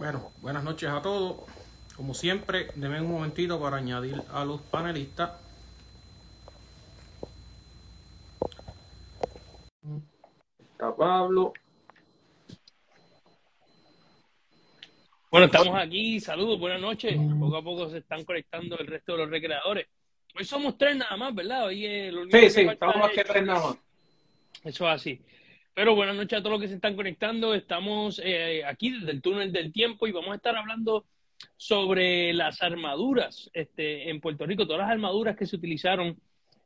Bueno, 0.00 0.32
buenas 0.40 0.64
noches 0.64 0.88
a 0.88 1.02
todos. 1.02 1.46
Como 1.94 2.14
siempre, 2.14 2.68
denme 2.74 3.02
un 3.02 3.12
momentito 3.12 3.60
para 3.60 3.76
añadir 3.76 4.22
a 4.32 4.46
los 4.46 4.62
panelistas. 4.62 5.32
Está 10.72 10.96
Pablo. 10.96 11.52
Bueno, 15.30 15.44
estamos 15.44 15.78
aquí. 15.78 16.18
Saludos, 16.18 16.58
buenas 16.58 16.80
noches. 16.80 17.14
Poco 17.38 17.56
a 17.58 17.62
poco 17.62 17.90
se 17.90 17.98
están 17.98 18.24
conectando 18.24 18.78
el 18.78 18.86
resto 18.86 19.12
de 19.12 19.18
los 19.18 19.28
recreadores. 19.28 19.86
Hoy 20.34 20.46
somos 20.46 20.78
tres 20.78 20.96
nada 20.96 21.14
más, 21.18 21.34
¿verdad? 21.34 21.66
Hoy 21.66 21.84
es 21.84 22.10
lo 22.10 22.22
único 22.22 22.38
Sí, 22.38 22.44
que 22.44 22.50
sí, 22.50 22.60
estamos 22.62 22.96
más 22.96 23.10
que 23.10 23.22
tres 23.22 23.44
nada 23.44 23.66
más. 23.66 23.76
Eso 24.64 24.88
es 24.88 24.94
así. 24.94 25.20
Pero 25.80 25.94
buenas 25.94 26.14
noches 26.14 26.38
a 26.38 26.42
todos 26.42 26.52
los 26.52 26.60
que 26.60 26.68
se 26.68 26.74
están 26.74 26.94
conectando. 26.94 27.54
Estamos 27.54 28.20
eh, 28.22 28.62
aquí 28.66 28.90
desde 28.90 29.12
el 29.12 29.22
túnel 29.22 29.50
del 29.50 29.72
tiempo 29.72 30.06
y 30.06 30.12
vamos 30.12 30.32
a 30.32 30.34
estar 30.34 30.54
hablando 30.54 31.06
sobre 31.56 32.34
las 32.34 32.60
armaduras 32.60 33.50
este, 33.54 34.10
en 34.10 34.20
Puerto 34.20 34.44
Rico, 34.44 34.66
todas 34.66 34.82
las 34.82 34.90
armaduras 34.90 35.38
que 35.38 35.46
se 35.46 35.56
utilizaron 35.56 36.18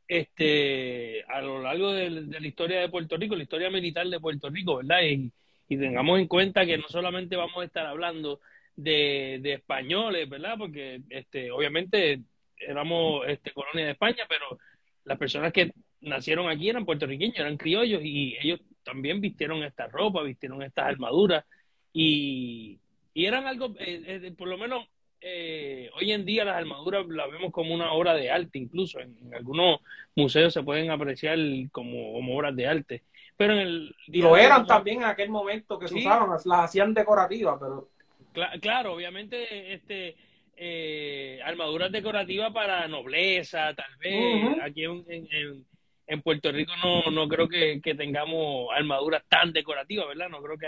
este, 0.08 1.22
a 1.28 1.40
lo 1.42 1.62
largo 1.62 1.92
de, 1.92 2.10
la 2.10 2.44
historia 2.44 2.80
de 2.80 2.88
Puerto 2.88 3.16
Rico, 3.16 3.36
la 3.36 3.44
historia 3.44 3.70
militar 3.70 4.08
de 4.08 4.18
Puerto 4.18 4.50
Rico, 4.50 4.78
¿verdad? 4.78 5.02
Y, 5.04 5.30
y 5.68 5.76
tengamos 5.76 6.18
en 6.18 6.26
cuenta 6.26 6.66
que 6.66 6.76
no 6.76 6.88
solamente 6.88 7.36
vamos 7.36 7.58
a 7.58 7.66
estar 7.66 7.86
hablando 7.86 8.40
de, 8.74 9.38
de 9.40 9.52
españoles, 9.52 10.28
¿verdad? 10.28 10.56
Porque 10.58 11.02
este, 11.08 11.52
obviamente 11.52 12.20
éramos 12.58 13.28
este, 13.28 13.52
colonia 13.52 13.84
de 13.84 13.92
España, 13.92 14.24
pero 14.28 14.58
las 15.04 15.16
personas 15.18 15.52
que 15.52 15.72
nacieron 16.00 16.48
aquí 16.48 16.68
eran 16.68 16.84
puertorriqueños, 16.84 17.38
eran 17.38 17.56
criollos 17.56 18.02
y 18.02 18.36
ellos 18.42 18.58
también 18.84 19.20
vistieron 19.20 19.62
esta 19.64 19.86
ropa, 19.88 20.22
vistieron 20.22 20.62
estas 20.62 20.86
armaduras 20.86 21.44
y, 21.92 22.78
y 23.14 23.26
eran 23.26 23.46
algo, 23.46 23.74
eh, 23.78 24.20
eh, 24.24 24.32
por 24.36 24.48
lo 24.48 24.58
menos 24.58 24.86
eh, 25.20 25.88
hoy 25.98 26.12
en 26.12 26.24
día 26.24 26.44
las 26.44 26.56
armaduras 26.56 27.06
las 27.08 27.30
vemos 27.30 27.50
como 27.50 27.74
una 27.74 27.92
obra 27.92 28.14
de 28.14 28.30
arte, 28.30 28.58
incluso 28.58 29.00
en, 29.00 29.16
en 29.24 29.34
algunos 29.34 29.80
museos 30.14 30.52
se 30.52 30.62
pueden 30.62 30.90
apreciar 30.90 31.38
como, 31.72 32.12
como 32.12 32.36
obras 32.36 32.54
de 32.54 32.66
arte. 32.66 33.02
Pero 33.36 33.54
en 33.54 33.60
el 33.60 33.94
Lo 34.08 34.36
eran 34.36 34.66
también 34.66 34.98
en 34.98 35.04
aquel 35.08 35.28
momento 35.30 35.78
que 35.78 35.88
se 35.88 35.94
Sí. 35.94 36.00
usaban, 36.00 36.30
las 36.30 36.46
hacían 36.60 36.92
decorativas, 36.94 37.56
pero 37.58 37.88
Cla- 38.34 38.60
claro, 38.60 38.94
obviamente, 38.94 39.72
este, 39.74 40.16
eh, 40.56 41.40
armaduras 41.44 41.90
decorativas 41.90 42.52
para 42.52 42.86
nobleza, 42.88 43.72
tal 43.74 43.96
vez. 43.98 44.56
Aquí 44.62 44.84
en, 44.84 45.04
en- 45.08 45.28
en- 45.32 45.64
en 46.06 46.22
Puerto 46.22 46.52
Rico 46.52 46.72
no, 46.82 47.10
no 47.10 47.28
creo 47.28 47.48
que, 47.48 47.80
que 47.82 47.94
tengamos 47.94 48.68
armaduras 48.74 49.22
tan 49.28 49.52
decorativas, 49.52 50.08
¿verdad? 50.08 50.28
No 50.28 50.42
creo 50.42 50.58
que, 50.58 50.66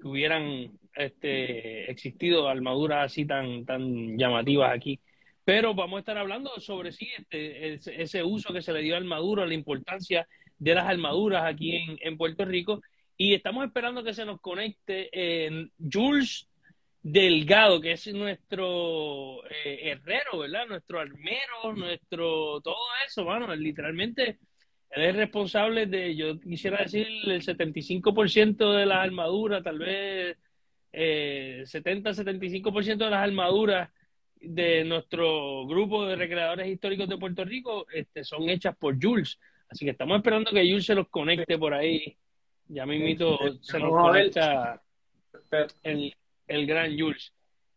que 0.00 0.08
hubieran 0.08 0.70
este, 0.94 1.90
existido 1.90 2.48
armaduras 2.48 3.06
así 3.06 3.26
tan, 3.26 3.64
tan 3.64 4.18
llamativas 4.18 4.72
aquí. 4.72 5.00
Pero 5.44 5.74
vamos 5.74 5.98
a 5.98 6.00
estar 6.00 6.18
hablando 6.18 6.58
sobre 6.58 6.92
sí, 6.92 7.08
este, 7.18 7.74
ese, 7.74 8.02
ese 8.02 8.22
uso 8.22 8.52
que 8.52 8.62
se 8.62 8.72
le 8.72 8.80
dio 8.80 8.94
a 8.94 8.98
armaduras, 8.98 9.48
la 9.48 9.54
importancia 9.54 10.26
de 10.58 10.74
las 10.74 10.86
armaduras 10.86 11.44
aquí 11.44 11.76
en, 11.76 11.98
en 12.00 12.16
Puerto 12.16 12.44
Rico. 12.44 12.80
Y 13.16 13.34
estamos 13.34 13.64
esperando 13.64 14.02
que 14.02 14.14
se 14.14 14.24
nos 14.24 14.40
conecte 14.40 15.08
eh, 15.12 15.68
Jules 15.92 16.48
Delgado, 17.06 17.82
que 17.82 17.92
es 17.92 18.06
nuestro 18.14 19.44
eh, 19.50 19.90
herrero, 19.90 20.38
¿verdad? 20.38 20.66
Nuestro 20.66 21.00
armero, 21.00 21.74
nuestro 21.76 22.62
todo 22.62 22.78
eso, 23.06 23.26
mano. 23.26 23.54
Literalmente, 23.54 24.38
él 24.88 25.02
es 25.02 25.14
responsable 25.14 25.84
de, 25.84 26.16
yo 26.16 26.40
quisiera 26.40 26.78
decir, 26.78 27.06
el 27.26 27.42
75% 27.42 28.72
de 28.72 28.86
las 28.86 29.04
armaduras, 29.04 29.62
tal 29.62 29.80
vez 29.80 30.38
eh, 30.92 31.64
70-75% 31.66 32.96
de 32.96 33.10
las 33.10 33.22
armaduras 33.22 33.90
de 34.40 34.84
nuestro 34.84 35.66
grupo 35.66 36.06
de 36.06 36.16
recreadores 36.16 36.68
históricos 36.68 37.06
de 37.06 37.18
Puerto 37.18 37.44
Rico 37.44 37.86
este, 37.92 38.24
son 38.24 38.48
hechas 38.48 38.74
por 38.78 38.96
Jules. 38.98 39.38
Así 39.68 39.84
que 39.84 39.90
estamos 39.90 40.16
esperando 40.16 40.52
que 40.52 40.66
Jules 40.66 40.86
se 40.86 40.94
los 40.94 41.08
conecte 41.08 41.58
por 41.58 41.74
ahí. 41.74 42.16
Ya 42.68 42.86
mismito 42.86 43.38
se 43.60 43.78
nos 43.78 43.90
conecta 43.90 44.80
el, 45.82 46.14
el 46.46 46.66
gran 46.66 46.98
Jules, 46.98 47.32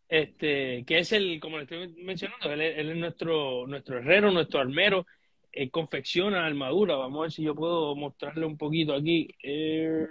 este, 0.10 0.84
que 0.86 1.00
es 1.00 1.12
el, 1.12 1.40
como 1.40 1.58
le 1.58 1.64
estoy 1.64 1.88
mencionando, 2.04 2.52
él, 2.52 2.62
es- 2.62 2.96
nuestro, 2.96 3.68
nuestro 3.68 3.98
herrero, 4.00 4.32
nuestro 4.32 4.60
armero, 4.60 5.06
él 5.52 5.72
confecciona 5.72 6.46
armadura. 6.46 6.96
Vamos 6.96 7.20
a 7.20 7.22
ver 7.24 7.32
si 7.32 7.44
yo 7.44 7.56
puedo 7.56 7.96
mostrarle 7.96 8.46
un 8.46 8.58
poquito 8.58 8.94
aquí. 8.94 9.28
Eh, 9.42 10.06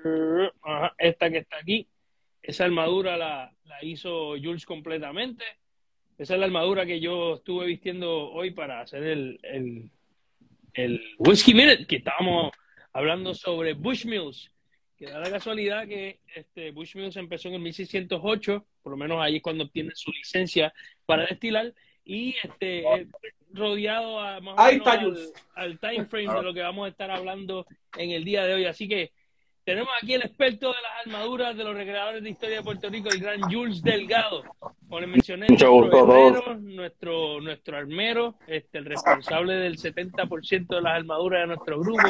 esta 0.99 1.31
que 1.31 1.39
está 1.39 1.59
aquí, 1.59 1.87
esa 2.43 2.65
armadura 2.65 3.17
la, 3.17 3.53
la 3.65 3.84
hizo 3.84 4.31
Jules 4.43 4.67
completamente. 4.67 5.44
Esa 6.19 6.34
es 6.34 6.41
la 6.41 6.47
armadura 6.47 6.87
que 6.87 6.99
yo 7.00 7.37
estuve 7.37 7.67
vistiendo 7.67 8.31
hoy 8.31 8.50
para 8.53 8.81
hacer 8.81 9.03
el, 9.03 9.38
el, 9.43 9.91
el 10.75 11.03
Whiskey 11.19 11.55
Minute, 11.55 11.87
que 11.87 11.97
estábamos 11.97 12.53
hablando 12.93 13.34
sobre 13.34 13.75
Bushmills, 13.75 14.50
que 14.96 15.06
da 15.06 15.18
la 15.18 15.30
casualidad 15.30 15.86
que 15.86 16.20
este 16.34 16.70
Bushmills 16.70 17.16
empezó 17.16 17.48
en 17.48 17.54
el 17.54 17.60
1608, 17.60 18.66
por 18.82 18.90
lo 18.92 18.96
menos 18.96 19.18
ahí 19.20 19.36
es 19.36 19.42
cuando 19.42 19.64
obtiene 19.64 19.92
su 19.94 20.10
licencia 20.10 20.72
para 21.04 21.26
destilar, 21.26 21.74
y 22.04 22.34
este 22.42 22.80
eh, 22.80 23.06
rodeado 23.52 24.20
a, 24.20 24.40
más 24.40 24.54
o 24.56 24.60
Ahí 24.60 24.78
menos 24.78 24.86
está, 24.86 25.00
al, 25.00 25.04
Jules. 25.04 25.32
al 25.54 25.78
time 25.80 26.04
frame 26.06 26.34
de 26.34 26.42
lo 26.42 26.54
que 26.54 26.60
vamos 26.60 26.86
a 26.86 26.90
estar 26.90 27.10
hablando 27.10 27.66
en 27.98 28.12
el 28.12 28.24
día 28.24 28.44
de 28.44 28.54
hoy. 28.54 28.64
Así 28.64 28.88
que 28.88 29.12
tenemos 29.66 29.91
aquí 30.00 30.15
el 30.15 30.22
experto 30.22 30.69
de 30.69 30.81
las 30.81 31.06
armaduras 31.06 31.56
de 31.56 31.65
los 31.65 31.75
recreadores 31.75 32.22
de 32.22 32.31
historia 32.31 32.59
de 32.59 32.62
Puerto 32.62 32.88
Rico, 32.88 33.09
el 33.09 33.19
gran 33.19 33.41
Jules 33.43 33.82
Delgado. 33.82 34.44
Como 34.60 35.00
les 35.00 35.09
mencioné, 35.09 35.47
Mucho 35.50 35.66
nuestro 35.66 36.06
gusto 36.06 36.16
herrero, 36.16 36.54
nuestro, 36.60 37.41
nuestro 37.41 37.76
armero, 37.76 38.37
este, 38.47 38.78
el 38.78 38.84
responsable 38.84 39.55
del 39.55 39.76
70% 39.76 40.69
de 40.69 40.81
las 40.81 40.93
armaduras 40.94 41.41
de 41.41 41.47
nuestro 41.49 41.81
grupo. 41.81 42.09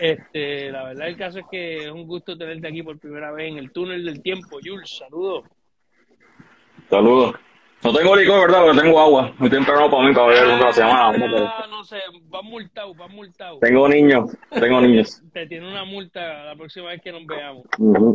Este, 0.00 0.70
la 0.70 0.84
verdad, 0.84 1.08
el 1.08 1.16
caso 1.18 1.40
es 1.40 1.44
que 1.50 1.84
es 1.84 1.90
un 1.90 2.06
gusto 2.06 2.38
tenerte 2.38 2.68
aquí 2.68 2.82
por 2.82 2.98
primera 2.98 3.32
vez 3.32 3.52
en 3.52 3.58
el 3.58 3.70
túnel 3.70 4.06
del 4.06 4.22
tiempo. 4.22 4.58
Jules, 4.64 4.96
saludos. 4.96 5.44
Saludos. 6.88 7.34
No 7.84 7.92
tengo 7.92 8.16
licor, 8.16 8.40
¿verdad? 8.40 8.62
Pero 8.66 8.82
tengo 8.82 9.00
agua. 9.00 9.32
Muy 9.38 9.48
temprano 9.50 9.88
para 9.90 10.08
mí 10.08 10.14
para 10.14 10.26
beber 10.26 10.46
una 10.48 10.72
semana. 10.72 11.12
Ah, 11.58 11.66
no 11.70 11.84
sé, 11.84 11.98
vas 12.24 12.42
multado, 12.42 12.94
vas 12.94 13.10
multado. 13.10 13.58
Tengo 13.60 13.88
niños. 13.88 14.36
Tengo 14.50 14.80
niños. 14.80 15.22
Te 15.32 15.46
tiene 15.46 15.68
una 15.68 15.84
multa 15.84 16.44
la 16.44 16.56
próxima 16.56 16.88
vez 16.88 17.00
que 17.00 17.12
nos 17.12 17.24
veamos. 17.26 17.64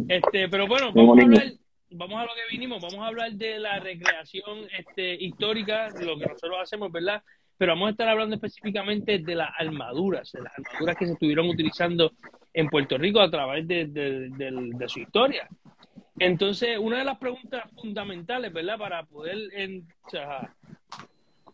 Este, 0.10 0.50
pero 0.50 0.68
bueno, 0.68 0.92
vamos 0.94 1.18
a 1.18 1.22
hablar, 1.24 1.44
vamos 1.92 2.18
a 2.20 2.22
lo 2.24 2.32
que 2.36 2.42
vinimos, 2.52 2.82
vamos 2.82 3.00
a 3.00 3.08
hablar 3.08 3.32
de 3.32 3.60
la 3.60 3.80
recreación 3.80 4.60
este, 4.78 5.16
histórica, 5.24 5.88
lo 6.02 6.18
que 6.18 6.26
nosotros 6.26 6.58
hacemos, 6.62 6.92
¿verdad? 6.92 7.24
Pero 7.58 7.72
vamos 7.74 7.88
a 7.88 7.92
estar 7.92 8.10
hablando 8.10 8.36
específicamente 8.36 9.20
de 9.20 9.36
las 9.36 9.50
armaduras, 9.58 10.30
de 10.34 10.42
las 10.42 10.52
armaduras 10.58 10.98
que 10.98 11.06
se 11.06 11.14
estuvieron 11.14 11.48
utilizando 11.48 12.12
en 12.54 12.68
Puerto 12.68 12.98
Rico 12.98 13.22
a 13.22 13.30
través 13.32 13.66
de, 13.68 13.86
de- 13.86 14.30
de- 14.30 14.72
de 14.76 14.90
su 14.90 15.00
historia. 15.00 15.48
Entonces, 16.24 16.78
una 16.80 17.00
de 17.00 17.04
las 17.04 17.18
preguntas 17.18 17.64
fundamentales, 17.76 18.54
¿verdad? 18.54 18.78
Para 18.78 19.04
poder, 19.04 19.38
en- 19.54 19.86
o 20.06 20.10
sea, 20.10 20.56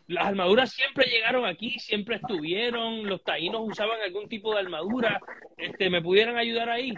las 0.05 0.27
armaduras 0.27 0.71
siempre 0.71 1.07
llegaron 1.07 1.45
aquí, 1.45 1.71
siempre 1.79 2.17
estuvieron, 2.17 3.07
los 3.07 3.23
taínos 3.23 3.61
usaban 3.63 3.99
algún 4.05 4.29
tipo 4.29 4.53
de 4.53 4.59
armadura, 4.59 5.19
este, 5.57 5.89
¿me 5.89 6.01
pudieran 6.03 6.37
ayudar 6.37 6.69
ahí? 6.69 6.93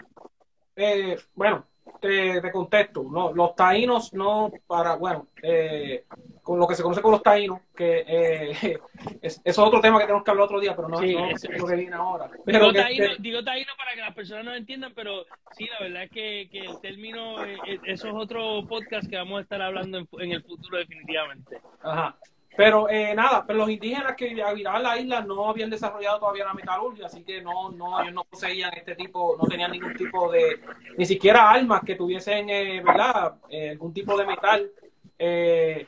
Eh, 0.76 1.16
bueno, 1.34 1.66
te, 2.00 2.42
te 2.42 2.52
contesto. 2.52 3.04
No, 3.10 3.32
los 3.32 3.54
taínos 3.56 4.12
no 4.12 4.52
para, 4.66 4.96
bueno, 4.96 5.28
eh, 5.42 6.04
con 6.42 6.58
lo 6.58 6.66
que 6.66 6.74
se 6.74 6.82
conoce 6.82 7.00
como 7.00 7.12
los 7.12 7.22
taínos, 7.22 7.60
que 7.74 8.04
eh, 8.06 8.50
es, 9.22 9.40
eso 9.42 9.42
es 9.44 9.58
otro 9.58 9.80
tema 9.80 9.98
que 9.98 10.04
tenemos 10.06 10.24
que 10.24 10.30
hablar 10.32 10.44
otro 10.46 10.60
día, 10.60 10.74
pero 10.74 10.88
no, 10.88 10.98
Sí, 10.98 11.14
no 11.14 11.28
es 11.30 11.48
lo 11.60 11.66
que 11.66 11.76
viene 11.76 11.94
ahora. 11.94 12.28
Pero 12.44 12.58
Digo 12.58 12.72
que- 12.72 12.80
taíno, 12.80 13.06
que- 13.08 13.16
digo 13.20 13.44
taíno 13.44 13.72
para 13.78 13.94
que 13.94 14.00
las 14.00 14.14
personas 14.14 14.44
no 14.44 14.54
entiendan, 14.54 14.92
pero 14.94 15.24
sí, 15.52 15.66
la 15.68 15.78
verdad 15.86 16.02
es 16.04 16.10
que, 16.10 16.48
que 16.50 16.60
el 16.60 16.80
término, 16.80 17.44
eh, 17.44 17.56
eh, 17.66 17.78
eso 17.86 18.08
es 18.08 18.14
otro 18.14 18.66
podcast 18.68 19.08
que 19.08 19.16
vamos 19.16 19.38
a 19.38 19.42
estar 19.42 19.62
hablando 19.62 19.98
en, 19.98 20.08
en 20.18 20.32
el 20.32 20.42
futuro 20.42 20.78
definitivamente. 20.78 21.60
Ajá. 21.82 22.16
Pero 22.54 22.86
eh, 22.90 23.14
nada, 23.14 23.46
pero 23.46 23.60
los 23.60 23.70
indígenas 23.70 24.14
que 24.14 24.42
habitaban 24.42 24.82
la 24.82 24.98
isla 24.98 25.22
no 25.22 25.48
habían 25.48 25.70
desarrollado 25.70 26.18
todavía 26.18 26.44
la 26.44 26.52
metalurgia, 26.52 27.06
así 27.06 27.24
que 27.24 27.40
no, 27.40 27.70
no, 27.70 27.98
ellos 28.02 28.12
no 28.12 28.24
poseían 28.24 28.74
este 28.76 28.94
tipo, 28.94 29.38
no 29.40 29.48
tenían 29.48 29.70
ningún 29.70 29.94
tipo 29.94 30.30
de, 30.30 30.60
ni 30.98 31.06
siquiera 31.06 31.50
armas 31.50 31.80
que 31.82 31.94
tuviesen, 31.94 32.50
eh, 32.50 32.82
¿verdad? 32.84 33.36
Eh, 33.48 33.70
algún 33.70 33.94
tipo 33.94 34.18
de 34.18 34.26
metal. 34.26 34.70
Eh, 35.18 35.86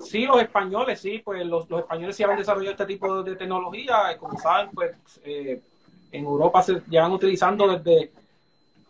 sí, 0.00 0.26
los 0.26 0.40
españoles, 0.40 1.00
sí, 1.00 1.20
pues 1.24 1.44
los, 1.46 1.68
los 1.68 1.80
españoles 1.80 2.16
sí 2.16 2.22
habían 2.22 2.38
desarrollado 2.38 2.72
este 2.72 2.86
tipo 2.86 3.22
de 3.22 3.36
tecnología, 3.36 4.12
eh, 4.12 4.16
como 4.16 4.38
saben, 4.38 4.70
pues 4.72 4.92
eh, 5.24 5.60
en 6.12 6.24
Europa 6.24 6.62
se 6.62 6.80
llevan 6.88 7.12
utilizando 7.12 7.68
desde, 7.76 8.12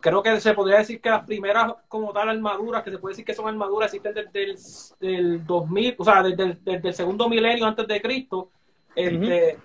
creo 0.01 0.23
que 0.23 0.41
se 0.41 0.55
podría 0.55 0.79
decir 0.79 1.01
que 1.01 1.11
las 1.11 1.25
primeras 1.25 1.75
como 1.89 2.13
tal 2.13 2.29
armaduras, 2.29 2.83
que 2.83 2.91
se 2.91 2.99
puede 2.99 3.13
decir 3.13 3.25
que 3.25 3.35
son 3.35 3.49
armaduras, 3.49 3.93
existen 3.93 4.15
desde 4.15 4.45
el 4.45 4.59
del 5.01 5.47
2000, 5.47 5.95
o 5.99 6.05
sea, 6.05 6.23
desde 6.23 6.43
el, 6.43 6.65
desde 6.65 6.89
el 6.89 6.95
segundo 6.95 7.29
milenio 7.29 7.67
antes 7.67 7.87
de 7.87 8.01
Cristo. 8.01 8.51
Este, 8.95 9.59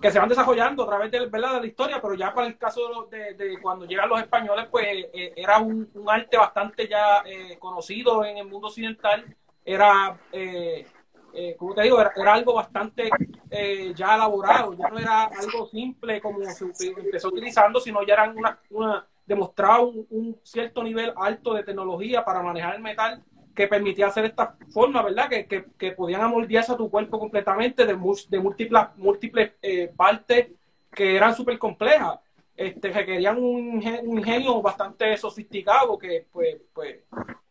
que 0.00 0.12
se 0.12 0.18
van 0.18 0.28
desarrollando 0.28 0.84
a 0.84 0.86
través 0.86 1.10
de, 1.10 1.26
¿verdad? 1.26 1.54
de 1.54 1.60
la 1.62 1.66
historia, 1.66 2.00
pero 2.00 2.14
ya 2.14 2.32
para 2.32 2.46
el 2.46 2.56
caso 2.56 3.08
de, 3.10 3.34
de, 3.34 3.58
cuando 3.60 3.84
llegan 3.84 4.08
los 4.08 4.20
españoles, 4.20 4.66
pues 4.70 4.86
eh, 4.86 5.32
era 5.36 5.58
un, 5.58 5.88
un, 5.94 6.08
arte 6.08 6.36
bastante 6.36 6.86
ya 6.86 7.22
eh, 7.26 7.56
conocido 7.58 8.24
en 8.24 8.38
el 8.38 8.46
mundo 8.46 8.68
occidental, 8.68 9.24
era, 9.68 10.18
eh, 10.32 10.86
eh 11.34 11.54
como 11.58 11.74
te 11.74 11.82
digo, 11.82 12.00
era, 12.00 12.12
era 12.16 12.34
algo 12.34 12.54
bastante 12.54 13.10
eh, 13.50 13.92
ya 13.94 14.14
elaborado, 14.14 14.72
ya 14.74 14.88
no 14.88 14.98
era 14.98 15.24
algo 15.24 15.66
simple 15.66 16.20
como 16.20 16.42
se 16.44 16.64
empezó 16.64 17.28
utilizando, 17.28 17.80
sino 17.80 18.02
ya 18.06 18.14
eran 18.14 18.36
una, 18.36 18.58
una 18.70 19.06
demostraba 19.26 19.80
un, 19.80 20.40
cierto 20.42 20.82
nivel 20.82 21.12
alto 21.16 21.52
de 21.52 21.62
tecnología 21.62 22.24
para 22.24 22.42
manejar 22.42 22.76
el 22.76 22.82
metal 22.82 23.22
que 23.54 23.66
permitía 23.66 24.06
hacer 24.06 24.24
esta 24.24 24.56
forma, 24.72 25.02
¿verdad? 25.02 25.28
Que, 25.28 25.46
que, 25.46 25.66
que 25.76 25.92
podían 25.92 26.22
amoldearse 26.22 26.72
a 26.72 26.76
tu 26.76 26.88
cuerpo 26.90 27.18
completamente 27.18 27.84
de, 27.84 27.92
de 27.92 28.40
múltiples, 28.40 28.82
múltiples 28.96 29.52
eh, 29.60 29.92
partes 29.94 30.48
que 30.92 31.16
eran 31.16 31.34
súper 31.34 31.58
complejas. 31.58 32.18
Este, 32.58 32.90
requerían 32.90 33.38
un, 33.38 33.80
ingenio 33.80 34.60
bastante 34.60 35.16
sofisticado 35.16 35.96
que, 35.96 36.26
pues, 36.32 36.56
pues, 36.74 36.96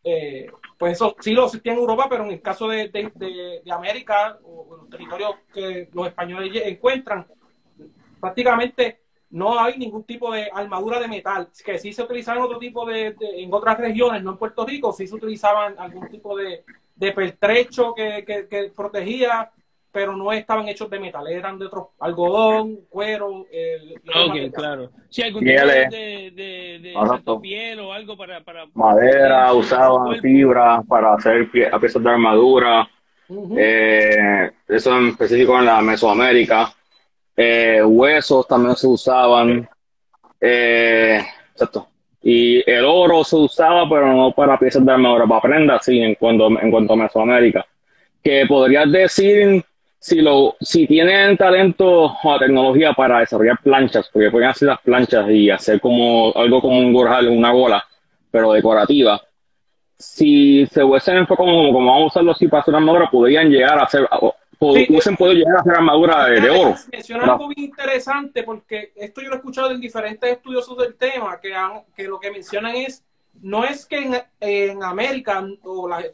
eh, 0.04 0.48
pues 0.78 0.94
eso 0.98 1.16
sí 1.22 1.32
lo 1.32 1.46
existía 1.46 1.72
en 1.72 1.80
Europa, 1.80 2.08
pero 2.10 2.26
en 2.26 2.32
el 2.32 2.42
caso 2.42 2.68
de, 2.68 2.90
de, 2.90 3.62
de, 3.64 3.72
América 3.72 4.38
o 4.44 4.68
en 4.74 4.82
los 4.82 4.90
territorios 4.90 5.36
que 5.54 5.88
los 5.94 6.08
españoles 6.08 6.62
encuentran, 6.66 7.26
prácticamente 8.20 9.00
no 9.30 9.58
hay 9.58 9.78
ningún 9.78 10.04
tipo 10.04 10.30
de 10.30 10.50
armadura 10.54 11.00
de 11.00 11.08
metal, 11.08 11.48
que 11.64 11.80
sí 11.80 11.94
se 11.94 12.04
utilizaban 12.04 12.44
otro 12.44 12.60
tipo 12.60 12.86
de, 12.86 13.16
en 13.22 13.54
otras 13.54 13.78
regiones, 13.78 14.22
no 14.22 14.32
en 14.32 14.38
Puerto 14.38 14.66
Rico, 14.66 14.92
sí 14.92 15.08
se 15.08 15.16
utilizaban 15.16 15.76
algún 15.80 16.10
tipo 16.10 16.36
de, 16.36 16.66
de 16.98 17.12
pertrecho 17.14 17.94
que, 17.96 18.26
que, 18.26 18.74
protegía, 18.76 19.54
pero 19.98 20.16
no 20.16 20.32
estaban 20.32 20.70
hechos 20.70 20.88
de 20.92 21.00
metal, 21.00 21.28
eran 21.28 21.58
de 21.58 21.66
otro 21.66 21.94
algodón, 22.00 22.82
cuero. 22.88 23.48
Eh, 23.52 23.96
ok, 24.06 24.54
claro. 24.54 24.92
Sí, 25.10 25.24
algún 25.24 25.44
tipo 25.44 25.66
de, 25.66 25.66
de, 25.66 26.32
de, 26.36 26.80
de 26.80 27.40
piel 27.42 27.80
o 27.80 27.92
algo 27.92 28.16
para. 28.16 28.44
para 28.44 28.68
Madera, 28.76 29.52
usaban 29.54 30.22
fibra 30.22 30.84
para 30.88 31.16
hacer 31.16 31.50
pie, 31.50 31.72
piezas 31.80 32.04
de 32.04 32.10
armadura. 32.12 32.88
Uh 33.28 33.50
-huh. 33.50 33.56
eh, 33.58 34.52
eso 34.68 34.96
en 35.00 35.08
específico 35.08 35.58
en 35.58 35.66
la 35.66 35.82
Mesoamérica 35.82 36.72
eh, 37.36 37.82
huesos 37.84 38.48
también 38.48 38.76
se 38.76 38.86
usaban, 38.86 39.68
eh, 40.40 41.26
exacto. 41.54 41.88
Y 42.22 42.70
el 42.70 42.86
oro 42.86 43.24
se 43.24 43.36
usaba, 43.36 43.90
pero 43.90 44.14
no 44.14 44.32
para 44.32 44.60
piezas 44.60 44.86
de 44.86 44.92
armadura, 44.92 45.26
para 45.26 45.42
prendas, 45.42 45.84
sí, 45.84 46.00
en 46.00 46.14
cuanto, 46.14 46.48
en 46.60 46.70
cuanto 46.70 46.94
a 46.94 46.98
Mesoamérica. 46.98 47.66
Que 48.24 48.46
podrías 48.48 48.92
decir 48.92 49.66
si, 50.00 50.22
lo, 50.22 50.56
si 50.60 50.88
tienen 50.88 51.38
talento 51.38 52.16
o 52.24 52.40
tecnología 52.40 52.94
para 52.94 53.20
desarrollar 53.20 53.60
planchas, 53.62 54.10
porque 54.12 54.32
pueden 54.32 54.50
hacer 54.50 54.70
las 54.70 54.82
planchas 54.82 55.30
y 55.30 55.50
hacer 55.50 55.80
como 55.82 56.34
algo 56.36 56.62
como 56.62 56.80
un 56.80 56.94
gorjal, 56.94 57.28
una 57.28 57.52
bola, 57.52 57.86
pero 58.32 58.54
decorativa. 58.54 59.22
Si 59.98 60.66
se 60.68 60.84
hubiesen 60.84 61.18
enfocado 61.18 61.50
como, 61.50 61.74
como 61.74 61.92
vamos 61.92 62.04
a 62.04 62.08
usarlo 62.08 62.32
así 62.32 62.48
para 62.48 62.62
hacer 62.62 62.76
armadura, 62.76 63.10
podrían 63.10 63.50
llegar 63.50 63.80
a 63.80 63.84
hacer 63.84 64.08
Sí, 64.60 64.88
hubiesen 64.90 65.16
podido 65.16 65.36
llegar 65.36 65.58
a 65.58 65.60
hacer 65.60 65.74
armadura 65.74 66.26
de, 66.26 66.42
de 66.42 66.50
oro. 66.50 66.76
Menciona 66.92 67.24
algo 67.26 67.48
bien 67.48 67.70
interesante 67.70 68.42
porque 68.42 68.92
esto 68.96 69.22
yo 69.22 69.30
lo 69.30 69.36
he 69.36 69.38
escuchado 69.38 69.70
en 69.70 69.80
diferentes 69.80 70.32
estudiosos 70.32 70.76
del 70.80 70.96
tema, 70.96 71.40
que, 71.40 71.54
que 71.96 72.08
lo 72.08 72.20
que 72.20 72.32
mencionan 72.32 72.76
es, 72.76 73.04
no 73.40 73.64
es 73.64 73.86
que 73.86 73.98
en, 73.98 74.16
en 74.40 74.84
América 74.84 75.46
o 75.62 75.88
las 75.88 76.06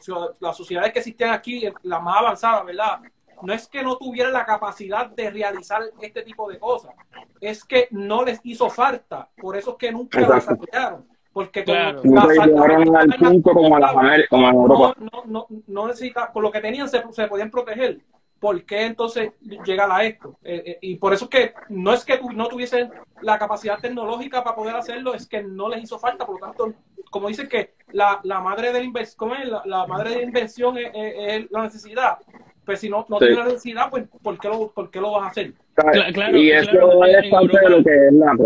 la 0.41 0.51
sociedades 0.51 0.91
que 0.91 0.99
existían 0.99 1.31
aquí, 1.31 1.63
las 1.83 2.03
más 2.03 2.17
avanzadas, 2.17 2.65
¿verdad? 2.65 2.99
No 3.43 3.53
es 3.53 3.67
que 3.67 3.83
no 3.83 3.97
tuvieran 3.97 4.33
la 4.33 4.45
capacidad 4.45 5.09
de 5.09 5.29
realizar 5.29 5.81
este 6.01 6.23
tipo 6.23 6.49
de 6.49 6.59
cosas, 6.59 6.93
es 7.41 7.63
que 7.63 7.87
no 7.91 8.23
les 8.23 8.39
hizo 8.43 8.69
falta, 8.69 9.29
por 9.37 9.57
eso 9.57 9.71
es 9.71 9.77
que 9.77 9.91
nunca 9.91 10.21
lo 10.21 10.33
desarrollaron. 10.33 11.07
Porque 11.31 11.63
claro. 11.63 11.99
como, 11.99 12.27
llegaron 12.29 12.95
al 12.95 13.09
punto 13.09 13.53
como, 13.53 13.79
la, 13.79 13.91
como 14.29 14.47
en 14.49 14.55
Europa. 14.55 14.95
No, 14.99 15.23
no, 15.25 15.47
no, 15.49 15.63
no 15.65 15.87
necesita, 15.87 16.31
con 16.31 16.43
lo 16.43 16.51
que 16.51 16.61
tenían 16.61 16.87
se, 16.87 17.03
se 17.11 17.27
podían 17.27 17.49
proteger 17.49 18.01
¿por 18.43 18.61
qué 18.65 18.87
entonces 18.87 19.31
llega 19.65 19.95
a 19.95 20.03
esto? 20.03 20.37
Eh, 20.43 20.63
eh, 20.65 20.77
y 20.81 20.95
por 20.97 21.13
eso 21.13 21.25
es 21.25 21.29
que 21.29 21.53
no 21.69 21.93
es 21.93 22.03
que 22.03 22.17
tu, 22.17 22.29
no 22.33 22.49
tuviesen 22.49 22.91
la 23.21 23.39
capacidad 23.39 23.79
tecnológica 23.79 24.43
para 24.43 24.57
poder 24.57 24.75
hacerlo, 24.75 25.13
es 25.13 25.25
que 25.25 25.41
no 25.41 25.69
les 25.69 25.81
hizo 25.81 25.97
falta, 25.97 26.25
por 26.25 26.41
lo 26.41 26.47
tanto, 26.47 26.73
como 27.09 27.29
dicen 27.29 27.47
que 27.47 27.75
la, 27.93 28.19
la 28.23 28.41
madre 28.41 28.73
de 28.73 28.79
la 28.79 28.83
inversión, 28.83 29.31
la, 29.45 29.61
la, 29.63 29.87
madre 29.87 30.09
de 30.09 30.15
la 30.17 30.23
invención 30.23 30.77
es, 30.77 30.91
es, 30.93 31.13
es, 31.15 31.51
la 31.51 31.63
necesidad. 31.63 32.17
Pues 32.65 32.79
si 32.79 32.89
no, 32.89 33.05
no 33.09 33.19
sí. 33.19 33.25
tiene 33.25 33.41
la 33.41 33.45
necesidad, 33.45 33.89
pues 33.89 34.05
¿por 34.21 34.39
qué 34.39 34.47
lo, 34.47 34.71
por 34.71 34.89
qué 34.89 35.01
lo 35.01 35.11
vas 35.11 35.23
a 35.23 35.27
hacer? 35.27 35.53
Claro, 35.73 36.37
y 36.37 36.51
eso 36.51 36.71
claro, 36.71 37.05
es 37.05 37.29
parte 37.29 37.59
de 37.59 37.69
lo 37.69 37.83
que 37.83 38.07
es 38.07 38.13
la... 38.13 38.37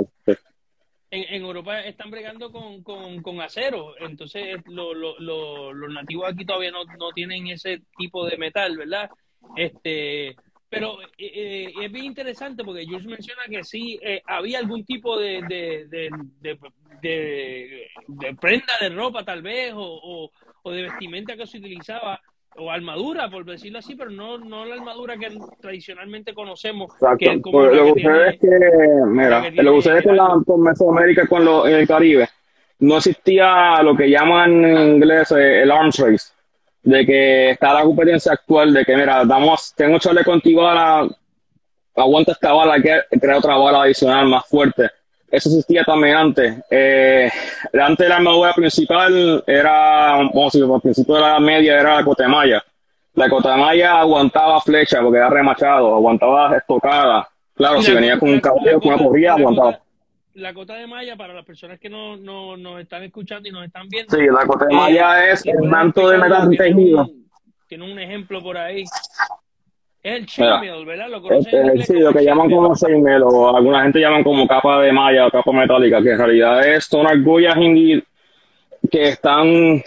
En, 1.09 1.23
en, 1.35 1.41
Europa 1.41 1.79
están 1.81 2.11
bregando 2.11 2.51
con, 2.51 2.83
con, 2.83 3.21
con 3.21 3.39
acero, 3.39 3.93
entonces 3.99 4.57
lo, 4.65 4.93
lo, 4.93 5.17
lo, 5.19 5.71
los 5.71 5.93
nativos 5.93 6.29
aquí 6.29 6.45
todavía 6.45 6.71
no, 6.71 6.83
no 6.83 7.11
tienen 7.13 7.47
ese 7.47 7.81
tipo 7.97 8.25
de 8.25 8.37
metal, 8.37 8.75
¿verdad? 8.75 9.09
Este, 9.55 10.35
pero 10.69 11.01
eh, 11.01 11.07
eh, 11.17 11.73
es 11.81 11.91
bien 11.91 12.05
interesante 12.05 12.63
porque 12.63 12.85
Jules 12.85 13.05
menciona 13.05 13.43
que 13.49 13.63
sí 13.63 13.97
eh, 14.01 14.21
había 14.25 14.59
algún 14.59 14.83
tipo 14.83 15.17
de, 15.17 15.41
de, 15.47 15.87
de, 15.87 16.09
de, 17.01 17.87
de 18.07 18.35
prenda 18.35 18.73
de 18.81 18.89
ropa 18.89 19.23
tal 19.23 19.41
vez 19.41 19.73
o, 19.73 19.79
o, 19.79 20.31
o, 20.63 20.71
de 20.71 20.83
vestimenta 20.83 21.37
que 21.37 21.47
se 21.47 21.59
utilizaba 21.59 22.19
o 22.57 22.71
armadura 22.71 23.29
por 23.29 23.45
decirlo 23.45 23.79
así 23.79 23.95
pero 23.95 24.09
no 24.09 24.37
no 24.37 24.65
la 24.65 24.75
armadura 24.75 25.17
que 25.17 25.37
tradicionalmente 25.61 26.33
conocemos 26.33 26.91
Exacto. 26.93 27.17
que 27.17 27.41
como 27.41 27.59
pues 27.59 27.75
lo 27.75 27.93
que 27.93 28.01
sucede 28.01 28.29
es 28.29 28.39
que 28.39 28.47
mira 29.05 29.51
que 29.51 29.63
lo 29.63 29.71
que 29.71 29.77
sucede 29.77 29.99
es 29.99 30.03
que 30.05 30.13
la, 30.13 30.41
con 30.45 30.61
Mesoamérica 30.61 31.27
con 31.27 31.45
lo, 31.45 31.67
en 31.67 31.75
el 31.75 31.87
Caribe 31.87 32.27
no 32.79 32.97
existía 32.97 33.81
lo 33.81 33.95
que 33.95 34.09
llaman 34.09 34.63
en 34.63 34.95
inglés 34.95 35.31
el 35.31 35.71
arms 35.71 35.97
race 35.99 36.37
de 36.87 37.05
que 37.05 37.49
está 37.51 37.73
la 37.73 37.83
competencia 37.83 38.31
actual 38.31 38.73
de 38.73 38.85
que, 38.85 38.95
mira, 38.95 39.25
damos, 39.25 39.73
tengo 39.75 39.99
chale 39.99 40.23
contigo 40.23 40.61
ahora, 40.61 41.05
aguanta 41.95 42.31
esta 42.31 42.53
bala, 42.53 42.81
que 42.81 43.19
crea 43.19 43.39
otra 43.39 43.57
bala 43.57 43.81
adicional 43.81 44.27
más 44.27 44.45
fuerte. 44.47 44.89
Eso 45.29 45.49
existía 45.49 45.83
también 45.83 46.15
antes. 46.15 46.63
Eh, 46.69 47.29
antes 47.79 48.07
la 48.07 48.15
armadura 48.17 48.53
principal 48.53 49.43
era, 49.45 50.15
vamos 50.15 50.55
a 50.55 50.57
decir, 50.57 50.63
al 50.63 50.81
principio 50.81 51.15
de 51.15 51.21
la 51.21 51.39
media 51.39 51.79
era 51.79 51.95
la 51.95 52.03
cotemaya. 52.03 52.63
La 53.13 53.29
cotemaya 53.29 53.99
aguantaba 53.99 54.61
flecha 54.61 55.01
porque 55.01 55.17
era 55.17 55.29
remachado, 55.29 55.95
aguantaba 55.95 56.55
estocada. 56.55 57.27
Claro, 57.55 57.81
si 57.81 57.91
venía 57.91 58.19
con 58.19 58.29
un 58.29 58.39
caballo, 58.39 58.79
con 58.79 58.93
una 58.93 59.03
corrida, 59.03 59.33
aguantaba 59.33 59.79
la 60.37 60.53
cota 60.53 60.75
de 60.75 60.85
malla, 60.85 61.15
para 61.15 61.33
las 61.33 61.45
personas 61.45 61.79
que 61.79 61.89
no, 61.89 62.15
no 62.15 62.55
nos 62.57 62.79
están 62.79 63.03
escuchando 63.03 63.49
y 63.49 63.51
nos 63.51 63.65
están 63.65 63.87
viendo. 63.89 64.15
Sí, 64.15 64.23
la 64.25 64.45
cota 64.45 64.65
de 64.65 64.75
malla 64.75 65.25
eh, 65.25 65.31
es 65.31 65.45
el 65.45 65.63
manto 65.63 66.07
de 66.09 66.17
metal 66.17 66.49
tejido. 66.55 67.09
Tiene 67.67 67.91
un 67.91 67.99
ejemplo 67.99 68.41
por 68.41 68.57
ahí. 68.57 68.83
El 70.07 70.25
chainmail, 70.25 70.85
¿verdad? 70.85 71.09
Lo 71.09 71.31
este, 71.31 71.83
sí, 71.83 71.93
lo 71.99 72.13
que 72.13 72.23
llaman 72.23 72.49
como 72.49 72.73
chainmail, 72.73 73.23
o 73.23 73.53
alguna 73.53 73.83
gente 73.83 73.99
llaman 73.99 74.23
como 74.23 74.47
capa 74.47 74.81
de 74.81 74.93
malla 74.93 75.27
o 75.27 75.31
capa 75.31 75.51
metálica, 75.51 76.01
que 76.01 76.11
en 76.11 76.17
realidad 76.17 76.65
es, 76.65 76.85
son 76.85 77.05
argollas 77.05 77.57
que 78.89 79.09
están 79.09 79.83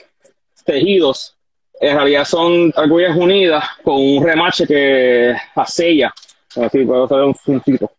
tejidos. 0.66 1.38
En 1.80 1.96
realidad 1.96 2.24
son 2.24 2.70
argollas 2.76 3.16
unidas 3.16 3.64
con 3.82 3.94
un 3.94 4.22
remache 4.22 4.66
que 4.66 5.34
asella. 5.54 6.12
Así, 6.54 6.84
puedo 6.84 7.04
hacer 7.04 7.20
un 7.20 7.34
puntito 7.34 7.90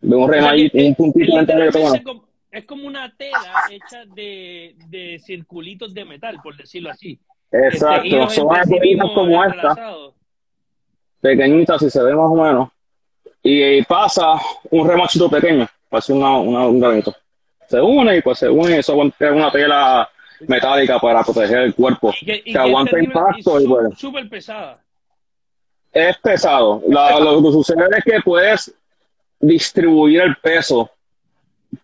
de 0.00 0.16
un 0.16 0.30
remallito, 0.30 0.78
un 0.78 0.94
puntito 0.94 1.40
es, 1.40 2.02
como, 2.04 2.24
es 2.52 2.64
como 2.64 2.86
una 2.86 3.12
tela 3.16 3.64
hecha 3.70 4.04
de, 4.14 4.76
de 4.88 5.18
circulitos 5.18 5.92
de 5.92 6.04
metal, 6.04 6.38
por 6.42 6.56
decirlo 6.56 6.90
así. 6.90 7.18
Exacto, 7.50 8.30
son 8.30 8.54
argolitas 8.54 9.10
como 9.10 9.44
esta, 9.44 9.74
pequeñitas 11.20 11.80
si 11.80 11.90
se 11.90 12.02
ve 12.02 12.14
más 12.14 12.30
o 12.30 12.34
menos, 12.34 12.68
y, 13.42 13.62
y 13.62 13.82
pasa 13.82 14.32
un 14.70 14.88
remachito 14.88 15.28
pequeño, 15.30 15.66
pasa 15.88 16.12
una, 16.12 16.38
una, 16.38 16.66
un 16.66 16.80
granito. 16.80 17.14
Se 17.68 17.80
une 17.80 18.16
y 18.16 18.22
pues 18.22 18.38
se 18.38 18.48
une, 18.48 18.78
eso 18.78 19.00
es 19.02 19.30
una 19.30 19.50
tela 19.50 20.08
metálica 20.48 20.98
para 20.98 21.22
proteger 21.22 21.58
el 21.58 21.74
cuerpo, 21.74 22.12
y 22.20 22.26
que, 22.26 22.42
y 22.44 22.52
que 22.52 22.58
aguanta 22.58 22.98
impacto 22.98 23.60
y, 23.60 23.64
y 23.64 23.66
bueno. 23.66 23.90
Súper 23.96 24.28
pesada. 24.28 24.78
Es 25.92 26.16
pesado. 26.18 26.82
La, 26.88 27.18
lo 27.18 27.42
que 27.42 27.52
sucede 27.52 27.84
es 27.96 28.04
que 28.04 28.20
puedes 28.24 28.74
distribuir 29.40 30.20
el 30.20 30.36
peso 30.36 30.90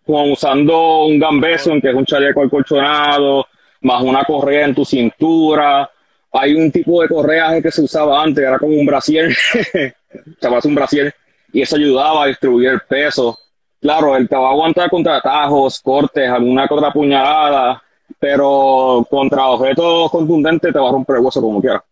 con, 0.04 0.30
usando 0.32 1.04
un 1.06 1.18
gambeson, 1.18 1.80
que 1.80 1.90
es 1.90 1.94
un 1.94 2.04
chaleco 2.04 2.42
acolchonado, 2.42 3.46
más 3.80 4.02
una 4.02 4.24
correa 4.24 4.66
en 4.66 4.74
tu 4.74 4.84
cintura. 4.84 5.90
Hay 6.32 6.54
un 6.54 6.70
tipo 6.70 7.02
de 7.02 7.08
correa 7.08 7.60
que 7.62 7.70
se 7.70 7.82
usaba 7.82 8.22
antes, 8.22 8.44
era 8.44 8.58
como 8.58 8.72
un 8.72 8.86
brasier, 8.86 9.32
se 9.62 10.68
un 10.68 10.74
brasier, 10.74 11.14
y 11.52 11.62
eso 11.62 11.76
ayudaba 11.76 12.24
a 12.24 12.26
distribuir 12.26 12.70
el 12.70 12.80
peso. 12.80 13.38
Claro, 13.80 14.16
él 14.16 14.28
te 14.28 14.36
va 14.36 14.48
a 14.48 14.52
aguantar 14.52 14.90
contra 14.90 15.16
atajos, 15.16 15.80
cortes, 15.80 16.28
alguna 16.28 16.66
otra 16.68 16.90
puñalada, 16.90 17.82
pero 18.18 19.06
contra 19.08 19.46
objetos 19.46 20.10
contundentes 20.10 20.72
te 20.72 20.78
va 20.78 20.88
a 20.88 20.92
romper 20.92 21.16
el 21.16 21.22
hueso 21.22 21.40
como 21.40 21.60
quiera. 21.60 21.82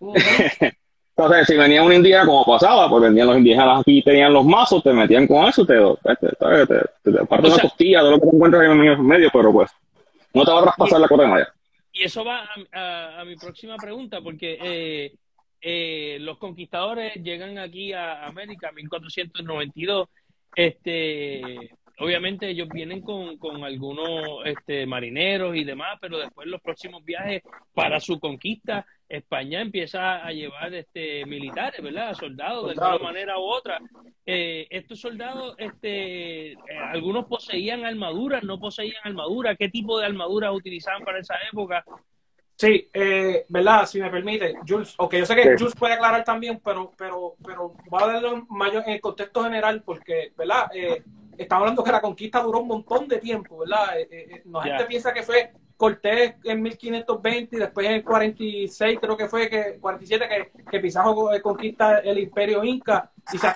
Entonces, 1.16 1.46
si 1.46 1.56
venía 1.56 1.82
un 1.82 1.92
indígena 1.92 2.26
como 2.26 2.44
pasaba, 2.44 2.88
pues 2.88 3.04
venían 3.04 3.28
los 3.28 3.36
indígenas 3.36 3.80
aquí, 3.80 4.02
tenían 4.02 4.32
los 4.32 4.44
mazos, 4.44 4.82
te 4.82 4.92
metían 4.92 5.28
con 5.28 5.46
eso, 5.46 5.64
te, 5.64 5.74
te, 6.02 6.16
te, 6.16 6.66
te, 6.66 7.12
te 7.12 7.26
parten 7.26 7.52
una 7.52 7.62
costilla 7.62 8.02
de 8.02 8.10
lo 8.10 8.18
que 8.18 8.26
te 8.26 8.34
encuentras 8.34 8.64
en 8.64 8.84
el 8.84 8.98
medio, 8.98 9.30
pero 9.32 9.52
pues 9.52 9.70
no 10.32 10.44
te 10.44 10.50
va 10.50 10.58
a 10.58 10.62
traspasar 10.64 11.00
la 11.00 11.08
cota 11.08 11.22
de 11.22 11.28
malla. 11.28 11.54
Y 11.96 12.02
eso 12.02 12.24
va 12.24 12.48
a, 12.72 13.24
mi 13.24 13.36
próxima 13.36 13.76
pregunta, 13.76 14.20
porque 14.20 14.58
eh, 14.60 15.14
eh, 15.60 16.18
los 16.20 16.38
conquistadores 16.38 17.14
llegan 17.22 17.56
aquí 17.56 17.92
a 17.92 18.26
América 18.26 18.70
en 18.70 18.74
1492. 18.74 20.08
Este, 20.56 21.70
obviamente 21.98 22.48
ellos 22.48 22.68
vienen 22.68 23.00
con, 23.00 23.38
con 23.38 23.64
algunos 23.64 24.40
este, 24.44 24.86
marineros 24.86 25.56
y 25.56 25.64
demás, 25.64 25.98
pero 26.00 26.18
después 26.18 26.46
los 26.48 26.60
próximos 26.60 27.04
viajes 27.04 27.42
para 27.74 28.00
su 28.00 28.18
conquista, 28.18 28.86
España 29.08 29.60
empieza 29.60 30.24
a 30.24 30.32
llevar 30.32 30.74
este, 30.74 31.24
militares, 31.26 31.82
¿verdad? 31.82 32.14
Soldados, 32.14 32.74
de 32.74 32.82
alguna 32.82 32.98
manera 32.98 33.38
u 33.38 33.42
otra. 33.42 33.78
Eh, 34.26 34.66
estos 34.70 35.00
soldados, 35.00 35.54
este, 35.58 36.52
eh, 36.52 36.58
algunos 36.90 37.26
poseían 37.26 37.84
armaduras, 37.84 38.42
no 38.42 38.58
poseían 38.58 39.02
armadura. 39.04 39.54
¿Qué 39.56 39.68
tipo 39.68 39.98
de 39.98 40.06
armadura 40.06 40.52
utilizaban 40.52 41.04
para 41.04 41.20
esa 41.20 41.34
época? 41.52 41.84
Sí, 42.56 42.88
eh, 42.92 43.44
¿verdad? 43.48 43.84
Si 43.84 44.00
me 44.00 44.10
permite, 44.10 44.54
Jules, 44.66 44.94
ok, 44.96 45.14
yo 45.16 45.26
sé 45.26 45.34
que 45.34 45.56
Jules 45.58 45.74
puede 45.74 45.94
aclarar 45.94 46.22
también, 46.22 46.60
pero, 46.64 46.92
pero, 46.96 47.34
pero 47.44 47.74
voy 47.90 48.02
a 48.02 48.06
darle 48.06 48.44
mayor 48.48 48.84
en 48.86 48.94
el 48.94 49.00
contexto 49.00 49.42
general 49.42 49.82
porque, 49.84 50.32
¿verdad? 50.36 50.68
Eh, 50.72 51.02
estamos 51.38 51.62
hablando 51.62 51.84
que 51.84 51.92
la 51.92 52.00
conquista 52.00 52.42
duró 52.42 52.60
un 52.60 52.68
montón 52.68 53.08
de 53.08 53.18
tiempo, 53.18 53.58
¿verdad? 53.58 53.98
Eh, 53.98 54.08
eh, 54.10 54.42
la 54.46 54.62
gente 54.62 54.84
piensa 54.84 55.12
que 55.12 55.22
fue 55.22 55.52
Cortés 55.76 56.34
en 56.44 56.62
1520 56.62 57.56
y 57.56 57.58
después 57.58 57.86
en 57.86 57.94
el 57.94 58.04
46 58.04 58.98
creo 59.00 59.16
que 59.16 59.28
fue, 59.28 59.48
que 59.48 59.78
47 59.80 60.28
que, 60.28 60.64
que 60.70 60.80
Pizarro 60.80 61.30
conquista 61.42 61.98
el 61.98 62.18
imperio 62.18 62.62
inca 62.62 63.10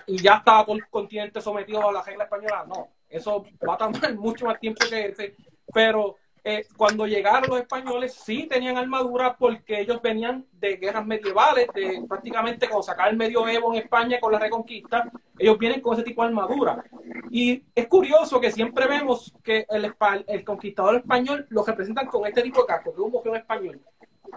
y, 0.06 0.16
ya 0.20 0.34
estaba 0.34 0.64
todo 0.64 0.76
el 0.76 0.86
continente 0.88 1.40
sometido 1.40 1.88
a 1.88 1.92
la 1.92 2.02
regla 2.02 2.24
española. 2.24 2.64
No, 2.66 2.88
eso 3.08 3.44
va 3.66 3.74
a 3.74 3.78
tomar 3.78 4.14
mucho 4.16 4.46
más 4.46 4.58
tiempo 4.58 4.84
que 4.88 5.06
ese, 5.06 5.36
pero 5.72 6.16
eh, 6.50 6.66
cuando 6.78 7.06
llegaron 7.06 7.50
los 7.50 7.60
españoles 7.60 8.14
sí 8.14 8.46
tenían 8.46 8.78
armadura 8.78 9.36
porque 9.36 9.82
ellos 9.82 10.00
venían 10.00 10.46
de 10.52 10.76
guerras 10.76 11.04
medievales, 11.04 11.68
de 11.74 12.02
prácticamente 12.08 12.66
cuando 12.66 12.84
sacar 12.84 13.10
el 13.10 13.18
medioevo 13.18 13.74
en 13.74 13.82
España 13.82 14.18
con 14.18 14.32
la 14.32 14.38
reconquista, 14.38 15.12
ellos 15.38 15.58
vienen 15.58 15.82
con 15.82 15.92
ese 15.92 16.04
tipo 16.04 16.22
de 16.22 16.28
armadura. 16.28 16.82
Y 17.30 17.62
es 17.74 17.86
curioso 17.86 18.40
que 18.40 18.50
siempre 18.50 18.86
vemos 18.86 19.34
que 19.44 19.66
el, 19.68 19.94
el 20.26 20.42
conquistador 20.42 20.96
español 20.96 21.46
lo 21.50 21.66
representan 21.66 22.06
con 22.06 22.26
este 22.26 22.40
tipo 22.40 22.62
de 22.62 22.66
casco, 22.66 22.94
que 22.94 22.98
es 22.98 23.04
un 23.04 23.12
bujón 23.12 23.36
español. 23.36 23.82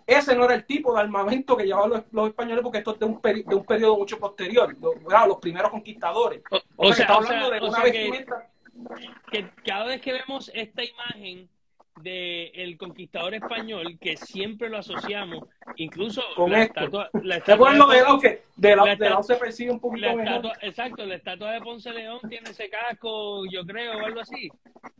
Ese 0.05 0.35
no 0.35 0.43
era 0.43 0.55
el 0.55 0.65
tipo 0.65 0.93
de 0.93 0.99
armamento 0.99 1.55
que 1.55 1.63
llevaban 1.63 2.03
los, 2.11 2.27
españoles 2.27 2.61
porque 2.61 2.79
esto 2.79 2.91
es 2.91 2.99
de 2.99 3.05
un, 3.05 3.21
de 3.21 3.55
un 3.55 3.63
periodo 3.63 3.95
mucho 3.95 4.19
posterior, 4.19 4.75
los, 4.81 4.95
los 5.01 5.37
primeros 5.37 5.71
conquistadores. 5.71 6.41
O, 6.75 6.93
sea, 6.93 7.05
hablando 7.05 7.51
de 7.51 7.61
una 7.61 7.83
vestimenta... 7.83 8.49
que 9.31 9.49
cada 9.65 9.85
vez 9.85 10.01
que 10.01 10.11
vemos 10.11 10.51
esta 10.53 10.83
imagen 10.83 11.49
de 12.01 12.47
el 12.55 12.77
conquistador 12.77 13.33
español 13.33 13.97
que 13.99 14.17
siempre 14.17 14.69
lo 14.69 14.77
asociamos, 14.77 15.47
incluso 15.75 16.21
con 16.35 16.51
la 16.51 16.63
estatua, 16.63 17.09
la 17.23 17.37
estatua 17.37 17.71
de, 17.71 18.41
de, 18.55 18.75
la, 18.75 18.95
de 18.95 19.09
la, 19.09 19.23
se 19.23 19.35
percibe 19.35 19.71
un 19.71 19.79
poquito 19.79 20.07
Exacto, 20.61 21.05
la 21.05 21.15
estatua 21.15 21.51
de 21.51 21.61
Ponce 21.61 21.91
León 21.91 22.19
tiene 22.29 22.49
ese 22.49 22.69
casco, 22.69 23.43
yo 23.49 23.65
creo, 23.65 23.97
o 23.97 24.05
algo 24.05 24.21
así. 24.21 24.49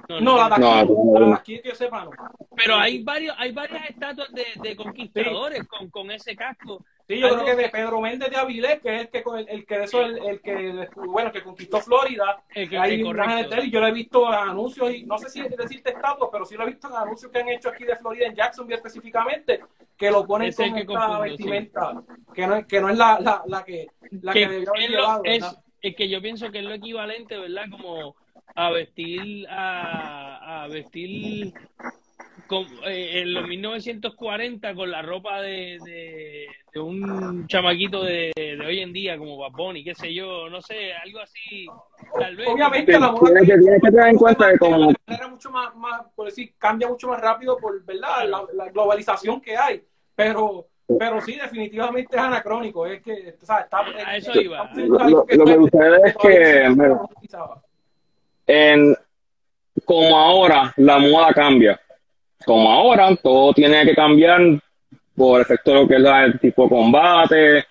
No, 0.09 0.19
no, 0.19 0.37
la 0.37 0.49
de 0.49 0.55
aquí, 0.55 0.91
no, 0.91 1.19
la 1.19 1.35
aquí 1.35 1.61
que 1.61 1.75
sepa, 1.75 2.05
no. 2.05 2.11
Pero 2.55 2.75
hay 2.75 3.03
varios, 3.03 3.35
hay 3.37 3.51
varias 3.51 3.89
estatuas 3.89 4.31
de, 4.31 4.45
de 4.61 4.75
conquistadores 4.75 5.67
con, 5.67 5.89
con 5.89 6.11
ese 6.11 6.35
casco. 6.35 6.83
Sí, 7.07 7.19
yo 7.19 7.29
creo 7.29 7.45
que 7.45 7.55
de 7.55 7.69
Pedro 7.69 8.01
Méndez 8.01 8.29
de 8.29 8.37
Avilés, 8.37 8.79
que 8.79 8.95
es 8.95 9.01
el 9.01 9.09
que 9.09 9.23
el, 9.37 9.49
el 9.49 9.65
que 9.65 9.83
eso 9.83 10.01
el, 10.01 10.17
el, 10.17 10.41
que 10.41 10.87
bueno 10.95 11.31
que 11.31 11.43
conquistó 11.43 11.79
Florida, 11.81 12.41
el 12.53 12.69
que, 12.69 12.77
hay 12.77 12.97
de 12.97 13.69
yo 13.69 13.79
lo 13.79 13.87
he 13.87 13.91
visto 13.91 14.27
en 14.27 14.33
anuncios 14.33 14.93
y 14.93 15.03
no 15.03 15.17
sé 15.17 15.29
si 15.29 15.41
decirte 15.41 15.91
estatua, 15.91 16.29
pero 16.31 16.45
sí 16.45 16.55
lo 16.55 16.63
he 16.63 16.67
visto 16.67 16.87
en 16.87 16.95
anuncios 16.95 17.31
que 17.31 17.39
han 17.39 17.49
hecho 17.49 17.69
aquí 17.69 17.83
de 17.83 17.95
Florida 17.95 18.27
en 18.27 18.35
Jacksonville 18.35 18.77
específicamente, 18.77 19.61
que 19.97 20.11
lo 20.11 20.25
ponen 20.25 20.53
con 20.53 20.77
esta 20.77 21.19
vestimenta, 21.19 22.03
que 22.33 22.47
no, 22.47 22.67
que 22.67 22.81
no 22.81 22.89
es 22.89 22.97
la, 22.97 23.19
la, 23.19 23.43
la 23.45 23.63
que 23.63 23.87
la 24.21 24.33
que, 24.33 24.39
que 24.39 24.45
haber 24.45 24.89
llevado, 24.89 25.21
es, 25.25 25.45
es 25.81 25.95
que 25.95 26.09
yo 26.09 26.21
pienso 26.21 26.51
que 26.51 26.59
es 26.59 26.65
lo 26.65 26.73
equivalente, 26.73 27.37
¿verdad? 27.37 27.65
Como 27.69 28.15
a 28.55 28.69
vestir 28.71 29.47
a, 29.49 30.63
a 30.63 30.67
vestir 30.67 31.53
eh, 32.85 33.21
en 33.21 33.33
los 33.33 33.47
1940 33.47 34.73
con 34.75 34.91
la 34.91 35.01
ropa 35.01 35.41
de, 35.41 35.77
de, 36.73 36.79
un 36.79 37.47
chamaquito 37.47 38.03
de, 38.03 38.31
de, 38.35 38.59
hoy 38.65 38.79
en 38.79 38.93
día 38.93 39.17
como 39.17 39.37
Baboni, 39.37 39.83
qué 39.83 39.95
sé 39.95 40.13
yo, 40.13 40.49
no 40.49 40.61
sé, 40.61 40.93
algo 40.93 41.19
así. 41.19 41.67
Tal 42.19 42.35
vez. 42.35 42.47
Obviamente 42.47 42.99
la 42.99 43.11
moda 43.11 43.39
que, 43.39 43.57
tienes 43.57 43.81
que 43.81 43.91
tener 43.91 44.07
en 44.07 44.17
cuenta 44.17 44.51
que 44.51 44.57
como 44.57 44.93
mucho 45.29 45.51
más, 45.51 45.75
más, 45.75 46.01
por 46.15 46.25
decir, 46.27 46.53
cambia 46.57 46.87
mucho 46.87 47.07
más 47.07 47.21
rápido 47.21 47.57
por 47.57 47.83
verdad 47.83 48.27
la, 48.27 48.69
globalización 48.69 49.41
que 49.41 49.57
hay, 49.57 49.83
pero 50.15 50.67
pero 50.99 51.21
sí, 51.21 51.37
definitivamente 51.37 52.17
es 52.17 52.21
anacrónico. 52.21 52.85
Es 52.85 53.01
que, 53.01 53.35
o 53.41 53.45
sea, 53.45 53.61
está, 53.61 53.79
a 53.79 54.17
eso 54.17 54.39
iba. 54.41 54.69
Lo, 54.75 55.25
que 55.25 55.37
sucede 55.37 56.01
es 56.05 56.15
que, 56.17 56.65
en, 58.47 58.97
como 59.85 60.17
ahora 60.17 60.73
la 60.77 60.99
moda 60.99 61.33
cambia, 61.33 61.79
como 62.45 62.71
ahora, 62.71 63.15
todo 63.15 63.53
tiene 63.53 63.85
que 63.85 63.95
cambiar 63.95 64.41
por 65.15 65.41
efecto 65.41 65.71
de 65.71 65.81
lo 65.81 65.87
que 65.87 65.95
es 65.95 66.03
el 66.25 66.39
tipo 66.39 66.63
de 66.63 66.69
combate, 66.69 67.65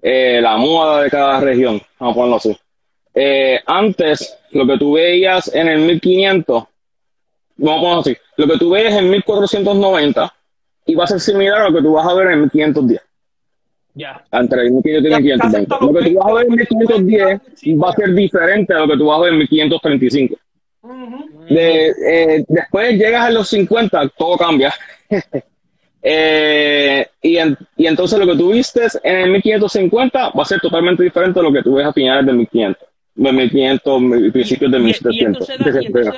eh, 0.00 0.40
la 0.40 0.56
moda 0.56 1.02
de 1.02 1.10
cada 1.10 1.40
región, 1.40 1.80
vamos 1.98 2.12
a 2.12 2.14
ponerlo 2.14 2.36
así. 2.36 2.56
Eh, 3.14 3.60
antes, 3.66 4.38
lo 4.52 4.66
que 4.66 4.78
tú 4.78 4.94
veías 4.94 5.54
en 5.54 5.68
el 5.68 5.80
1500, 5.80 6.64
vamos 7.56 7.76
a 7.76 7.80
ponerlo 7.80 8.00
así, 8.00 8.16
lo 8.36 8.46
que 8.46 8.58
tú 8.58 8.70
veías 8.70 8.94
en 8.94 9.10
1490 9.10 10.34
iba 10.86 11.04
a 11.04 11.06
ser 11.06 11.20
similar 11.20 11.62
a 11.62 11.68
lo 11.68 11.76
que 11.76 11.82
tú 11.82 11.92
vas 11.92 12.06
a 12.06 12.14
ver 12.14 12.32
en 12.32 12.40
1510. 12.42 13.00
Ya. 13.94 14.24
Entre 14.32 14.62
el 14.62 14.72
1500 14.72 15.20
y 15.20 15.22
1520. 15.22 15.76
Lo 15.80 15.92
que 15.92 16.10
tú 16.10 16.18
vas 16.18 16.26
a 16.26 16.34
ver 16.34 16.46
en 16.46 16.54
1510 16.54 17.40
va 17.82 17.90
a 17.90 17.92
ser 17.92 18.14
diferente 18.14 18.74
a 18.74 18.78
lo 18.80 18.88
que 18.88 18.96
tú 18.96 19.06
vas 19.06 19.18
a 19.18 19.22
ver 19.22 19.32
en 19.32 19.38
1535. 19.38 20.36
De, 21.48 21.88
eh, 21.88 22.44
después 22.46 22.98
llegas 22.98 23.24
a 23.24 23.30
los 23.30 23.48
50, 23.48 24.08
todo 24.18 24.36
cambia. 24.36 24.72
eh, 26.02 27.06
y, 27.22 27.38
y, 27.76 27.86
entonces 27.86 28.18
lo 28.18 28.26
que 28.26 28.36
tú 28.36 28.52
viste 28.52 28.86
en 29.02 29.16
el 29.16 29.30
1550 29.30 30.30
va 30.30 30.42
a 30.42 30.46
ser 30.46 30.60
totalmente 30.60 31.02
diferente 31.02 31.40
a 31.40 31.42
lo 31.42 31.52
que 31.52 31.62
tú 31.62 31.74
ves 31.74 31.86
a 31.86 31.92
finales 31.92 32.26
de 32.26 32.32
1500, 32.34 32.88
de 33.14 33.32
1500, 33.32 34.32
principios 34.32 34.72
de 34.72 34.78
1700. 34.78 35.48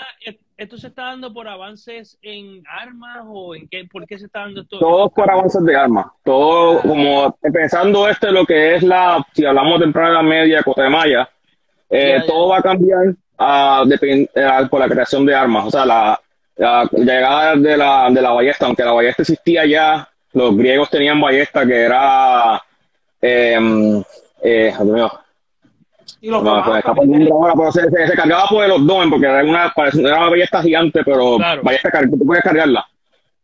esto, 0.57 0.79
se 0.79 0.89
está 0.89 1.05
dando 1.05 1.33
por 1.33 1.47
avances 1.47 2.19
en 2.23 2.65
armas 2.67 3.25
o 3.29 3.55
en 3.55 3.69
qué? 3.69 3.85
¿Por 3.85 4.05
qué 4.07 4.19
se 4.19 4.27
está 4.27 4.41
dando 4.41 4.63
esto? 4.63 4.79
Todo 4.79 5.11
por 5.11 5.31
avances 5.31 5.65
de 5.65 5.77
armas. 5.77 6.07
Todo 6.25 6.81
como 6.81 7.37
empezando 7.43 8.09
este 8.09 8.33
lo 8.33 8.45
que 8.45 8.75
es 8.75 8.83
la, 8.83 9.25
si 9.33 9.45
hablamos 9.45 9.79
de 9.79 9.85
temprana 9.85 10.23
media, 10.23 10.65
Cotemaya, 10.65 11.29
eh, 11.89 12.23
todo 12.27 12.49
va 12.49 12.59
a 12.59 12.63
cambiar 12.63 13.15
por 13.37 14.81
la 14.81 14.89
creación 14.89 15.27
de 15.27 15.35
armas. 15.35 15.67
O 15.67 15.71
sea, 15.71 15.85
la, 15.87 16.21
llegada 16.57 17.57
de 17.57 17.77
la, 17.77 18.09
de 18.11 18.23
la 18.23 18.31
ballesta, 18.31 18.67
aunque 18.67 18.85
la 18.85 18.93
ballesta 18.93 19.23
existía 19.23 19.67
ya, 19.67 20.09
los 20.33 20.57
griegos 20.57 20.91
tenían 20.91 21.21
ballesta 21.21 21.67
que 21.67 21.83
era. 21.83 22.63
Eh, 23.21 24.03
eh, 24.43 24.73
y 26.21 26.31
los 26.31 26.43
pues, 26.43 27.75
se, 27.75 28.07
se, 28.07 28.15
cargaba 28.15 28.47
por 28.49 28.65
el 28.65 28.73
abdomen 28.73 29.11
porque 29.11 29.27
era 29.27 29.45
una, 29.45 29.73
era 29.77 30.19
una 30.19 30.31
ballesta 30.31 30.63
gigante, 30.63 31.03
pero 31.05 31.39
ballesta 31.39 31.91
tú 32.11 32.27
puedes 32.27 32.43
cargarla. 32.43 32.87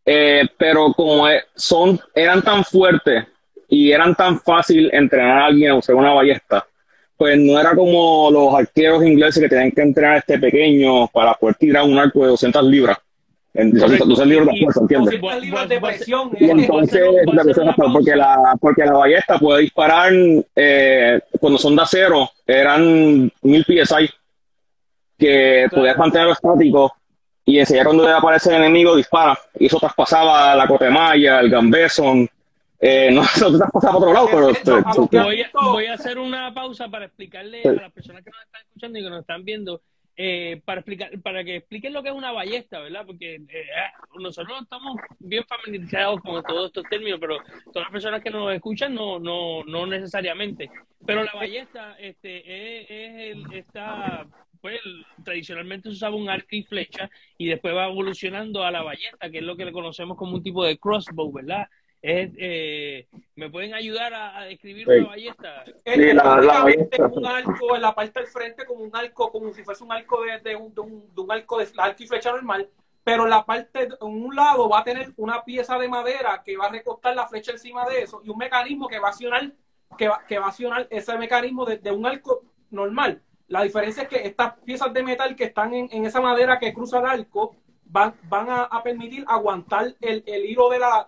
Eh, 0.05 0.49
pero 0.59 0.93
como 0.93 1.27
son, 1.55 2.01
eran 2.15 2.43
tan 2.43 2.65
fuertes 2.65 3.25
y 3.69 3.93
eran 3.93 4.15
tan 4.15 4.41
fácil 4.41 4.91
entrenar 4.93 5.39
a 5.39 5.47
alguien 5.47 5.71
a 5.71 5.75
usar 5.77 5.95
una 5.95 6.13
ballesta, 6.13 6.67
pues 7.23 7.39
no 7.39 7.57
era 7.57 7.73
como 7.77 8.33
los 8.33 8.53
arqueros 8.53 9.05
ingleses 9.05 9.41
que 9.41 9.49
tenían 9.49 9.71
que 9.71 9.81
entrenar 9.81 10.17
este 10.17 10.41
pequeño 10.41 11.07
para 11.07 11.35
poder 11.35 11.55
tirar 11.55 11.85
un 11.85 11.97
arco 11.97 12.23
de 12.23 12.31
200 12.31 12.65
libras. 12.65 12.99
En 13.55 13.71
200 13.71 14.27
libras 14.27 14.49
de 14.49 14.61
fuerza, 14.61 14.81
¿entiendes? 14.81 15.21
Y 16.41 16.51
entonces, 16.51 17.01
porque 17.93 18.17
la, 18.17 18.57
porque 18.61 18.85
la 18.85 18.95
ballesta 18.95 19.39
puede 19.39 19.61
disparar, 19.61 20.13
eh, 20.57 21.21
cuando 21.39 21.61
son 21.61 21.77
de 21.77 21.83
acero, 21.83 22.29
eran 22.45 23.31
mil 23.43 23.65
ahí 23.95 24.11
que 25.17 25.69
podías 25.71 25.97
mantenerlo 25.97 26.33
estático 26.33 26.93
y 27.45 27.61
enseguida 27.61 27.85
cuando 27.85 28.09
aparece 28.09 28.51
el 28.51 28.57
enemigo 28.57 28.97
dispara. 28.97 29.39
Y 29.61 29.67
eso 29.67 29.79
traspasaba 29.79 30.57
la 30.57 30.67
cotemaya, 30.67 31.39
el 31.39 31.51
gambeson, 31.51 32.29
eh, 32.85 33.13
no 33.13 33.23
sé, 33.35 33.45
te 33.47 33.63
has 33.63 33.71
pasado 33.71 34.01
por 34.01 34.09
otro 34.09 34.13
lado, 34.13 34.29
pero... 34.65 35.25
Voy 35.25 35.41
a, 35.41 35.51
voy 35.53 35.87
a, 35.87 35.95
hacer 35.95 36.19
una 36.19 36.53
pausa 36.53 36.89
para 36.89 37.05
explicarle 37.05 37.63
a 37.63 37.73
las 37.75 37.93
personas 37.93 38.25
que 38.25 38.31
nos 38.31 38.43
están 38.43 38.63
escuchando 38.63 38.99
y 38.99 39.03
que 39.05 39.11
nos 39.11 39.21
están 39.21 39.45
viendo 39.45 39.83
eh, 40.17 40.61
para 40.65 40.81
explicar, 40.81 41.11
para 41.23 41.45
que 41.45 41.57
expliquen 41.57 41.93
lo 41.93 42.03
que 42.03 42.09
es 42.09 42.15
una 42.15 42.33
ballesta, 42.33 42.81
¿verdad? 42.81 43.07
Porque 43.07 43.37
eh, 43.37 43.67
nosotros 44.19 44.63
estamos 44.63 44.97
bien 45.21 45.45
familiarizados 45.45 46.21
con 46.23 46.43
todos 46.43 46.67
estos 46.67 46.85
términos, 46.91 47.21
pero 47.21 47.39
todas 47.73 47.87
las 47.87 47.93
personas 47.93 48.21
que 48.21 48.31
nos 48.31 48.53
escuchan 48.53 48.93
no, 48.95 49.21
no, 49.21 49.63
no 49.63 49.87
necesariamente. 49.87 50.69
Pero 51.07 51.23
la 51.23 51.33
ballesta, 51.35 51.97
este, 52.01 52.81
es, 52.81 52.91
es 52.91 53.37
el, 53.37 53.55
está 53.55 54.27
pues 54.61 54.81
tradicionalmente 55.25 55.89
se 55.89 55.97
usaba 55.97 56.15
un 56.15 56.31
arco 56.31 56.47
y 56.53 56.63
flecha 56.63 57.11
y 57.37 57.49
después 57.49 57.75
va 57.75 57.89
evolucionando 57.89 58.63
a 58.63 58.71
la 58.71 58.83
ballesta, 58.83 59.29
que 59.29 59.39
es 59.39 59.45
lo 59.45 59.57
que 59.57 59.65
le 59.65 59.73
conocemos 59.73 60.17
como 60.17 60.35
un 60.35 60.43
tipo 60.43 60.65
de 60.65 60.79
crossbow, 60.79 61.33
¿verdad? 61.33 61.67
Eh, 62.03 63.07
¿Me 63.37 63.49
pueden 63.49 63.75
ayudar 63.75 64.13
a, 64.13 64.45
describir 64.45 64.89
una 64.89 65.09
ballesta? 65.09 65.65
Sí, 65.65 66.13
la, 66.13 66.23
ballesta. 66.23 67.07
Un 67.07 67.27
arco 67.27 67.77
en 67.77 67.83
la 67.83 67.95
parte 67.95 68.21
del 68.21 68.29
frente 68.29 68.67
como 68.67 68.85
un 68.85 68.95
arco, 68.95 69.31
como 69.31 69.53
si 69.53 69.63
fuese 69.63 69.85
un 69.85 69.93
arco 69.93 70.21
de, 70.23 70.57
un, 70.57 70.75
de, 70.75 70.81
un, 70.81 71.33
arco 71.33 71.59
de 71.59 71.69
arco 71.79 72.03
y 72.03 72.07
flecha 72.09 72.33
normal, 72.33 72.69
pero 73.05 73.27
la 73.27 73.45
parte, 73.45 73.85
en 73.85 73.97
un 74.01 74.35
lado 74.35 74.69
va 74.69 74.81
a 74.81 74.85
tener 74.85 75.13
una 75.17 75.45
pieza 75.45 75.79
de 75.79 75.89
madera 75.89 76.43
que 76.45 76.57
va 76.57 76.67
a 76.67 76.73
recostar 76.73 77.15
la 77.15 77.29
flecha 77.29 77.53
encima 77.53 77.89
de 77.89 78.03
eso 78.03 78.21
y 78.25 78.31
un 78.31 78.39
mecanismo 78.39 78.89
que 78.89 78.99
va 78.99 79.09
a 79.09 79.11
accionar, 79.11 79.53
que 79.97 80.09
va, 80.09 80.25
que 80.27 80.39
va 80.39 80.47
a 80.47 80.49
accionar 80.49 80.89
ese 80.91 81.17
mecanismo 81.19 81.65
de, 81.65 81.91
un 81.93 82.05
arco 82.05 82.43
normal. 82.71 83.23
La 83.47 83.63
diferencia 83.63 84.05
es 84.05 84.09
que 84.09 84.27
estas 84.27 84.55
piezas 84.61 84.93
de 84.93 85.03
metal 85.03 85.37
que 85.37 85.45
están 85.45 85.75
en, 85.75 85.89
en 85.93 86.07
esa 86.07 86.21
madera 86.21 86.59
que 86.59 86.73
cruza 86.73 86.99
el 86.99 87.07
arco 87.07 87.55
van, 87.93 88.15
van 88.25 88.47
a, 88.49 88.83
permitir 88.83 89.25
aguantar 89.29 89.95
el, 90.01 90.25
el 90.27 90.45
hilo 90.47 90.71
de 90.71 90.79
la, 90.79 91.07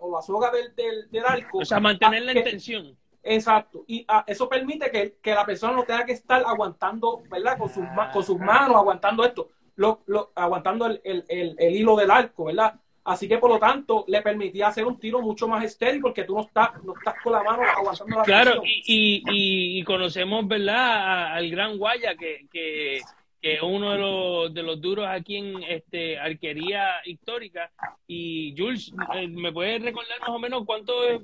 o 0.00 0.14
la 0.14 0.22
soga 0.22 0.50
del, 0.50 0.74
del, 1.10 1.24
arco. 1.24 1.58
O 1.58 1.64
sea, 1.64 1.78
mantener 1.78 2.22
la 2.22 2.32
intención. 2.32 2.96
Exacto. 3.22 3.84
Y 3.86 4.04
ah, 4.08 4.24
eso 4.26 4.48
permite 4.48 4.90
que, 4.90 5.16
que, 5.22 5.34
la 5.34 5.46
persona 5.46 5.72
no 5.72 5.84
tenga 5.84 6.04
que 6.04 6.12
estar 6.12 6.42
aguantando, 6.44 7.22
¿verdad? 7.30 7.56
Con 7.58 7.68
sus, 7.68 7.84
con 8.12 8.24
sus 8.24 8.38
manos, 8.38 8.76
aguantando 8.76 9.24
esto, 9.24 9.48
lo, 9.76 10.00
lo, 10.06 10.32
aguantando 10.34 10.86
el, 10.86 11.00
el, 11.04 11.24
el, 11.58 11.76
hilo 11.76 11.96
del 11.96 12.10
arco, 12.10 12.46
¿verdad? 12.46 12.74
Así 13.04 13.28
que 13.28 13.38
por 13.38 13.50
lo 13.50 13.58
tanto 13.60 14.04
le 14.08 14.20
permitía 14.20 14.66
hacer 14.66 14.84
un 14.84 14.98
tiro 14.98 15.20
mucho 15.22 15.46
más 15.46 15.64
estéril 15.64 16.00
porque 16.00 16.24
tú 16.24 16.34
no 16.34 16.42
estás, 16.42 16.82
no 16.82 16.92
estás 16.92 17.14
con 17.22 17.32
la 17.32 17.42
mano 17.42 17.62
aguantando 17.62 18.16
la 18.16 18.22
Claro, 18.24 18.62
y, 18.64 18.82
y, 18.84 19.78
y, 19.78 19.84
conocemos, 19.84 20.46
¿verdad? 20.48 21.34
Al 21.34 21.48
gran 21.50 21.78
Guaya 21.78 22.16
que, 22.16 22.48
que 22.50 23.00
que 23.46 23.54
es 23.54 23.62
uno 23.62 23.92
de 23.92 23.98
los, 23.98 24.54
de 24.54 24.62
los 24.64 24.80
duros 24.80 25.06
aquí 25.08 25.36
en 25.36 25.62
este 25.62 26.18
arquería 26.18 26.84
histórica. 27.04 27.70
Y 28.08 28.52
Jules, 28.58 28.92
eh, 29.14 29.28
¿me 29.28 29.52
puedes 29.52 29.80
recordar 29.80 30.18
más 30.18 30.30
o 30.30 30.38
menos 30.40 30.64
cuánto 30.66 31.04
es 31.04 31.20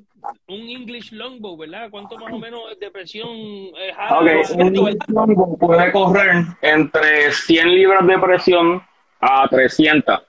un 0.46 0.60
English 0.68 1.10
longbow, 1.10 1.56
verdad? 1.56 1.88
¿Cuánto 1.90 2.16
más 2.18 2.32
o 2.32 2.38
menos 2.38 2.60
de 2.78 2.90
presión 2.92 3.28
es 3.28 3.96
okay. 4.08 4.56
Un 4.56 4.68
English 4.68 4.98
longbow 5.08 5.58
puede 5.58 5.90
correr 5.90 6.44
entre 6.62 7.32
100 7.32 7.74
libras 7.74 8.06
de 8.06 8.18
presión 8.20 8.82
a 9.20 9.48
300. 9.48 10.20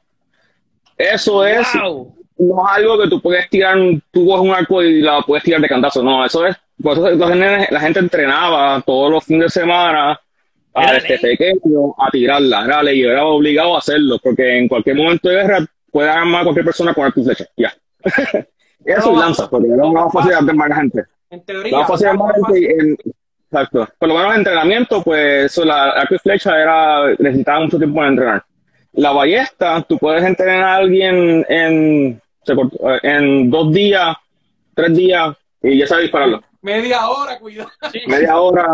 Eso 0.97 1.45
es 1.45 1.67
no 1.75 2.65
es 2.65 2.71
algo 2.75 3.03
que 3.03 3.07
tú 3.07 3.21
puedes 3.21 3.47
tirar, 3.51 3.77
tú 4.09 4.25
coges 4.25 4.41
un 4.41 4.55
arco 4.55 4.81
y 4.81 4.99
la 4.99 5.21
puedes 5.21 5.43
tirar 5.43 5.61
de 5.61 5.69
cantazo, 5.69 6.01
no, 6.01 6.25
eso 6.25 6.47
es, 6.47 6.57
por 6.81 6.97
eso 6.97 7.07
la 7.07 7.79
gente 7.79 7.99
entrenaba 7.99 8.81
todos 8.81 9.11
los 9.11 9.23
fines 9.23 9.53
de 9.53 9.61
semana 9.61 10.19
a 10.73 10.97
este 10.97 11.19
pequeño 11.19 11.95
a 11.97 12.09
tirarla, 12.11 12.65
era 12.65 12.83
ley, 12.83 13.03
era 13.03 13.25
obligado 13.25 13.75
a 13.75 13.79
hacerlo, 13.79 14.17
porque 14.21 14.57
en 14.57 14.67
cualquier 14.67 14.95
momento 14.95 15.29
de 15.29 15.35
guerra 15.35 15.65
puede 15.91 16.09
armar 16.09 16.41
a 16.41 16.43
cualquier 16.45 16.65
persona 16.65 16.93
con 16.93 17.05
arco 17.05 17.19
y 17.19 17.23
flecha, 17.25 17.45
ya. 17.55 17.73
Eso 18.85 19.13
es 19.13 19.17
lanza, 19.17 19.49
porque 19.49 19.69
era 19.69 19.85
una 19.85 20.09
facilidad 20.09 20.41
de 20.41 20.53
más 20.53 20.75
gente. 20.75 21.03
En 21.29 21.45
teoría. 21.45 21.77
Más 21.87 22.01
gente 22.01 22.75
en, 22.79 22.97
exacto. 23.45 23.87
Por 23.97 24.09
lo 24.09 24.15
menos 24.15 24.33
en 24.33 24.39
entrenamiento, 24.39 25.01
pues 25.01 25.45
eso, 25.45 25.63
la 25.63 25.91
arco 25.91 26.15
y 26.15 26.19
flecha 26.19 26.59
era, 26.59 27.15
necesitaba 27.17 27.61
mucho 27.61 27.77
tiempo 27.77 27.95
para 27.95 28.09
entrenar. 28.09 28.45
La 28.91 29.11
ballesta, 29.11 29.81
tú 29.87 29.97
puedes 29.97 30.23
entrenar 30.23 30.63
a 30.63 30.75
alguien 30.75 31.45
en, 31.47 32.21
en 33.03 33.49
dos 33.49 33.73
días, 33.73 34.17
tres 34.75 34.95
días, 34.95 35.35
y 35.61 35.77
ya 35.77 35.87
sabes 35.87 36.03
dispararlo. 36.03 36.43
Media 36.61 37.07
hora, 37.07 37.39
cuidado. 37.39 37.69
Media 38.07 38.37
hora, 38.37 38.67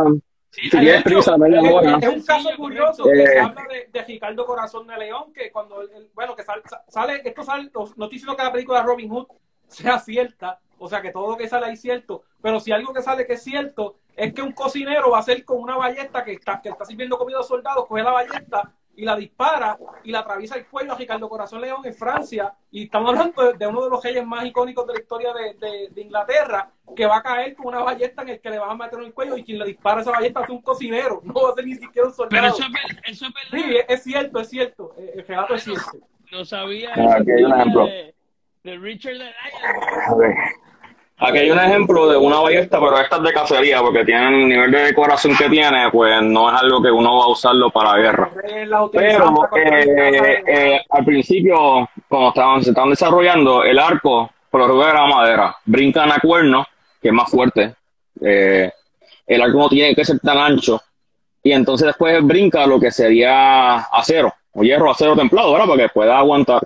es, 0.58 2.08
un 2.08 2.24
caso 2.24 2.50
curioso 2.58 3.04
que 3.04 3.28
se 3.28 3.38
eh. 3.38 3.40
habla 3.40 3.64
de, 3.70 3.90
de, 3.92 4.06
Ricardo 4.06 4.46
Corazón 4.46 4.88
de 4.88 4.98
León, 4.98 5.32
que 5.34 5.52
cuando, 5.52 5.84
bueno, 6.14 6.36
que 6.36 6.44
sale, 6.44 6.64
sale, 6.88 7.22
esto 7.24 7.44
sale, 7.44 7.70
no 7.74 7.84
estoy 7.84 8.10
diciendo 8.10 8.36
que 8.36 8.44
la 8.44 8.52
película 8.52 8.80
de 8.80 8.86
Robin 8.86 9.10
Hood 9.10 9.28
sea 9.68 10.00
cierta, 10.00 10.60
o 10.80 10.90
sea 10.90 11.02
que 11.02 11.12
todo 11.12 11.32
lo 11.32 11.38
que 11.38 11.48
sale 11.48 11.68
ahí 11.68 11.74
es 11.74 11.82
cierto, 11.82 12.24
pero 12.42 12.60
si 12.60 12.72
algo 12.72 12.94
que 12.94 13.02
sale 13.02 13.28
que 13.28 13.34
es 13.34 13.44
cierto 13.44 14.00
es 14.16 14.34
que 14.34 14.42
un 14.42 14.52
cocinero 14.52 15.12
va 15.12 15.20
a 15.20 15.24
ser 15.24 15.46
con 15.46 15.62
una 15.62 15.78
ballesta 15.78 16.24
que 16.24 16.34
está, 16.34 16.62
que 16.62 16.70
está 16.70 16.84
sirviendo 16.84 17.18
comida 17.18 17.40
a 17.40 17.44
soldados, 17.44 17.86
coge 17.88 18.04
la 18.04 18.12
ballesta 18.12 18.74
y 19.00 19.06
la 19.06 19.16
dispara 19.16 19.78
y 20.04 20.12
la 20.12 20.20
atraviesa 20.20 20.58
el 20.58 20.68
cuello 20.68 20.92
a 20.92 20.98
Ricardo 20.98 21.30
Corazón 21.30 21.62
León 21.62 21.86
en 21.86 21.94
Francia. 21.94 22.54
Y 22.70 22.84
estamos 22.84 23.12
hablando 23.12 23.54
de, 23.54 23.68
uno 23.68 23.86
de 23.86 23.90
los 23.90 24.04
reyes 24.04 24.26
más 24.26 24.46
icónicos 24.46 24.86
de 24.88 24.94
la 24.94 25.00
historia 25.00 25.30
de, 25.34 26.02
Inglaterra, 26.02 26.70
que 26.94 27.06
va 27.06 27.18
a 27.18 27.24
caer 27.24 27.56
con 27.56 27.68
una 27.68 27.80
ballesta 27.80 28.24
en 28.24 28.30
el 28.30 28.42
que 28.42 28.50
le 28.50 28.60
van 28.60 28.72
a 28.72 28.76
meter 28.76 29.00
en 29.00 29.06
el 29.06 29.14
cuello 29.14 29.38
y 29.38 29.46
quien 29.46 29.58
le 29.58 29.66
dispara 29.68 30.02
esa 30.02 30.12
ballesta 30.12 30.42
es 30.42 30.50
un 30.50 30.62
cocinero, 30.62 31.22
no 31.24 31.34
va 31.34 31.52
a 31.52 31.54
ser 31.54 31.66
ni 31.66 31.76
siquiera 31.76 32.10
un 32.10 32.14
soldado. 32.14 32.30
Pero 32.30 32.48
eso 32.48 32.64
es, 33.06 33.22
eso 33.22 33.26
Sí, 33.52 33.78
es, 33.88 34.04
cierto, 34.04 34.40
es 34.42 34.50
cierto. 34.50 34.94
Eh, 34.98 35.14
el 35.16 35.26
relato 35.26 35.56
es 35.56 35.64
cierto. 35.64 35.98
No 36.34 36.44
sabía. 36.44 36.92
Ah, 36.94 37.20
de, 37.22 38.14
de, 38.64 38.78
Richard 38.78 39.14
Lyon. 39.14 40.36
Aquí 41.22 41.38
hay 41.40 41.52
un 41.52 41.60
ejemplo 41.60 42.10
de 42.10 42.16
una 42.16 42.40
ballesta, 42.40 42.80
pero 42.80 42.98
esta 42.98 43.18
es 43.18 43.24
de 43.24 43.34
cacería, 43.34 43.82
porque 43.82 44.06
tienen 44.06 44.36
el 44.36 44.48
nivel 44.48 44.72
de 44.72 44.84
decoración 44.86 45.36
que 45.36 45.50
tiene, 45.50 45.90
pues 45.92 46.24
no 46.24 46.50
es 46.50 46.62
algo 46.62 46.82
que 46.82 46.90
uno 46.90 47.18
va 47.18 47.26
a 47.26 47.28
usarlo 47.28 47.70
para 47.72 47.98
guerra. 47.98 48.30
Pero 48.94 49.50
eh, 49.58 50.44
eh, 50.48 50.82
al 50.90 51.04
principio, 51.04 51.90
cuando 52.08 52.30
estaban, 52.30 52.64
se 52.64 52.70
estaban 52.70 52.92
desarrollando, 52.92 53.64
el 53.64 53.80
arco, 53.80 54.32
por 54.50 54.66
lo 54.66 54.88
era 54.88 55.06
madera, 55.08 55.58
brincan 55.66 56.10
a 56.10 56.20
cuernos, 56.20 56.66
que 57.02 57.10
es 57.10 57.14
más 57.14 57.30
fuerte. 57.30 57.76
Eh, 58.22 58.72
el 59.28 59.42
arco 59.42 59.58
no 59.58 59.68
tiene 59.68 59.94
que 59.94 60.06
ser 60.06 60.20
tan 60.20 60.38
ancho. 60.38 60.82
Y 61.44 61.52
entonces 61.52 61.88
después 61.88 62.24
brinca 62.24 62.66
lo 62.66 62.80
que 62.80 62.92
sería 62.92 63.76
acero, 63.92 64.34
o 64.54 64.64
hierro 64.64 64.90
acero 64.90 65.18
templado, 65.18 65.52
¿verdad? 65.52 65.68
Para 65.68 65.84
que 65.84 65.90
pueda 65.90 66.18
aguantar. 66.18 66.66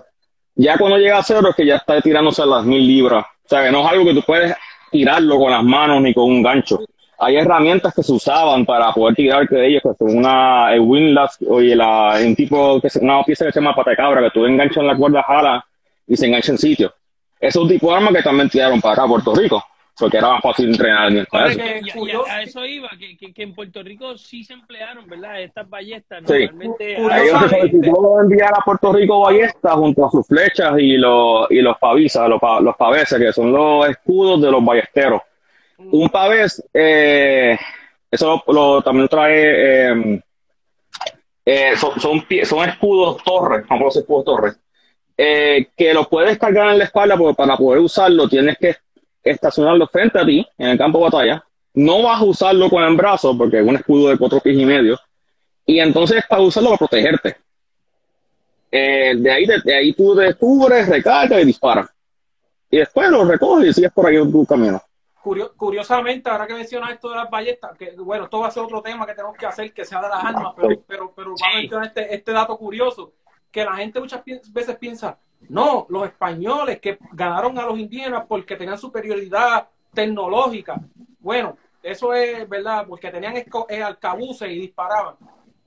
Ya 0.54 0.78
cuando 0.78 0.96
llega 0.96 1.16
a 1.16 1.20
acero 1.20 1.48
es 1.48 1.56
que 1.56 1.66
ya 1.66 1.76
está 1.76 2.00
tirándose 2.00 2.46
las 2.46 2.64
mil 2.64 2.86
libras 2.86 3.24
o 3.44 3.48
sea, 3.48 3.64
que 3.64 3.70
no 3.70 3.84
es 3.84 3.92
algo 3.92 4.04
que 4.04 4.14
tú 4.14 4.22
puedes 4.22 4.54
tirarlo 4.90 5.38
con 5.38 5.50
las 5.50 5.62
manos 5.62 6.02
ni 6.02 6.14
con 6.14 6.24
un 6.24 6.42
gancho. 6.42 6.80
Hay 7.18 7.36
herramientas 7.36 7.94
que 7.94 8.02
se 8.02 8.12
usaban 8.12 8.64
para 8.66 8.92
poder 8.92 9.14
tirar 9.14 9.48
de 9.48 9.66
ellos, 9.66 9.82
que 9.82 9.94
son 9.98 10.18
una 10.18 10.72
el 10.72 10.80
windlass, 10.80 11.38
oye, 11.48 11.76
la, 11.76 12.18
un 12.24 12.34
tipo, 12.34 12.80
que 12.80 12.88
una 13.00 13.22
pieza 13.22 13.46
que 13.46 13.52
se 13.52 13.60
llama 13.60 13.74
pata 13.74 13.90
de 13.90 13.96
cabra, 13.96 14.22
que 14.22 14.30
tú 14.30 14.44
enganchas 14.44 14.78
en 14.78 14.86
la 14.88 14.96
cuerda, 14.96 15.22
jala 15.22 15.64
y 16.06 16.16
se 16.16 16.26
engancha 16.26 16.52
en 16.52 16.58
sitio. 16.58 16.92
Es 17.38 17.54
un 17.56 17.68
tipo 17.68 17.90
de 17.90 17.96
arma 17.96 18.12
que 18.12 18.22
también 18.22 18.48
tiraron 18.48 18.80
para 18.80 18.94
acá 18.94 19.06
Puerto 19.06 19.34
Rico 19.34 19.62
porque 19.98 20.18
era 20.18 20.30
más 20.30 20.42
fácil 20.42 20.70
entrenar 20.70 21.08
en 21.10 21.18
eso. 21.18 21.28
a 22.28 22.42
eso 22.42 22.64
iba, 22.64 22.90
que, 22.98 23.32
que, 23.32 23.42
en 23.42 23.54
Puerto 23.54 23.82
Rico 23.82 24.18
sí 24.18 24.42
se 24.42 24.54
emplearon, 24.54 25.06
¿verdad? 25.08 25.40
Estas 25.40 25.68
ballestas. 25.68 26.22
Normalmente. 26.22 26.96
Ellos 26.96 27.50
se 27.50 27.90
enviar 28.20 28.52
a 28.52 28.64
Puerto 28.64 28.92
Rico 28.92 29.20
ballestas 29.20 29.72
junto 29.74 30.06
a 30.06 30.10
sus 30.10 30.26
flechas 30.26 30.74
y 30.78 30.96
los, 30.96 31.48
y 31.50 31.60
los 31.60 31.78
pavisas, 31.78 32.28
los, 32.28 32.40
los 32.60 32.76
paveses, 32.76 33.18
que 33.18 33.32
son 33.32 33.52
los 33.52 33.88
escudos 33.88 34.42
de 34.42 34.50
los 34.50 34.64
ballesteros. 34.64 35.22
Mm. 35.78 35.94
Un 35.94 36.08
pavés, 36.08 36.62
eh, 36.72 37.56
eso 38.10 38.42
lo, 38.48 38.82
también 38.82 39.08
trae. 39.08 39.88
Em, 39.88 40.20
eh, 41.46 41.76
son, 41.76 42.00
son, 42.00 42.26
son, 42.44 42.68
escudos 42.68 43.22
torres, 43.22 43.66
vamos 43.68 43.82
a 43.82 43.86
decir 43.86 44.00
escudos 44.00 44.24
torres, 44.24 44.58
eh, 45.16 45.68
que 45.76 45.92
los 45.92 46.08
puedes 46.08 46.38
cargar 46.38 46.70
en 46.70 46.78
la 46.78 46.84
espalda 46.84 47.16
porque 47.16 47.34
para 47.34 47.56
poder 47.56 47.80
usarlo 47.80 48.28
tienes 48.28 48.56
que 48.58 48.76
estacionarlo 49.24 49.86
frente 49.88 50.18
a 50.18 50.26
ti 50.26 50.46
en 50.58 50.68
el 50.68 50.78
campo 50.78 50.98
de 50.98 51.04
batalla. 51.04 51.44
No 51.74 52.02
vas 52.02 52.20
a 52.20 52.24
usarlo 52.24 52.70
con 52.70 52.84
el 52.84 52.96
brazo 52.96 53.36
porque 53.36 53.60
es 53.60 53.66
un 53.66 53.76
escudo 53.76 54.10
de 54.10 54.18
cuatro 54.18 54.40
pies 54.40 54.58
y 54.58 54.66
medio. 54.66 54.98
Y 55.66 55.80
entonces 55.80 56.22
para 56.28 56.42
usarlo 56.42 56.70
para 56.70 56.78
protegerte. 56.78 57.36
Eh, 58.70 59.14
de, 59.16 59.30
ahí, 59.30 59.46
de, 59.46 59.74
ahí 59.74 59.92
tú 59.92 60.14
descubres, 60.14 60.88
recargas 60.88 61.42
y 61.42 61.46
disparas. 61.46 61.88
Y 62.70 62.78
después 62.78 63.08
lo 63.08 63.24
recoges 63.24 63.68
y 63.68 63.72
sigues 63.72 63.92
por 63.92 64.06
ahí 64.06 64.16
en 64.16 64.30
tu 64.30 64.44
camino. 64.44 64.82
Curiosamente, 65.56 66.28
ahora 66.28 66.46
que 66.46 66.54
mencionas 66.54 66.92
esto 66.92 67.08
de 67.08 67.16
las 67.16 67.30
ballestas, 67.30 67.78
que 67.78 67.92
bueno, 67.96 68.24
esto 68.24 68.40
va 68.40 68.48
a 68.48 68.50
ser 68.50 68.62
otro 68.62 68.82
tema 68.82 69.06
que 69.06 69.14
tenemos 69.14 69.36
que 69.38 69.46
hacer, 69.46 69.72
que 69.72 69.84
sea 69.84 70.02
de 70.02 70.08
las 70.08 70.22
armas, 70.22 70.52
pero, 70.54 70.68
pero, 70.86 71.12
pero 71.14 71.28
vamos 71.28 71.42
a 71.42 71.56
mencionar 71.56 71.86
este, 71.86 72.14
este 72.14 72.32
dato 72.32 72.58
curioso, 72.58 73.14
que 73.54 73.64
la 73.64 73.76
gente 73.76 74.00
muchas 74.00 74.20
veces 74.24 74.76
piensa, 74.78 75.16
no, 75.48 75.86
los 75.88 76.06
españoles 76.06 76.80
que 76.80 76.98
ganaron 77.12 77.56
a 77.56 77.64
los 77.64 77.78
indígenas 77.78 78.24
porque 78.28 78.56
tenían 78.56 78.76
superioridad 78.76 79.68
tecnológica. 79.92 80.80
Bueno, 81.20 81.56
eso 81.80 82.12
es 82.12 82.48
verdad, 82.48 82.84
porque 82.88 83.12
tenían 83.12 83.36
eh, 83.36 83.82
arcabuces 83.82 84.50
y 84.50 84.58
disparaban. 84.58 85.14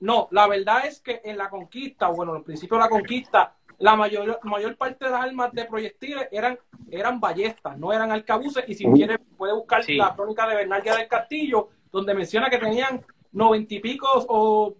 No, 0.00 0.28
la 0.32 0.46
verdad 0.46 0.84
es 0.84 1.00
que 1.00 1.22
en 1.24 1.38
la 1.38 1.48
conquista, 1.48 2.08
bueno, 2.08 2.32
en 2.32 2.38
el 2.40 2.44
principio 2.44 2.76
de 2.76 2.84
la 2.84 2.90
conquista, 2.90 3.54
la 3.78 3.96
mayor, 3.96 4.38
mayor 4.42 4.76
parte 4.76 5.06
de 5.06 5.10
las 5.10 5.22
armas 5.22 5.50
de 5.54 5.64
proyectiles 5.64 6.28
eran, 6.30 6.58
eran 6.90 7.18
ballestas, 7.18 7.78
no 7.78 7.90
eran 7.90 8.12
arcabuces. 8.12 8.64
Y 8.68 8.74
si 8.74 8.84
quiere, 8.92 9.18
puede 9.18 9.54
buscar 9.54 9.82
la 9.88 10.14
crónica 10.14 10.46
de 10.46 10.56
Bernardia 10.56 10.94
del 10.94 11.08
Castillo, 11.08 11.70
donde 11.90 12.12
menciona 12.12 12.50
que 12.50 12.58
tenían 12.58 13.02
noventa 13.32 13.74
y 13.74 13.80
pico, 13.80 14.08
o 14.28 14.76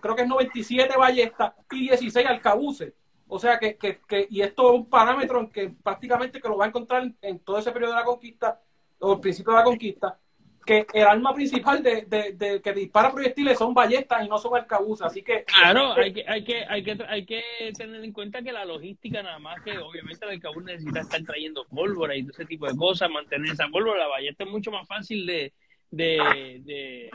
creo 0.00 0.16
que 0.16 0.22
es 0.22 0.28
97 0.28 0.96
ballestas 0.96 1.52
y 1.70 1.88
16 1.88 2.26
arcabuces. 2.26 2.92
O 3.26 3.38
sea 3.38 3.58
que, 3.58 3.76
que, 3.76 4.00
que, 4.06 4.26
y 4.30 4.42
esto 4.42 4.68
es 4.68 4.80
un 4.80 4.88
parámetro 4.88 5.40
en 5.40 5.50
que 5.50 5.70
prácticamente 5.70 6.40
que 6.40 6.48
lo 6.48 6.56
va 6.56 6.66
a 6.66 6.68
encontrar 6.68 7.10
en, 7.20 7.38
todo 7.40 7.58
ese 7.58 7.72
periodo 7.72 7.92
de 7.92 7.98
la 7.98 8.04
conquista, 8.04 8.60
o 8.98 9.14
el 9.14 9.20
principio 9.20 9.52
de 9.52 9.58
la 9.58 9.64
conquista, 9.64 10.18
que 10.64 10.86
el 10.94 11.06
arma 11.06 11.34
principal 11.34 11.82
de, 11.82 12.06
de, 12.06 12.60
que 12.62 12.72
dispara 12.72 13.12
proyectiles 13.12 13.58
son 13.58 13.74
ballestas 13.74 14.24
y 14.24 14.28
no 14.28 14.38
son 14.38 14.56
arcabuces, 14.56 15.06
así 15.06 15.22
que... 15.22 15.44
Claro, 15.44 15.92
hay 15.92 16.12
que, 16.12 16.24
hay 16.26 16.44
que, 16.44 16.64
hay 16.64 16.82
que, 16.82 16.96
hay 17.06 17.26
que 17.26 17.42
tener 17.76 18.02
en 18.02 18.12
cuenta 18.12 18.42
que 18.42 18.52
la 18.52 18.64
logística 18.64 19.22
nada 19.22 19.38
más 19.38 19.62
que 19.62 19.76
obviamente 19.78 20.24
el 20.24 20.32
arcabuz 20.32 20.64
necesita 20.64 21.00
estar 21.00 21.22
trayendo 21.22 21.66
pólvora 21.66 22.16
y 22.16 22.22
todo 22.22 22.32
ese 22.32 22.46
tipo 22.46 22.66
de 22.66 22.76
cosas, 22.76 23.10
mantener 23.10 23.52
esa 23.52 23.68
pólvora, 23.68 24.00
la 24.00 24.08
ballesta 24.08 24.44
es 24.44 24.50
mucho 24.50 24.70
más 24.70 24.86
fácil 24.86 25.26
de, 25.26 25.52
de, 25.96 26.60
de 26.64 27.10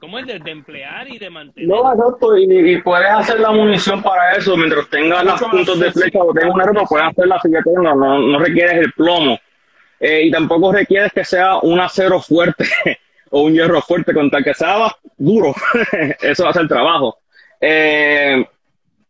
¿cómo 0.00 0.18
es? 0.18 0.26
De, 0.26 0.50
emplear 0.50 1.08
y 1.08 1.18
de 1.18 1.30
mantener. 1.30 1.68
No, 1.68 1.92
exacto, 1.92 2.36
y, 2.36 2.80
puedes 2.82 3.10
hacer 3.10 3.40
la 3.40 3.52
munición 3.52 4.02
para 4.02 4.32
eso, 4.32 4.56
mientras 4.56 4.88
tengas 4.88 5.24
los 5.24 5.40
puntos 5.40 5.78
de 5.78 5.92
flecha 5.92 6.18
o 6.18 6.32
tengas 6.32 6.54
un 6.54 6.60
arma, 6.60 6.84
puedes 6.84 7.06
hacer 7.08 7.26
la 7.26 7.40
no, 7.82 7.94
no, 7.94 8.18
no 8.20 8.38
requieres 8.38 8.74
el 8.78 8.92
plomo. 8.92 9.38
Eh, 10.00 10.24
y 10.24 10.30
tampoco 10.32 10.72
requieres 10.72 11.12
que 11.12 11.24
sea 11.24 11.58
un 11.58 11.78
acero 11.78 12.20
fuerte 12.20 12.64
o 13.30 13.42
un 13.42 13.52
hierro 13.52 13.80
fuerte, 13.80 14.12
con 14.12 14.30
tal 14.30 14.42
que 14.42 14.54
sea 14.54 14.94
duro. 15.16 15.54
eso 16.20 16.48
hace 16.48 16.60
el 16.60 16.68
trabajo. 16.68 17.18
Eh, 17.60 18.44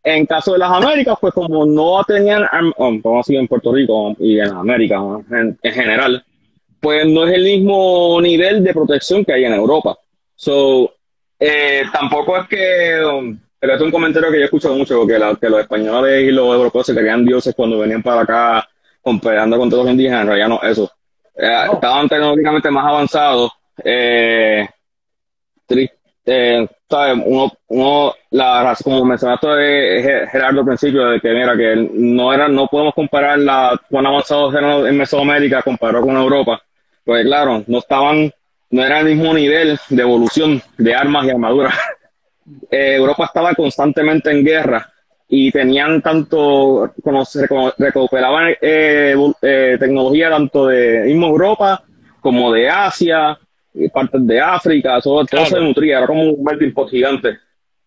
en 0.04 0.26
caso 0.26 0.52
de 0.52 0.58
las 0.58 0.70
Américas, 0.70 1.16
pues 1.20 1.32
como 1.32 1.64
no 1.64 2.02
tenían, 2.04 2.46
como 2.76 3.20
así 3.20 3.36
en 3.36 3.48
Puerto 3.48 3.72
Rico 3.72 4.14
y 4.18 4.38
en 4.38 4.48
América 4.48 5.00
en 5.30 5.56
general, 5.62 6.24
pues 6.82 7.06
no 7.06 7.24
es 7.24 7.34
el 7.34 7.44
mismo 7.44 8.20
nivel 8.20 8.64
de 8.64 8.74
protección 8.74 9.24
que 9.24 9.32
hay 9.32 9.44
en 9.44 9.54
Europa. 9.54 9.96
So, 10.34 10.92
eh, 11.38 11.84
tampoco 11.92 12.36
es 12.36 12.48
que, 12.48 13.04
um, 13.04 13.38
pero 13.56 13.76
es 13.76 13.80
un 13.80 13.92
comentario 13.92 14.32
que 14.32 14.40
yo 14.40 14.44
escucho 14.46 14.74
mucho, 14.74 14.98
porque 14.98 15.16
que 15.40 15.48
los 15.48 15.60
españoles 15.60 16.24
y 16.24 16.32
los 16.32 16.52
europeos 16.52 16.84
se 16.84 16.94
creían 16.94 17.24
dioses 17.24 17.54
cuando 17.54 17.78
venían 17.78 18.02
para 18.02 18.22
acá 18.22 18.68
comparando 19.00 19.56
con 19.58 19.70
todos 19.70 19.84
los 19.84 19.92
indígenas, 19.92 20.22
en 20.22 20.26
realidad 20.26 20.48
no 20.48 20.60
eso. 20.60 20.90
Eh, 21.36 21.66
estaban 21.72 22.08
tecnológicamente 22.08 22.68
más 22.68 22.84
avanzados. 22.84 23.52
Eh, 23.84 24.68
eh, 26.26 26.68
¿sabes? 26.90 27.22
Uno, 27.24 27.52
uno, 27.68 28.14
la 28.30 28.76
como 28.82 29.04
mencionaste 29.04 30.26
Gerardo 30.32 30.60
al 30.60 30.66
principio, 30.66 31.04
de 31.06 31.20
que 31.20 31.30
mira, 31.30 31.56
que 31.56 31.76
no 31.92 32.32
era, 32.32 32.48
no 32.48 32.66
podemos 32.66 32.92
comparar 32.92 33.38
la 33.38 33.80
cuán 33.88 34.06
avanzados 34.06 34.52
eran 34.52 34.84
en 34.84 34.98
Mesoamérica 34.98 35.62
comparado 35.62 36.04
con 36.04 36.16
Europa 36.16 36.60
pues 37.04 37.24
claro, 37.24 37.64
no 37.66 37.78
estaban, 37.78 38.32
no 38.70 38.84
era 38.84 39.00
el 39.00 39.06
mismo 39.06 39.34
nivel 39.34 39.78
de 39.88 40.02
evolución 40.02 40.62
de 40.78 40.94
armas 40.94 41.26
y 41.26 41.30
armaduras. 41.30 41.74
Eh, 42.72 42.96
Europa 42.96 43.26
estaba 43.26 43.54
constantemente 43.54 44.28
en 44.28 44.44
guerra 44.44 44.92
y 45.28 45.52
tenían 45.52 46.02
tanto, 46.02 46.92
recuperaban 47.78 48.54
eh, 48.60 49.14
eh, 49.42 49.76
tecnología 49.78 50.28
tanto 50.28 50.66
de 50.66 51.04
mismo 51.04 51.28
Europa 51.28 51.84
como 52.20 52.52
de 52.52 52.68
Asia, 52.68 53.38
y 53.74 53.88
partes 53.88 54.26
de 54.26 54.40
África, 54.40 55.00
todo, 55.00 55.24
se 55.26 55.60
nutría, 55.60 55.98
era 55.98 56.06
como 56.06 56.22
un 56.22 56.44
melting 56.44 56.74
pot 56.74 56.90
gigante. 56.90 57.38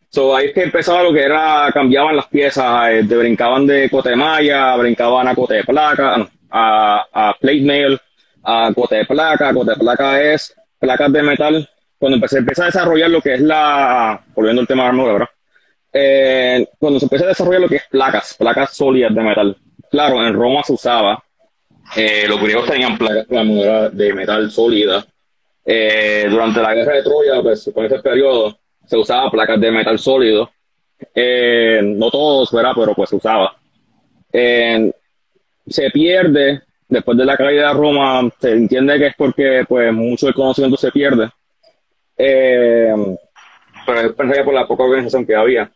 So, 0.10 0.36
ahí 0.36 0.47
es 0.47 0.54
que 0.54 0.63
empezaba 0.63 1.04
lo 1.04 1.13
que 1.13 1.23
era, 1.23 1.69
cambiaban 1.73 2.15
las 2.15 2.28
piezas, 2.28 3.08
de, 3.08 3.17
brincaban 3.17 3.67
de 3.67 3.89
cote 3.89 4.15
malla, 4.15 4.75
brincaban 4.78 5.28
a 5.28 5.36
cote 5.36 5.56
de 5.56 5.63
placa, 5.63 6.28
a, 6.49 7.06
a 7.12 7.36
plate 7.39 7.62
mail, 7.62 7.99
a 8.45 8.71
cote 8.73 8.95
de 8.97 9.05
placa. 9.05 9.53
Cote 9.53 9.71
de 9.71 9.77
placa 9.77 10.21
es 10.21 10.55
placas 10.79 11.12
de 11.12 11.23
metal. 11.23 11.69
Cuando 11.97 12.15
empecé, 12.15 12.38
empieza 12.38 12.63
a 12.63 12.67
desarrollar 12.67 13.10
lo 13.10 13.21
que 13.21 13.34
es 13.34 13.41
la, 13.41 14.23
volviendo 14.36 14.62
al 14.62 14.67
tema 14.67 14.84
de 14.84 14.89
armadura, 14.89 15.13
¿verdad? 15.13 15.29
Eh, 15.91 16.67
cuando 16.77 16.99
se 16.99 17.05
empieza 17.05 17.25
a 17.25 17.29
desarrollar 17.29 17.62
lo 17.62 17.69
que 17.69 17.77
es 17.77 17.86
placas, 17.89 18.36
placas 18.38 18.75
sólidas 18.75 19.15
de 19.15 19.21
metal. 19.21 19.58
Claro, 19.89 20.25
en 20.25 20.34
Roma 20.34 20.62
se 20.63 20.73
usaba, 20.73 21.23
eh, 21.95 22.25
los 22.27 22.41
griegos 22.41 22.69
tenían 22.69 22.97
placas 22.97 23.27
de 23.93 24.13
metal 24.13 24.51
sólida. 24.51 25.05
Eh, 25.65 26.27
durante 26.29 26.62
la 26.62 26.75
guerra 26.75 26.95
de 26.95 27.03
Troya, 27.03 27.41
pues 27.41 27.71
con 27.73 27.86
ese 27.86 27.99
periodo, 27.99 28.60
se 28.86 28.97
usaba 28.97 29.31
placas 29.31 29.60
de 29.60 29.71
metal 29.71 29.97
sólido. 29.97 30.51
no 31.15 32.12
todos, 32.12 32.51
¿verdad? 32.51 32.73
Pero 32.75 32.93
pues 32.93 33.10
se 33.10 33.15
usaba. 33.15 33.55
se 34.31 35.89
pierde 35.91 36.62
después 36.95 37.17
de 37.17 37.25
la 37.25 37.36
caída 37.36 37.67
de 37.67 37.73
Roma, 37.73 38.29
se 38.39 38.53
entiende 38.53 38.97
que 38.97 39.08
es 39.08 39.15
porque 39.17 39.65
pues 39.67 39.91
mucho 39.93 40.27
del 40.27 40.36
conocimiento 40.36 40.77
se 40.77 40.91
pierde. 40.91 41.29
Eh, 42.17 43.17
pero 43.86 43.99
es 43.99 44.43
por 44.43 44.53
la 44.53 44.65
poca 44.65 44.84
organización 44.84 45.25
que 45.25 45.36
había. 45.36 45.69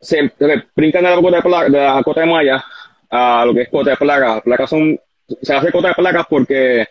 Se, 0.00 0.32
brincan 0.74 1.04
de 1.04 1.10
la, 1.10 1.16
cota 1.16 1.36
de, 1.36 1.42
placa, 1.42 1.64
de 1.70 1.78
la 1.78 2.02
cota 2.02 2.20
de 2.20 2.26
malla 2.26 2.64
a 3.10 3.44
lo 3.46 3.54
que 3.54 3.62
es 3.62 3.68
cota 3.68 3.90
de 3.90 3.96
placas. 3.96 4.42
Placas 4.42 4.70
son, 4.70 4.98
se 5.40 5.54
hace 5.54 5.72
cota 5.72 5.88
de 5.88 5.94
placas 5.94 6.26
porque 6.28 6.86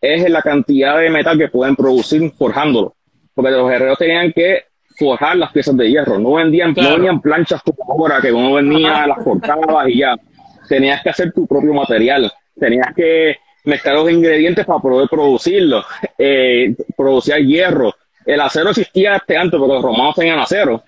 es 0.00 0.30
la 0.30 0.42
cantidad 0.42 0.98
de 0.98 1.10
metal 1.10 1.38
que 1.38 1.48
pueden 1.48 1.76
producir 1.76 2.32
forjándolo. 2.32 2.94
Porque 3.34 3.50
los 3.50 3.68
guerreros 3.68 3.98
tenían 3.98 4.32
que 4.32 4.64
forjar 4.98 5.36
las 5.36 5.52
piezas 5.52 5.76
de 5.76 5.90
hierro. 5.90 6.18
No 6.18 6.32
vendían, 6.32 6.72
no 6.74 6.92
vendían 6.92 7.20
planchas 7.20 7.62
como 7.62 7.92
ahora, 7.92 8.20
que 8.22 8.32
uno 8.32 8.54
venía, 8.54 9.06
las 9.06 9.22
cortaba 9.22 9.88
y 9.88 9.98
ya. 9.98 10.16
Tenías 10.66 11.02
que 11.02 11.10
hacer 11.10 11.32
tu 11.32 11.46
propio 11.46 11.74
material 11.74 12.32
tenías 12.58 12.94
que 12.94 13.36
mezclar 13.64 13.96
los 13.96 14.10
ingredientes 14.10 14.64
para 14.64 14.78
poder 14.78 15.08
producirlo, 15.08 15.84
eh, 16.16 16.74
producir 16.96 17.36
hierro. 17.36 17.94
El 18.24 18.40
acero 18.40 18.70
existía 18.70 19.16
este 19.16 19.36
antes 19.36 19.58
porque 19.58 19.74
los 19.74 19.82
romanos 19.82 20.14
tenían 20.14 20.38
acero, 20.38 20.82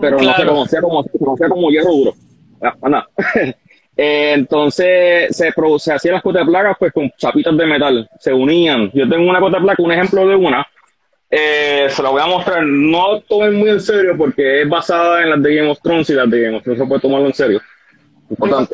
pero 0.00 0.20
no 0.20 0.34
se 0.34 0.46
conocía 0.46 0.80
como, 0.80 1.02
se 1.04 1.18
conocía 1.18 1.48
como 1.48 1.70
hierro 1.70 1.92
duro. 1.92 2.14
Ah, 2.62 3.06
eh, 3.96 4.32
entonces 4.34 5.36
se, 5.36 5.52
se 5.78 5.92
hacían 5.92 6.14
las 6.14 6.22
placas 6.22 6.76
pues 6.78 6.92
con 6.92 7.10
chapitas 7.16 7.56
de 7.56 7.66
metal, 7.66 8.08
se 8.18 8.32
unían. 8.32 8.90
Yo 8.92 9.08
tengo 9.08 9.28
una 9.28 9.40
placa, 9.40 9.82
un 9.82 9.92
ejemplo 9.92 10.26
de 10.26 10.36
una, 10.36 10.66
eh, 11.30 11.86
se 11.88 12.02
la 12.02 12.10
voy 12.10 12.20
a 12.20 12.26
mostrar. 12.26 12.64
No 12.64 13.20
tomen 13.20 13.54
muy 13.54 13.70
en 13.70 13.80
serio 13.80 14.14
porque 14.18 14.62
es 14.62 14.68
basada 14.68 15.22
en 15.22 15.30
las 15.30 15.42
de 15.42 15.54
Game 15.54 15.70
of 15.70 15.80
Thrones 15.80 16.10
y 16.10 16.14
las 16.14 16.28
de 16.28 16.42
Game 16.42 16.56
of 16.56 16.62
Thrones 16.62 16.80
se 16.80 16.86
puede 16.86 17.00
tomarlo 17.00 17.26
en 17.26 17.34
serio. 17.34 17.60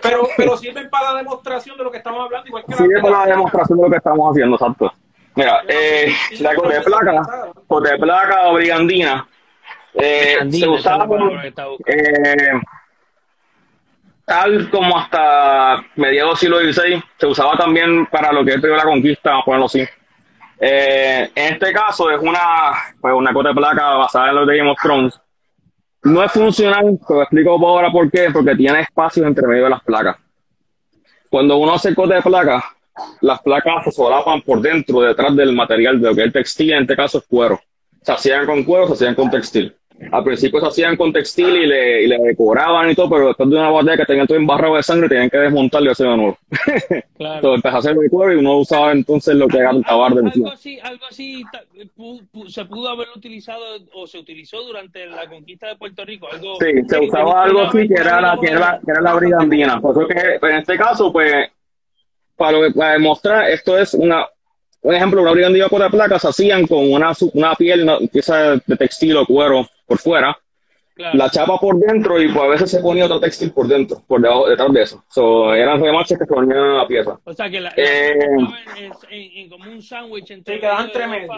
Pero, 0.02 0.28
pero 0.36 0.56
sirven 0.56 0.90
para 0.90 1.12
la 1.12 1.18
demostración 1.18 1.78
de 1.78 1.84
lo 1.84 1.90
que 1.90 1.98
estamos 1.98 2.24
hablando. 2.24 2.46
Igual 2.48 2.64
que 2.66 2.74
Sirve 2.74 3.00
para 3.00 3.20
la 3.20 3.26
demostración 3.26 3.78
de 3.78 3.84
lo 3.84 3.90
que 3.90 3.96
estamos 3.96 4.30
haciendo, 4.30 4.56
exacto. 4.56 4.92
Mira, 5.34 5.62
eh, 5.68 6.12
la 6.40 6.54
cote 6.54 6.74
de 6.74 6.80
placa, 6.82 7.22
cote 7.66 7.90
de 7.90 7.98
placa 7.98 8.48
o 8.48 8.54
brigandina, 8.54 9.26
eh, 9.94 10.38
se 10.50 10.68
usaba 10.68 11.06
eh, 11.86 12.52
tal 14.24 14.70
como 14.70 14.98
hasta 14.98 15.84
mediados 15.96 16.40
del 16.40 16.50
siglo 16.50 16.72
XVI, 16.72 17.02
se 17.18 17.26
usaba 17.26 17.56
también 17.56 18.06
para 18.06 18.32
lo 18.32 18.44
que 18.44 18.54
es 18.54 18.62
la 18.62 18.82
conquista, 18.82 19.30
vamos 19.30 19.42
a 19.42 19.44
ponerlo 19.44 19.66
así. 19.66 19.86
Eh, 20.58 21.30
en 21.34 21.52
este 21.54 21.72
caso 21.72 22.10
es 22.10 22.20
una, 22.20 22.72
pues 23.00 23.14
una 23.14 23.32
cote 23.32 23.48
de 23.48 23.54
placa 23.54 23.94
basada 23.94 24.30
en 24.30 24.36
los 24.36 24.46
de 24.46 24.56
Game 24.56 24.70
of 24.70 24.78
Thrones, 24.82 25.20
no 26.06 26.22
es 26.22 26.32
funcional, 26.32 26.98
te 27.06 27.14
lo 27.14 27.22
explico 27.22 27.50
ahora 27.50 27.90
por 27.90 28.10
qué, 28.10 28.28
porque 28.32 28.54
tiene 28.54 28.80
espacios 28.80 29.26
entre 29.26 29.46
medio 29.46 29.64
de 29.64 29.70
las 29.70 29.82
placas. 29.82 30.16
Cuando 31.28 31.56
uno 31.58 31.74
hace 31.74 31.94
cote 31.94 32.14
de 32.14 32.22
placas, 32.22 32.64
las 33.20 33.42
placas 33.42 33.84
se 33.84 33.92
solapan 33.92 34.40
por 34.42 34.60
dentro, 34.60 35.00
detrás 35.00 35.34
del 35.36 35.52
material 35.52 36.00
de 36.00 36.08
lo 36.08 36.14
que 36.14 36.24
es 36.24 36.32
textil, 36.32 36.72
en 36.72 36.82
este 36.82 36.96
caso 36.96 37.18
es 37.18 37.26
cuero. 37.26 37.60
Se 38.02 38.12
hacían 38.12 38.46
con 38.46 38.64
cuero, 38.64 38.86
se 38.86 38.94
hacían 38.94 39.14
con 39.14 39.30
textil. 39.30 39.75
Al 40.12 40.24
principio 40.24 40.60
se 40.60 40.66
hacían 40.66 40.96
con 40.96 41.12
textil 41.12 41.56
y 41.56 41.66
le, 41.66 42.02
y 42.02 42.06
le 42.06 42.18
decoraban 42.18 42.90
y 42.90 42.94
todo, 42.94 43.08
pero 43.08 43.28
después 43.28 43.48
de 43.48 43.56
una 43.56 43.70
batalla 43.70 43.96
que 43.96 44.04
tenían 44.04 44.26
todo 44.26 44.36
embarrado 44.36 44.76
de 44.76 44.82
sangre, 44.82 45.08
tenían 45.08 45.30
que 45.30 45.38
desmontarlo 45.38 45.88
y 45.88 45.92
hacerlo 45.92 46.12
de 46.12 46.18
nuevo. 46.18 46.38
Claro. 47.16 47.36
entonces 47.36 47.56
empezó 47.56 47.76
a 47.76 47.78
hacer 47.78 47.96
de 47.96 48.10
cuero 48.10 48.32
y 48.34 48.36
uno 48.36 48.58
usaba 48.58 48.92
entonces 48.92 49.34
lo 49.36 49.48
que 49.48 49.56
era 49.56 49.70
un 49.70 49.82
tabar 49.82 50.12
de 50.12 50.30
Algo 50.30 50.50
así, 50.50 50.78
algo 50.80 51.06
así 51.08 51.42
se 52.48 52.64
pudo 52.66 52.90
haber 52.90 53.08
utilizado 53.16 53.64
o 53.94 54.06
se 54.06 54.18
utilizó 54.18 54.62
durante 54.62 55.06
la 55.06 55.26
conquista 55.26 55.68
de 55.68 55.76
Puerto 55.76 56.04
Rico. 56.04 56.28
Algo, 56.30 56.56
sí, 56.60 56.66
se 56.86 57.00
usaba 57.00 57.44
algo 57.44 57.62
así 57.62 57.88
que 57.88 57.94
era 57.94 58.20
la, 58.20 58.38
que 58.38 58.48
era, 58.48 58.78
que 58.84 58.90
era 58.90 59.00
la 59.00 59.14
brigandina. 59.14 59.80
Por 59.80 59.96
eso 59.96 60.06
que 60.06 60.46
en 60.46 60.56
este 60.56 60.76
caso, 60.76 61.10
pues, 61.10 61.48
para, 62.36 62.52
lo 62.52 62.66
que, 62.66 62.72
para 62.72 62.92
demostrar, 62.92 63.50
esto 63.50 63.78
es 63.78 63.94
una, 63.94 64.26
un 64.86 64.94
ejemplo, 64.94 65.20
una 65.20 65.32
brigandina 65.32 65.68
por 65.68 65.82
de 65.82 65.90
placas 65.90 66.22
se 66.22 66.28
hacían 66.28 66.64
con 66.64 66.92
una, 66.92 67.10
una 67.32 67.56
piel, 67.56 67.82
una 67.82 67.98
pieza 67.98 68.54
de 68.64 68.76
textil 68.76 69.16
o 69.16 69.26
cuero 69.26 69.68
por 69.84 69.98
fuera, 69.98 70.38
la 70.94 71.28
chapa 71.28 71.58
por 71.58 71.76
dentro 71.76 72.22
y 72.22 72.28
pues 72.28 72.44
a 72.44 72.48
veces 72.48 72.70
se 72.70 72.78
ponía 72.78 73.06
otro 73.06 73.18
textil 73.18 73.50
por 73.50 73.66
dentro, 73.66 74.00
por 74.06 74.20
debajo, 74.20 74.48
detrás 74.48 74.72
de 74.72 74.82
eso. 74.82 75.04
So, 75.08 75.52
eran 75.52 75.80
remaches 75.80 76.16
que 76.16 76.24
se 76.24 76.32
ponían 76.32 76.58
a 76.58 76.74
la 76.74 76.86
pieza. 76.86 77.18
O 77.24 77.32
sea 77.32 77.50
que 77.50 77.60
la, 77.60 77.72
eh, 77.76 78.16
en, 79.10 79.50
como 79.50 79.68
un 79.68 79.82
sándwich 79.82 80.30
entre 80.30 80.54
sí, 80.54 80.60
quedaban 80.60 80.92
tremendos. 80.92 81.36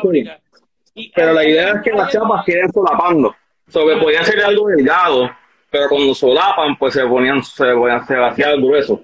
Pero 1.14 1.32
la 1.32 1.44
idea 1.48 1.70
es 1.70 1.82
que 1.82 1.92
las 1.92 2.12
chapas 2.12 2.44
queden 2.44 2.70
solapando. 2.70 3.34
So, 3.68 3.86
que 3.86 3.96
podía 3.96 4.22
ser 4.24 4.44
algo 4.44 4.68
delgado, 4.68 5.30
pero 5.70 5.88
cuando 5.88 6.14
solapan, 6.14 6.76
pues 6.76 6.92
se 6.92 7.06
ponían, 7.06 7.42
se, 7.42 7.72
ponían, 7.72 8.06
se 8.06 8.14
hacía 8.14 8.56
grueso. 8.56 9.02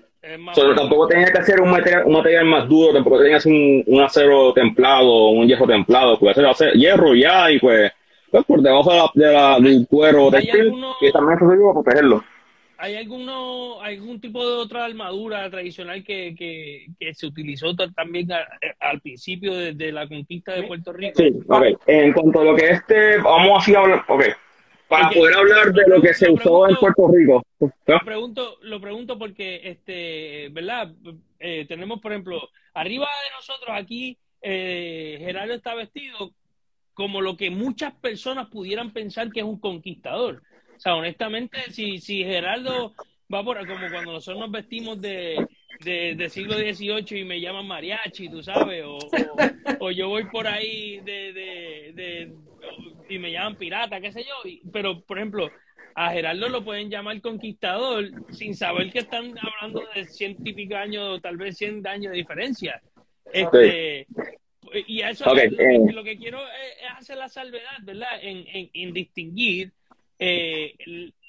So, 0.55 0.75
tampoco 0.75 1.09
tenía 1.09 1.27
que 1.27 1.39
hacer 1.39 1.61
un 1.61 1.71
material, 1.71 2.05
un 2.07 2.15
material 2.15 2.47
más 2.47 2.69
duro, 2.69 2.93
tampoco 2.93 3.19
tenía 3.19 3.33
que 3.33 3.37
hacer 3.37 3.53
un, 3.53 3.85
un 3.87 4.03
acero 4.03 4.53
templado, 4.53 5.29
un 5.29 5.47
hierro 5.47 5.67
templado, 5.67 6.19
puede 6.19 6.35
ser 6.35 6.47
hacer 6.47 6.73
hierro 6.73 7.15
ya 7.15 7.51
y 7.51 7.59
pues 7.59 7.93
pues, 8.35 8.47
por 8.47 8.61
debajo 8.63 9.13
de 9.15 9.33
la, 9.33 9.61
del 9.61 9.87
cuero 9.87 10.29
textil 10.29 10.75
y 11.01 11.13
también 11.13 11.39
se 11.39 11.45
para 11.45 11.73
protegerlo. 11.73 12.25
¿Hay 12.79 12.97
alguno, 12.97 13.81
algún 13.81 14.21
tipo 14.21 14.45
de 14.45 14.57
otra 14.57 14.87
armadura 14.87 15.49
tradicional 15.49 16.03
que, 16.03 16.35
que, 16.37 16.87
que 16.99 17.15
se 17.15 17.27
utilizó 17.27 17.77
también 17.77 18.29
al 18.81 19.01
principio 19.01 19.55
de, 19.55 19.93
la 19.93 20.09
conquista 20.09 20.53
de 20.53 20.65
Puerto 20.65 20.93
Rico? 20.93 21.15
Sí, 21.17 21.31
ok. 21.47 21.63
En 21.87 22.13
cuanto 22.13 22.41
a 22.41 22.45
lo 22.45 22.57
que 22.57 22.71
este, 22.71 23.19
vamos 23.19 23.63
así 23.63 23.73
a 23.73 23.79
hablar, 23.79 24.05
ok. 24.09 24.25
Para 24.89 25.11
poder 25.11 25.35
hablar 25.35 25.73
de 25.73 25.83
lo 25.87 26.01
que 26.01 26.15
se 26.15 26.31
usó 26.31 26.69
en 26.69 26.77
Puerto 26.77 27.09
Rico. 27.09 27.43
Lo 27.59 27.99
pregunto, 28.05 28.59
lo 28.63 28.81
pregunto 28.81 29.19
porque, 29.19 29.61
este, 29.65 30.49
¿verdad? 30.51 30.93
Eh, 31.39 31.65
tenemos, 31.67 32.01
por 32.01 32.13
ejemplo, 32.13 32.41
arriba 32.75 33.07
de 33.07 33.37
nosotros 33.37 33.71
aquí, 33.77 34.19
eh, 34.43 35.17
Gerardo 35.21 35.55
está 35.55 35.75
vestido 35.75 36.33
como 36.93 37.21
lo 37.21 37.37
que 37.37 37.51
muchas 37.51 37.93
personas 37.95 38.49
pudieran 38.49 38.93
pensar 38.93 39.31
que 39.31 39.41
es 39.41 39.47
un 39.47 39.59
conquistador. 39.59 40.43
O 40.77 40.81
sea, 40.81 40.95
honestamente, 40.95 41.59
si, 41.71 41.99
si 41.99 42.23
Gerardo 42.23 42.95
va 43.33 43.43
por 43.43 43.59
como 43.67 43.91
cuando 43.91 44.13
nosotros 44.13 44.41
nos 44.41 44.51
vestimos 44.51 45.01
de, 45.01 45.47
de, 45.81 46.29
siglo 46.31 46.57
XVIII 46.57 47.21
y 47.21 47.25
me 47.25 47.41
llaman 47.41 47.67
mariachi, 47.67 48.29
tú 48.29 48.43
sabes, 48.43 48.85
o, 48.85 48.99
o, 49.81 49.91
yo 49.91 50.09
voy 50.09 50.25
por 50.27 50.47
ahí 50.47 51.01
de, 51.01 51.33
de, 51.95 52.33
y 53.09 53.19
me 53.19 53.33
llaman 53.33 53.57
pirata, 53.57 54.01
qué 54.01 54.13
sé 54.13 54.25
yo, 54.25 54.51
pero 54.73 55.01
por 55.03 55.19
ejemplo, 55.19 55.51
a 55.95 56.11
Gerardo 56.11 56.49
lo 56.49 56.65
pueden 56.65 56.91
llamar 56.91 57.21
conquistador 57.21 58.11
sin 58.31 58.55
saber 58.55 58.91
que 58.91 59.01
están 59.01 59.35
hablando 59.39 59.83
de 59.95 60.05
ciento 60.07 60.43
y 60.45 60.53
pico 60.53 60.77
años, 60.77 61.21
tal 61.23 61.37
vez 61.37 61.57
cien 61.57 61.87
años 61.87 62.13
de 62.13 62.19
diferencia. 62.19 62.83
Este, 63.33 64.07
Y 64.87 65.03
a 65.03 65.11
eso 65.11 65.25
eh. 65.37 65.51
lo, 65.93 66.03
que, 66.03 66.17
quiero 66.17 66.41
es, 66.41 66.91
hacer 66.99 67.17
la 67.17 67.29
salvedad, 67.29 67.79
¿verdad? 67.83 68.19
En, 68.21 68.45
en, 68.49 68.71
en 68.73 68.93
distinguir 68.93 69.73
eh, 70.19 70.75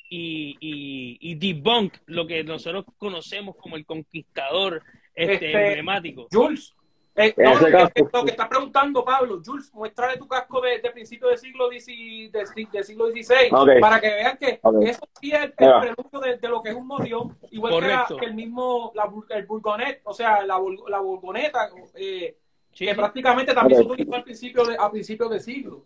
y, 0.10 0.58
y, 0.60 1.18
y, 1.20 1.36
debunk 1.36 1.96
lo 2.06 2.28
que 2.28 2.44
nosotros 2.44 2.86
conocemos 2.98 3.56
como 3.56 3.76
el 3.76 3.86
conquistador 3.86 4.84
este, 5.14 5.34
este 5.34 5.68
emblemático. 5.68 6.28
Jules, 6.32 6.76
eh, 7.18 7.34
lo 7.38 8.26
que 8.26 8.32
está 8.32 8.50
preguntando 8.50 9.06
Pablo, 9.06 9.42
Jules, 9.44 9.74
muéstrale 9.74 10.18
tu 10.18 10.28
casco 10.28 10.60
de, 10.60 10.80
de 10.80 10.92
principio 10.92 11.30
del 11.30 11.38
siglo, 11.38 11.70
de, 11.70 11.80
siglo 11.80 13.08
XVI 13.10 13.80
para 13.80 14.02
que 14.02 14.08
vean 14.08 14.38
que 14.38 14.60
eso 14.82 15.08
sí 15.22 15.32
es 15.32 15.44
el, 15.44 15.54
preludio 15.54 16.38
de, 16.42 16.50
lo 16.50 16.62
que 16.62 16.70
es 16.72 16.76
un 16.76 16.86
morión, 16.86 17.38
igual 17.52 18.06
que, 18.20 18.26
el 18.26 18.34
mismo, 18.34 18.92
la, 18.96 19.10
el 19.30 19.46
burgonet, 19.46 20.02
o 20.04 20.14
sea, 20.14 20.46
la, 20.46 20.60
la 20.90 21.00
burgoneta, 21.00 21.70
eh, 21.96 22.36
que 22.74 22.94
prácticamente 22.94 23.54
también 23.54 23.80
se 23.82 23.88
utilizó 23.88 24.16
al 24.16 24.24
principio 24.24 24.66
de, 24.66 24.76
a 24.78 24.92
principios 24.92 25.30
de 25.30 25.40
siglo. 25.40 25.86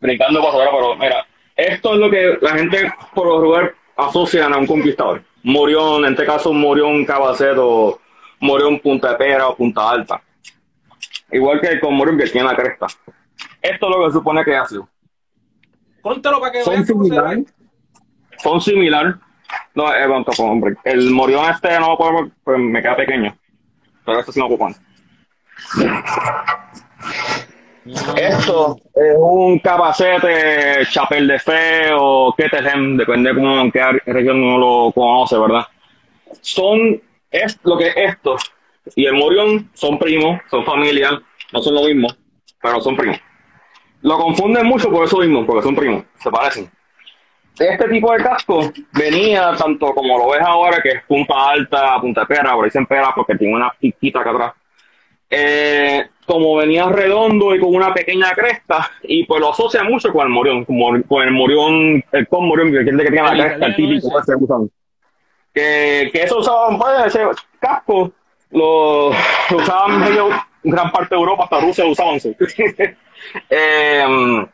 Brincando 0.00 0.40
por 0.40 0.54
ahora, 0.54 0.70
pero 0.72 0.96
mira, 0.96 1.26
esto 1.56 1.94
es 1.94 1.98
lo 1.98 2.10
que 2.10 2.38
la 2.40 2.56
gente 2.56 2.92
por 3.14 3.26
lo 3.26 3.40
regular 3.40 3.74
asocian 3.96 4.52
a 4.52 4.58
un 4.58 4.66
conquistador. 4.66 5.22
Murió, 5.42 5.98
en 5.98 6.12
este 6.12 6.24
caso, 6.24 6.52
murió 6.52 6.86
un 6.86 7.04
cabaceto, 7.04 8.00
murió 8.40 8.68
un 8.68 8.80
punta 8.80 9.10
de 9.10 9.16
pera 9.16 9.48
o 9.48 9.56
punta 9.56 9.90
alta. 9.90 10.22
Igual 11.30 11.60
que 11.60 11.80
con 11.80 11.94
Morión 11.94 12.18
que 12.18 12.26
tiene 12.26 12.46
la 12.46 12.54
cresta. 12.54 12.86
Esto 13.60 13.86
es 13.86 13.96
lo 13.96 14.04
que 14.04 14.10
se 14.10 14.18
supone 14.18 14.44
que 14.44 14.56
ha 14.56 14.66
sido. 14.66 14.88
Para 16.02 16.52
que 16.52 16.62
Son 16.62 16.84
similares. 16.84 17.54
Son 18.38 18.60
similar. 18.60 19.18
No, 19.74 19.92
es 19.92 20.38
un 20.38 20.50
hombre. 20.50 20.76
El 20.84 21.10
morión 21.10 21.48
este 21.50 21.78
no 21.78 21.90
lo 21.90 21.98
puedo, 21.98 22.30
pues 22.44 22.58
me 22.58 22.82
queda 22.82 22.96
pequeño. 22.96 23.36
Pero 24.04 24.20
este 24.20 24.32
sí 24.32 24.40
no 24.40 24.48
puedo 24.48 24.74
esto 27.84 28.76
es 28.94 29.16
un 29.16 29.58
capacete, 29.58 30.86
chapel 30.90 31.26
de 31.26 31.38
fe 31.38 31.90
o 31.92 32.34
Ketelhem, 32.36 32.96
depende 32.96 33.30
de 33.30 33.36
cómo, 33.36 33.60
en 33.60 33.72
qué 33.72 33.82
región 34.06 34.42
uno 34.42 34.58
lo 34.58 34.92
conoce, 34.92 35.38
¿verdad? 35.38 35.66
Son, 36.40 37.00
es 37.30 37.58
lo 37.64 37.76
que 37.76 37.92
esto 37.96 38.36
y 38.94 39.06
el 39.06 39.14
morión 39.14 39.70
son 39.74 39.98
primos, 39.98 40.40
son 40.50 40.64
familia, 40.64 41.10
no 41.52 41.62
son 41.62 41.74
lo 41.74 41.82
mismo, 41.82 42.08
pero 42.60 42.80
son 42.80 42.96
primos. 42.96 43.20
Lo 44.02 44.18
confunden 44.18 44.66
mucho 44.66 44.90
por 44.90 45.04
eso 45.04 45.18
mismo, 45.18 45.46
porque 45.46 45.62
son 45.62 45.76
primos, 45.76 46.04
se 46.18 46.30
parecen. 46.30 46.70
Este 47.58 47.88
tipo 47.88 48.12
de 48.12 48.22
casco 48.22 48.72
venía 48.92 49.52
tanto 49.58 49.92
como 49.94 50.18
lo 50.18 50.30
ves 50.30 50.40
ahora, 50.40 50.80
que 50.82 50.88
es 50.88 51.02
punta 51.04 51.50
alta, 51.50 52.00
punta 52.00 52.24
pera, 52.26 52.54
por 52.54 52.64
dicen 52.64 52.86
pera 52.86 53.12
porque 53.14 53.36
tiene 53.36 53.54
una 53.54 53.70
piquita 53.78 54.20
acá 54.20 54.30
atrás 54.30 54.52
eh, 55.34 56.06
como 56.26 56.56
venía 56.56 56.86
redondo 56.86 57.54
y 57.54 57.60
con 57.60 57.74
una 57.74 57.92
pequeña 57.92 58.32
cresta, 58.32 58.90
y 59.02 59.24
pues 59.24 59.40
lo 59.40 59.50
asocia 59.50 59.82
mucho 59.82 60.12
con 60.12 60.26
el 60.26 60.32
morión, 60.32 60.64
con, 60.64 61.22
el 61.22 61.32
morión, 61.32 62.04
el 62.12 62.28
con 62.28 62.46
morión, 62.46 62.70
que 62.70 62.80
es 62.80 62.86
el 62.86 62.96
que 62.98 63.10
tiene 63.10 63.22
la 63.22 63.44
cresta, 63.44 63.66
el 63.66 63.76
típico 63.76 64.18
ese 64.18 64.36
usan. 64.36 64.70
Que, 65.52 66.10
que 66.12 66.22
eso 66.22 66.38
usaban, 66.38 66.78
pues, 66.78 67.06
ese 67.06 67.26
casco, 67.60 68.12
lo, 68.50 69.08
usaban 69.08 70.00
medio, 70.00 70.28
gran 70.62 70.90
parte 70.92 71.14
de 71.14 71.20
Europa, 71.20 71.44
hasta 71.44 71.60
Rusia 71.60 71.84
lo 71.84 71.90
usaban. 71.90 72.18
eh, 73.50 74.46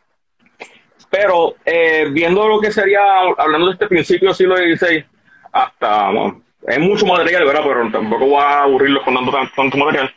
pero 1.09 1.55
eh, 1.65 2.07
viendo 2.11 2.47
lo 2.47 2.59
que 2.59 2.71
sería, 2.71 3.01
hablando 3.37 3.67
de 3.67 3.73
este 3.73 3.87
principio 3.87 4.29
del 4.29 4.35
siglo 4.35 4.57
XVI, 4.57 5.05
hasta, 5.51 6.09
bueno, 6.11 6.41
es 6.67 6.79
mucho 6.79 7.05
material, 7.05 7.45
¿verdad? 7.45 7.63
Pero 7.65 7.91
tampoco 7.91 8.25
voy 8.25 8.41
a 8.41 8.63
aburrirlos 8.63 9.03
con 9.03 9.15
tanto, 9.15 9.31
tanto 9.55 9.77
material 9.77 10.13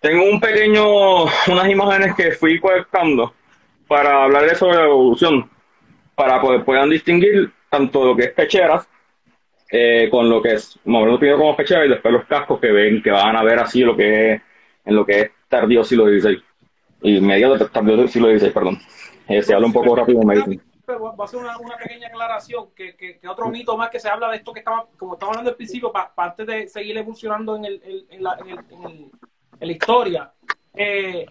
tengo 0.00 0.24
un 0.24 0.40
pequeño, 0.40 1.24
unas 1.24 1.68
imágenes 1.68 2.14
que 2.14 2.32
fui 2.32 2.60
colectando 2.60 3.34
para 3.86 4.24
hablar 4.24 4.44
de 4.44 4.52
eso 4.52 4.66
de 4.66 4.76
la 4.76 4.84
evolución, 4.84 5.50
para 6.14 6.40
que 6.40 6.60
puedan 6.60 6.90
distinguir 6.90 7.52
tanto 7.70 8.04
lo 8.04 8.16
que 8.16 8.24
es 8.24 8.32
pecheras 8.32 8.88
eh, 9.70 10.08
con 10.10 10.28
lo 10.28 10.40
que 10.40 10.54
es, 10.54 10.78
lo 10.84 11.18
primero 11.18 11.38
como 11.38 11.56
pecheras 11.56 11.86
y 11.86 11.90
después 11.90 12.12
los 12.12 12.24
cascos 12.26 12.60
que 12.60 12.70
ven, 12.70 13.02
que 13.02 13.10
van 13.10 13.36
a 13.36 13.42
ver 13.42 13.58
así 13.58 13.80
lo 13.80 13.96
que 13.96 14.32
es, 14.32 14.42
en 14.84 14.94
lo 14.94 15.04
que 15.04 15.20
es 15.20 15.30
tardío 15.48 15.84
siglo 15.84 16.06
XVI 16.06 16.42
y 17.02 17.20
medio 17.20 17.56
tardío 17.68 18.08
siglo 18.08 18.28
XVI, 18.36 18.50
perdón. 18.50 18.78
Eh, 19.28 19.42
se 19.42 19.54
habla 19.54 19.66
un 19.66 19.72
poco 19.72 19.94
rápido, 19.94 20.22
me 20.22 20.36
dicen. 20.36 20.62
Va 20.88 21.12
a 21.18 21.24
hacer 21.24 21.38
una, 21.38 21.54
pequeña 21.76 22.08
aclaración, 22.08 22.70
que, 22.74 22.96
que, 22.96 23.20
otro 23.28 23.50
mito 23.50 23.76
más 23.76 23.90
que 23.90 24.00
se 24.00 24.08
habla 24.08 24.30
de 24.30 24.38
esto 24.38 24.54
que 24.54 24.60
estaba, 24.60 24.86
como 24.96 25.14
estamos 25.14 25.34
hablando 25.34 25.50
al 25.50 25.56
principio, 25.56 25.92
para 25.92 26.12
antes 26.16 26.46
de 26.46 26.66
seguir 26.66 26.96
evolucionando 26.96 27.56
en 27.56 27.66
el, 27.66 28.06
en 28.08 28.22
la, 28.22 28.38
en 28.40 28.48
el 28.48 28.58
en 28.58 29.10
la 29.60 29.72
historia. 29.72 30.32
Eh, 30.74 31.26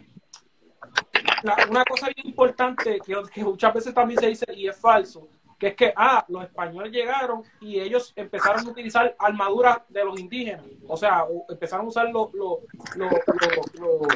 una 1.69 1.83
cosa 1.85 2.07
bien 2.07 2.27
importante 2.27 2.99
que, 2.99 3.43
muchas 3.43 3.73
veces 3.73 3.93
también 3.93 4.19
se 4.19 4.27
dice 4.27 4.45
y 4.55 4.67
es 4.67 4.77
falso, 4.77 5.27
que 5.57 5.67
es 5.67 5.75
que, 5.75 5.93
ah, 5.95 6.23
los 6.27 6.43
españoles 6.43 6.91
llegaron 6.91 7.43
y 7.61 7.79
ellos 7.79 8.13
empezaron 8.15 8.65
a 8.67 8.69
utilizar 8.69 9.15
armaduras 9.17 9.79
de 9.89 10.03
los 10.03 10.19
indígenas. 10.19 10.65
O 10.87 10.97
sea, 10.97 11.25
empezaron 11.49 11.85
a 11.85 11.89
usar 11.89 12.09
los, 12.09 12.33
los, 12.33 12.59
los, 12.95 14.07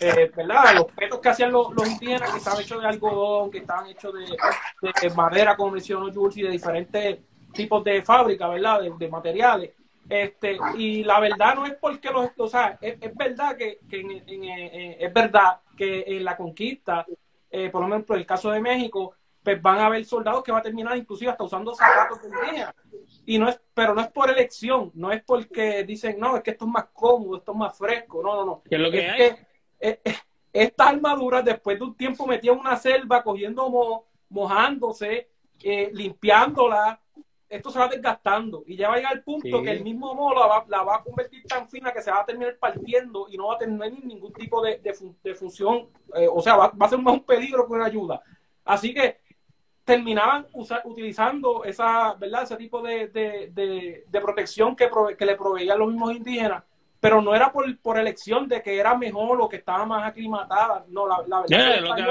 eh, 0.00 0.30
¿verdad? 0.34 0.74
los 0.74 0.86
petos 0.86 1.20
que 1.20 1.28
hacían 1.28 1.52
los, 1.52 1.68
indígenas, 1.86 2.30
que 2.30 2.38
estaban 2.38 2.60
hechos 2.60 2.80
de 2.80 2.88
algodón, 2.88 3.50
que 3.50 3.58
estaban 3.58 3.86
hechos 3.86 4.12
de, 4.14 5.10
madera, 5.10 5.56
como 5.56 5.72
mencionó 5.72 6.12
Jules, 6.12 6.36
y 6.36 6.42
de 6.42 6.50
diferentes 6.50 7.18
tipos 7.52 7.84
de 7.84 8.02
fábricas, 8.02 8.50
¿verdad? 8.50 8.80
de 8.98 9.08
materiales. 9.08 9.70
Este, 10.08 10.58
y 10.76 11.02
la 11.02 11.18
verdad 11.18 11.56
no 11.56 11.66
es 11.66 11.74
porque 11.74 12.10
los, 12.10 12.30
o 12.36 12.48
sea, 12.48 12.78
es, 12.80 12.98
verdad 13.14 13.56
que, 13.56 13.80
que 13.88 14.96
es 15.00 15.12
verdad 15.12 15.60
que 15.76 16.04
en 16.06 16.24
la 16.24 16.36
conquista, 16.36 17.04
eh, 17.50 17.70
por 17.70 17.88
ejemplo, 17.88 18.14
en 18.14 18.20
el 18.20 18.26
caso 18.26 18.50
de 18.50 18.60
México, 18.60 19.14
pues 19.42 19.60
van 19.62 19.78
a 19.78 19.86
haber 19.86 20.04
soldados 20.04 20.42
que 20.42 20.50
van 20.50 20.60
a 20.60 20.64
terminar 20.64 20.96
inclusive 20.96 21.30
hasta 21.30 21.44
usando 21.44 21.74
zapatos 21.74 22.20
de 22.22 22.28
día. 22.50 22.74
Y 23.24 23.38
no 23.38 23.48
es, 23.48 23.60
pero 23.74 23.94
no 23.94 24.00
es 24.00 24.08
por 24.08 24.30
elección, 24.30 24.90
no 24.94 25.12
es 25.12 25.22
porque 25.22 25.84
dicen, 25.84 26.18
no, 26.18 26.36
es 26.36 26.42
que 26.42 26.50
esto 26.50 26.64
es 26.64 26.70
más 26.70 26.86
cómodo, 26.92 27.38
esto 27.38 27.52
es 27.52 27.58
más 27.58 27.78
fresco, 27.78 28.22
no, 28.22 28.34
no, 28.36 28.44
no. 28.44 28.62
¿Qué 28.68 28.74
es 28.74 28.80
lo 28.80 28.90
que 28.90 29.06
es 29.06 29.14
Que, 29.14 29.26
eh, 29.80 30.00
eh, 30.04 30.16
estas 30.52 30.88
armaduras, 30.88 31.44
después 31.44 31.78
de 31.78 31.84
un 31.84 31.96
tiempo 31.96 32.26
metían 32.26 32.58
una 32.58 32.76
selva, 32.76 33.22
cogiendo 33.22 34.04
mojándose, 34.28 35.28
limpiándola, 35.92 37.00
esto 37.48 37.70
se 37.70 37.78
va 37.78 37.88
desgastando 37.88 38.64
y 38.66 38.76
ya 38.76 38.88
va 38.88 38.94
a 38.94 38.96
llegar 38.96 39.12
al 39.12 39.22
punto 39.22 39.62
que 39.62 39.70
el 39.70 39.84
mismo 39.84 40.14
moho 40.14 40.34
la 40.34 40.82
va, 40.82 40.96
a 40.96 41.02
convertir 41.02 41.44
tan 41.44 41.68
fina 41.68 41.92
que 41.92 42.02
se 42.02 42.10
va 42.10 42.20
a 42.20 42.24
terminar 42.24 42.56
partiendo 42.58 43.26
y 43.30 43.36
no 43.36 43.48
va 43.48 43.54
a 43.54 43.58
tener 43.58 43.92
ningún 44.04 44.32
tipo 44.32 44.60
de, 44.62 44.78
de, 44.78 45.34
función, 45.34 45.88
eh, 46.14 46.28
o 46.30 46.40
sea, 46.42 46.56
va, 46.56 46.72
a 46.78 46.88
ser 46.88 46.98
más 46.98 47.14
un 47.14 47.24
peligro 47.24 47.66
que 47.66 47.72
una 47.72 47.86
ayuda. 47.86 48.22
Así 48.64 48.92
que 48.92 49.20
terminaban 49.84 50.46
utilizando 50.84 51.62
esa, 51.62 52.14
¿verdad? 52.14 52.42
ese 52.42 52.56
tipo 52.56 52.82
de, 52.82 53.08
de 53.08 54.20
protección 54.20 54.74
que, 54.74 54.90
que 55.16 55.26
le 55.26 55.36
proveían 55.36 55.78
los 55.78 55.88
mismos 55.88 56.14
indígenas 56.14 56.64
pero 57.06 57.22
no 57.22 57.36
era 57.36 57.52
por, 57.52 57.78
por 57.78 58.00
elección 58.00 58.48
de 58.48 58.60
que 58.60 58.80
era 58.80 58.96
mejor 58.96 59.40
o 59.40 59.48
que 59.48 59.58
estaba 59.58 59.86
más 59.86 60.08
aclimatada. 60.08 60.84
No, 60.88 61.06
la, 61.06 61.22
la 61.28 61.42
verdad 61.42 62.02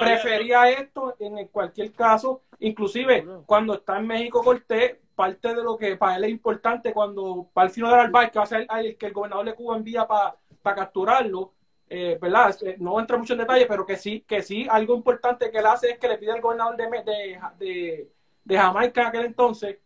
prefería 0.00 0.70
esto 0.70 1.14
en 1.18 1.46
cualquier 1.48 1.92
caso. 1.92 2.40
Inclusive, 2.60 3.26
cuando 3.44 3.74
está 3.74 3.98
en 3.98 4.06
México 4.06 4.42
Cortés, 4.42 4.96
parte 5.14 5.54
de 5.54 5.62
lo 5.62 5.76
que 5.76 5.96
para 5.96 6.16
él 6.16 6.24
es 6.24 6.30
importante 6.30 6.94
cuando 6.94 7.50
para 7.52 7.66
el 7.66 7.74
final 7.74 7.90
del 7.90 8.00
Albaez, 8.00 8.30
que 8.30 8.38
va 8.38 8.44
a 8.44 8.46
ser 8.46 8.66
el 8.78 8.96
que 8.96 9.06
el 9.06 9.12
gobernador 9.12 9.44
de 9.44 9.54
Cuba 9.54 9.76
envía 9.76 10.06
para 10.06 10.36
capturarlo, 10.74 11.52
eh, 11.90 12.16
¿verdad? 12.18 12.48
Este, 12.48 12.78
no 12.78 12.98
entra 12.98 13.18
mucho 13.18 13.34
en 13.34 13.40
detalle, 13.40 13.66
pero 13.66 13.84
que 13.84 13.98
sí, 13.98 14.24
que 14.26 14.40
sí, 14.40 14.66
algo 14.70 14.96
importante 14.96 15.50
que 15.50 15.58
él 15.58 15.66
hace 15.66 15.90
es 15.90 15.98
que 15.98 16.08
le 16.08 16.16
pide 16.16 16.32
al 16.32 16.40
gobernador 16.40 16.76
de, 16.78 16.84
de, 16.86 17.40
de, 17.58 18.10
de 18.42 18.56
Jamaica 18.56 19.02
en 19.02 19.06
aquel 19.08 19.26
entonces 19.26 19.83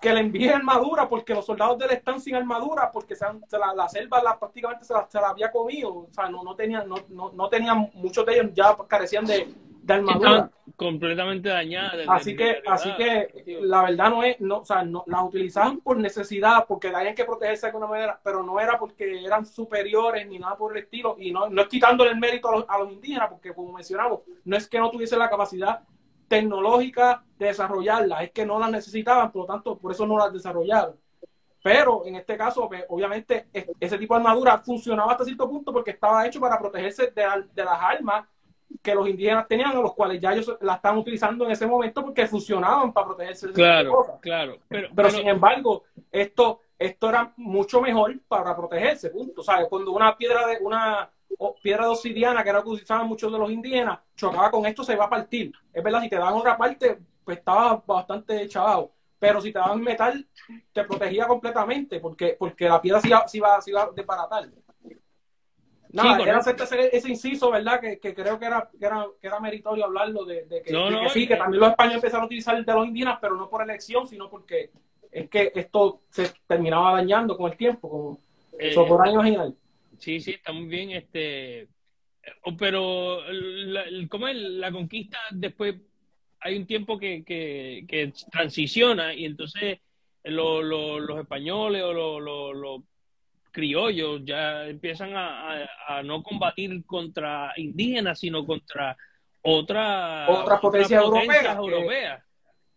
que 0.00 0.12
le 0.12 0.20
envíe 0.20 0.48
armadura 0.48 1.08
porque 1.08 1.34
los 1.34 1.46
soldados 1.46 1.78
de 1.78 1.86
él 1.86 1.90
están 1.92 2.20
sin 2.20 2.34
armadura 2.34 2.90
porque 2.92 3.16
se, 3.16 3.24
la, 3.24 3.88
selva 3.88 4.22
la, 4.22 4.38
prácticamente 4.38 4.84
se 4.84 4.92
la, 4.92 5.28
había 5.28 5.50
comido, 5.50 5.94
o 5.94 6.08
sea, 6.10 6.28
no, 6.28 6.42
no 6.42 6.54
tenían, 6.54 6.88
no, 6.88 6.96
no, 7.08 7.32
no 7.32 7.48
tenían, 7.48 7.90
muchos 7.94 8.26
de 8.26 8.34
ellos 8.34 8.50
ya 8.52 8.76
carecían 8.88 9.24
de, 9.24 9.48
de 9.82 9.94
armadura. 9.94 10.50
completamente 10.76 11.48
dañadas. 11.48 12.06
Así 12.08 12.36
que, 12.36 12.62
así 12.66 12.90
que 12.96 13.58
la 13.62 13.84
verdad 13.84 14.10
no 14.10 14.22
es, 14.22 14.38
no, 14.40 14.58
o 14.58 14.64
sea, 14.64 14.84
no, 14.84 15.02
las 15.06 15.22
utilizaban 15.22 15.80
por 15.80 15.96
necesidad, 15.96 16.66
porque 16.68 16.90
tenían 16.90 17.14
que 17.14 17.24
protegerse 17.24 17.62
de 17.62 17.68
alguna 17.68 17.86
manera, 17.86 18.20
pero 18.22 18.42
no 18.42 18.60
era 18.60 18.78
porque 18.78 19.24
eran 19.24 19.46
superiores 19.46 20.26
ni 20.28 20.38
nada 20.38 20.56
por 20.56 20.76
el 20.76 20.84
estilo, 20.84 21.16
y 21.18 21.32
no, 21.32 21.48
no 21.48 21.62
es 21.62 21.68
quitándole 21.68 22.10
el 22.10 22.18
mérito 22.18 22.50
a 22.50 22.56
los, 22.56 22.64
a 22.68 22.78
los 22.78 22.92
indígenas, 22.92 23.30
porque 23.30 23.54
como 23.54 23.72
mencionamos, 23.72 24.20
no 24.44 24.56
es 24.56 24.68
que 24.68 24.78
no 24.78 24.90
tuviesen 24.90 25.18
la 25.18 25.30
capacidad 25.30 25.80
tecnológica 26.28 27.22
de 27.38 27.46
desarrollarla, 27.46 28.22
es 28.24 28.32
que 28.32 28.46
no 28.46 28.58
las 28.58 28.70
necesitaban, 28.70 29.30
por 29.30 29.42
lo 29.42 29.46
tanto, 29.46 29.78
por 29.78 29.92
eso 29.92 30.06
no 30.06 30.18
las 30.18 30.32
desarrollaron. 30.32 30.96
Pero 31.62 32.06
en 32.06 32.16
este 32.16 32.36
caso, 32.36 32.68
pues, 32.68 32.84
obviamente, 32.88 33.48
ese 33.80 33.98
tipo 33.98 34.14
de 34.14 34.20
armadura 34.20 34.58
funcionaba 34.58 35.12
hasta 35.12 35.24
cierto 35.24 35.48
punto 35.48 35.72
porque 35.72 35.90
estaba 35.90 36.26
hecho 36.26 36.40
para 36.40 36.58
protegerse 36.58 37.10
de, 37.10 37.24
de 37.52 37.64
las 37.64 37.80
armas 37.80 38.24
que 38.82 38.94
los 38.94 39.08
indígenas 39.08 39.48
tenían, 39.48 39.76
a 39.76 39.80
los 39.80 39.94
cuales 39.94 40.20
ya 40.20 40.32
ellos 40.32 40.56
la 40.60 40.74
estaban 40.74 40.98
utilizando 40.98 41.44
en 41.44 41.50
ese 41.50 41.66
momento 41.66 42.04
porque 42.04 42.26
funcionaban 42.26 42.92
para 42.92 43.08
protegerse 43.08 43.48
de 43.48 43.52
claro, 43.52 43.90
cosas. 43.92 44.20
Claro, 44.20 44.58
pero, 44.68 44.88
pero, 44.94 45.10
sin 45.10 45.26
embargo, 45.26 45.84
esto, 46.10 46.60
esto 46.78 47.08
era 47.08 47.32
mucho 47.36 47.80
mejor 47.80 48.16
para 48.28 48.56
protegerse, 48.56 49.10
punto. 49.10 49.42
Sea, 49.42 49.66
cuando 49.68 49.92
una 49.92 50.16
piedra 50.16 50.46
de 50.46 50.58
una 50.60 51.10
piedra 51.62 51.84
de 51.84 51.90
obsidiana, 51.90 52.42
que 52.42 52.50
era 52.50 52.58
lo 52.58 52.64
que 52.64 52.70
utilizaban 52.70 53.08
muchos 53.08 53.32
de 53.32 53.38
los 53.38 53.50
indígenas, 53.50 53.98
chocaba 54.16 54.50
con 54.50 54.66
esto, 54.66 54.84
se 54.84 54.94
iba 54.94 55.04
a 55.04 55.10
partir. 55.10 55.52
Es 55.72 55.82
verdad, 55.82 56.00
si 56.02 56.08
te 56.08 56.16
daban 56.16 56.34
otra 56.34 56.56
parte, 56.56 56.98
pues 57.24 57.38
estaba 57.38 57.82
bastante 57.86 58.48
chavado. 58.48 58.92
Pero 59.18 59.40
si 59.40 59.52
te 59.52 59.58
daban 59.58 59.80
metal, 59.80 60.26
te 60.72 60.84
protegía 60.84 61.26
completamente, 61.26 62.00
porque, 62.00 62.36
porque 62.38 62.68
la 62.68 62.80
piedra 62.80 63.00
se 63.00 63.08
iba, 63.08 63.26
se 63.26 63.38
iba, 63.38 63.60
se 63.60 63.70
iba 63.70 63.82
a 63.82 63.90
desbaratar. 63.90 64.48
Nada, 65.90 66.22
era 66.22 66.38
hacer 66.38 66.90
ese, 66.92 67.08
inciso, 67.08 67.50
¿verdad? 67.50 67.80
Que, 67.80 67.98
que 67.98 68.14
creo 68.14 68.38
que 68.38 68.44
era, 68.44 68.68
que 68.78 68.84
era, 68.84 69.06
que 69.20 69.26
era 69.26 69.40
meritorio 69.40 69.86
hablarlo 69.86 70.24
de, 70.24 70.46
que, 70.62 71.10
sí, 71.10 71.26
que 71.26 71.36
también 71.36 71.60
los 71.60 71.70
españoles 71.70 71.96
empezaron 71.96 72.24
a 72.24 72.26
utilizar 72.26 72.56
el 72.56 72.66
de 72.66 72.72
los 72.74 72.86
indígenas, 72.86 73.18
pero 73.20 73.36
no 73.36 73.48
por 73.48 73.62
elección, 73.62 74.06
sino 74.06 74.28
porque 74.28 74.70
es 75.10 75.30
que 75.30 75.52
esto 75.54 76.02
se 76.10 76.30
terminaba 76.46 76.92
dañando 76.92 77.36
con 77.36 77.50
el 77.50 77.56
tiempo, 77.56 77.88
como 77.88 78.18
eh, 78.58 78.74
por 78.74 79.06
años 79.06 79.26
y 79.26 79.36
Sí, 79.98 80.20
sí, 80.20 80.32
está 80.32 80.52
muy 80.52 80.66
bien. 80.66 80.90
este 80.90 81.68
Pero, 82.58 83.22
la, 83.30 83.84
¿cómo 84.08 84.28
es? 84.28 84.36
La 84.36 84.70
conquista 84.72 85.18
después 85.30 85.76
hay 86.40 86.56
un 86.56 86.66
tiempo 86.66 86.98
que, 86.98 87.24
que, 87.24 87.84
que 87.88 88.12
transiciona 88.30 89.14
y 89.14 89.24
entonces 89.24 89.80
los 90.24 91.18
españoles 91.20 91.82
o 91.82 92.20
los 92.20 92.82
criollos 93.50 94.20
ya 94.24 94.66
empiezan 94.66 95.12
a, 95.14 96.02
no 96.04 96.22
combatir 96.22 96.84
contra 96.84 97.52
indígenas, 97.56 98.18
sino 98.18 98.44
contra 98.44 98.96
otra, 99.42 100.28
otras 100.28 100.60
potencias 100.60 101.02
europeas. 101.02 102.22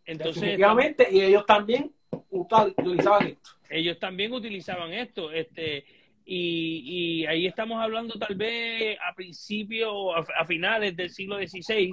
Entonces, 0.05 0.41
Definitivamente, 0.41 1.07
y 1.11 1.21
ellos 1.21 1.45
también 1.45 1.93
utilizaban 2.31 3.27
esto. 3.27 3.51
Ellos 3.69 3.99
también 3.99 4.33
utilizaban 4.33 4.93
esto. 4.93 5.31
Este, 5.31 5.85
y, 6.31 7.21
y 7.21 7.25
ahí 7.25 7.47
estamos 7.47 7.81
hablando 7.81 8.13
tal 8.19 8.35
vez 8.35 8.99
a 9.03 9.15
principios, 9.15 9.91
a, 10.37 10.45
finales 10.45 10.95
del 10.95 11.09
siglo 11.09 11.37
XVI, 11.37 11.91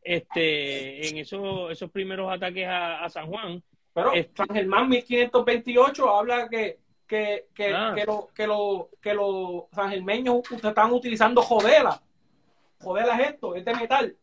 este, 0.00 1.08
en 1.08 1.16
esos, 1.18 1.72
esos 1.72 1.90
primeros 1.90 2.32
ataques 2.32 2.64
a, 2.68 3.08
San 3.08 3.26
Juan. 3.26 3.60
Pero 3.92 4.12
este, 4.12 4.36
San 4.36 4.54
Germán 4.54 4.88
1528 4.88 6.16
habla 6.16 6.48
que 6.48 6.78
que, 7.08 7.48
que, 7.54 7.74
ah. 7.74 7.92
que, 7.94 8.06
lo, 8.06 8.28
que, 8.32 8.46
lo, 8.46 8.88
que 9.02 9.12
los 9.12 9.64
sangermeños 9.72 10.50
están 10.50 10.92
utilizando 10.92 11.42
jodela. 11.42 12.00
Jodela 12.80 13.16
es 13.16 13.30
esto, 13.32 13.54
es 13.54 13.64
de 13.64 13.74
metal. 13.74 14.16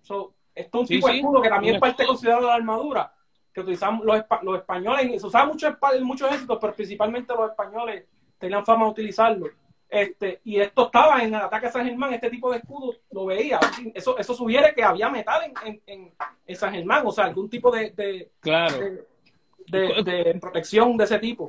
esto 0.00 0.32
es 0.54 0.68
un 0.72 0.86
tipo 0.86 1.08
de 1.08 1.16
escudo 1.16 1.42
que 1.42 1.48
también 1.50 1.74
es 1.74 1.80
parte 1.80 2.06
considerado 2.06 2.42
de 2.42 2.48
la 2.48 2.54
armadura 2.54 3.12
que 3.52 3.60
utilizamos 3.60 4.06
los, 4.06 4.22
los 4.42 4.58
españoles. 4.58 5.20
Se 5.20 5.26
usaba 5.26 5.44
mucho 5.44 5.66
en 5.66 6.04
muchos 6.04 6.32
éxitos, 6.32 6.56
pero 6.58 6.74
principalmente 6.74 7.34
los 7.34 7.50
españoles 7.50 8.04
tenían 8.38 8.64
fama 8.64 8.84
de 8.86 8.90
utilizarlo. 8.90 9.46
Este, 9.88 10.40
y 10.44 10.58
esto 10.58 10.86
estaba 10.86 11.22
en 11.22 11.28
el 11.28 11.40
ataque 11.40 11.66
a 11.66 11.72
San 11.72 11.86
Germán, 11.86 12.12
este 12.12 12.28
tipo 12.28 12.50
de 12.50 12.58
escudo 12.58 12.94
lo 13.12 13.26
veía. 13.26 13.60
Eso, 13.94 14.18
eso 14.18 14.34
sugiere 14.34 14.74
que 14.74 14.82
había 14.82 15.08
metal 15.08 15.52
en, 15.64 15.80
en, 15.86 16.12
en 16.46 16.56
San 16.56 16.74
Germán, 16.74 17.06
o 17.06 17.12
sea, 17.12 17.26
algún 17.26 17.48
tipo 17.48 17.70
de, 17.70 17.90
de, 17.90 18.30
claro. 18.40 18.78
de, 19.68 20.02
de 20.02 20.38
protección 20.40 20.96
de 20.96 21.04
ese 21.04 21.18
tipo. 21.18 21.46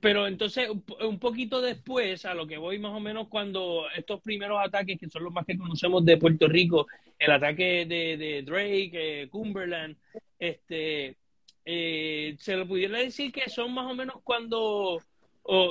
Pero, 0.00 0.26
entonces, 0.26 0.70
un 1.00 1.18
poquito 1.18 1.60
después, 1.60 2.24
a 2.24 2.32
lo 2.32 2.46
que 2.46 2.56
voy 2.56 2.78
más 2.78 2.92
o 2.92 3.00
menos 3.00 3.28
cuando 3.28 3.84
estos 3.94 4.20
primeros 4.22 4.58
ataques, 4.64 4.98
que 4.98 5.10
son 5.10 5.24
los 5.24 5.32
más 5.32 5.44
que 5.44 5.58
conocemos 5.58 6.02
de 6.04 6.16
Puerto 6.16 6.48
Rico, 6.48 6.86
el 7.18 7.30
ataque 7.30 7.84
de, 7.84 8.42
Drake, 8.42 8.90
eh, 8.94 9.28
Cumberland, 9.28 9.96
este, 10.38 11.16
eh, 11.64 12.36
se 12.38 12.56
lo 12.56 12.66
pudiera 12.66 12.98
decir 12.98 13.30
que 13.30 13.50
son 13.50 13.74
más 13.74 13.90
o 13.90 13.94
menos 13.94 14.16
cuando, 14.24 15.02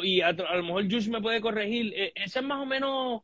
y 0.03 0.21
a, 0.21 0.31
lo 0.33 0.63
mejor 0.63 0.91
Jush 0.91 1.07
me 1.09 1.21
puede 1.21 1.41
corregir, 1.41 1.93
eh, 1.95 2.11
esa 2.15 2.39
es 2.39 2.45
más 2.45 2.59
o 2.59 2.65
menos 2.65 3.21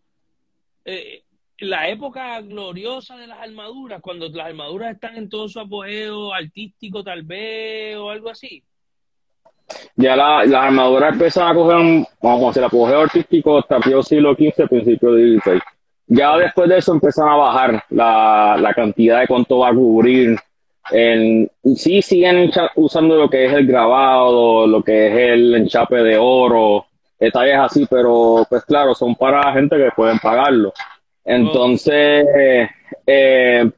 la 1.58 1.90
época 1.90 2.42
gloriosa 2.42 3.18
de 3.18 3.28
las 3.28 3.40
armaduras, 3.40 4.02
cuando 4.02 4.30
las 4.30 4.48
armaduras 4.48 4.94
están 4.94 5.18
en 5.18 5.30
todo 5.30 5.50
su 5.50 5.60
apogeo 5.60 6.34
artístico 6.34 7.04
tal 7.04 7.24
vez, 7.24 7.98
o 7.98 8.10
algo 8.10 8.30
así 8.30 8.64
ya 9.96 10.16
la, 10.16 10.46
las 10.46 10.64
armaduras 10.66 11.14
empezaron 11.14 11.52
a 11.52 11.54
coger, 11.54 12.08
vamos 12.22 12.44
a 12.44 12.48
decir, 12.48 12.64
apogeo 12.64 13.02
artístico 13.02 13.60
hasta 13.60 13.78
el 13.78 14.04
siglo 14.04 14.36
XV, 14.36 14.68
principio 14.70 15.12
del 15.14 15.42
XVI. 15.42 15.60
Ya 16.08 16.38
después 16.38 16.70
de 16.70 16.78
eso 16.78 16.94
empezaron 16.94 17.34
a 17.34 17.38
bajar 17.38 17.84
la, 17.90 18.58
la 18.60 18.74
cantidad 18.74 19.22
de 19.22 19.28
cuánto 19.28 19.60
va 19.60 19.70
a 19.70 19.74
cubrir. 19.74 20.38
En, 20.92 21.50
sí 21.76 22.02
siguen 22.02 22.52
usando 22.76 23.16
lo 23.16 23.30
que 23.30 23.46
es 23.46 23.54
el 23.54 23.66
grabado, 23.66 24.68
lo 24.68 24.84
que 24.84 25.08
es 25.08 25.14
el 25.34 25.56
enchape 25.56 25.98
de 25.98 26.18
oro, 26.18 26.86
detalles 27.20 27.58
así, 27.58 27.88
pero 27.90 28.46
pues 28.50 28.64
claro, 28.66 28.94
son 28.94 29.16
para 29.16 29.54
gente 29.54 29.78
que 29.78 29.90
pueden 29.96 30.20
pagarlo. 30.20 30.74
Entonces, 31.24 32.26
eh, 33.08 33.70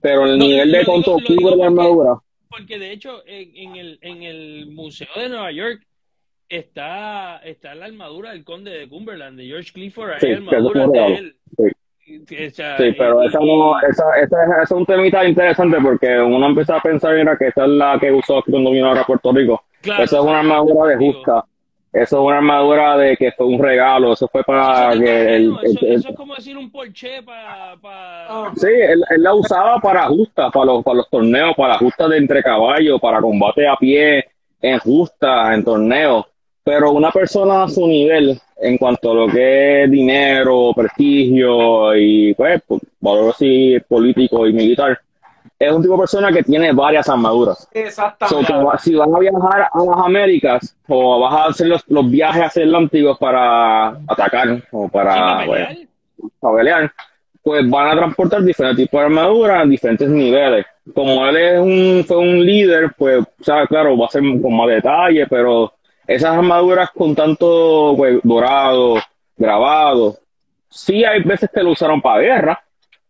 pero 0.00 0.26
el 0.26 0.38
nivel 0.38 0.72
de 0.72 0.84
cuánto 0.84 1.16
cubre 1.24 1.56
la 1.56 1.66
armadura 1.66 2.18
porque 2.54 2.78
de 2.78 2.92
hecho 2.92 3.22
en, 3.26 3.74
el, 3.74 3.98
en 4.00 4.22
el 4.22 4.66
Museo 4.66 5.08
de 5.16 5.28
Nueva 5.28 5.50
York 5.50 5.84
está, 6.48 7.38
está 7.38 7.74
la 7.74 7.86
armadura 7.86 8.30
del 8.30 8.44
conde 8.44 8.70
de 8.70 8.88
Cumberland, 8.88 9.36
de 9.36 9.46
George 9.46 9.72
Clifford, 9.72 10.20
sí, 10.20 10.30
armadura 10.30 10.86
de 10.86 11.14
él. 11.16 11.36
Sí. 11.56 11.64
Pero 12.98 13.22
esa 13.22 13.38
no, 13.40 13.80
esa, 13.80 14.04
esa, 14.20 14.62
es 14.62 14.70
un 14.70 14.84
temita 14.84 15.26
interesante 15.26 15.78
porque 15.80 16.20
uno 16.20 16.46
empieza 16.46 16.76
a 16.76 16.82
pensar 16.82 17.16
era 17.16 17.36
que 17.36 17.48
esa 17.48 17.64
es 17.64 17.70
la 17.70 17.98
que 17.98 18.12
usó 18.12 18.42
cuando 18.48 18.70
vino 18.70 18.88
ahora 18.88 19.02
a 19.02 19.06
Puerto 19.06 19.32
Rico. 19.32 19.62
esa 19.82 20.02
es 20.02 20.12
una 20.12 20.40
armadura 20.40 20.90
de 20.90 20.96
justa. 20.96 21.44
Eso 21.94 22.16
es 22.16 22.26
una 22.26 22.38
armadura 22.38 22.96
de 22.96 23.16
que 23.16 23.30
fue 23.30 23.46
un 23.46 23.62
regalo, 23.62 24.14
eso 24.14 24.26
fue 24.26 24.42
para 24.42 24.98
que... 24.98 25.36
El, 25.36 25.56
eso, 25.62 26.08
es 26.08 26.16
como 26.16 26.34
decir 26.34 26.58
un 26.58 26.68
Porsche 26.68 27.22
para... 27.22 27.76
Ah. 27.84 28.52
Sí, 28.56 28.66
él, 28.66 29.04
la 29.18 29.32
usaba 29.32 29.78
para 29.78 30.06
justa, 30.08 30.50
para 30.50 30.66
los, 30.66 30.82
para 30.82 30.96
los 30.96 31.08
torneos, 31.08 31.54
para 31.56 31.78
justa 31.78 32.08
de 32.08 32.18
entre 32.18 32.42
caballos, 32.42 33.00
para 33.00 33.20
combate 33.20 33.68
a 33.68 33.76
pie, 33.76 34.24
en 34.60 34.78
justa, 34.80 35.54
en 35.54 35.64
torneos. 35.64 36.26
Pero 36.64 36.92
una 36.92 37.10
persona 37.10 37.64
a 37.64 37.68
su 37.68 37.86
nivel, 37.86 38.40
en 38.56 38.78
cuanto 38.78 39.10
a 39.10 39.14
lo 39.14 39.28
que 39.28 39.84
es 39.84 39.90
dinero, 39.90 40.72
prestigio 40.74 41.94
y 41.94 42.32
pues, 42.32 42.62
valor 43.00 43.30
así 43.30 43.76
político 43.86 44.46
y 44.46 44.52
militar, 44.54 44.98
es 45.58 45.72
un 45.72 45.82
tipo 45.82 45.94
de 45.94 46.00
persona 46.00 46.32
que 46.32 46.42
tiene 46.42 46.72
varias 46.72 47.08
armaduras. 47.08 47.68
Exactamente. 47.72 48.52
si 48.80 48.94
vas 48.94 49.08
a 49.14 49.18
viajar 49.18 49.68
a 49.72 49.84
las 49.84 50.06
Américas 50.06 50.76
o 50.88 51.20
vas 51.20 51.34
a 51.34 51.44
hacer 51.46 51.66
los, 51.68 51.84
los 51.88 52.10
viajes 52.10 52.44
hacia 52.44 52.62
el 52.62 52.74
Atlántico 52.74 53.16
para 53.16 53.88
atacar 54.08 54.62
o 54.72 54.88
para, 54.88 55.44
pelear, 56.40 56.92
pues 57.42 57.68
van 57.68 57.88
a 57.88 57.96
transportar 57.96 58.42
diferentes 58.42 58.84
tipos 58.84 59.00
de 59.00 59.06
armaduras 59.06 59.64
en 59.64 59.70
diferentes 59.70 60.08
niveles. 60.08 60.66
Como 60.94 61.26
él 61.26 61.36
es 61.36 61.60
un, 61.60 62.04
fue 62.06 62.18
un 62.18 62.44
líder, 62.44 62.92
pues, 62.96 63.22
o 63.22 63.66
claro, 63.68 63.96
va 63.96 64.06
a 64.06 64.10
ser 64.10 64.22
con 64.22 64.56
más 64.56 64.68
detalle, 64.68 65.26
pero 65.26 65.72
esas 66.06 66.36
armaduras 66.36 66.90
con 66.90 67.14
tanto 67.14 67.94
pues, 67.96 68.20
dorado, 68.22 68.96
grabado, 69.36 70.18
sí 70.68 71.04
hay 71.04 71.22
veces 71.22 71.50
que 71.52 71.62
lo 71.62 71.70
usaron 71.70 72.00
para 72.00 72.20
guerra, 72.20 72.64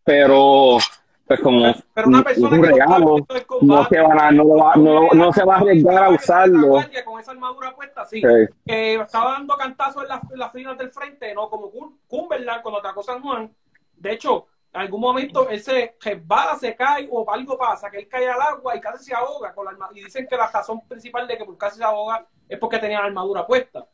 pero 0.04 0.78
pues 1.26 1.40
como 1.40 1.74
pero 1.94 2.08
una 2.08 2.22
persona 2.22 2.56
un 2.56 2.62
regalo, 2.62 3.16
no 3.62 3.84
se, 3.86 3.98
van 3.98 4.20
a, 4.20 4.30
no, 4.30 4.46
va, 4.48 4.74
no, 4.76 5.08
no, 5.12 5.32
se 5.32 5.42
va 5.42 5.56
a 5.56 5.58
arriesgar 5.60 6.04
a 6.04 6.10
usarlo. 6.10 6.72
Con 7.04 7.20
esa 7.20 7.30
armadura 7.30 7.74
puesta, 7.74 8.04
sí. 8.04 8.20
Que 8.66 8.94
estaba 8.96 9.32
dando 9.32 9.56
cantazos 9.56 10.02
en 10.02 10.08
las, 10.10 10.30
en 10.30 10.38
las 10.38 10.52
filas 10.52 10.76
del 10.76 10.90
frente, 10.90 11.34
¿no? 11.34 11.48
Como 11.48 11.70
Cumberland 12.06 12.62
cuando 12.62 12.80
atacó 12.80 13.02
San 13.02 13.22
Juan. 13.22 13.50
De 13.96 14.12
hecho, 14.12 14.48
en 14.74 14.80
algún 14.80 15.00
momento 15.00 15.48
él 15.48 15.60
se 15.60 15.94
resbala, 16.00 16.56
se 16.56 16.74
cae 16.74 17.08
o 17.08 17.30
algo 17.30 17.56
pasa, 17.56 17.88
que 17.88 17.98
él 17.98 18.08
cae 18.08 18.28
al 18.28 18.40
agua 18.40 18.76
y 18.76 18.80
casi 18.80 19.04
se 19.04 19.14
ahoga 19.14 19.54
con 19.54 19.66
la 19.66 19.70
armadura. 19.70 20.00
Y 20.00 20.04
dicen 20.04 20.26
que 20.28 20.36
la 20.36 20.50
razón 20.50 20.80
principal 20.88 21.28
de 21.28 21.38
que 21.38 21.44
por 21.44 21.56
casi 21.56 21.78
se 21.78 21.84
ahoga 21.84 22.26
es 22.48 22.58
porque 22.58 22.78
tenía 22.78 22.98
la 22.98 23.06
armadura 23.06 23.46
puesta. 23.46 23.86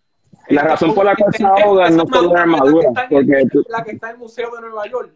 La 0.48 0.62
razón 0.62 0.94
por 0.94 1.04
la 1.04 1.14
cual 1.14 1.34
se 1.34 1.44
ahoga 1.44 1.90
no 1.90 2.06
solo 2.06 2.32
la 2.32 2.40
armadura, 2.40 2.88
porque 3.10 3.46
la 3.68 3.84
que 3.84 3.90
está 3.90 4.08
en 4.08 4.12
el 4.14 4.18
Museo 4.18 4.50
de 4.54 4.60
Nueva 4.62 4.86
York. 4.86 5.12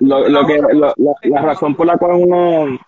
lo, 0.00 0.46
que, 0.46 0.60
la, 1.28 1.42
razón 1.42 1.76
por 1.76 1.86
la 1.86 1.96
cual 1.96 2.14
uno 2.14 2.78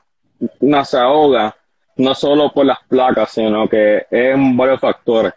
no 0.60 0.84
se 0.84 0.98
ahoga 0.98 1.54
no 1.94 2.12
solo 2.12 2.52
por 2.52 2.66
las 2.66 2.80
placas, 2.88 3.30
sino 3.30 3.68
que 3.68 4.04
es 4.10 4.36
varios 4.56 4.80
factores. 4.80 5.32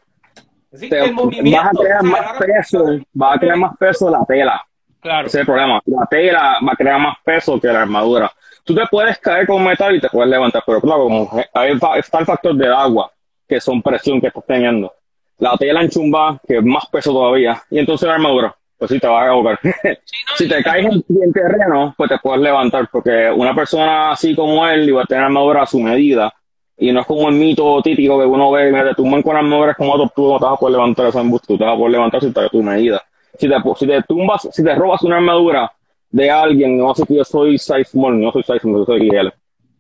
Te, 0.72 1.12
vas 1.12 1.66
a 1.66 1.72
crear 1.72 2.04
más 2.04 2.38
peso, 2.40 2.86
va 3.20 3.34
a 3.34 3.40
crear 3.40 3.58
más 3.58 3.78
peso 3.78 4.10
la 4.10 4.26
tela. 4.26 4.66
Claro. 5.02 5.28
Ese 5.28 5.38
es 5.38 5.42
el 5.42 5.46
problema. 5.46 5.82
La 5.86 6.06
tela 6.06 6.58
va 6.66 6.74
a 6.74 6.76
crear 6.76 7.00
más 7.00 7.18
peso 7.24 7.60
que 7.60 7.68
la 7.68 7.82
armadura. 7.82 8.32
Tú 8.64 8.76
te 8.76 8.86
puedes 8.92 9.18
caer 9.20 9.48
con 9.48 9.64
metal 9.64 9.96
y 9.96 10.02
te 10.02 10.10
puedes 10.10 10.30
levantar, 10.30 10.62
pero 10.66 10.82
claro, 10.82 11.04
como 11.04 11.30
está 11.66 12.20
el 12.20 12.26
factor 12.26 12.56
del 12.56 12.74
agua, 12.74 13.12
que 13.48 13.60
son 13.60 13.82
presión 13.82 14.22
que 14.22 14.28
estás 14.28 14.46
teniendo. 14.46 14.94
La 15.40 15.56
tela 15.58 15.82
enchumba, 15.82 16.40
que 16.46 16.58
es 16.58 16.64
más 16.64 16.86
peso 16.88 17.12
todavía, 17.12 17.62
y 17.72 17.80
entonces 17.80 18.08
la 18.08 18.16
armadura, 18.16 18.56
pues 18.78 18.92
sí 18.92 19.00
te 19.00 19.08
va 19.08 19.24
a 19.24 19.30
ahogar. 19.30 19.60
si 20.36 20.48
te 20.48 20.62
caes 20.62 20.86
en, 20.86 21.34
terreno, 21.34 21.96
pues 21.98 22.10
te 22.10 22.18
puedes 22.20 22.42
levantar, 22.42 22.88
porque 22.92 23.32
una 23.32 23.56
persona 23.56 24.12
así 24.12 24.36
como 24.36 24.68
él 24.68 24.88
iba 24.90 25.02
a 25.02 25.06
tener 25.06 25.24
armadura 25.24 25.64
a 25.64 25.66
su 25.66 25.80
medida, 25.80 26.32
y 26.78 26.92
no 26.92 27.02
es 27.02 27.08
como 27.08 27.30
el 27.30 27.36
mito 27.36 27.82
típico 27.82 28.20
que 28.20 28.26
uno 28.26 28.52
ve, 28.52 28.72
me 28.72 28.94
tumban 28.94 29.24
con 29.24 29.36
armadura, 29.36 29.72
es 29.72 29.78
como 29.78 29.98
tú 30.10 30.32
no 30.32 30.38
te 30.38 30.46
vas 30.46 30.54
a 30.54 30.58
poder 30.58 30.74
levantar 30.74 31.08
esa 31.08 31.22
embuste, 31.22 31.48
tú 31.48 31.58
te 31.58 31.64
vas 31.64 31.74
a 31.74 31.78
poder 31.78 31.94
levantar 31.94 32.22
si 32.22 32.32
te 32.32 32.50
tu 32.50 32.62
medida 32.62 33.04
si 33.38 33.48
te, 33.48 33.56
si 33.78 33.88
te 33.88 34.02
tumbas, 34.04 34.48
si 34.52 34.64
te 34.64 34.76
robas 34.76 35.02
una 35.04 35.18
armadura 35.18 35.72
de 36.10 36.30
alguien, 36.30 36.78
no 36.78 36.94
sé 36.96 37.06
si 37.06 37.16
yo 37.16 37.24
soy 37.24 37.58
size 37.58 37.86
small, 37.86 38.20
no 38.20 38.32
soy 38.32 38.44
size 38.44 38.60
small, 38.60 38.80
yo 38.80 38.86
soy 38.86 39.10
XL, 39.10 39.28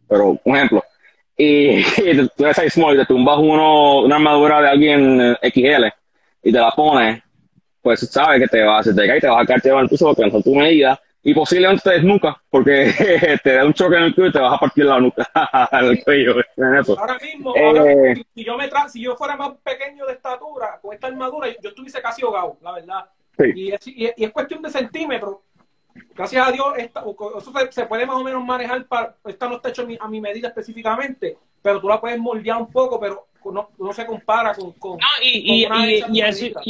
pero 0.07 0.39
un 0.43 0.55
ejemplo, 0.55 0.83
y, 1.37 1.83
tú 1.83 2.43
eres 2.43 2.55
size 2.55 2.69
small 2.69 2.95
y 2.95 2.99
te 2.99 3.05
tumbas 3.05 3.37
uno, 3.39 4.01
una 4.01 4.15
armadura 4.15 4.61
de 4.61 4.69
alguien 4.69 5.21
eh, 5.21 5.51
XL 5.51 5.85
y 6.43 6.51
te 6.51 6.59
la 6.59 6.71
pones, 6.71 7.21
pues 7.81 7.99
sabes 8.09 8.41
que 8.41 8.47
te 8.47 8.63
va, 8.63 8.83
se 8.83 8.93
te 8.93 9.07
cae 9.07 9.17
y 9.17 9.21
te 9.21 9.27
vas 9.27 9.43
a 9.43 9.45
caer 9.45 9.61
te 9.61 9.71
va 9.71 9.81
el 9.81 9.89
piso 9.89 10.05
porque 10.13 10.29
no 10.29 10.41
tu 10.41 10.53
medida 10.55 10.99
y 11.21 11.33
posiblemente 11.33 11.83
te 11.83 11.91
desnuca 11.91 12.41
porque 12.49 12.93
te 13.43 13.53
da 13.53 13.65
un 13.65 13.73
choque 13.73 13.97
en 13.97 14.03
el 14.03 14.15
cuello 14.15 14.29
y 14.29 14.33
te 14.33 14.39
vas 14.39 14.53
a 14.53 14.59
partir 14.59 14.85
la 14.85 14.99
nuca 14.99 15.29
el 15.71 16.03
cuello. 16.03 16.35
Ahora 16.97 17.17
mismo, 17.19 17.53
eh, 17.55 18.23
si, 18.33 18.45
yo 18.45 18.57
me 18.57 18.69
si 18.89 19.01
yo 19.01 19.15
fuera 19.15 19.35
más 19.35 19.51
pequeño 19.63 20.05
de 20.05 20.13
estatura 20.13 20.79
con 20.81 20.93
esta 20.93 21.07
armadura, 21.07 21.47
yo 21.61 21.69
estuviese 21.69 22.01
casi 22.01 22.23
ahogado, 22.23 22.57
la 22.61 22.71
verdad. 22.73 23.09
Y, 23.55 23.71
es, 23.71 23.87
y, 23.87 24.05
es, 24.17 24.31
cuestión 24.31 24.61
de 24.61 24.69
centímetros. 24.69 25.37
Gracias 26.15 26.47
a 26.47 26.51
Dios, 26.51 26.67
esta, 26.77 27.01
eso 27.01 27.53
se, 27.71 27.85
puede 27.85 28.05
más 28.05 28.17
o 28.17 28.23
menos 28.23 28.43
manejar. 28.43 28.85
Para, 28.87 29.15
esta 29.25 29.47
no 29.47 29.55
está 29.55 29.69
hecho 29.69 29.87
a 29.99 30.07
mi, 30.07 30.21
medida 30.21 30.49
específicamente, 30.49 31.37
pero 31.61 31.79
tú 31.79 31.87
la 31.87 31.99
puedes 31.99 32.19
moldear 32.19 32.57
un 32.57 32.71
poco, 32.71 32.99
pero 32.99 33.27
no, 33.45 33.69
no 33.77 33.93
se 33.93 34.05
compara 34.05 34.53
con. 34.53 34.73
con 34.73 34.97
no, 34.97 35.07
y, 35.21 35.63
y, 35.63 35.67
y, 36.11 36.21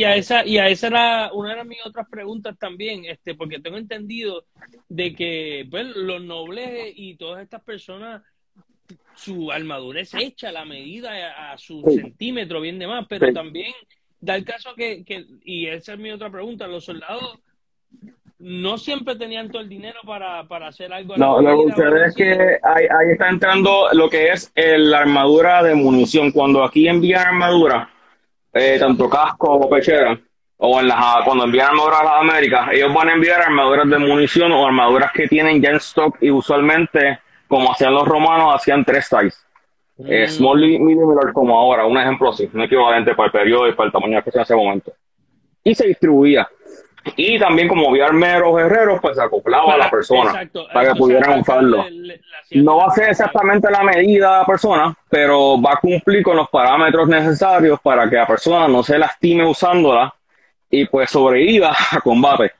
a 0.03 0.15
esa, 0.15 0.45
y 0.45 0.57
a 0.57 0.67
esa 0.67 0.87
era 0.87 1.33
una 1.33 1.55
de 1.55 1.63
mis 1.63 1.85
otras 1.85 2.07
preguntas 2.09 2.57
también, 2.57 3.05
este 3.05 3.35
porque 3.35 3.59
tengo 3.59 3.77
entendido 3.77 4.45
de 4.87 5.15
que 5.15 5.67
pues, 5.69 5.85
los 5.95 6.21
nobles 6.21 6.93
y 6.95 7.15
todas 7.15 7.43
estas 7.43 7.61
personas 7.61 8.21
su 9.15 9.51
armadura 9.51 10.01
es 10.01 10.13
hecha 10.13 10.49
a 10.49 10.53
la 10.53 10.65
medida 10.65 11.51
a, 11.51 11.57
su 11.57 11.83
centímetro, 11.93 12.61
bien 12.61 12.79
de 12.79 12.87
más, 12.87 13.05
pero 13.07 13.33
también 13.33 13.73
da 14.21 14.35
el 14.35 14.45
caso 14.45 14.73
que, 14.75 15.03
que, 15.03 15.25
y 15.43 15.67
esa 15.67 15.93
es 15.93 15.99
mi 15.99 16.11
otra 16.11 16.29
pregunta, 16.29 16.67
los 16.67 16.85
soldados 16.85 17.39
no 18.39 18.77
siempre 18.77 19.15
tenían 19.17 19.49
todo 19.49 19.61
el 19.61 19.69
dinero 19.69 19.99
para, 20.05 20.45
para 20.45 20.67
hacer 20.67 20.93
algo. 20.93 21.17
No, 21.17 21.41
lo 21.41 21.65
que 21.65 21.71
sucede 21.73 22.05
es 22.05 22.15
que 22.15 22.57
ahí, 22.63 22.85
ahí, 22.85 23.11
está 23.11 23.29
entrando 23.29 23.89
lo 23.91 24.09
que 24.09 24.29
es 24.29 24.51
la 24.55 24.99
armadura 24.99 25.61
de 25.61 25.75
munición. 25.75 26.31
Cuando 26.31 26.63
aquí 26.63 26.87
envían 26.87 27.27
armadura, 27.27 27.89
eh, 28.53 28.77
tanto 28.79 29.09
casco 29.09 29.53
o 29.53 29.69
pechera, 29.69 30.17
o 30.57 30.79
en 30.79 30.87
las, 30.87 31.23
cuando 31.25 31.45
envían 31.45 31.69
armadura 31.69 31.99
a 31.99 32.03
las 32.03 32.13
Américas, 32.21 32.69
ellos 32.71 32.93
van 32.93 33.09
a 33.09 33.13
enviar 33.13 33.41
armaduras 33.41 33.89
de 33.89 33.99
munición 33.99 34.51
o 34.53 34.65
armaduras 34.65 35.11
que 35.11 35.27
tienen 35.27 35.61
ya 35.61 35.71
en 35.71 35.75
stock 35.77 36.17
y 36.21 36.31
usualmente, 36.31 37.19
como 37.47 37.71
hacían 37.71 37.93
los 37.93 38.07
romanos, 38.07 38.55
hacían 38.55 38.85
tres 38.85 39.05
sizes. 39.07 39.45
Eh, 40.05 40.25
mm. 40.27 40.29
small, 40.29 40.59
medium 40.59 41.17
como 41.33 41.57
ahora, 41.57 41.85
un 41.85 41.97
ejemplo 41.97 42.29
así, 42.29 42.49
un 42.53 42.61
equivalente 42.61 43.13
para 43.15 43.27
el 43.27 43.31
periodo 43.31 43.67
y 43.67 43.73
para 43.73 43.87
el 43.87 43.93
tamaño 43.93 44.23
que 44.23 44.31
se 44.31 44.37
en 44.37 44.43
ese 44.43 44.55
momento. 44.55 44.93
Y 45.63 45.75
se 45.75 45.87
distribuía. 45.87 46.47
Y 47.15 47.39
también 47.39 47.67
como 47.67 47.89
había 47.89 48.05
armeros 48.05 48.55
guerreros, 48.55 48.99
pues 49.01 49.15
se 49.15 49.23
acoplaba 49.23 49.73
a 49.73 49.77
la 49.77 49.89
persona 49.89 50.47
para 50.73 50.93
que 50.93 50.99
pudieran 50.99 51.39
usarlo. 51.39 51.85
no 52.51 52.77
va 52.77 52.85
a 52.87 52.91
ser 52.91 53.09
exactamente 53.09 53.69
la 53.71 53.83
medida 53.83 54.31
de 54.31 54.37
la 54.39 54.45
persona, 54.45 54.95
pero 55.09 55.61
va 55.61 55.73
a 55.73 55.79
cumplir 55.79 56.23
con 56.23 56.37
los 56.37 56.49
parámetros 56.49 57.07
necesarios 57.07 57.79
para 57.81 58.09
que 58.09 58.17
la 58.17 58.27
persona 58.27 58.67
no 58.67 58.83
se 58.83 58.97
lastime 58.97 59.45
usándola 59.45 60.13
y 60.69 60.85
pues 60.85 61.09
sobreviva 61.09 61.75
a 61.91 62.01
combate. 62.01 62.51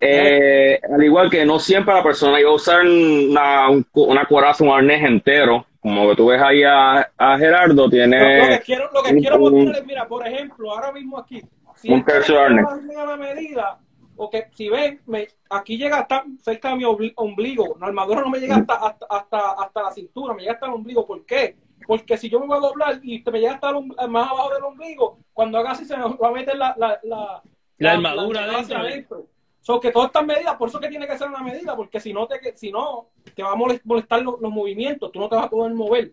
Eh, 0.00 0.80
al 0.92 1.02
igual 1.02 1.30
que 1.30 1.44
no 1.44 1.58
siempre 1.58 1.94
la 1.94 2.02
persona 2.02 2.40
iba 2.40 2.50
a 2.50 2.54
usar 2.54 2.80
una, 2.84 3.68
una 3.92 4.24
coraza, 4.26 4.64
un 4.64 4.70
arnés 4.70 5.02
entero, 5.04 5.64
como 5.82 6.08
que 6.08 6.16
tú 6.16 6.26
ves 6.26 6.40
ahí 6.40 6.62
a, 6.62 7.10
a 7.18 7.38
Gerardo, 7.38 7.90
tiene... 7.90 8.38
Lo, 8.38 8.48
que 8.48 8.60
quiero, 8.60 8.90
lo 8.92 9.02
que 9.02 9.16
quiero 9.16 9.38
mostrarles, 9.40 9.84
mira, 9.84 10.06
por 10.06 10.24
ejemplo, 10.24 10.70
ahora 10.70 10.92
mismo 10.92 11.18
aquí, 11.18 11.42
si 11.74 11.92
un 11.92 12.04
tercio 12.04 12.36
la 12.48 13.16
medida, 13.16 13.80
o 14.14 14.30
que 14.30 14.46
si 14.52 14.68
ven, 14.68 15.00
me, 15.06 15.26
aquí 15.50 15.76
llega 15.76 15.98
hasta 15.98 16.24
cerca 16.38 16.68
de 16.70 16.76
mi 16.76 16.84
ombligo, 17.16 17.76
la 17.80 17.88
armadura 17.88 18.20
no 18.20 18.30
me 18.30 18.38
llega 18.38 18.56
hasta, 18.56 18.74
hasta, 18.74 19.06
hasta, 19.10 19.50
hasta, 19.52 19.82
la 19.82 19.90
cintura, 19.90 20.34
me 20.34 20.42
llega 20.42 20.54
hasta 20.54 20.66
el 20.66 20.72
ombligo, 20.72 21.04
¿por 21.04 21.26
qué? 21.26 21.56
Porque 21.84 22.16
si 22.16 22.30
yo 22.30 22.38
me 22.38 22.46
voy 22.46 22.58
a 22.58 22.60
doblar 22.60 23.00
y 23.02 23.20
me 23.32 23.40
llega 23.40 23.54
hasta 23.54 23.72
más 24.06 24.30
abajo 24.30 24.54
del 24.54 24.62
ombligo, 24.62 25.18
cuando 25.32 25.58
haga 25.58 25.72
así 25.72 25.84
se 25.84 25.96
me 25.96 26.04
va 26.04 26.28
a 26.28 26.32
meter 26.32 26.56
la, 26.56 26.76
la, 26.78 27.00
la, 27.02 27.42
la 27.78 27.92
armadura 27.92 28.46
dentro. 28.46 28.78
adentro. 28.78 29.26
So, 29.62 29.78
que 29.78 29.92
todas 29.92 30.08
estas 30.08 30.26
medidas, 30.26 30.56
por 30.56 30.68
eso 30.68 30.80
que 30.80 30.88
tiene 30.88 31.06
que 31.06 31.16
ser 31.16 31.28
una 31.28 31.40
medida, 31.40 31.76
porque 31.76 32.00
si 32.00 32.12
no 32.12 32.26
te, 32.26 32.56
si 32.56 32.72
no, 32.72 33.10
te 33.34 33.44
va 33.44 33.52
a 33.52 33.56
molestar 33.84 34.20
los, 34.20 34.40
movimientos, 34.40 35.12
tú 35.12 35.20
no 35.20 35.28
te 35.28 35.36
vas 35.36 35.44
a 35.46 35.50
poder 35.50 35.72
mover. 35.72 36.10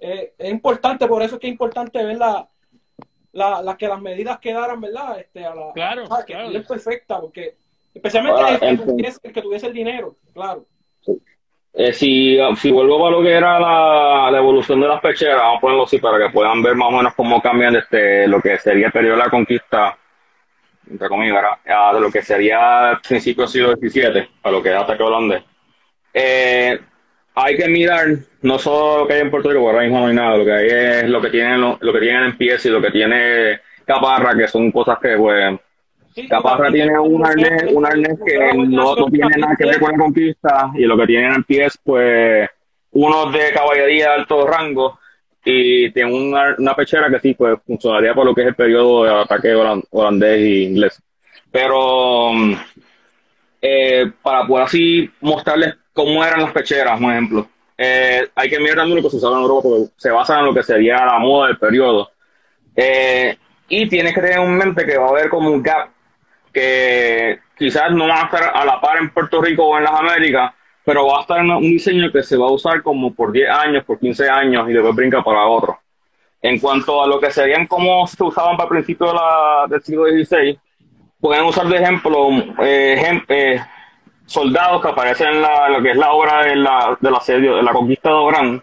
Eh, 0.00 0.34
es 0.36 0.50
importante, 0.50 1.06
por 1.06 1.22
eso 1.22 1.36
es 1.36 1.40
que 1.40 1.46
es 1.46 1.52
importante 1.52 2.04
ver 2.04 2.18
la, 2.18 2.48
la, 3.32 3.76
que 3.78 3.86
las 3.86 4.00
medidas 4.00 4.40
quedaran, 4.40 4.80
¿verdad? 4.80 5.20
Este, 5.20 5.44
a 5.44 5.54
la, 5.54 5.72
claro, 5.74 6.08
que 6.26 6.56
es 6.56 6.66
perfecta, 6.66 7.20
porque 7.20 7.54
especialmente 7.94 8.66
el, 8.66 8.78
que 8.78 8.84
tuviese, 8.84 9.20
el, 9.22 9.32
que 9.32 9.42
tuviese, 9.42 9.66
el 9.68 9.72
dinero, 9.74 10.16
claro. 10.34 10.66
Eh, 11.74 11.92
si, 11.92 12.36
si 12.56 12.72
vuelvo 12.72 13.06
a 13.06 13.12
lo 13.12 13.22
que 13.22 13.30
era 13.30 13.60
la, 13.60 14.28
la, 14.28 14.38
evolución 14.38 14.80
de 14.80 14.88
las 14.88 15.00
pecheras, 15.00 15.36
vamos 15.36 15.58
a 15.58 15.60
ponerlo 15.60 15.84
así 15.84 15.98
para 15.98 16.18
que 16.18 16.32
puedan 16.32 16.60
ver 16.62 16.74
más 16.74 16.88
o 16.88 16.96
menos 16.96 17.14
cómo 17.14 17.40
cambian 17.40 17.74
desde 17.74 18.26
lo 18.26 18.40
que 18.40 18.58
sería 18.58 18.86
el 18.86 18.92
periodo 18.92 19.18
de 19.18 19.22
la 19.22 19.30
conquista 19.30 19.96
entre 20.90 21.08
comillas, 21.08 21.44
de 21.64 22.00
lo 22.00 22.10
que 22.10 22.22
sería 22.22 23.00
principio 23.06 23.42
del 23.42 23.50
siglo 23.50 23.72
XVII, 23.76 24.28
a 24.42 24.50
lo 24.50 24.62
que 24.62 24.70
es 24.70 24.76
ataque 24.76 25.02
holandés. 25.02 25.42
Eh, 26.12 26.78
hay 27.34 27.56
que 27.56 27.68
mirar 27.68 28.06
no 28.42 28.58
solo 28.58 29.00
lo 29.00 29.06
que 29.06 29.14
hay 29.14 29.20
en 29.20 29.30
Puerto 29.30 29.48
Rico, 29.48 29.62
porque 29.62 29.76
ahora 29.76 29.86
mismo 29.86 30.00
no 30.00 30.06
hay 30.08 30.14
nada, 30.14 30.36
lo 30.36 30.44
que 30.44 30.52
hay 30.52 30.66
es 30.68 31.08
lo 31.08 31.20
que 31.20 31.30
tienen, 31.30 31.60
lo, 31.60 31.92
que 31.92 32.00
tienen 32.00 32.24
en 32.24 32.36
pies 32.36 32.64
y 32.66 32.70
lo 32.70 32.80
que 32.80 32.90
tiene 32.90 33.60
Caparra, 33.84 34.36
que 34.36 34.48
son 34.48 34.72
cosas 34.72 34.98
que, 35.00 35.16
pues, 35.16 35.58
Caparra 36.28 36.70
tiene 36.72 36.98
un 36.98 37.24
arnés, 37.24 37.64
un 37.72 37.86
arnés 37.86 38.18
que 38.26 38.52
no, 38.54 38.96
no, 38.96 39.06
tiene 39.06 39.36
nada 39.36 39.54
que 39.56 39.66
ver 39.66 39.78
con 39.78 39.92
la 39.92 39.98
conquista, 39.98 40.70
y 40.74 40.82
lo 40.82 40.96
que 40.96 41.06
tienen 41.06 41.32
en 41.32 41.44
pies, 41.44 41.78
pues, 41.82 42.48
unos 42.92 43.32
de 43.32 43.52
caballería 43.52 44.08
de 44.08 44.14
alto 44.14 44.46
rango, 44.46 44.97
y 45.50 45.90
tiene 45.92 46.12
una, 46.12 46.54
una, 46.58 46.74
pechera 46.74 47.08
que 47.08 47.20
sí, 47.20 47.32
pues 47.32 47.58
funcionaría 47.66 48.12
por 48.12 48.26
lo 48.26 48.34
que 48.34 48.42
es 48.42 48.48
el 48.48 48.54
periodo 48.54 49.04
de 49.04 49.22
ataque 49.22 49.54
holandés 49.54 50.40
e 50.40 50.62
inglés. 50.64 51.02
Pero 51.50 52.34
mm, 52.34 52.54
eh, 53.62 54.12
para 54.22 54.46
poder 54.46 54.66
así 54.66 55.10
mostrarles 55.22 55.74
cómo 55.94 56.22
eran 56.22 56.42
las 56.42 56.52
pecheras, 56.52 57.00
por 57.00 57.10
ejemplo, 57.10 57.48
eh, 57.78 58.28
hay 58.34 58.50
que 58.50 58.60
mirar 58.60 58.86
lo 58.86 59.02
que 59.02 59.08
se 59.08 59.16
usaba 59.16 59.36
en 59.36 59.42
Europa 59.42 59.62
porque 59.62 59.92
se 59.96 60.10
basa 60.10 60.38
en 60.38 60.44
lo 60.44 60.52
que 60.52 60.62
sería 60.62 61.06
la 61.06 61.18
moda 61.18 61.46
del 61.46 61.58
periodo. 61.58 62.10
Eh, 62.76 63.34
y 63.70 63.88
tienes 63.88 64.14
que 64.14 64.20
tener 64.20 64.40
en 64.40 64.54
mente 64.54 64.84
que 64.84 64.98
va 64.98 65.06
a 65.06 65.10
haber 65.10 65.30
como 65.30 65.50
un 65.50 65.62
gap 65.62 65.88
que 66.52 67.38
quizás 67.56 67.90
no 67.92 68.06
va 68.06 68.20
a 68.20 68.24
estar 68.24 68.52
a 68.54 68.64
la 68.66 68.78
par 68.82 68.98
en 68.98 69.10
Puerto 69.10 69.40
Rico 69.40 69.64
o 69.64 69.78
en 69.78 69.84
las 69.84 69.94
Américas, 69.94 70.52
pero 70.88 71.06
va 71.06 71.18
a 71.18 71.20
estar 71.20 71.40
en 71.40 71.50
un 71.50 71.60
diseño 71.60 72.10
que 72.10 72.22
se 72.22 72.34
va 72.34 72.46
a 72.46 72.50
usar 72.50 72.82
como 72.82 73.12
por 73.12 73.30
10 73.30 73.50
años, 73.50 73.84
por 73.84 73.98
15 73.98 74.26
años 74.30 74.70
y 74.70 74.72
después 74.72 74.96
brinca 74.96 75.22
para 75.22 75.46
otro. 75.46 75.78
En 76.40 76.58
cuanto 76.58 77.02
a 77.02 77.06
lo 77.06 77.20
que 77.20 77.30
serían 77.30 77.66
como 77.66 78.06
se 78.06 78.24
usaban 78.24 78.56
para 78.56 78.68
el 78.68 78.70
principio 78.70 79.08
de 79.08 79.12
la, 79.12 79.66
del 79.68 79.82
siglo 79.82 80.06
XVI, 80.06 80.58
pueden 81.20 81.44
usar 81.44 81.66
de 81.66 81.76
ejemplo 81.76 82.30
eh, 82.60 83.20
eh, 83.28 83.60
soldados 84.24 84.80
que 84.80 84.88
aparecen 84.88 85.28
en, 85.28 85.42
la, 85.42 85.68
lo 85.68 85.82
que 85.82 85.90
es 85.90 85.96
la 85.98 86.10
obra 86.10 86.44
de 86.44 86.56
la, 86.56 86.96
del 86.98 87.14
asedio, 87.14 87.56
de 87.56 87.62
la 87.62 87.72
conquista 87.72 88.08
de 88.08 88.14
Orán, 88.14 88.62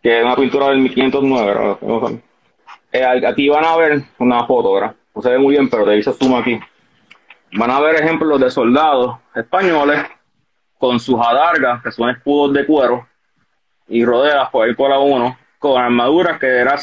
que 0.00 0.20
es 0.20 0.24
una 0.24 0.36
pintura 0.36 0.68
del 0.68 0.78
1509. 0.78 1.78
Eh, 2.92 3.26
aquí 3.26 3.48
van 3.48 3.64
a 3.64 3.76
ver 3.76 4.02
una 4.20 4.46
foto, 4.46 4.74
¿verdad? 4.74 4.94
No 5.16 5.20
se 5.20 5.30
ve 5.30 5.38
muy 5.38 5.56
bien, 5.56 5.68
pero 5.68 5.84
te 5.84 5.98
hice 5.98 6.12
zoom 6.12 6.36
aquí. 6.36 6.60
Van 7.54 7.72
a 7.72 7.80
ver 7.80 7.96
ejemplos 7.96 8.38
de 8.38 8.50
soldados 8.50 9.16
españoles 9.34 10.06
con 10.78 11.00
sus 11.00 11.18
adargas, 11.18 11.82
que 11.82 11.90
son 11.90 12.10
escudos 12.10 12.52
de 12.54 12.66
cuero, 12.66 13.06
y 13.88 14.04
rodeas 14.04 14.50
por 14.50 14.66
ahí 14.66 14.74
por 14.74 14.90
la 14.90 14.98
uno, 14.98 15.38
con 15.58 15.80
armaduras 15.80 16.38
que 16.38 16.46
era 16.46 16.76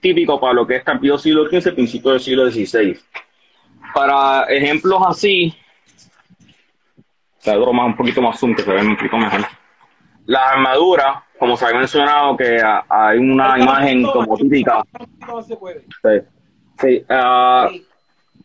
típico 0.00 0.40
para 0.40 0.52
lo 0.52 0.66
que 0.66 0.76
es 0.76 0.84
campeón 0.84 1.18
siglo 1.18 1.48
XV, 1.48 1.74
principio 1.74 2.12
del 2.12 2.20
siglo 2.20 2.50
XVI. 2.50 2.98
Para 3.94 4.44
ejemplos 4.44 5.02
así, 5.06 5.54
la 7.44 7.72
más 7.72 7.86
un 7.86 7.96
poquito 7.96 8.20
más 8.20 8.38
zoom, 8.38 8.54
que 8.54 8.62
se 8.62 8.72
ve 8.72 8.80
un 8.80 8.96
poquito 8.96 9.16
mejor. 9.16 9.40
Las 10.26 10.52
armaduras, 10.52 11.22
como 11.38 11.56
se 11.56 11.66
ha 11.66 11.72
mencionado, 11.72 12.36
que 12.36 12.60
hay 12.88 13.18
una 13.18 13.58
imagen 13.58 14.02
como 14.02 14.36
típica. 14.36 14.82
Sí, 16.02 16.20
sí. 16.80 17.06
Uh, 17.08 17.80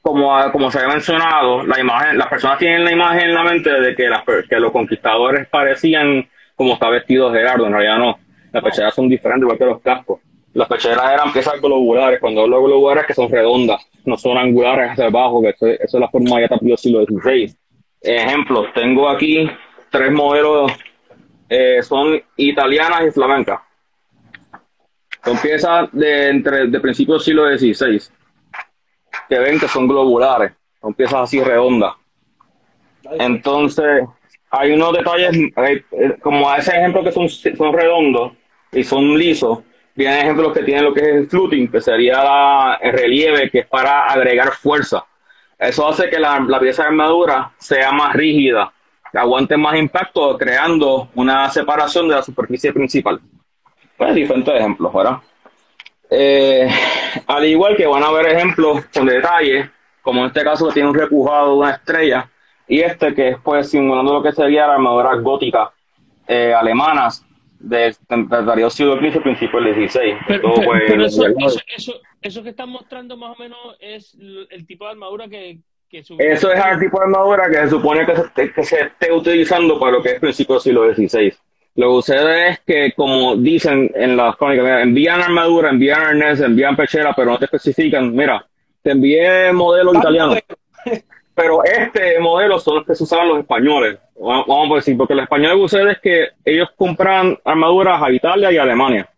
como, 0.02 0.34
como 0.52 0.72
se 0.72 0.80
ha 0.80 0.88
mencionado, 0.88 1.64
la 1.64 1.80
imagen, 1.80 2.18
las 2.18 2.28
personas 2.28 2.58
tienen 2.58 2.84
la 2.84 2.91
imagen 2.91 3.30
en 3.30 3.36
la 3.36 3.43
mente 3.43 3.70
de 3.70 3.95
que, 3.95 4.10
las, 4.10 4.24
que 4.49 4.60
los 4.60 4.72
conquistadores 4.72 5.47
parecían 5.47 6.28
como 6.56 6.74
está 6.74 6.89
vestido 6.89 7.32
Gerardo, 7.32 7.68
en 7.68 7.74
realidad 7.74 7.97
no. 7.99 8.20
Las 8.52 8.64
pecheras 8.64 8.93
son 8.93 9.08
diferentes, 9.08 9.43
igual 9.43 9.58
que 9.58 9.66
los 9.66 9.82
cascos. 9.82 10.20
Las 10.54 10.68
pecheras 10.68 11.14
eran 11.14 11.32
piezas 11.32 11.62
globulares, 11.62 12.20
cuando 12.20 12.41
hablo 12.41 12.58
de 12.58 12.64
globulares 12.66 13.06
que 13.06 13.14
son 13.14 13.32
redondas, 13.32 13.88
no 14.06 14.18
son 14.18 14.38
angulares 14.38 14.91
hacia 14.91 15.06
abajo, 15.06 15.41
que 15.41 15.49
eso, 15.49 15.68
es 15.68 15.93
la 15.93 16.10
forma 16.10 16.41
ya 16.41 16.47
del 16.60 16.78
siglo 16.78 17.06
XVI. 17.06 17.56
Ejemplos, 18.02 18.68
tengo 18.74 19.08
aquí 19.10 19.49
tres 19.89 20.12
modelos, 20.12 20.72
eh, 21.47 21.82
son 21.84 22.22
italianas 22.36 23.02
y 23.08 23.12
flamencas. 23.12 23.60
Son 25.24 25.38
piezas 25.38 25.89
de, 25.91 26.30
entre, 26.30 26.68
de 26.68 26.80
principios 26.80 27.26
del 27.26 27.26
siglo 27.26 27.58
XVI 27.58 28.20
que 29.32 29.39
ven 29.39 29.57
que 29.57 29.67
son 29.69 29.88
globulares, 29.88 30.51
son 30.82 30.93
piezas 30.93 31.21
así 31.21 31.41
redondas. 31.41 31.93
Entonces, 33.17 34.03
hay 34.49 34.73
unos 34.73 34.91
detalles, 34.91 35.32
eh, 35.55 35.86
como 36.21 36.49
a 36.49 36.57
ese 36.57 36.71
ejemplo 36.71 37.01
que 37.01 37.13
son, 37.13 37.29
son 37.29 37.71
redondos 37.73 38.34
y 38.73 38.84
son 38.84 39.17
lisos, 39.17 39.59
vienen 39.95 40.19
ejemplos 40.19 40.51
que 40.51 40.63
tienen 40.63 40.84
lo 40.84 40.93
que 40.93 40.99
es 40.99 41.07
el 41.07 41.29
fluting, 41.29 41.71
que 41.71 41.79
sería 41.79 42.77
el 42.82 42.91
relieve, 42.91 43.49
que 43.49 43.59
es 43.59 43.67
para 43.67 44.03
agregar 44.07 44.51
fuerza. 44.51 45.05
Eso 45.57 45.88
hace 45.88 46.09
que 46.09 46.19
la, 46.19 46.45
pieza 46.59 46.82
de 46.84 46.89
armadura 46.89 47.53
sea 47.57 47.93
más 47.93 48.13
rígida, 48.13 48.73
que 49.13 49.17
aguante 49.17 49.55
más 49.55 49.77
impacto, 49.77 50.38
creando 50.38 51.07
una 51.15 51.49
separación 51.49 52.09
de 52.09 52.15
la 52.15 52.21
superficie 52.21 52.73
principal. 52.73 53.21
Pues 53.95 54.13
diferentes 54.13 54.53
ejemplos, 54.53 54.93
¿verdad? 54.93 55.19
Eh, 56.14 56.68
al 57.26 57.45
igual 57.45 57.78
que 57.78 57.88
van 57.88 58.03
a 58.03 58.12
ver 58.12 58.28
ejemplos 58.28 58.86
con 58.93 59.05
detalles, 59.05 59.70
como 60.01 60.22
en 60.22 60.28
este 60.28 60.43
caso 60.43 60.68
que 60.68 60.74
tiene 60.74 60.89
un 60.89 60.95
repujado 60.95 61.51
de 61.53 61.57
una 61.59 61.72
estrella, 61.72 62.30
y 62.68 62.82
este 62.82 63.14
que 63.14 63.30
es 63.30 63.38
pues 63.41 63.70
simulando 63.70 64.14
lo 64.14 64.22
que 64.22 64.34
sería 64.34 64.68
la 64.68 64.74
armadura 64.74 65.16
gótica 65.16 65.72
eh, 66.28 66.53
alemanas 66.53 67.26
del 67.59 67.95
periodo 68.45 68.70
siglo 68.70 68.97
XV, 68.97 69.22
principio 69.22 69.62
del 69.62 69.89
XVI. 69.89 70.18
Pero, 70.28 70.53
pues, 70.53 71.18
eso, 71.76 71.93
eso, 72.22 72.43
que 72.43 72.49
están 72.49 72.70
mostrando 72.70 73.16
más 73.16 73.38
o 73.38 73.41
menos 73.41 73.59
es 73.80 74.18
el 74.49 74.66
tipo 74.66 74.86
de 74.86 74.91
armadura 74.91 75.30
que, 75.30 75.59
que 75.89 75.99
Eso 75.99 76.18
es 76.51 76.66
el 76.72 76.80
tipo 76.80 76.97
de 76.99 77.05
armadura 77.05 77.49
que 77.49 77.55
se 77.55 77.70
supone 77.70 78.05
que 78.05 78.16
se, 78.16 78.53
que 78.53 78.64
se 78.64 78.82
esté 78.82 79.14
utilizando 79.14 79.80
para 79.80 79.93
lo 79.93 80.03
que 80.03 80.14
es 80.14 80.20
principio 80.20 80.55
del 80.55 80.62
siglo 80.62 80.93
XVI. 80.93 81.34
Lo 81.82 81.88
que 81.88 81.93
sucede 81.95 82.49
es 82.49 82.59
que, 82.59 82.93
como 82.95 83.36
dicen 83.36 83.89
en 83.95 84.15
las 84.15 84.36
crónicas, 84.36 84.84
envían 84.84 85.19
armadura, 85.19 85.71
envían 85.71 85.99
arnés, 85.99 86.39
envían 86.39 86.75
pechera, 86.75 87.11
pero 87.15 87.32
no 87.32 87.39
te 87.39 87.45
especifican, 87.45 88.15
mira, 88.15 88.45
te 88.84 88.91
envié 88.91 89.51
modelo 89.51 89.91
italiano. 89.95 90.36
Pero 91.34 91.63
este 91.63 92.19
modelo 92.19 92.59
son 92.59 92.75
los 92.75 92.86
que 92.86 92.93
se 92.93 93.03
usaban 93.03 93.29
los 93.29 93.39
españoles. 93.39 93.97
Vamos 94.15 94.71
a 94.73 94.75
decir, 94.75 94.95
porque 94.95 95.15
los 95.15 95.23
españoles 95.23 95.57
sucede 95.57 95.93
es 95.93 95.99
que 95.99 96.27
ellos 96.45 96.69
compran 96.75 97.39
armaduras 97.43 97.99
a 97.99 98.11
Italia 98.11 98.51
y 98.51 98.57
a 98.57 98.63
Alemania. 98.63 99.09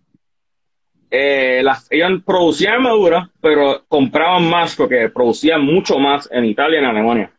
Eh, 1.11 1.59
las, 1.63 1.91
ellos 1.91 2.21
producían 2.25 2.75
armaduras, 2.75 3.27
pero 3.41 3.83
compraban 3.89 4.49
más 4.49 4.73
porque 4.77 5.09
producían 5.09 5.65
mucho 5.65 5.99
más 5.99 6.29
en 6.31 6.45
Italia 6.45 6.77
y 6.77 6.83
en 6.83 6.89
Alemania. 6.89 7.32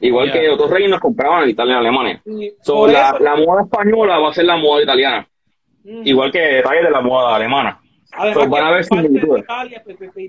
Igual 0.00 0.32
que 0.32 0.48
otros 0.48 0.70
reinos 0.70 1.00
compraban 1.00 1.44
en 1.44 1.50
Italia 1.50 1.72
y 1.72 1.74
en 1.74 1.80
Alemania. 1.80 2.22
la, 3.20 3.36
moda 3.36 3.62
española 3.62 4.18
va 4.18 4.30
a 4.30 4.34
ser 4.34 4.44
la 4.44 4.56
moda 4.56 4.82
italiana. 4.82 5.28
Igual 5.84 6.32
que 6.32 6.40
detalles 6.40 6.84
de 6.84 6.90
la 6.90 7.00
moda 7.00 7.36
alemana. 7.36 7.80
Además, 8.12 8.48
van 8.48 8.64
a 8.64 8.70
ver 8.70 8.84
de 8.86 9.38
Italia, 9.40 9.82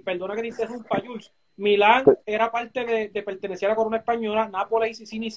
perdona 0.03 0.35
que 0.35 0.41
te 0.41 0.47
interrumpa, 0.47 1.01
Jules. 1.05 1.31
Milán 1.55 2.03
era 2.25 2.51
parte 2.51 2.85
de, 2.85 3.09
de 3.09 3.23
pertenecer 3.23 3.67
a 3.67 3.71
la 3.71 3.75
corona 3.75 3.97
española, 3.97 4.47
Nápoles, 4.47 4.97
Sicilia 4.97 5.27
y 5.27 5.31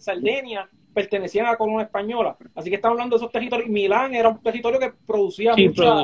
Sardenia 0.00 0.68
pertenecían 0.96 1.44
a 1.44 1.50
la 1.50 1.56
corona 1.58 1.82
española. 1.82 2.38
Así 2.54 2.70
que 2.70 2.76
estamos 2.76 2.94
hablando 2.94 3.16
de 3.16 3.18
esos 3.18 3.30
territorios. 3.30 3.68
Milán 3.68 4.14
era 4.14 4.30
un 4.30 4.42
territorio 4.42 4.80
que 4.80 4.94
producía, 5.06 5.54
mucha, 5.54 6.00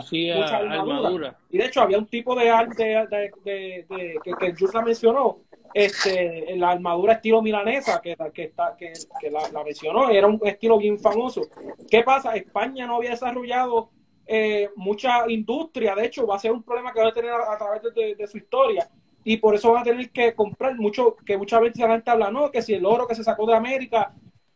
armadura. 0.58 1.34
Y 1.48 1.56
de 1.56 1.64
hecho 1.64 1.80
había 1.80 1.96
un 1.96 2.06
tipo 2.06 2.34
de 2.34 2.50
arte 2.50 2.84
de, 2.84 3.28
de, 3.42 4.18
que, 4.22 4.32
que 4.38 4.54
Jules 4.54 4.74
la 4.74 4.82
mencionó, 4.82 5.38
este, 5.72 6.54
la 6.56 6.72
armadura 6.72 7.14
estilo 7.14 7.40
milanesa, 7.40 8.02
que, 8.02 8.14
que, 8.34 8.42
está, 8.44 8.76
que, 8.76 8.92
la, 9.30 9.64
mencionó, 9.64 10.10
era 10.10 10.26
un 10.26 10.38
estilo 10.44 10.76
bien 10.76 10.98
famoso. 10.98 11.40
¿Qué 11.90 12.02
pasa? 12.02 12.36
España 12.36 12.86
no 12.86 12.96
había 12.96 13.12
desarrollado 13.12 13.88
eh, 14.26 14.68
mucha 14.76 15.24
industria, 15.30 15.94
de 15.94 16.04
hecho 16.04 16.26
va 16.26 16.36
a 16.36 16.38
ser 16.38 16.52
un 16.52 16.62
problema 16.62 16.92
que 16.92 17.00
va 17.00 17.08
a 17.08 17.14
tener 17.14 17.30
a, 17.30 17.56
través 17.56 17.82
de, 17.94 18.26
su 18.26 18.36
historia 18.36 18.90
y 19.24 19.38
por 19.38 19.54
eso 19.54 19.72
va 19.72 19.80
a 19.80 19.84
tener 19.84 20.10
que 20.10 20.34
comprar 20.34 20.76
mucho, 20.76 21.16
que 21.24 21.38
muchas 21.38 21.62
veces 21.62 21.78
la 21.78 21.92
gente 21.92 22.10
habla, 22.10 22.30
no, 22.30 22.50
que 22.50 22.60
si 22.60 22.74
el 22.74 22.84
oro 22.84 23.06
que 23.06 23.14
se 23.14 23.24
sacó 23.24 23.46
de 23.46 23.56
América, 23.56 24.12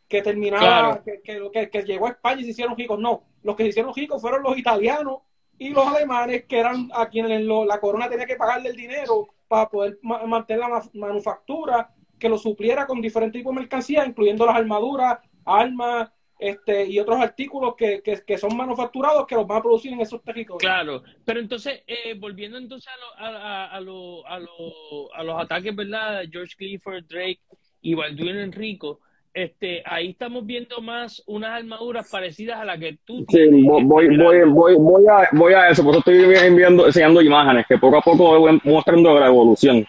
que 0.09 0.23
terminaba, 0.23 1.03
que, 1.03 1.21
que, 1.23 1.71
que, 1.71 1.83
llegó 1.83 2.07
a 2.07 2.11
España 2.11 2.41
y 2.41 2.45
se 2.45 2.51
hicieron 2.51 2.77
ricos, 2.77 2.99
no, 2.99 3.25
los 3.43 3.57
que 3.57 3.65
se 3.65 3.69
hicieron 3.71 3.95
ricos 3.95 4.21
fueron 4.21 4.43
los 4.43 4.57
italianos 4.57 5.23
y 5.59 5.71
los 5.71 5.87
alemanes, 5.87 6.45
que 6.45 6.59
eran 6.59 6.91
a 6.95 7.09
quienes 7.09 7.43
la 7.43 7.81
corona 7.81 8.09
tenía 8.09 8.27
que 8.27 8.37
pagarle 8.37 8.71
el 8.71 8.77
dinero 8.77 9.29
para 9.49 9.69
poder 9.69 9.99
mantener 10.03 10.61
la 10.61 10.83
manufactura, 10.95 11.91
que 12.19 12.29
lo 12.29 12.39
supliera 12.39 12.87
con 12.87 13.01
diferentes 13.01 13.41
tipos 13.41 13.55
de 13.55 13.61
mercancía, 13.61 14.07
incluyendo 14.07 14.47
las 14.47 14.57
armaduras, 14.57 15.19
armas, 15.45 16.11
este, 16.39 16.87
y 16.87 16.99
otros 16.99 17.19
artículos 17.19 17.75
que, 17.77 18.03
que, 18.03 18.39
son 18.39 18.55
manufacturados 18.57 19.27
que 19.27 19.35
los 19.35 19.47
van 19.47 19.59
a 19.59 19.63
producir 19.63 19.93
en 19.93 20.01
esos 20.01 20.23
territorios. 20.23 20.61
Claro, 20.61 21.03
pero 21.25 21.41
entonces, 21.41 21.83
eh, 21.87 22.15
volviendo 22.19 22.59
entonces 22.59 22.93
a, 23.17 23.27
a, 23.27 23.65
a, 23.65 23.77
a, 23.77 25.23
los 25.23 25.41
ataques, 25.43 25.75
¿verdad? 25.75 26.25
George 26.31 26.55
Clifford, 26.57 27.05
Drake 27.07 27.41
y 27.81 27.95
Balduino 27.95 28.41
Enrico, 28.41 29.01
este, 29.37 29.82
ahí 29.84 30.12
estamos 30.12 30.47
viendo 30.47 30.80
más 30.80 31.22
unas 31.26 31.51
armaduras 31.51 32.09
parecidas 32.11 32.59
a 32.59 32.64
las 32.64 32.78
que 32.78 32.97
tú 33.05 33.22
tienes. 33.26 33.61
Sí, 33.61 33.66
voy, 33.66 33.84
voy, 33.84 34.16
voy, 34.49 34.74
voy, 34.76 35.05
a, 35.07 35.28
voy 35.32 35.53
a 35.53 35.68
eso, 35.68 35.84
por 35.84 35.91
eso 35.91 35.99
estoy 35.99 36.34
enviando, 36.37 36.87
enseñando 36.87 37.20
imágenes 37.20 37.66
que 37.68 37.76
poco 37.76 37.99
a 37.99 38.01
poco 38.01 38.39
voy 38.39 38.59
mostrando 38.64 39.20
la 39.20 39.26
evolución. 39.26 39.84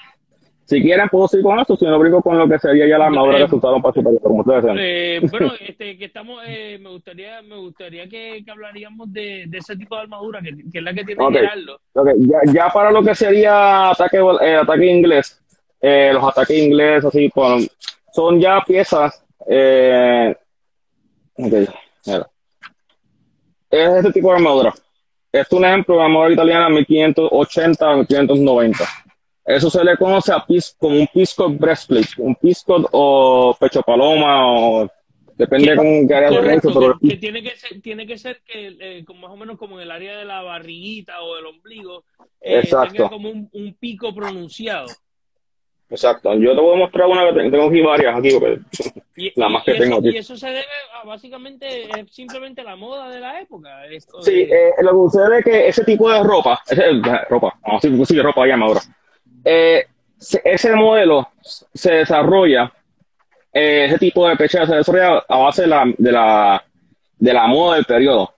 Si 0.65 0.81
quieren, 0.81 1.07
puedo 1.07 1.29
seguir 1.29 1.45
con 1.45 1.57
esto, 1.61 1.77
si 1.77 1.85
no 1.85 1.97
brinco 1.97 2.21
con 2.21 2.37
lo 2.37 2.45
que 2.49 2.59
sería 2.59 2.89
ya 2.89 2.97
la 2.97 3.05
armadura 3.05 3.39
eh, 3.39 3.47
que 3.47 3.55
usaron 3.55 3.81
para 3.81 3.93
superior, 3.93 4.21
como 4.21 4.41
ustedes. 4.41 4.75
Eh, 4.77 5.21
bueno, 5.31 5.53
este, 5.61 5.97
que 5.97 6.03
estamos, 6.03 6.43
eh, 6.45 6.77
me 6.81 6.89
gustaría, 6.89 7.41
me 7.41 7.55
gustaría 7.55 8.09
que, 8.09 8.43
que 8.43 8.51
hablaríamos 8.51 9.13
de, 9.13 9.45
de, 9.47 9.57
ese 9.59 9.77
tipo 9.77 9.95
de 9.95 10.01
armadura, 10.01 10.41
que, 10.41 10.57
que 10.69 10.79
es 10.79 10.83
la 10.83 10.93
que 10.93 11.05
tiene 11.05 11.23
okay. 11.23 11.39
Gerardo. 11.39 11.79
Okay. 11.93 12.13
Ya, 12.19 12.53
ya, 12.53 12.69
para 12.69 12.91
lo 12.91 13.01
que 13.01 13.15
sería 13.15 13.91
ataque, 13.91 14.17
eh, 14.17 14.55
ataque 14.55 14.85
inglés, 14.85 15.41
eh, 15.79 16.11
los 16.13 16.21
ataques 16.25 16.57
ingleses, 16.57 17.05
así, 17.05 17.29
con, 17.29 17.65
son 18.11 18.41
ya 18.41 18.61
piezas 18.67 19.23
eh, 19.49 20.35
okay, 21.35 21.67
mira. 22.05 22.29
Es 23.69 23.89
este 23.89 24.13
tipo 24.13 24.29
de 24.29 24.35
armadura. 24.35 24.73
Es 25.31 25.51
un 25.51 25.65
ejemplo 25.65 25.97
de 25.97 26.03
armadura 26.03 26.33
italiana 26.33 26.69
1580-1590. 26.69 28.77
Eso 29.45 29.69
se 29.69 29.83
le 29.83 29.97
conoce 29.97 30.31
a 30.33 30.45
como 30.77 30.99
un 30.99 31.07
pisco 31.07 31.49
breastplate, 31.49 32.09
un 32.17 32.35
pisco 32.35 32.87
o 32.91 33.57
pecho 33.57 33.81
paloma 33.81 34.45
o 34.45 34.87
depende 35.35 35.75
con 35.75 36.07
qué 36.07 36.13
área 36.13 36.29
de 36.31 36.59
pero... 36.61 36.99
que 36.99 37.15
tiene 37.15 37.41
que 37.41 37.55
ser, 37.55 37.81
tiene 37.81 38.05
que 38.05 38.17
ser 38.17 38.41
que 38.45 38.75
eh, 38.79 39.05
más 39.15 39.31
o 39.31 39.37
menos 39.37 39.57
como 39.57 39.77
en 39.77 39.83
el 39.83 39.91
área 39.91 40.17
de 40.17 40.25
la 40.25 40.41
barriguita 40.41 41.21
o 41.21 41.35
del 41.35 41.45
ombligo, 41.45 42.03
eh, 42.41 42.63
tenga 42.63 43.07
como 43.09 43.29
un, 43.29 43.49
un 43.53 43.73
pico 43.75 44.13
pronunciado. 44.13 44.87
Exacto. 45.89 46.33
Yo 46.35 46.53
te 46.53 46.61
voy 46.61 46.75
a 46.75 46.79
mostrar 46.79 47.07
una 47.07 47.33
que 47.33 47.49
tengo 47.49 47.67
aquí 47.67 47.81
varias 47.81 48.17
aquí, 48.17 48.31
porque 48.31 48.59
la 49.35 49.49
más 49.49 49.63
que 49.63 49.75
tengo 49.75 49.97
aquí. 49.97 50.09
Y 50.09 50.17
eso 50.17 50.35
se 50.35 50.47
debe 50.47 50.65
a 50.93 51.05
básicamente 51.05 51.83
es 51.83 52.11
simplemente 52.11 52.63
la 52.63 52.75
moda 52.75 53.09
de 53.09 53.19
la 53.19 53.41
época. 53.41 53.83
sí, 54.21 54.41
eh, 54.41 54.71
lo 54.81 54.91
que 54.91 55.11
sucede 55.11 55.39
es 55.39 55.45
que 55.45 55.67
ese 55.69 55.83
tipo 55.85 56.11
de 56.11 56.23
ropa, 56.23 56.61
ese, 56.67 56.83
ropa, 57.29 57.57
vamos 57.61 57.83
a 57.83 57.87
decir, 57.87 58.05
sí, 58.05 58.21
ropa 58.21 58.45
llama 58.45 58.65
ahora. 58.65 58.81
Eh, 59.45 59.85
ese 60.43 60.75
modelo 60.75 61.29
se 61.73 61.93
desarrolla 61.93 62.73
eh, 63.59 63.85
ese 63.85 63.97
tipo 63.97 64.27
de 64.27 64.35
pechera 64.35 64.67
se 64.67 64.75
desarrolla 64.75 65.23
a 65.27 65.37
base 65.39 65.63
de 65.63 65.67
la, 65.67 65.91
de 65.97 66.11
la, 66.11 66.63
de 67.17 67.33
la 67.33 67.47
moda 67.47 67.77
del 67.77 67.85
periodo. 67.85 68.31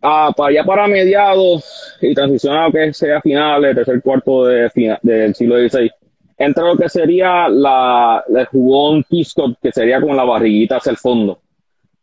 Ah, 0.00 0.32
para 0.34 0.48
allá 0.48 0.64
para 0.64 0.86
mediados 0.86 1.96
y 2.00 2.14
transicionado 2.14 2.72
que 2.72 2.94
sea 2.94 3.20
finales, 3.20 3.74
tercer 3.74 4.00
cuarto 4.00 4.46
de, 4.46 4.70
del 5.02 5.34
siglo 5.34 5.56
XVI, 5.56 5.90
entra 6.36 6.64
lo 6.64 6.76
que 6.76 6.88
sería 6.88 7.48
la, 7.48 8.24
el 8.28 8.46
jugón 8.46 9.04
Piscot, 9.04 9.58
que 9.60 9.72
sería 9.72 10.00
como 10.00 10.14
la 10.14 10.24
barriguita 10.24 10.76
hacia 10.76 10.90
el 10.90 10.96
fondo. 10.96 11.40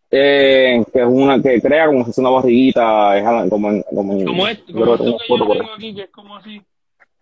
Eh, 0.09 0.83
que 0.91 0.99
es 0.99 1.07
una 1.07 1.41
que 1.41 1.61
crea 1.61 1.87
como 1.87 1.99
si 1.99 2.05
fuese 2.05 2.21
una 2.21 2.29
barriguita, 2.31 3.17
es 3.17 3.49
como, 3.49 3.83
como, 3.83 4.25
como, 4.25 4.47
esto, 4.47 4.73
como 4.73 4.95
esto 4.95 5.17
que 5.17 5.27
yo 5.29 5.47
tengo 5.47 5.73
aquí, 5.73 5.95
que 5.95 6.01
es 6.01 6.09
como 6.09 6.35
así. 6.35 6.61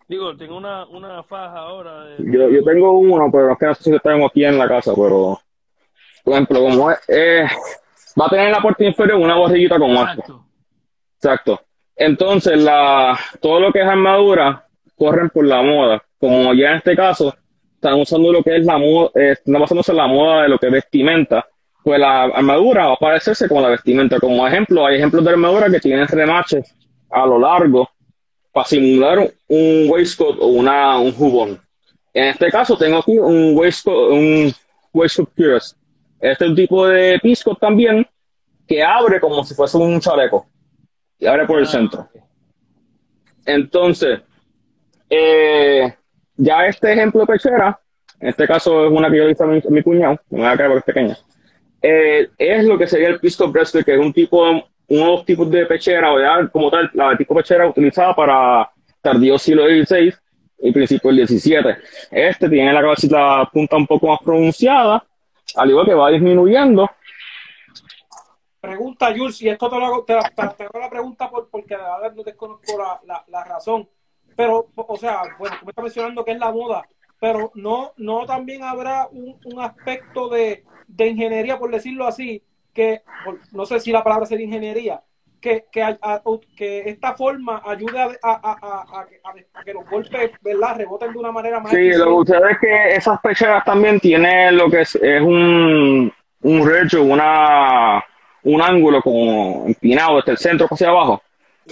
Digo, 0.08 0.36
tengo 0.36 0.56
una, 0.56 0.86
una 0.86 1.22
faja 1.22 1.58
ahora. 1.58 2.04
De... 2.06 2.32
Yo, 2.32 2.50
yo 2.50 2.64
tengo 2.64 2.98
uno, 2.98 3.30
pero 3.30 3.52
es 3.52 3.58
que 3.58 3.66
no 3.66 3.74
sé 3.76 3.82
si 3.84 3.90
lo 3.92 4.00
tengo 4.00 4.26
aquí 4.26 4.44
en 4.44 4.58
la 4.58 4.66
casa, 4.66 4.92
pero 4.96 5.38
por 6.24 6.34
ejemplo, 6.34 6.60
como 6.60 6.90
es, 6.90 6.98
eh, 7.08 7.46
va 8.20 8.26
a 8.26 8.28
tener 8.28 8.46
en 8.46 8.52
la 8.52 8.60
parte 8.60 8.84
inferior 8.84 9.20
una 9.20 9.36
barriguita 9.36 9.78
como 9.78 10.04
esta. 10.04 10.34
Exacto. 11.16 11.60
Entonces, 11.96 12.58
la, 12.58 13.18
todo 13.40 13.60
lo 13.60 13.72
que 13.72 13.80
es 13.80 13.86
armadura 13.86 14.66
corren 14.96 15.30
por 15.30 15.44
la 15.44 15.62
moda. 15.62 16.02
Como 16.20 16.54
ya 16.54 16.70
en 16.70 16.76
este 16.76 16.94
caso, 16.94 17.34
están 17.74 17.94
usando 17.94 18.30
lo 18.30 18.42
que 18.42 18.58
es 18.58 18.64
la 18.64 18.78
moda, 18.78 19.10
eh, 19.14 19.32
están 19.32 19.60
basándose 19.60 19.90
en 19.90 19.98
la 19.98 20.06
moda 20.06 20.42
de 20.42 20.48
lo 20.50 20.58
que 20.58 20.66
es 20.66 20.72
vestimenta 20.72 21.46
pues 21.82 21.98
la 21.98 22.24
armadura 22.24 22.88
va 22.88 22.92
a 22.94 22.96
parecerse 22.96 23.48
con 23.48 23.62
la 23.62 23.70
vestimenta. 23.70 24.18
Como 24.18 24.46
ejemplo, 24.46 24.86
hay 24.86 24.96
ejemplos 24.96 25.24
de 25.24 25.30
armadura 25.30 25.70
que 25.70 25.80
tienen 25.80 26.06
remaches 26.06 26.74
a 27.10 27.26
lo 27.26 27.38
largo 27.38 27.88
para 28.52 28.66
simular 28.66 29.18
un 29.48 29.86
waistcoat 29.88 30.36
o 30.40 30.48
una, 30.48 30.98
un 30.98 31.12
jubón. 31.12 31.60
En 32.12 32.24
este 32.24 32.50
caso 32.50 32.76
tengo 32.76 32.98
aquí 32.98 33.18
un 33.18 33.56
waistcoat, 33.56 34.12
un 34.12 34.52
waistcoat 34.92 35.28
Este 36.20 36.44
es 36.44 36.50
un 36.50 36.56
tipo 36.56 36.86
de 36.86 37.18
pisco 37.20 37.54
también 37.54 38.06
que 38.66 38.82
abre 38.82 39.20
como 39.20 39.44
si 39.44 39.54
fuese 39.54 39.76
un 39.76 40.00
chaleco 40.00 40.46
y 41.18 41.26
abre 41.26 41.46
por 41.46 41.58
el 41.58 41.64
ah, 41.64 41.68
centro. 41.68 42.08
Entonces, 43.44 44.20
eh, 45.08 45.94
ya 46.40 46.66
este 46.66 46.92
ejemplo 46.92 47.20
de 47.20 47.26
pechera, 47.26 47.78
en 48.20 48.28
este 48.28 48.46
caso 48.46 48.86
es 48.86 48.92
una 48.92 49.10
que 49.10 49.16
yo 49.18 49.24
le 49.24 49.32
hice 49.32 49.44
a 49.44 49.46
mi, 49.46 49.58
a 49.58 49.70
mi 49.70 49.82
cuñado, 49.82 50.18
me 50.30 50.40
voy 50.40 50.48
a 50.48 50.56
caer 50.56 50.68
porque 50.68 50.78
es 50.78 50.94
pequeña 50.94 51.18
eh, 51.82 52.28
es 52.36 52.64
lo 52.64 52.78
que 52.78 52.86
sería 52.86 53.08
el 53.08 53.20
pistol 53.20 53.50
breastplate, 53.50 53.84
que 53.84 53.94
es 53.94 54.00
un 54.00 54.12
tipo, 54.12 54.42
uno 54.42 54.64
de 54.88 55.10
los 55.10 55.24
tipos 55.24 55.50
de 55.50 55.66
pechera, 55.66 56.12
o 56.12 56.20
ya 56.20 56.48
como 56.48 56.70
tal, 56.70 56.90
la 56.94 57.16
tipo 57.16 57.34
pechera 57.34 57.66
utilizada 57.66 58.14
para 58.14 58.70
tardío 59.00 59.38
siglo 59.38 59.64
XVI 59.64 60.12
y 60.58 60.72
principio 60.72 61.10
del 61.10 61.26
XVII. 61.26 61.76
Este 62.10 62.48
tiene 62.48 62.72
la 62.72 62.82
cabecita 62.82 63.48
punta 63.50 63.76
un 63.76 63.86
poco 63.86 64.08
más 64.08 64.18
pronunciada, 64.22 65.04
al 65.56 65.70
igual 65.70 65.86
que 65.86 65.94
va 65.94 66.10
disminuyendo. 66.10 66.90
Pregunta, 68.60 69.10
Jules, 69.16 69.40
y 69.40 69.48
esto 69.48 69.70
te 69.70 69.78
lo 69.78 69.86
hago, 69.86 70.04
te, 70.04 70.12
hago 70.12 70.78
la 70.78 70.90
pregunta 70.90 71.30
porque 71.30 71.76
de 71.76 71.82
verdad 71.82 72.12
no 72.14 72.22
desconozco 72.22 72.78
la, 72.78 73.00
la, 73.06 73.24
la 73.28 73.44
razón. 73.44 73.88
Pero, 74.40 74.68
o 74.74 74.96
sea, 74.96 75.20
bueno, 75.38 75.54
tú 75.60 75.66
me 75.66 75.70
estás 75.70 75.82
mencionando 75.82 76.24
que 76.24 76.32
es 76.32 76.38
la 76.38 76.50
moda, 76.50 76.88
pero 77.20 77.52
no, 77.54 77.92
no 77.98 78.24
también 78.24 78.62
habrá 78.62 79.06
un, 79.12 79.38
un 79.44 79.60
aspecto 79.60 80.30
de, 80.30 80.64
de 80.88 81.08
ingeniería, 81.08 81.58
por 81.58 81.70
decirlo 81.70 82.06
así, 82.06 82.42
que 82.72 83.02
no 83.52 83.66
sé 83.66 83.80
si 83.80 83.92
la 83.92 84.02
palabra 84.02 84.24
sería 84.24 84.46
ingeniería, 84.46 85.02
que, 85.42 85.66
que, 85.70 85.94
que 86.56 86.88
esta 86.88 87.14
forma 87.14 87.60
ayude 87.66 88.00
a, 88.00 88.08
a, 88.22 89.06
que 89.62 89.74
los 89.74 89.84
golpes 89.90 90.30
¿verdad? 90.40 90.76
reboten 90.78 91.12
de 91.12 91.18
una 91.18 91.32
manera 91.32 91.60
más. 91.60 91.72
Sí, 91.72 91.90
lo 91.90 92.04
que 92.04 92.32
sucede 92.32 92.52
es 92.52 92.58
que 92.60 92.94
esas 92.94 93.20
pecheras 93.20 93.62
también 93.62 94.00
tienen 94.00 94.56
lo 94.56 94.70
que 94.70 94.80
es, 94.80 94.94
es 94.94 95.20
un, 95.20 96.10
un 96.44 96.66
recho, 96.66 97.02
una, 97.02 98.02
un 98.44 98.62
ángulo 98.62 99.02
como 99.02 99.66
empinado 99.66 100.16
desde 100.16 100.32
el 100.32 100.38
centro 100.38 100.66
hacia 100.70 100.88
abajo 100.88 101.20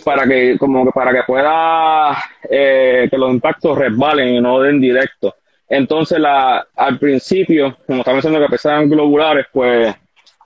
para 0.04 0.26
que 0.26 0.56
como 0.58 0.84
que 0.84 0.92
para 0.92 1.12
que 1.12 1.22
pueda 1.26 2.16
eh, 2.48 3.08
que 3.10 3.18
los 3.18 3.30
impactos 3.30 3.76
resbalen 3.76 4.34
y 4.34 4.40
no 4.40 4.60
den 4.60 4.80
directo 4.80 5.34
entonces, 5.68 6.18
la, 6.18 6.66
al 6.74 6.98
principio, 6.98 7.76
como 7.86 8.00
estaba 8.00 8.16
diciendo 8.16 8.40
que 8.40 8.48
pesaban 8.48 8.88
globulares, 8.88 9.46
pues 9.52 9.94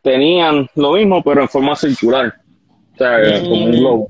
tenían 0.03 0.69
lo 0.75 0.93
mismo, 0.93 1.23
pero 1.23 1.43
en 1.43 1.49
forma 1.49 1.77
circular. 1.77 2.35
O 2.95 2.97
sea, 2.97 3.19
mm. 3.19 3.43
como 3.43 3.65
un 3.65 3.71
globo. 3.71 4.09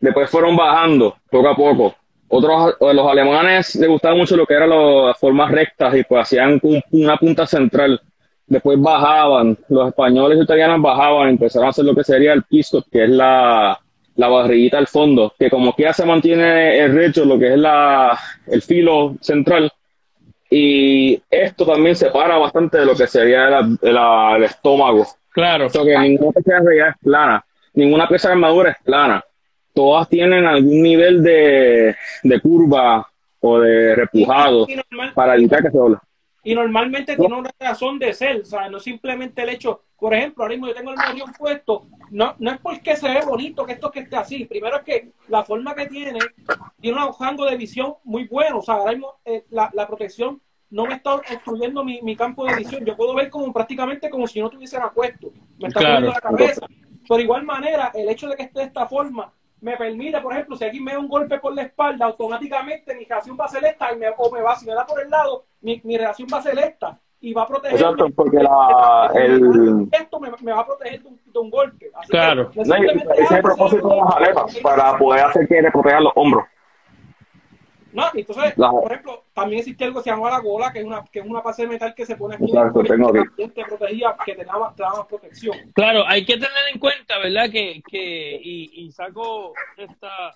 Después 0.00 0.28
fueron 0.28 0.56
bajando 0.56 1.16
poco 1.30 1.48
a 1.48 1.54
poco. 1.54 1.94
Otros, 2.26 2.76
los 2.80 3.06
alemanes 3.06 3.76
les 3.76 3.88
gustaba 3.88 4.16
mucho 4.16 4.36
lo 4.36 4.46
que 4.46 4.54
eran 4.54 4.70
las 4.70 5.18
formas 5.18 5.50
rectas 5.50 5.94
y 5.94 6.02
pues 6.02 6.22
hacían 6.22 6.60
una 6.90 7.16
punta 7.18 7.46
central. 7.46 8.00
Después 8.46 8.80
bajaban, 8.80 9.56
los 9.68 9.88
españoles 9.88 10.38
y 10.38 10.42
italianos 10.42 10.82
bajaban, 10.82 11.28
empezaron 11.28 11.66
a 11.66 11.70
hacer 11.70 11.84
lo 11.84 11.94
que 11.94 12.02
sería 12.02 12.32
el 12.32 12.42
piso, 12.42 12.84
que 12.90 13.04
es 13.04 13.10
la, 13.10 13.78
la 14.16 14.28
barriguita 14.28 14.78
al 14.78 14.86
fondo, 14.86 15.34
que 15.38 15.50
como 15.50 15.74
que 15.74 15.84
ya 15.84 15.92
se 15.92 16.04
mantiene 16.04 16.78
el 16.78 16.94
recho, 16.94 17.24
lo 17.24 17.38
que 17.38 17.54
es 17.54 17.58
la, 17.58 18.18
el 18.46 18.62
filo 18.62 19.14
central, 19.20 19.72
y 20.54 21.18
esto 21.30 21.64
también 21.64 21.96
separa 21.96 22.36
bastante 22.36 22.78
de 22.78 22.84
lo 22.84 22.94
que 22.94 23.06
sería 23.06 23.48
el 23.58 24.44
estómago. 24.44 25.06
Claro. 25.30 25.68
que 25.70 25.98
ninguna 25.98 26.32
pieza 26.32 26.60
de 26.60 26.78
es 26.78 26.94
plana, 27.02 27.44
ninguna 27.72 28.06
pieza 28.06 28.28
de 28.28 28.34
armadura 28.34 28.70
es 28.72 28.76
plana. 28.84 29.24
Todas 29.72 30.06
tienen 30.10 30.44
algún 30.44 30.82
nivel 30.82 31.22
de, 31.22 31.96
curva 32.42 33.08
o 33.40 33.60
de 33.60 33.94
repujado 33.94 34.66
para 35.14 35.36
evitar 35.36 35.62
que 35.62 35.70
se 35.70 35.78
doble. 35.78 35.96
Y 36.44 36.54
normalmente 36.54 37.16
tiene 37.16 37.34
una 37.34 37.50
razón 37.58 37.98
de 37.98 38.12
ser, 38.12 38.40
o 38.40 38.44
sea, 38.44 38.68
no 38.68 38.78
simplemente 38.78 39.42
el 39.42 39.48
hecho, 39.48 39.84
por 39.98 40.12
ejemplo, 40.12 40.44
ahora 40.44 40.54
mismo 40.54 40.66
yo 40.66 40.74
tengo 40.74 40.90
el 40.90 40.98
medio 40.98 41.24
puesto, 41.38 41.86
no, 42.12 42.34
no 42.38 42.50
es 42.50 42.60
porque 42.60 42.94
se 42.94 43.08
ve 43.08 43.24
bonito 43.24 43.64
que 43.64 43.72
esto 43.72 43.90
que 43.90 44.00
esté 44.00 44.16
así, 44.16 44.44
primero 44.44 44.76
es 44.76 44.82
que 44.82 45.12
la 45.28 45.44
forma 45.44 45.74
que 45.74 45.86
tiene, 45.86 46.18
tiene 46.78 47.02
un 47.02 47.12
rango 47.18 47.46
de 47.46 47.56
visión 47.56 47.94
muy 48.04 48.28
bueno, 48.28 48.58
o 48.58 48.62
sea, 48.62 48.74
ahora 48.74 48.92
mismo 48.92 49.14
eh, 49.24 49.46
la, 49.48 49.70
la, 49.72 49.86
protección 49.86 50.38
no 50.68 50.84
me 50.84 50.94
está 50.94 51.14
obstruyendo 51.14 51.82
mi, 51.82 52.02
mi, 52.02 52.14
campo 52.14 52.44
de 52.44 52.56
visión, 52.56 52.84
yo 52.84 52.96
puedo 52.96 53.14
ver 53.14 53.30
como 53.30 53.50
prácticamente 53.50 54.10
como 54.10 54.26
si 54.26 54.40
no 54.40 54.50
tuviesen 54.50 54.82
apuesto, 54.82 55.32
me 55.58 55.68
está 55.68 55.80
poniendo 55.80 56.12
la 56.12 56.20
cabeza. 56.20 56.66
Por 57.08 57.18
igual 57.18 57.44
manera, 57.44 57.90
el 57.94 58.08
hecho 58.10 58.28
de 58.28 58.36
que 58.36 58.42
esté 58.42 58.60
de 58.60 58.66
esta 58.66 58.86
forma 58.86 59.32
me 59.62 59.76
permite, 59.78 60.20
por 60.20 60.34
ejemplo, 60.34 60.56
si 60.56 60.64
aquí 60.64 60.80
me 60.80 60.92
da 60.92 60.98
un 60.98 61.08
golpe 61.08 61.38
por 61.38 61.54
la 61.54 61.62
espalda, 61.62 62.04
automáticamente 62.04 62.94
mi 62.94 63.06
reacción 63.06 63.38
va 63.40 63.46
a 63.46 63.48
ser 63.48 63.64
esta 63.64 63.90
y 63.92 63.96
me, 63.96 64.08
o 64.16 64.30
me 64.30 64.42
va, 64.42 64.54
si 64.56 64.66
me 64.66 64.74
da 64.74 64.84
por 64.86 65.00
el 65.00 65.08
lado, 65.08 65.46
mi, 65.62 65.80
mi 65.84 65.96
reacción 65.96 66.28
va 66.30 66.38
a 66.38 66.42
ser 66.42 66.58
esta 66.58 67.00
y 67.22 67.32
va 67.32 67.42
a 67.42 67.46
proteger. 67.46 67.78
Exacto, 67.78 68.10
porque 68.14 68.38
la, 68.38 69.10
el... 69.14 69.88
esto 69.92 70.20
me, 70.20 70.30
me, 70.42 70.52
va 70.52 70.60
a 70.60 70.66
proteger 70.66 71.02
de 71.02 71.08
un, 71.08 71.20
de 71.24 71.38
un 71.38 71.50
golpe. 71.50 71.90
Así 71.94 72.10
claro. 72.10 72.50
Que, 72.50 72.64
no, 72.64 72.74
ese 72.74 73.22
es 73.22 73.30
el 73.30 73.42
propósito 73.42 73.88
de 73.88 73.96
las 73.96 74.16
aletas, 74.16 74.58
para 74.58 74.98
poder 74.98 75.24
hacer 75.24 75.48
que 75.48 75.62
le 75.62 75.70
protejan 75.70 76.04
los 76.04 76.12
hombros. 76.16 76.44
No, 77.92 78.04
entonces, 78.14 78.54
por 78.54 78.90
ejemplo, 78.90 79.24
también 79.34 79.60
existe 79.60 79.84
algo 79.84 80.00
que 80.00 80.04
se 80.04 80.10
llama 80.10 80.30
la 80.30 80.40
gola, 80.40 80.72
que 80.72 80.80
es 80.80 80.84
una, 80.84 81.04
que 81.04 81.20
es 81.20 81.26
una 81.26 81.42
base 81.42 81.62
de 81.62 81.68
metal 81.68 81.94
que 81.94 82.06
se 82.06 82.16
pone 82.16 82.34
aquí. 82.34 82.44
Exacto, 82.44 82.82
tengo 82.82 83.12
que 83.12 83.48
te 83.48 83.64
protegía, 83.64 84.16
que 84.24 84.34
te 84.34 84.44
daba, 84.44 84.74
te 84.74 84.82
daba 84.82 85.06
protección. 85.06 85.56
Claro, 85.74 86.02
hay 86.06 86.24
que 86.24 86.34
tener 86.34 86.50
en 86.72 86.80
cuenta, 86.80 87.18
¿verdad? 87.18 87.50
Que, 87.50 87.82
que 87.86 88.40
y, 88.42 88.82
y 88.82 88.90
saco 88.90 89.52
esta... 89.76 90.34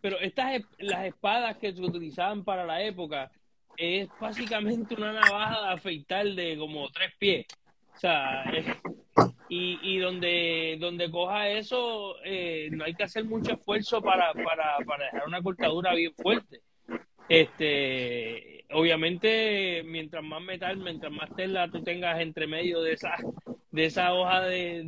Pero 0.00 0.18
estas, 0.20 0.62
las 0.78 1.04
espadas 1.04 1.56
que 1.58 1.72
se 1.72 1.80
utilizaban 1.80 2.44
para 2.44 2.64
la 2.64 2.82
época, 2.82 3.30
es 3.76 4.10
básicamente 4.18 4.94
una 4.94 5.12
navaja 5.12 5.60
de 5.62 5.74
afeitar 5.74 6.26
de 6.26 6.56
como 6.56 6.88
tres 6.90 7.12
pies. 7.18 7.46
O 7.94 7.96
sea, 7.96 8.44
y, 9.48 9.78
y 9.82 9.98
donde, 9.98 10.76
donde 10.80 11.10
coja 11.10 11.48
eso, 11.48 12.16
eh, 12.24 12.68
no 12.72 12.84
hay 12.84 12.94
que 12.94 13.04
hacer 13.04 13.24
mucho 13.24 13.52
esfuerzo 13.52 14.02
para, 14.02 14.32
para, 14.32 14.78
para 14.84 15.04
dejar 15.04 15.28
una 15.28 15.42
cortadura 15.42 15.94
bien 15.94 16.12
fuerte. 16.14 16.60
Este, 17.28 18.64
obviamente, 18.72 19.82
mientras 19.84 20.22
más 20.22 20.42
metal, 20.42 20.76
mientras 20.78 21.12
más 21.12 21.34
tela 21.36 21.70
tú 21.70 21.82
tengas 21.82 22.20
entre 22.20 22.46
medio 22.46 22.82
de 22.82 22.92
esa, 22.92 23.16
de 23.74 23.86
esa 23.86 24.14
hoja 24.14 24.42
de, 24.42 24.84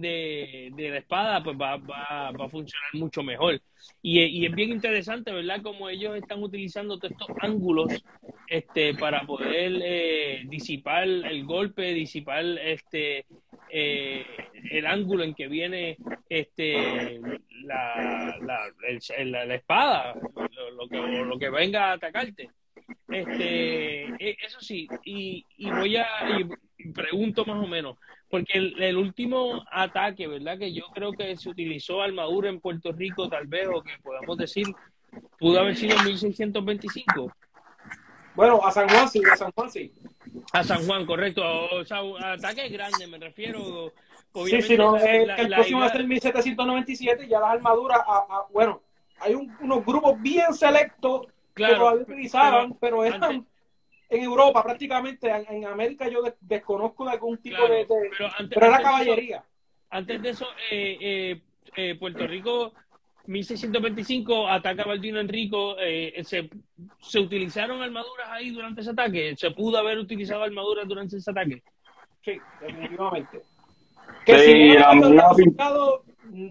de, 0.72 0.90
la 0.90 0.98
espada, 0.98 1.42
pues 1.42 1.56
va, 1.60 1.76
va, 1.76 2.30
va, 2.30 2.44
a 2.44 2.48
funcionar 2.48 2.90
mucho 2.92 3.20
mejor. 3.24 3.60
Y, 4.00 4.20
y, 4.22 4.46
es 4.46 4.54
bien 4.54 4.70
interesante, 4.70 5.32
¿verdad? 5.32 5.60
Como 5.60 5.88
ellos 5.88 6.16
están 6.16 6.40
utilizando 6.40 6.96
todos 6.96 7.10
estos 7.10 7.36
ángulos 7.40 8.04
este, 8.48 8.94
para 8.94 9.22
poder 9.22 9.80
eh, 9.84 10.44
disipar 10.46 11.02
el 11.02 11.44
golpe, 11.44 11.94
disipar 11.94 12.44
este, 12.44 13.26
eh, 13.70 14.24
el 14.70 14.86
ángulo 14.86 15.24
en 15.24 15.34
que 15.34 15.48
viene 15.48 15.96
este, 16.28 17.20
la, 17.64 18.36
la, 18.40 19.46
la, 19.46 19.54
espada, 19.56 20.14
lo, 20.14 20.88
que, 20.88 21.24
lo 21.24 21.38
que 21.40 21.50
venga 21.50 21.90
a 21.90 21.92
atacarte. 21.94 22.50
Este, 23.08 24.04
e, 24.04 24.36
eso 24.46 24.60
sí, 24.60 24.86
y, 25.04 25.44
y 25.58 25.70
voy 25.70 25.96
a 25.96 26.06
y 26.78 26.92
pregunto 26.92 27.44
más 27.44 27.62
o 27.62 27.66
menos, 27.66 27.96
porque 28.28 28.58
el, 28.58 28.96
último 28.96 29.64
ataque, 29.70 30.26
¿verdad? 30.26 30.58
Que 30.58 30.72
yo 30.72 30.84
creo 30.92 31.12
que 31.12 31.36
se 31.36 31.48
utilizó 31.48 32.02
armadura 32.02 32.48
en 32.48 32.60
Puerto 32.60 32.92
Rico, 32.92 33.28
tal 33.28 33.46
vez, 33.46 33.68
o 33.72 33.82
que 33.82 33.92
podamos 34.02 34.36
decir, 34.36 34.66
pudo 35.38 35.60
haber 35.60 35.76
sido 35.76 35.96
en 35.96 36.04
1625. 36.04 37.32
Bueno, 38.34 38.60
a 38.64 38.70
San 38.70 38.88
Juan 38.88 39.08
sí, 39.08 39.22
a 39.32 39.36
San 39.36 39.50
Juan 39.52 39.70
sí. 39.70 39.92
A 40.52 40.62
San 40.62 40.84
Juan, 40.86 41.06
correcto. 41.06 41.42
O 41.72 41.84
sea, 41.84 42.00
ataque 42.32 42.68
grande, 42.68 43.06
me 43.06 43.18
refiero. 43.18 43.92
Sí, 44.44 44.60
sí, 44.60 44.76
no, 44.76 44.96
el, 44.98 45.48
próximo 45.48 45.80
va 45.80 45.86
a 45.86 45.92
ser 45.92 46.06
1797, 46.06 47.26
ya 47.26 47.40
las 47.40 47.52
armaduras, 47.52 48.00
bueno, 48.52 48.82
hay 49.18 49.34
unos 49.34 49.84
grupos 49.84 50.20
bien 50.20 50.52
selectos 50.52 51.26
que 51.54 51.66
todavía 51.74 52.02
utilizaban, 52.02 52.74
pero, 52.74 53.02
eran 53.02 53.46
en 54.08 54.22
Europa 54.22 54.62
prácticamente, 54.62 55.30
en, 55.30 55.66
América 55.66 56.08
yo 56.08 56.22
desconozco 56.40 57.04
de 57.04 57.10
algún 57.12 57.38
tipo 57.38 57.66
de, 57.68 57.86
Pero, 58.48 58.66
era 58.66 58.80
caballería. 58.80 59.44
antes 59.90 60.22
de 60.22 60.28
eso, 60.30 60.46
eh, 60.70 60.98
eh, 61.00 61.40
eh, 61.76 61.94
Puerto 61.98 62.26
Rico 62.26 62.72
1625 63.26 64.48
ataca 64.48 64.82
a 64.82 64.86
Baldino 64.86 65.18
Enrico. 65.18 65.76
Eh, 65.80 66.22
se, 66.24 66.48
se, 67.00 67.18
utilizaron 67.18 67.82
armaduras 67.82 68.28
ahí 68.30 68.50
durante 68.50 68.80
ese 68.80 68.90
ataque? 68.90 69.34
¿Se 69.36 69.50
pudo 69.50 69.78
haber 69.78 69.98
utilizado 69.98 70.44
armaduras 70.44 70.86
durante 70.86 71.16
ese 71.16 71.30
ataque? 71.30 71.62
Sí, 72.24 72.38
definitivamente. 72.60 73.42
Que 74.24 74.38
si 74.38 75.44
no 75.56 76.02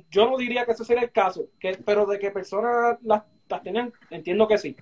yo 0.10 0.30
no 0.30 0.38
diría 0.38 0.66
que 0.66 0.72
ese 0.72 0.86
sería 0.86 1.03
el 1.03 1.12
caso, 1.12 1.49
que, 1.60 1.78
pero 1.86 2.06
de 2.06 2.18
que 2.18 2.32
personas 2.32 2.97
las, 3.01 3.24
las 3.49 3.64
tenían, 3.64 3.91
entiendo 4.10 4.47
que 4.47 4.58
sí. 4.58 4.76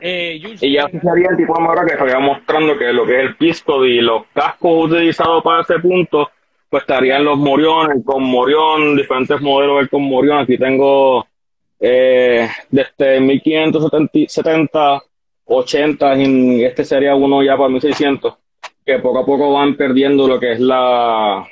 Eh, 0.00 0.40
y 0.60 0.74
ya 0.74 0.86
sería 0.88 1.30
el 1.30 1.36
tipo 1.36 1.54
de 1.54 1.62
armadura 1.62 1.86
que 1.86 1.92
estaría 1.94 2.18
mostrando 2.18 2.76
que 2.78 2.92
lo 2.92 3.06
que 3.06 3.16
es 3.16 3.22
el 3.22 3.36
pisco 3.36 3.84
y 3.84 4.00
los 4.00 4.24
cascos 4.34 4.90
utilizados 4.90 5.42
para 5.42 5.62
ese 5.62 5.78
punto, 5.78 6.30
pues 6.68 6.82
estarían 6.82 7.24
los 7.24 7.38
moriones, 7.38 8.04
con 8.04 8.22
morión, 8.22 8.96
diferentes 8.96 9.40
modelos 9.40 9.78
del 9.78 9.88
con 9.88 10.02
morión. 10.02 10.38
Aquí 10.38 10.58
tengo 10.58 11.26
eh, 11.80 12.48
desde 12.70 13.20
1570, 13.20 15.02
80, 15.46 16.16
y 16.18 16.64
este 16.64 16.84
sería 16.84 17.14
uno 17.14 17.42
ya 17.42 17.56
para 17.56 17.70
1600, 17.70 18.34
que 18.84 18.98
poco 18.98 19.20
a 19.20 19.26
poco 19.26 19.52
van 19.52 19.76
perdiendo 19.76 20.28
lo 20.28 20.38
que 20.38 20.52
es 20.52 20.60
la 20.60 21.46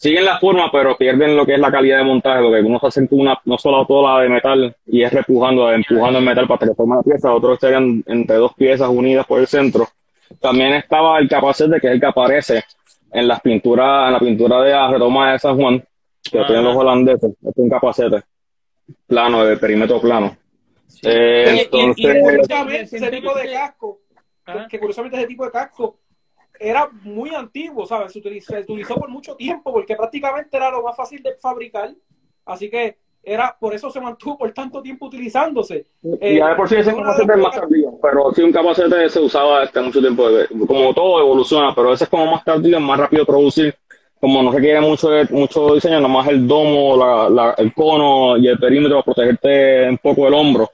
siguen 0.00 0.24
la 0.24 0.38
forma, 0.38 0.72
pero 0.72 0.96
pierden 0.96 1.36
lo 1.36 1.44
que 1.44 1.54
es 1.54 1.60
la 1.60 1.70
calidad 1.70 1.98
de 1.98 2.04
montaje, 2.04 2.40
porque 2.40 2.60
unos 2.60 2.82
hacen 2.82 3.06
una, 3.10 3.38
no 3.44 3.58
solo 3.58 3.84
toda 3.84 4.22
de 4.22 4.30
metal 4.30 4.74
y 4.86 5.02
es 5.02 5.12
repujando, 5.12 5.70
empujando 5.70 6.18
el 6.18 6.24
metal 6.24 6.48
para 6.48 6.66
que 6.66 6.74
forme 6.74 6.96
la 6.96 7.02
pieza, 7.02 7.34
otros 7.34 7.58
serían 7.60 8.02
entre 8.06 8.36
dos 8.36 8.54
piezas 8.54 8.88
unidas 8.88 9.26
por 9.26 9.40
el 9.40 9.46
centro. 9.46 9.86
También 10.40 10.72
estaba 10.72 11.18
el 11.18 11.28
capacete, 11.28 11.78
que 11.78 11.88
es 11.88 11.92
el 11.92 12.00
que 12.00 12.06
aparece 12.06 12.64
en 13.12 13.28
las 13.28 13.42
pinturas, 13.42 14.06
en 14.06 14.12
la 14.14 14.18
pintura 14.20 14.62
de 14.62 14.70
la 14.70 14.90
retoma 14.90 15.32
de 15.32 15.38
San 15.38 15.56
Juan, 15.56 15.84
que 16.22 16.38
ah. 16.38 16.46
tienen 16.46 16.64
los 16.64 16.76
holandeses, 16.76 17.32
este 17.32 17.50
es 17.50 17.58
un 17.58 17.68
capacete 17.68 18.22
plano, 19.06 19.44
de 19.44 19.58
perímetro 19.58 20.00
plano. 20.00 20.34
Eh, 21.02 21.68
entonces, 21.70 22.90
ese 22.90 23.10
tipo 23.10 23.34
de 23.34 23.52
casco, 23.52 24.00
ah. 24.46 24.66
que 24.66 24.78
curiosamente 24.78 25.18
ese 25.18 25.26
tipo 25.26 25.44
de 25.44 25.50
casco 25.50 25.98
era 26.60 26.90
muy 27.02 27.34
antiguo, 27.34 27.86
¿sabes? 27.86 28.12
Se 28.12 28.18
utilizó, 28.18 28.94
por 28.94 29.08
mucho 29.08 29.34
tiempo 29.34 29.72
porque 29.72 29.96
prácticamente 29.96 30.56
era 30.56 30.70
lo 30.70 30.82
más 30.82 30.94
fácil 30.94 31.22
de 31.22 31.34
fabricar. 31.36 31.90
Así 32.44 32.68
que 32.68 32.98
era 33.22 33.56
por 33.58 33.74
eso 33.74 33.90
se 33.90 34.00
mantuvo 34.00 34.38
por 34.38 34.52
tanto 34.52 34.82
tiempo 34.82 35.06
utilizándose. 35.06 35.86
Y 36.02 36.36
ya 36.36 36.50
de 36.50 36.54
por 36.56 36.68
sí 36.68 36.76
ese 36.76 36.94
capacete 36.94 37.32
es 37.32 37.38
más 37.38 37.56
tardío, 37.56 37.98
pero 38.02 38.32
sí 38.34 38.42
un 38.42 38.52
capacete 38.52 39.08
se 39.08 39.20
usaba 39.20 39.62
hasta 39.62 39.80
mucho 39.80 40.00
tiempo. 40.00 40.28
Como 40.66 40.92
todo 40.92 41.20
evoluciona, 41.20 41.74
pero 41.74 41.94
ese 41.94 42.04
es 42.04 42.10
como 42.10 42.30
más 42.30 42.44
tardío, 42.44 42.78
más 42.78 43.00
rápido 43.00 43.22
de 43.22 43.26
producir. 43.26 43.74
Como 44.20 44.42
no 44.42 44.52
requiere 44.52 44.82
mucho, 44.82 45.08
mucho 45.30 45.74
diseño, 45.74 45.98
nomás 45.98 46.28
el 46.28 46.46
domo, 46.46 46.94
la, 46.94 47.54
el 47.56 47.72
cono 47.72 48.36
y 48.36 48.48
el 48.48 48.58
perímetro 48.58 49.02
para 49.02 49.14
protegerte 49.14 49.88
un 49.88 49.96
poco 49.96 50.28
el 50.28 50.34
hombro, 50.34 50.68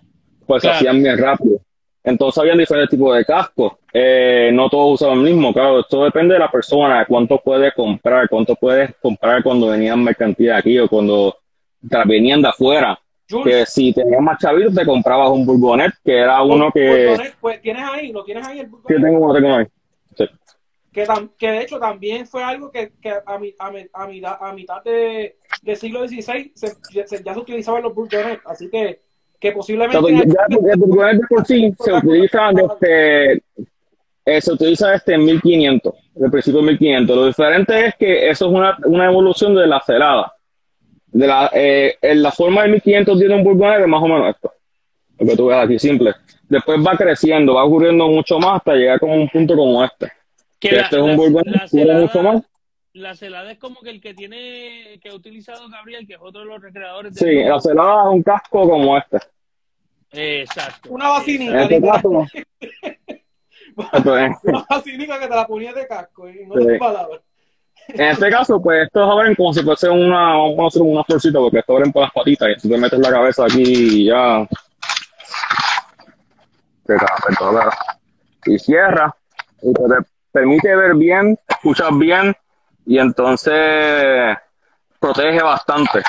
pues 0.45 0.63
se 0.63 0.71
hacían 0.71 1.01
bien 1.01 1.17
rápido. 1.17 1.61
Entonces 2.07 2.41
habían 2.41 2.59
diferentes 2.59 2.91
tipos 2.91 3.17
de 3.17 3.25
cascos. 3.25 3.73
Eh, 3.93 4.51
no 4.53 4.71
todos 4.71 4.95
usaban 4.95 5.19
el 5.19 5.25
mismo, 5.25 5.53
claro, 5.53 5.81
esto 5.81 6.05
depende 6.05 6.35
de 6.35 6.41
la 6.41 6.51
persona, 6.51 7.01
de 7.01 7.07
cuánto 7.07 7.39
puede 7.39 7.73
comprar, 7.73 8.29
cuánto 8.29 8.55
puedes 8.55 8.95
comprar 9.03 9.43
cuando 9.43 9.69
venían 9.69 10.05
mercancía 10.05 10.57
aquí 10.57 10.79
o 10.79 10.89
cuando 10.89 11.37
venían 12.07 12.41
de 12.41 12.49
afuera. 12.49 12.97
Que 13.43 13.67
si 13.67 13.93
tenías 13.93 14.21
más 14.21 14.39
chavitos 14.39 14.73
te 14.73 14.87
comprabas 14.87 15.31
un 15.31 15.45
Burgonet, 15.45 15.95
que 16.05 16.17
era 16.17 16.41
uno 16.43 16.71
que... 16.71 17.33
pues 17.41 17.61
tienes 17.61 17.83
ahí, 17.83 18.13
lo 18.13 18.23
tienes 18.23 18.47
ahí 18.47 18.61
el 18.61 18.69
Burgonet. 18.69 19.03
tengo 19.03 19.19
uno, 19.19 19.35
tengo 19.35 19.55
ahí. 19.57 19.67
Que, 20.93 21.07
que, 21.37 21.51
de 21.51 21.61
hecho 21.63 21.81
también 21.81 22.25
fue 22.27 22.43
algo 22.43 22.71
que, 22.71 22.93
que 23.03 23.13
a, 23.27 23.39
mi, 23.39 23.53
a, 23.59 23.71
mi, 24.07 24.23
a, 24.23 24.53
mitad 24.53 24.83
de, 24.85 25.37
del 25.61 25.77
siglo 25.77 26.07
XVI 26.07 26.53
se, 26.55 26.73
ya 26.95 27.05
se 27.35 27.39
utilizaban 27.39 27.83
los 27.83 27.95
Burgonet, 27.95 28.41
así 28.47 28.71
que 28.71 29.06
que 29.39 29.53
posiblemente... 29.53 29.99
ya, 30.27 31.11
el 31.11 31.21
por 31.29 31.47
sí 31.47 31.75
se 31.85 31.93
utiliza 31.93 32.51
desde, 32.53 33.43
eh, 34.25 34.41
se 34.41 34.53
utiliza 34.53 34.91
desde 34.91 35.19
1500, 35.19 35.95
desde 36.15 36.25
el 36.25 36.31
principio 36.31 36.61
de 36.61 36.67
1500. 36.67 37.17
Lo 37.17 37.27
diferente 37.27 37.87
es 37.87 37.95
que 37.97 38.29
eso 38.29 38.47
es 38.47 38.53
una, 38.53 38.77
una 38.85 39.07
evolución 39.07 39.55
de 39.55 39.67
la 39.67 39.81
celada. 39.81 40.33
De 41.07 41.27
la, 41.27 41.51
eh, 41.55 41.97
en 42.03 42.23
la 42.23 42.33
forma 42.33 42.63
de 42.63 42.69
1500 42.71 43.19
tiene 43.19 43.35
un 43.37 43.45
burgonet 43.45 43.81
de 43.81 43.87
más 43.87 44.03
o 44.03 44.09
menos 44.09 44.35
esto. 44.35 44.53
Lo 45.19 45.27
que 45.27 45.37
tú 45.37 45.47
ves 45.47 45.59
aquí, 45.59 45.79
simple. 45.79 46.15
Después 46.49 46.79
va 46.85 46.97
creciendo, 46.97 47.55
va 47.55 47.65
ocurriendo 47.65 48.07
mucho 48.09 48.39
más 48.39 48.57
hasta 48.57 48.75
llegar 48.75 49.01
como 49.01 49.15
un 49.15 49.29
punto 49.29 49.57
como 49.57 49.83
este. 49.83 50.13
Que, 50.61 50.77
este 50.77 50.97
es 50.97 51.03
un 51.03 51.17
burgonet 51.17 51.73
mucho 51.73 52.23
más 52.23 52.43
la 52.97 53.15
celada 53.15 53.53
es 53.53 53.59
como 53.59 53.81
que 53.81 53.91
el 53.91 54.01
que 54.01 54.15
tiene, 54.15 54.99
que 55.03 55.11
ha 55.11 55.15
utilizado 55.15 55.69
Gabriel, 55.69 56.07
que 56.07 56.15
es 56.15 56.21
otro 56.21 56.41
de 56.41 56.47
los 56.47 56.63
recreadores. 56.63 57.15
De 57.15 57.21
sí, 57.21 57.45
la 57.45 57.61
celada 57.61 58.05
es 58.05 58.15
un 58.15 58.23
casco 58.23 58.69
como 58.69 58.97
este. 58.97 59.19
Exacto. 60.13 60.89
Una 60.91 61.11
vacinica. 61.11 61.53
En 61.53 61.61
este 61.61 61.83
caso, 61.83 62.09
Una 63.77 64.67
vacinica 64.71 65.21
que 65.21 65.29
te 65.29 65.35
la 65.35 65.47
ponía 65.47 65.75
de 65.75 65.87
casco, 65.87 66.29
y 66.31 66.47
no 66.47 66.55
sí. 66.55 66.79
palabras. 66.79 67.21
En 67.89 68.09
este 68.09 68.31
caso, 68.31 68.63
pues 68.63 68.87
estos 68.87 69.09
abren 69.09 69.35
como 69.35 69.53
si 69.53 69.63
fuese 69.63 69.91
una, 69.91 70.35
vamos 70.35 70.59
a 70.59 70.67
hacer 70.69 70.83
una 70.83 71.05
florcita, 71.05 71.39
porque 71.39 71.59
estos 71.59 71.77
abren 71.77 71.93
por 71.93 72.03
las 72.03 72.13
patitas 72.13 72.49
y 72.49 72.61
tú 72.63 72.71
te 72.71 72.79
metes 72.79 72.99
la 72.99 73.11
cabeza 73.11 73.45
aquí 73.45 73.63
y 73.63 74.07
ya. 74.07 74.49
Y 78.47 78.59
cierra. 78.59 79.15
Y 79.61 79.73
te 79.75 79.83
permite 80.33 80.75
ver 80.75 80.95
bien, 80.95 81.39
escuchar 81.47 81.93
bien 81.95 82.35
y 82.87 82.99
entonces 82.99 84.37
protege 84.99 85.43
bastante. 85.43 86.03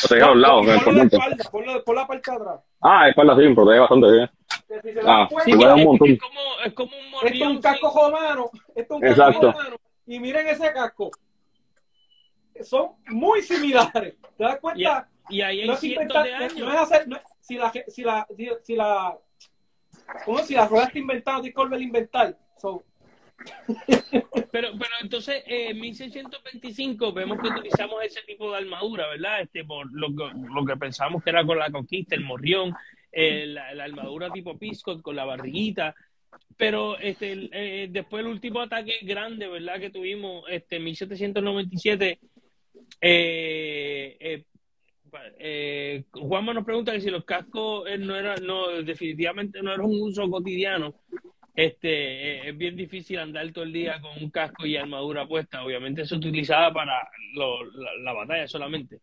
Protege 0.00 0.22
a 0.22 0.26
los 0.28 0.36
lados. 0.36 0.66
Por, 0.84 0.94
la 0.94 1.02
espalda, 1.04 1.50
por, 1.84 1.96
la, 1.96 2.06
parte 2.06 2.30
de 2.30 2.36
atrás. 2.36 2.60
Ah, 2.80 3.08
espalda 3.08 3.36
sí, 3.36 3.54
protege 3.54 3.78
bastante 3.80 4.12
bien. 4.12 4.30
ah, 5.06 5.28
sí, 5.44 5.50
es, 5.52 5.56
un 5.56 5.84
montón. 5.84 6.10
Es, 6.10 6.20
como, 6.20 6.40
es 6.64 6.72
como 6.74 6.96
un 6.96 7.10
morrillo. 7.10 7.34
Esto 7.34 7.44
es 7.44 7.50
un 7.50 7.62
casco 7.62 7.92
romano. 7.94 8.50
Esto 8.74 8.80
es 8.80 8.90
un 8.90 9.00
casco 9.00 9.22
Exacto. 9.22 9.52
romano. 9.52 9.76
Y 10.06 10.20
miren 10.20 10.48
ese 10.48 10.72
casco. 10.72 11.10
Son 12.62 12.90
muy 13.08 13.42
similares. 13.42 14.16
¿Te 14.36 14.44
das 14.44 14.60
cuenta? 14.60 15.08
Y, 15.28 15.36
y 15.36 15.42
ahí 15.42 15.62
hay 15.62 15.68
no 15.68 15.76
cientos 15.76 16.22
de 16.22 16.34
años. 16.34 16.56
No 16.56 16.72
es 16.72 16.80
hacer, 16.80 17.08
no, 17.08 17.18
si 17.40 17.56
la, 17.56 17.72
si 17.88 18.02
la, 18.02 18.26
si, 18.62 18.76
la, 18.76 19.18
¿cómo 20.24 20.38
si 20.40 20.54
la 20.54 20.66
rueda 20.66 20.84
está 20.84 20.98
inventada, 20.98 21.36
tienes 21.38 21.54
que 21.54 21.62
volver 21.62 21.80
a 21.80 21.82
inventar. 21.82 22.38
So, 22.58 22.84
pero, 24.52 24.68
pero 24.78 24.94
entonces, 25.02 25.42
eh, 25.46 25.70
en 25.70 25.80
1625 25.80 27.12
vemos 27.12 27.38
que 27.40 27.48
utilizamos 27.48 28.02
ese 28.04 28.22
tipo 28.22 28.50
de 28.50 28.58
armadura, 28.58 29.08
¿verdad? 29.08 29.42
Este, 29.42 29.64
por 29.64 29.86
lo, 29.92 30.64
que 30.64 30.76
pensamos 30.76 31.22
que 31.22 31.30
era 31.30 31.44
con 31.44 31.58
la 31.58 31.70
conquista, 31.70 32.14
el 32.14 32.24
morrión, 32.24 32.74
eh, 33.10 33.46
la, 33.46 33.84
armadura 33.84 34.30
tipo 34.30 34.58
Pisco 34.58 35.00
con 35.02 35.16
la 35.16 35.24
barriguita. 35.24 35.94
Pero 36.56 36.98
este, 36.98 37.48
eh, 37.52 37.88
después 37.90 38.24
el 38.24 38.30
último 38.30 38.60
ataque 38.60 38.98
grande, 39.02 39.48
¿verdad? 39.48 39.80
Que 39.80 39.90
tuvimos 39.90 40.44
este, 40.48 40.76
en 40.76 40.84
1797, 40.84 42.18
eh, 43.00 44.44
eh, 45.38 46.04
Juanma 46.10 46.54
nos 46.54 46.64
pregunta 46.64 46.92
que 46.92 47.00
si 47.00 47.10
los 47.10 47.24
cascos 47.24 47.86
no 47.98 48.16
era, 48.16 48.36
no, 48.36 48.68
definitivamente 48.82 49.62
no 49.62 49.72
era 49.72 49.82
un 49.82 50.00
uso 50.00 50.28
cotidiano 50.28 50.94
este 51.54 51.88
eh, 51.88 52.48
es 52.48 52.58
bien 52.58 52.76
difícil 52.76 53.18
andar 53.18 53.50
todo 53.52 53.64
el 53.64 53.72
día 53.72 54.00
con 54.00 54.22
un 54.22 54.30
casco 54.30 54.66
y 54.66 54.76
armadura 54.76 55.26
puesta. 55.26 55.62
Obviamente 55.62 56.04
se 56.04 56.16
utilizaba 56.16 56.72
para 56.72 57.08
la, 58.02 58.12
batalla 58.12 58.48
solamente. 58.48 58.98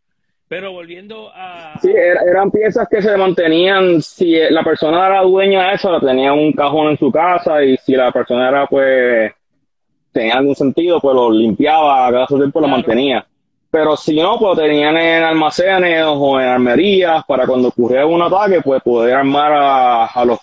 Pero 0.47 0.73
volviendo 0.73 1.31
a... 1.33 1.79
Sí, 1.81 1.93
eran 1.93 2.51
piezas 2.51 2.85
que 2.89 3.01
se 3.01 3.15
mantenían, 3.15 4.01
si 4.01 4.35
la 4.49 4.63
persona 4.63 5.07
era 5.07 5.21
dueña 5.21 5.69
de 5.69 5.75
eso, 5.75 5.89
la 5.89 6.01
tenía 6.01 6.33
un 6.33 6.51
cajón 6.51 6.89
en 6.89 6.97
su 6.97 7.09
casa 7.09 7.63
y 7.63 7.77
si 7.77 7.93
la 7.93 8.11
persona 8.11 8.49
era 8.49 8.67
pues 8.67 9.31
tenía 10.11 10.33
algún 10.33 10.55
sentido, 10.55 10.99
pues 10.99 11.15
lo 11.15 11.31
limpiaba, 11.31 12.11
cada 12.11 12.27
tiempo 12.27 12.59
lo 12.59 12.67
mantenía. 12.67 13.25
Pero 13.69 13.95
si 13.95 14.17
no, 14.17 14.37
pues 14.37 14.59
tenían 14.59 14.97
en 14.97 15.23
almacenes 15.23 16.03
o 16.05 16.37
en 16.37 16.47
armerías 16.47 17.23
para 17.23 17.47
cuando 17.47 17.69
ocurría 17.69 18.05
un 18.05 18.21
ataque, 18.21 18.59
pues 18.61 18.83
poder 18.83 19.15
armar 19.15 19.53
a 20.13 20.25
los 20.25 20.39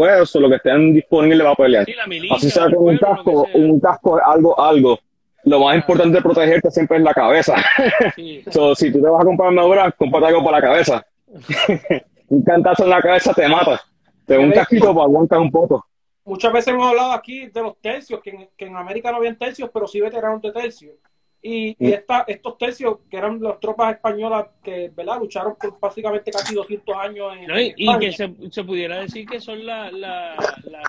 pues 0.00 0.34
lo 0.36 0.48
que 0.48 0.56
estén 0.56 0.94
disponibles 0.94 1.46
va 1.46 1.50
a 1.50 1.54
pelear. 1.54 1.86
Así 2.30 2.50
sea 2.50 2.64
con 2.70 2.88
un 2.88 2.96
casco, 2.96 3.46
un 3.52 3.80
casco, 3.80 4.18
algo, 4.24 4.58
algo. 4.58 4.98
Lo 5.44 5.60
más 5.60 5.76
importante 5.76 6.16
de 6.16 6.22
protegerte 6.22 6.70
siempre 6.70 6.96
es 6.96 7.02
la 7.02 7.12
cabeza. 7.12 7.54
si 8.16 8.92
tú 8.92 9.02
te 9.02 9.08
vas 9.08 9.20
a 9.20 9.24
comprar 9.24 9.50
una 9.50 9.64
obra, 9.64 9.92
cómprate 9.92 10.26
algo 10.26 10.42
para 10.42 10.58
la 10.58 10.62
cabeza. 10.62 11.06
un 12.28 12.42
cantazo 12.42 12.84
en 12.84 12.90
la 12.90 13.02
cabeza 13.02 13.34
te 13.34 13.46
mata. 13.46 13.80
Te 14.26 14.38
un 14.38 14.52
casquito 14.52 14.94
para 14.94 15.04
aguantar 15.04 15.38
un 15.38 15.50
poco. 15.50 15.84
muchas 16.24 16.52
veces 16.52 16.68
hemos 16.68 16.86
hablado 16.86 17.12
aquí 17.12 17.48
de 17.48 17.62
los 17.62 17.78
tercios, 17.78 18.20
que 18.22 18.30
en, 18.30 18.48
que 18.56 18.66
en 18.66 18.76
América 18.76 19.10
no 19.10 19.18
habían 19.18 19.36
tercios, 19.36 19.68
pero 19.72 19.86
sí 19.86 20.00
veteranos 20.00 20.40
de 20.40 20.52
tercios. 20.52 20.94
Y, 21.42 21.74
y 21.78 21.92
esta, 21.92 22.24
estos 22.28 22.58
tercios, 22.58 22.98
que 23.10 23.16
eran 23.16 23.40
las 23.42 23.58
tropas 23.60 23.94
españolas 23.94 24.48
que 24.62 24.90
¿verdad? 24.94 25.18
lucharon 25.18 25.56
por 25.56 25.78
básicamente 25.80 26.30
casi 26.30 26.52
200 26.52 26.94
años 26.96 27.34
en, 27.34 27.46
No, 27.46 27.58
y, 27.58 27.68
en 27.68 27.74
y 27.76 27.86
España. 27.86 27.98
que 28.00 28.12
se, 28.12 28.34
se 28.50 28.64
pudiera 28.64 29.00
decir 29.00 29.26
que 29.26 29.40
son 29.40 29.64
la, 29.64 29.90
la, 29.90 30.36
la 30.64 30.82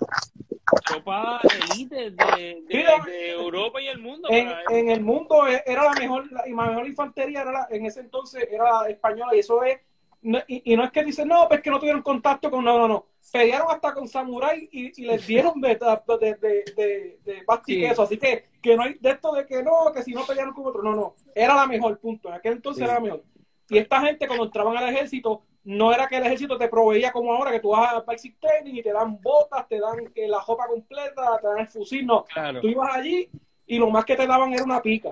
tropa 0.85 1.41
elite 1.53 2.11
de, 2.11 2.61
de, 2.67 2.83
de 3.05 3.31
Europa 3.31 3.81
y 3.81 3.87
el 3.87 3.99
mundo. 3.99 4.27
en, 4.29 4.89
el 4.89 5.01
mundo 5.01 5.47
e- 5.47 5.63
era 5.65 5.83
la 5.85 5.95
mejor, 5.95 6.29
la, 6.31 6.47
y 6.47 6.51
la 6.53 6.65
mejor 6.67 6.87
infantería 6.87 7.41
era 7.41 7.51
la- 7.51 7.67
en 7.69 7.85
ese 7.85 8.01
entonces 8.01 8.47
era 8.51 8.81
la 8.83 8.89
española 8.89 9.35
y 9.35 9.39
eso 9.39 9.63
es, 9.63 9.79
no- 10.23 10.39
y, 10.47 10.73
y 10.73 10.75
no 10.75 10.83
es 10.83 10.91
que 10.91 11.03
dicen, 11.03 11.27
no, 11.27 11.47
pues 11.47 11.61
que 11.61 11.69
no 11.69 11.79
tuvieron 11.79 12.01
contacto 12.01 12.51
con, 12.51 12.63
no, 12.63 12.77
no, 12.77 12.87
no, 12.87 13.05
pelearon 13.31 13.67
hasta 13.71 13.93
con 13.93 14.07
samurái 14.07 14.69
y, 14.71 15.01
y 15.01 15.05
les 15.05 15.25
dieron 15.27 15.59
de, 15.61 15.75
de, 15.75 16.35
de, 16.35 17.19
de, 17.25 17.45
y 17.67 17.73
Sí. 17.73 17.79
queso, 17.81 18.01
así 18.03 18.17
que, 18.17 18.45
que 18.61 18.75
no 18.75 18.83
hay 18.83 18.95
de 18.95 19.11
esto 19.11 19.31
de 19.33 19.45
que 19.45 19.61
no, 19.63 19.91
que 19.93 20.03
si 20.03 20.13
no 20.13 20.25
pelearon 20.25 20.53
con 20.53 20.65
otro, 20.65 20.81
no, 20.81 20.95
no, 20.95 21.15
era 21.35 21.55
la 21.55 21.67
mejor, 21.67 21.99
punto, 21.99 22.29
en 22.29 22.35
aquel 22.35 22.53
entonces 22.53 22.79
Sí. 22.79 22.83
era 22.85 22.95
la 22.95 22.99
mejor. 22.99 23.23
Y 23.69 23.77
esta 23.77 24.01
gente 24.01 24.27
cuando 24.27 24.45
entraban 24.45 24.75
al 24.75 24.89
ejército, 24.93 25.43
no 25.63 25.93
era 25.93 26.07
que 26.07 26.17
el 26.17 26.25
ejército 26.25 26.57
te 26.57 26.67
proveía 26.67 27.11
como 27.11 27.31
ahora, 27.33 27.51
que 27.51 27.59
tú 27.59 27.69
vas 27.69 27.93
a 27.93 28.01
basic 28.01 28.39
training 28.39 28.75
y 28.75 28.81
te 28.83 28.91
dan 28.91 29.21
botas, 29.21 29.67
te 29.67 29.79
dan 29.79 30.07
que 30.13 30.27
la 30.27 30.41
ropa 30.45 30.67
completa, 30.67 31.37
te 31.39 31.47
dan 31.47 31.59
el 31.59 31.67
fusil, 31.67 32.05
no, 32.05 32.25
Claro. 32.25 32.59
Tú 32.59 32.67
ibas 32.67 32.93
allí 32.95 33.29
y 33.67 33.77
lo 33.77 33.89
más 33.89 34.03
que 34.03 34.15
te 34.15 34.27
daban 34.27 34.51
era 34.53 34.63
una 34.63 34.81
pica. 34.81 35.11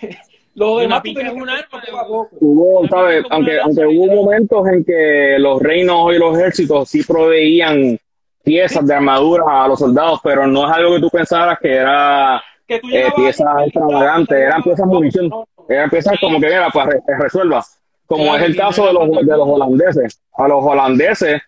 lo 0.54 0.78
Y 0.78 0.82
demás 0.82 1.02
un 1.34 1.48
arma, 1.48 1.82
a. 1.82 2.28
Hubo, 2.40 2.80
Una 2.80 2.88
¿sabes? 2.88 3.24
Aunque, 3.30 3.60
aunque 3.60 3.86
hubo 3.86 4.22
momentos 4.22 4.66
en 4.68 4.84
que 4.84 5.36
los 5.38 5.60
reinos 5.60 6.14
y 6.14 6.18
los 6.18 6.38
ejércitos 6.38 6.88
sí 6.88 7.02
proveían 7.02 7.98
piezas 8.42 8.86
de 8.86 8.94
armadura 8.94 9.64
a 9.64 9.68
los 9.68 9.78
soldados, 9.78 10.20
pero 10.22 10.46
no 10.46 10.68
es 10.68 10.76
algo 10.76 10.94
que 10.94 11.00
tú 11.00 11.10
pensaras 11.10 11.58
que 11.60 11.74
era 11.74 12.42
Que 12.68 12.78
tú 12.78 12.88
eh, 12.92 13.12
piezas 13.16 13.46
extravagantes, 13.64 14.38
eran 14.38 14.62
piezas 14.62 14.86
munición, 14.86 15.30
eran 15.68 15.90
piezas 15.90 16.18
como 16.20 16.38
que, 16.40 16.46
mira, 16.46 16.68
para 16.70 16.92
que 16.92 17.14
resuelva, 17.18 17.64
como 18.06 18.36
es 18.36 18.42
el 18.42 18.56
caso 18.56 18.86
era 18.86 18.86
de 18.86 18.92
los, 18.92 19.26
de 19.26 19.36
los 19.36 19.48
holandeses. 19.48 20.20
A 20.36 20.46
los 20.46 20.62
holandeses, 20.62 21.40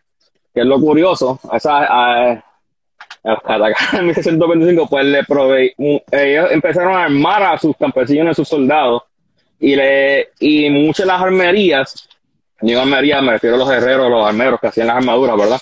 que 0.55 0.61
es 0.61 0.67
lo 0.67 0.81
curioso, 0.81 1.39
esa, 1.53 1.85
a, 1.85 2.45
acá 3.33 3.75
en 3.99 4.07
1625, 4.07 4.87
pues 4.89 5.05
le 5.05 5.25
proveí, 5.25 5.73
un- 5.79 6.01
ellos 6.13 6.51
empezaron 6.53 6.95
a 6.95 7.05
armar 7.05 7.43
a 7.43 7.59
sus 7.59 7.77
campesinos, 7.77 8.31
a 8.31 8.35
sus 8.35 8.49
soldados, 8.49 9.03
y, 9.59 9.75
le, 9.75 10.29
y 10.41 10.69
muchas 10.71 11.07
de 11.07 11.13
las 11.13 11.21
armerías, 11.23 12.09
digo 12.61 12.81
armerías, 12.81 13.23
me 13.23 13.33
refiero 13.33 13.57
a 13.57 13.59
los 13.59 13.71
herreros, 13.71 14.11
los 14.11 14.27
armeros 14.27 14.61
que 14.61 14.67
hacían 14.69 14.87
las 14.89 14.97
armaduras, 14.97 15.37
¿verdad? 15.37 15.61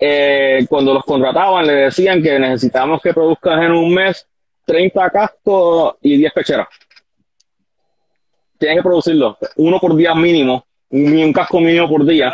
Eh, 0.00 0.66
cuando 0.68 0.94
los 0.94 1.04
contrataban, 1.04 1.66
le 1.66 1.72
decían 1.74 2.22
que 2.22 2.38
necesitamos 2.38 3.00
que 3.02 3.12
produzcas 3.14 3.62
en 3.62 3.72
un 3.72 3.92
mes 3.94 4.26
30 4.64 5.10
cascos 5.10 5.96
y 6.02 6.16
10 6.18 6.32
pecheras. 6.32 6.68
Tienes 8.58 8.78
que 8.78 8.82
producirlo, 8.82 9.38
uno 9.56 9.78
por 9.78 9.94
día 9.94 10.14
mínimo, 10.14 10.64
un, 10.90 11.16
un 11.16 11.32
casco 11.32 11.60
mínimo 11.60 11.88
por 11.88 12.04
día. 12.04 12.28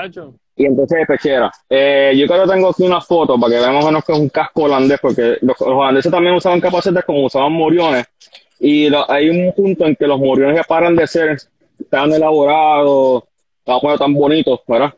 Y 0.57 0.66
entonces 0.66 1.05
pechera. 1.07 1.50
Eh, 1.68 2.12
yo 2.16 2.26
creo 2.26 2.44
que 2.44 2.52
tengo 2.52 2.68
aquí 2.70 2.84
una 2.84 3.00
foto 3.00 3.38
para 3.38 3.55
que 3.55 3.61
veamos 3.61 3.84
menos 3.84 4.05
que 4.05 4.12
es 4.12 4.18
un 4.18 4.28
casco 4.28 4.62
holandés, 4.64 4.98
porque 5.00 5.38
los, 5.40 5.59
los 5.61 5.61
holandeses 5.61 6.12
también 6.12 6.34
usaban 6.34 6.61
capacetes 6.61 7.05
como 7.05 7.24
usaban 7.24 7.52
moriones, 7.52 8.07
y 8.61 8.88
lo- 8.88 9.11
hay 9.11 9.28
un 9.30 9.52
punto 9.52 9.86
en 9.86 9.96
que 9.96 10.07
los 10.07 10.18
moriones 10.20 10.57
ya 10.57 10.62
paran 10.62 10.94
de 10.96 11.07
ser 11.07 11.36
tan 11.90 12.12
elaborados, 12.12 13.24
tan, 13.64 13.78
bueno, 13.82 13.98
tan 13.98 14.14
bonitos, 14.14 14.61
¿verdad? 14.66 14.94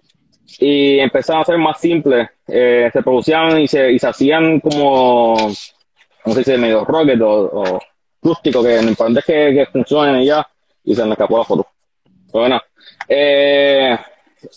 Y 0.61 0.98
empezaron 1.00 1.42
a 1.42 1.44
ser 1.44 1.59
más 1.59 1.80
simples, 1.80 2.28
eh, 2.48 2.88
se 2.92 3.02
producían 3.02 3.59
y 3.61 3.66
se, 3.66 3.92
y 3.92 3.98
se 3.98 4.07
hacían 4.09 4.61
como, 4.61 5.36
no 6.26 6.32
sé 6.34 6.44
si 6.44 6.57
medio 6.57 6.84
rocket 6.84 7.20
o, 7.20 7.28
o 7.62 7.80
rústico, 8.22 8.62
que 8.62 8.80
lo 8.82 8.88
importante 8.88 9.20
es 9.20 9.26
que, 9.26 9.54
que 9.54 9.66
funcionen 9.72 10.20
y 10.22 10.26
ya, 10.26 10.46
y 10.84 10.94
se 10.94 11.04
me 11.04 11.12
escapó 11.12 11.38
la 11.38 11.44
foto. 11.44 11.66
Bueno, 12.32 12.61
eh, 13.09 13.96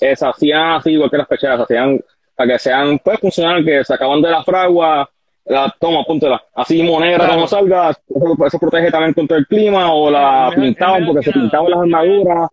eh, 0.01 0.15
se 0.15 0.25
hacían 0.27 0.73
así, 0.73 0.91
igual 0.91 1.09
que 1.09 1.17
las 1.17 1.27
pecheras, 1.27 1.57
se 1.57 1.63
hacían 1.63 1.99
para 2.35 2.51
que 2.53 2.59
sean, 2.59 2.99
pues, 2.99 3.19
funcionar, 3.19 3.63
que 3.63 3.83
se 3.83 3.93
acaban 3.93 4.21
de 4.21 4.29
la 4.31 4.43
fragua, 4.43 5.09
la 5.45 5.75
toma, 5.79 6.03
póntela, 6.05 6.41
así 6.55 6.81
moneda 6.83 7.17
Claro. 7.17 7.33
como 7.33 7.47
salga, 7.47 7.89
eso, 7.91 8.45
eso 8.45 8.59
protege 8.59 8.91
también 8.91 9.13
contra 9.13 9.37
el 9.37 9.45
clima, 9.47 9.93
o 9.93 10.09
la 10.09 10.49
mejor- 10.49 10.63
pintaban 10.63 11.05
porque 11.05 11.19
que 11.25 11.25
se 11.31 11.39
pintaban 11.39 11.69
las 11.71 11.79
armaduras. 11.81 12.49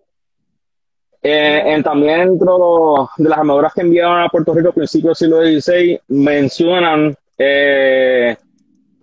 Eh, 1.22 1.62
en, 1.74 1.82
también 1.82 2.28
dentro 2.28 3.08
de 3.16 3.28
las 3.28 3.38
armaduras 3.38 3.72
que 3.74 3.80
enviaban 3.80 4.22
a 4.24 4.28
Puerto 4.28 4.54
Rico 4.54 4.68
a 4.68 4.72
principios 4.72 5.18
del 5.18 5.28
siglo 5.28 5.42
XVI, 5.60 6.00
mencionan 6.08 7.16
eh, 7.36 8.36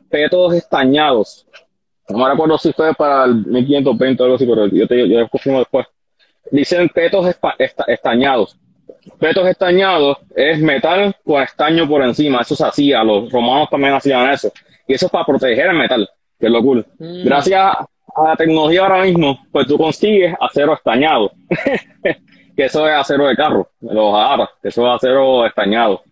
petos 0.09 0.53
estañados. 0.53 1.45
No 2.09 2.17
me 2.19 2.29
recuerdo 2.29 2.57
si 2.57 2.71
fue 2.71 2.93
para 2.93 3.25
el 3.25 3.45
1520 3.45 4.21
o 4.21 4.25
algo 4.25 4.35
así, 4.35 4.45
pero 4.45 4.67
yo 4.67 4.87
te 4.87 5.07
yo 5.09 5.27
confirmo 5.27 5.59
después. 5.59 5.85
Dicen 6.53 6.87
petos 6.89 7.25
esta- 7.27 7.55
estañados. 7.87 8.59
Petos 9.19 9.47
estañados 9.47 10.19
es 10.35 10.59
metal 10.59 11.15
con 11.25 11.41
estaño 11.41 11.87
por 11.87 12.03
encima. 12.03 12.41
Eso 12.41 12.55
se 12.55 12.63
hacía. 12.63 13.03
Los 13.03 13.31
romanos 13.31 13.69
también 13.71 13.93
hacían 13.95 14.29
eso. 14.29 14.51
Y 14.87 14.93
eso 14.93 15.07
es 15.07 15.11
para 15.11 15.25
proteger 15.25 15.65
el 15.65 15.77
metal, 15.77 16.07
que 16.39 16.45
es 16.45 16.51
lo 16.51 16.61
cool. 16.61 16.85
Mm. 16.99 17.23
Gracias 17.25 17.59
a 17.59 18.23
la 18.23 18.35
tecnología 18.35 18.81
ahora 18.83 19.01
mismo, 19.01 19.39
pues 19.51 19.65
tú 19.65 19.79
consigues 19.79 20.35
acero 20.39 20.75
estañado. 20.75 21.31
que 22.55 22.65
eso 22.65 22.87
es 22.87 22.93
acero 22.93 23.27
de 23.27 23.35
carro, 23.35 23.67
los 23.81 24.13
aras, 24.13 24.49
que 24.61 24.67
eso 24.69 24.87
es 24.87 24.95
acero 24.95 25.47
estañado. 25.47 26.03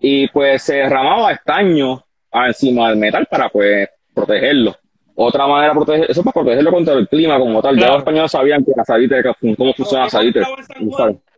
Y 0.00 0.28
pues 0.28 0.62
se 0.62 0.76
derramaba 0.76 1.32
estaño 1.32 2.04
encima 2.32 2.90
del 2.90 2.98
metal 2.98 3.26
para 3.28 3.48
pues 3.48 3.88
protegerlo. 4.14 4.76
Otra 5.22 5.46
manera 5.46 5.74
de 5.74 5.78
proteger, 5.78 6.10
eso 6.10 6.20
es 6.20 6.24
para 6.24 6.32
protegerlo 6.32 6.70
contra 6.72 6.94
el 6.94 7.06
clima 7.06 7.38
como 7.38 7.60
tal. 7.60 7.78
Ya 7.78 7.88
los 7.88 7.98
españoles 7.98 8.30
sabían 8.30 8.64
que 8.64 8.72
la 8.74 8.84
salite, 8.86 9.22
cómo 9.56 9.74
funciona 9.74 10.04
la 10.04 10.10
salite. 10.10 10.40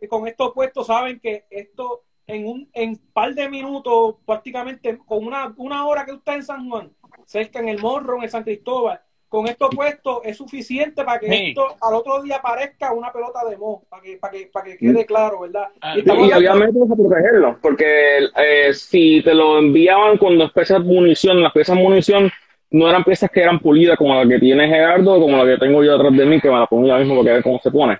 con 0.09 0.25
estos 0.27 0.53
puestos 0.53 0.87
saben 0.87 1.19
que 1.19 1.43
esto 1.49 2.03
en 2.25 2.47
un 2.47 2.69
en 2.73 2.97
par 3.11 3.33
de 3.33 3.49
minutos, 3.49 4.15
prácticamente 4.25 4.97
con 5.05 5.25
una, 5.27 5.53
una 5.57 5.85
hora 5.85 6.05
que 6.05 6.13
usted 6.13 6.33
en 6.35 6.43
San 6.43 6.69
Juan, 6.69 6.91
cerca 7.25 7.59
en 7.59 7.67
el 7.67 7.79
Morro, 7.81 8.15
en 8.17 8.23
el 8.23 8.29
San 8.29 8.43
Cristóbal, 8.43 9.01
con 9.27 9.47
estos 9.47 9.69
puestos 9.75 10.19
es 10.23 10.37
suficiente 10.37 11.03
para 11.03 11.19
que 11.19 11.27
Sí. 11.27 11.45
esto 11.49 11.65
al 11.81 11.95
otro 11.95 12.21
día 12.21 12.39
parezca 12.41 12.93
una 12.93 13.11
pelota 13.11 13.39
de 13.49 13.57
mo, 13.57 13.83
para 13.89 14.01
que, 14.01 14.15
para 14.17 14.31
que, 14.31 14.45
para 14.45 14.65
que 14.65 14.77
quede 14.77 15.05
claro, 15.05 15.41
¿verdad? 15.41 15.67
Ah, 15.81 15.95
Y 15.97 16.07
Y 16.07 16.31
había 16.31 16.51
hablando- 16.51 16.65
métodos 16.67 16.87
para 16.89 17.09
protegerlo, 17.09 17.57
porque 17.61 18.19
eh, 18.37 18.73
si 18.73 19.21
te 19.23 19.33
lo 19.33 19.57
enviaban 19.59 20.17
con 20.17 20.37
las 20.37 20.51
piezas 20.53 20.81
de 20.81 20.85
munición, 20.89 21.41
las 21.43 21.51
piezas 21.51 21.75
de 21.75 21.83
munición 21.83 22.31
no 22.73 22.89
eran 22.89 23.03
piezas 23.03 23.31
que 23.31 23.41
eran 23.41 23.59
pulidas 23.59 23.97
como 23.97 24.13
la 24.15 24.27
que 24.27 24.39
tiene 24.39 24.67
Gerardo 24.67 25.19
como 25.19 25.37
la 25.37 25.45
que 25.51 25.59
tengo 25.59 25.83
yo 25.83 25.95
atrás 25.95 26.15
de 26.17 26.25
mí, 26.25 26.41
que 26.41 26.49
me 26.49 26.59
la 26.59 26.65
pongo 26.67 26.87
ya 26.87 26.97
mismo 26.97 27.21
para 27.23 27.35
ver 27.35 27.43
cómo 27.43 27.59
se 27.63 27.71
pone. 27.71 27.97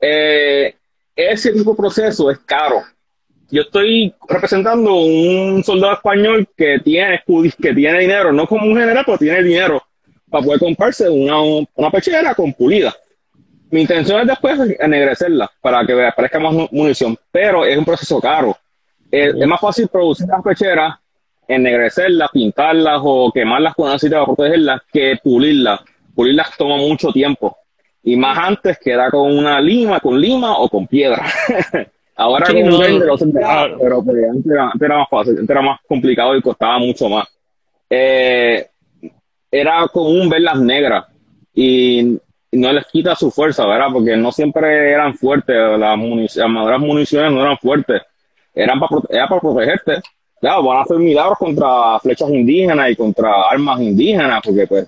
Eh, 0.00 0.74
ese 1.16 1.52
tipo 1.52 1.70
de 1.72 1.76
proceso 1.76 2.30
es 2.30 2.38
caro. 2.40 2.82
Yo 3.50 3.62
estoy 3.62 4.14
representando 4.28 4.94
un 4.94 5.62
soldado 5.64 5.94
español 5.94 6.46
que 6.56 6.78
tiene 6.80 7.22
que 7.58 7.72
tiene 7.74 7.98
dinero, 8.00 8.32
no 8.32 8.46
como 8.46 8.66
un 8.66 8.76
general, 8.76 9.04
pero 9.06 9.16
tiene 9.18 9.42
dinero 9.42 9.82
para 10.30 10.44
poder 10.44 10.60
comprarse 10.60 11.08
una, 11.08 11.40
una 11.74 11.90
pechera 11.90 12.34
con 12.34 12.52
pulida. 12.52 12.94
Mi 13.70 13.82
intención 13.82 14.20
es 14.20 14.26
después 14.26 14.58
ennegrecerla 14.78 15.50
para 15.60 15.86
que 15.86 16.06
aparezca 16.06 16.38
más 16.38 16.52
mu- 16.52 16.68
munición, 16.70 17.16
pero 17.30 17.64
es 17.64 17.76
un 17.78 17.84
proceso 17.84 18.20
caro. 18.20 18.56
Es 19.10 19.34
más 19.46 19.60
fácil 19.60 19.88
producir 19.88 20.26
las 20.26 20.42
pecheras, 20.42 20.96
ennegrecerlas, 21.48 22.30
pintarlas 22.30 23.00
o 23.02 23.32
quemarlas 23.32 23.74
con 23.74 23.90
aceite 23.90 24.14
para 24.14 24.26
protegerlas 24.26 24.82
que 24.92 25.18
pulirlas. 25.22 25.80
Pulirlas 26.14 26.56
toma 26.56 26.76
mucho 26.76 27.10
tiempo. 27.10 27.56
Y 28.02 28.16
más 28.16 28.38
antes 28.38 28.78
que 28.78 28.92
era 28.92 29.10
con 29.10 29.36
una 29.36 29.60
lima, 29.60 29.98
con 30.00 30.20
lima 30.20 30.56
o 30.58 30.68
con 30.68 30.86
piedra. 30.86 31.24
Ahora 32.16 32.46
Sí, 32.46 32.54
con 32.54 32.62
un 32.64 32.70
no, 32.70 33.16
claro. 33.32 33.78
pero 33.80 34.02
pues, 34.02 34.16
antes, 34.28 34.52
era, 34.52 34.64
antes 34.66 34.82
era 34.82 34.98
más 34.98 35.08
fácil, 35.08 35.32
antes 35.38 35.50
era 35.50 35.62
más 35.62 35.80
complicado 35.86 36.36
y 36.36 36.42
costaba 36.42 36.78
mucho 36.78 37.08
más. 37.08 37.28
Eh, 37.88 38.66
era 39.50 39.86
común 39.88 40.28
verlas 40.28 40.58
negras 40.60 41.06
y 41.54 42.18
no 42.52 42.72
les 42.72 42.86
quita 42.86 43.14
su 43.14 43.30
fuerza, 43.30 43.66
¿verdad? 43.66 43.86
Porque 43.92 44.16
no 44.16 44.32
siempre 44.32 44.90
eran 44.90 45.14
fuertes, 45.14 45.54
las, 45.78 45.96
munic- 45.96 46.36
las 46.68 46.80
municiones 46.80 47.30
no 47.32 47.40
eran 47.42 47.56
fuertes, 47.58 48.02
eran 48.54 48.80
para, 48.80 48.96
era 49.10 49.28
para 49.28 49.40
protegerte. 49.40 49.92
Claro, 50.40 50.62
van 50.62 50.78
a 50.78 50.82
hacer 50.82 50.98
milagros 50.98 51.38
contra 51.38 51.98
flechas 52.00 52.30
indígenas 52.30 52.90
y 52.90 52.96
contra 52.96 53.48
armas 53.50 53.80
indígenas, 53.80 54.40
porque 54.44 54.66
pues, 54.66 54.86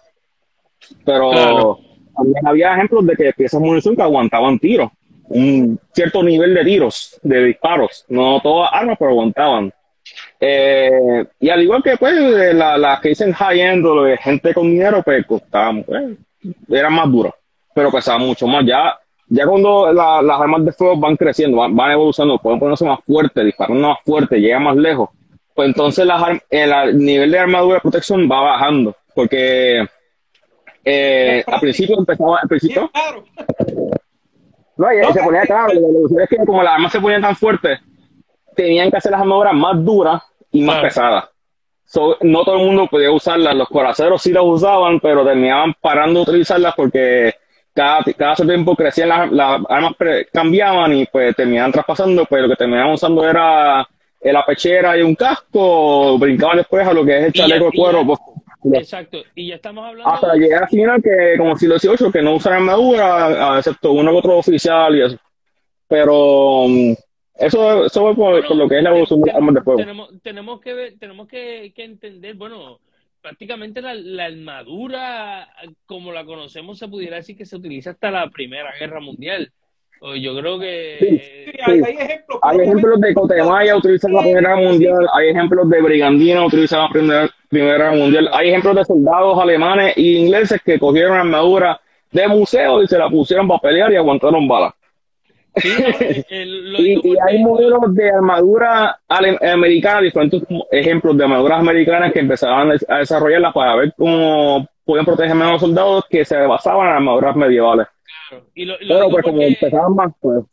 pero 1.05 1.31
Claro. 1.31 1.79
también 2.17 2.47
había 2.47 2.73
ejemplos 2.75 3.07
de 3.07 3.17
que 3.17 3.33
piezas 3.33 3.61
de 3.61 3.67
munición 3.67 3.97
que 3.97 4.03
aguantaban 4.03 4.59
tiros, 4.59 4.91
un 5.29 5.79
cierto 5.93 6.23
nivel 6.23 6.55
de 6.55 6.65
tiros, 6.65 7.19
de 7.23 7.45
disparos, 7.47 8.05
no 8.09 8.41
todas 8.41 8.71
armas, 8.73 8.97
pero 8.99 9.11
aguantaban. 9.11 9.73
Eh, 10.41 11.25
y 11.41 11.51
al 11.51 11.63
igual 11.63 11.83
que 11.83 11.97
pues 11.97 12.15
la- 12.55 12.79
las 12.79 13.01
que 13.01 13.11
dicen 13.11 13.33
high 13.33 13.61
end 13.61 13.87
o 13.87 14.03
de 14.05 14.17
gente 14.17 14.55
con 14.55 14.65
dinero, 14.71 15.03
pues 15.05 15.27
costaban, 15.27 15.83
pues, 15.85 16.17
eran 16.69 16.95
más 16.95 17.11
duras, 17.11 17.35
pero 17.75 17.91
pesaban 17.91 18.23
mucho 18.27 18.47
más. 18.47 18.65
Ya, 18.67 18.99
ya 19.29 19.47
cuando 19.47 19.93
la- 19.93 20.23
las 20.23 20.41
armas 20.41 20.65
de 20.65 20.73
fuego 20.73 20.97
van 20.97 21.17
creciendo, 21.17 21.59
van, 21.59 21.75
van 21.77 21.93
evolucionando, 21.93 22.39
pueden 22.41 22.59
ponerse 22.59 22.85
más 22.85 23.01
fuertes, 23.07 23.45
disparando 23.45 23.89
más 23.89 23.99
fuerte, 24.05 24.41
llegan 24.41 24.65
más 24.65 24.77
lejos, 24.77 25.11
pues 25.55 25.69
entonces 25.69 26.07
el 26.51 26.99
nivel 26.99 27.31
de 27.31 27.39
armadura 27.39 27.75
de 27.77 27.81
protección 27.81 28.29
va 28.31 28.41
bajando, 28.41 28.97
porque 29.15 29.87
eh, 30.85 31.45
al 31.47 31.61
principio 31.61 31.99
empezaba, 31.99 32.39
al 32.43 32.49
principio... 32.49 32.91
No, 34.77 35.13
se 35.13 35.23
ponía 35.23 35.43
claro, 35.43 35.73
es 36.23 36.29
que 36.29 36.37
como 36.39 36.63
las 36.63 36.75
armas 36.75 36.93
se 36.93 37.01
ponían 37.01 37.21
tan 37.21 37.37
fuertes, 37.37 37.79
tenían 38.57 38.91
que 38.91 38.97
hacer 38.97 39.13
las 39.13 39.21
armaduras 39.21 39.53
más 39.53 39.85
duras 39.85 40.23
y 40.51 40.63
más 40.63 40.81
pesadas. 40.81 41.29
no 42.23 42.45
todo 42.45 42.57
el 42.57 42.67
mundo 42.67 42.87
podía 42.87 43.11
usarlas, 43.11 43.55
los 43.55 43.69
coraceros 43.69 44.23
sí 44.23 44.33
las 44.33 44.43
usaban, 44.43 44.99
pero 45.01 45.23
terminaban 45.23 45.75
parando 45.79 46.21
de 46.21 46.31
utilizarlas 46.31 46.75
porque 46.75 47.35
cada, 47.75 48.03
cada 48.17 48.35
tiempo 48.37 48.75
crecían 48.75 49.11
las, 49.11 49.31
las 49.31 49.61
armas, 49.69 49.93
cambiaban 50.33 50.95
y 50.95 51.05
pues 51.07 51.37
terminaban 51.37 51.73
traspasando, 51.73 52.25
pues 52.25 52.41
lo 52.41 52.49
que 52.49 52.57
terminaban 52.57 52.95
usando 52.95 53.29
era 53.29 53.87
la 54.23 54.45
pechera 54.45 54.99
y 54.99 55.03
un 55.03 55.15
casco, 55.15 56.19
brincaban 56.19 56.59
después 56.59 56.87
a 56.87 56.93
lo 56.93 57.05
que 57.05 57.19
es 57.19 57.25
el 57.27 57.33
chaleco 57.33 57.67
de 57.67 57.77
cuero. 57.77 58.07
Pues, 58.07 58.19
Exacto, 58.83 59.23
y 59.35 59.49
ya 59.49 59.55
estamos 59.55 59.87
hablando. 59.87 60.13
Hasta 60.13 60.35
llegar 60.35 60.65
al 60.65 60.69
final, 60.69 61.03
que 61.03 61.35
como 61.39 61.57
siglo 61.57 61.79
XVIII, 61.79 62.13
que 62.13 62.23
no 62.23 62.35
usan 62.35 62.55
armadura, 62.55 63.57
excepto 63.59 63.93
uno 63.93 64.13
u 64.13 64.19
otro 64.19 64.37
oficial 64.37 64.97
y 64.97 65.03
eso. 65.03 65.17
Pero 65.89 66.67
mm, 66.69 66.93
eso, 67.37 67.87
eso 67.87 68.11
es 68.11 68.17
por, 68.17 68.57
lo 68.57 68.69
que 68.69 68.77
es 68.77 68.83
la 68.83 68.91
evolución 68.91 69.23
de 69.23 69.31
armas 69.31 69.55
de 69.55 69.63
fuego. 69.63 69.81
Tenemos, 69.81 70.11
tenemos, 70.23 70.61
que, 70.61 70.75
ver, 70.75 70.95
tenemos 70.99 71.27
que, 71.27 71.73
que 71.75 71.85
entender, 71.85 72.35
bueno, 72.35 72.81
prácticamente 73.23 73.81
la, 73.81 73.95
la, 73.95 74.27
armadura, 74.27 75.49
como 75.87 76.13
la 76.13 76.25
conocemos, 76.27 76.79
se 76.79 76.89
pudiera 76.89 77.17
decir 77.17 77.37
que 77.37 77.47
se 77.47 77.57
utiliza 77.57 77.91
hasta 77.91 78.11
la 78.11 78.29
Primera 78.29 78.73
Guerra 78.79 79.01
Mundial. 79.01 79.53
Yo 80.01 80.35
creo 80.37 80.59
que... 80.59 80.97
Sí, 80.99 81.61
hay, 81.63 81.81
ejemplos. 81.81 82.39
Hay 82.43 82.59
ejemplos 82.61 83.01
de 83.01 83.15
Cotemaya 83.15 83.77
utilizando 83.77 84.17
la 84.17 84.23
Primera 84.23 84.57
Guerra 84.57 84.71
Mundial, 84.71 85.09
hay 85.13 85.29
ejemplos 85.29 85.69
de 85.69 85.83
Brigandina 85.83 86.47
utilizando 86.47 86.87
la 86.87 86.91
Primera, 86.91 87.31
primera 87.51 87.73
Guerra 87.77 87.93
Mundial, 87.93 88.31
hay 88.33 88.49
ejemplos 88.49 88.77
de 88.77 88.85
soldados 88.87 89.39
alemanes 89.39 89.97
e 89.97 90.01
ingleses 90.01 90.61
que 90.65 90.79
cogieron 90.79 91.19
armadura 91.19 91.79
de 92.13 92.29
museo 92.29 92.83
y 92.83 92.87
se 92.87 92.97
la 92.97 93.11
pusieron 93.11 93.47
para 93.47 93.61
pelear 93.61 93.93
y 93.93 93.97
aguantaron 93.97 94.49
balas. 94.49 94.73
y, 95.63 97.17
hay 97.29 97.39
modelos 97.43 97.95
de 97.95 98.09
armadura 98.09 98.99
americana, 99.09 100.01
diferentes 100.01 100.43
ejemplos 100.71 101.17
de 101.19 101.25
armaduras 101.25 101.59
americanas 101.59 102.13
que 102.13 102.21
empezaban 102.21 102.73
a 102.89 102.99
desarrollarlas 102.99 103.53
para 103.53 103.77
ver 103.77 103.93
cómo 103.97 104.67
podían 104.85 105.05
proteger 105.05 105.33
a 105.33 105.53
los 105.53 105.61
soldados 105.61 106.05
que 106.09 106.25
se 106.25 106.37
basaban 106.37 106.89
en 106.89 106.95
armaduras 106.95 107.37
medievales. 107.37 107.87
Y 108.55 108.65
lo, 108.65 108.79
Pero 108.79 109.11
pues 109.11 109.25
como 109.25 109.43
empezaban 109.43 109.95
más, 109.95 110.13
pues... 110.21 110.45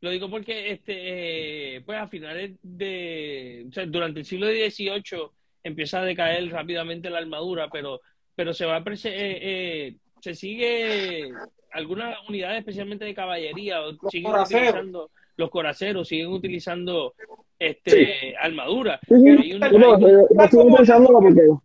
Lo 0.00 0.10
digo 0.10 0.30
porque 0.30 0.70
este, 0.70 1.76
eh, 1.76 1.82
pues 1.82 1.98
a 1.98 2.08
finales 2.08 2.52
de, 2.62 3.66
o 3.68 3.72
sea, 3.72 3.84
durante 3.84 4.20
el 4.20 4.26
siglo 4.26 4.46
XVIII 4.46 5.28
empieza 5.62 6.00
a 6.00 6.04
decaer 6.04 6.50
rápidamente 6.50 7.10
la 7.10 7.18
armadura, 7.18 7.68
pero, 7.70 8.00
pero 8.34 8.54
se 8.54 8.64
va 8.64 8.76
a, 8.76 8.78
eh, 8.78 8.94
eh, 9.04 9.96
se 10.20 10.34
sigue 10.34 11.30
algunas 11.72 12.16
unidades, 12.28 12.60
especialmente 12.60 13.04
de 13.04 13.14
caballería, 13.14 13.80
siguen 14.10 14.32
utilizando 14.32 15.10
los 15.36 15.50
coraceros, 15.50 16.08
siguen 16.08 16.28
utilizando 16.28 17.14
este 17.58 18.34
armadura. 18.40 18.98
Pero 19.06 19.20
no, 19.58 19.98
no 19.98 21.60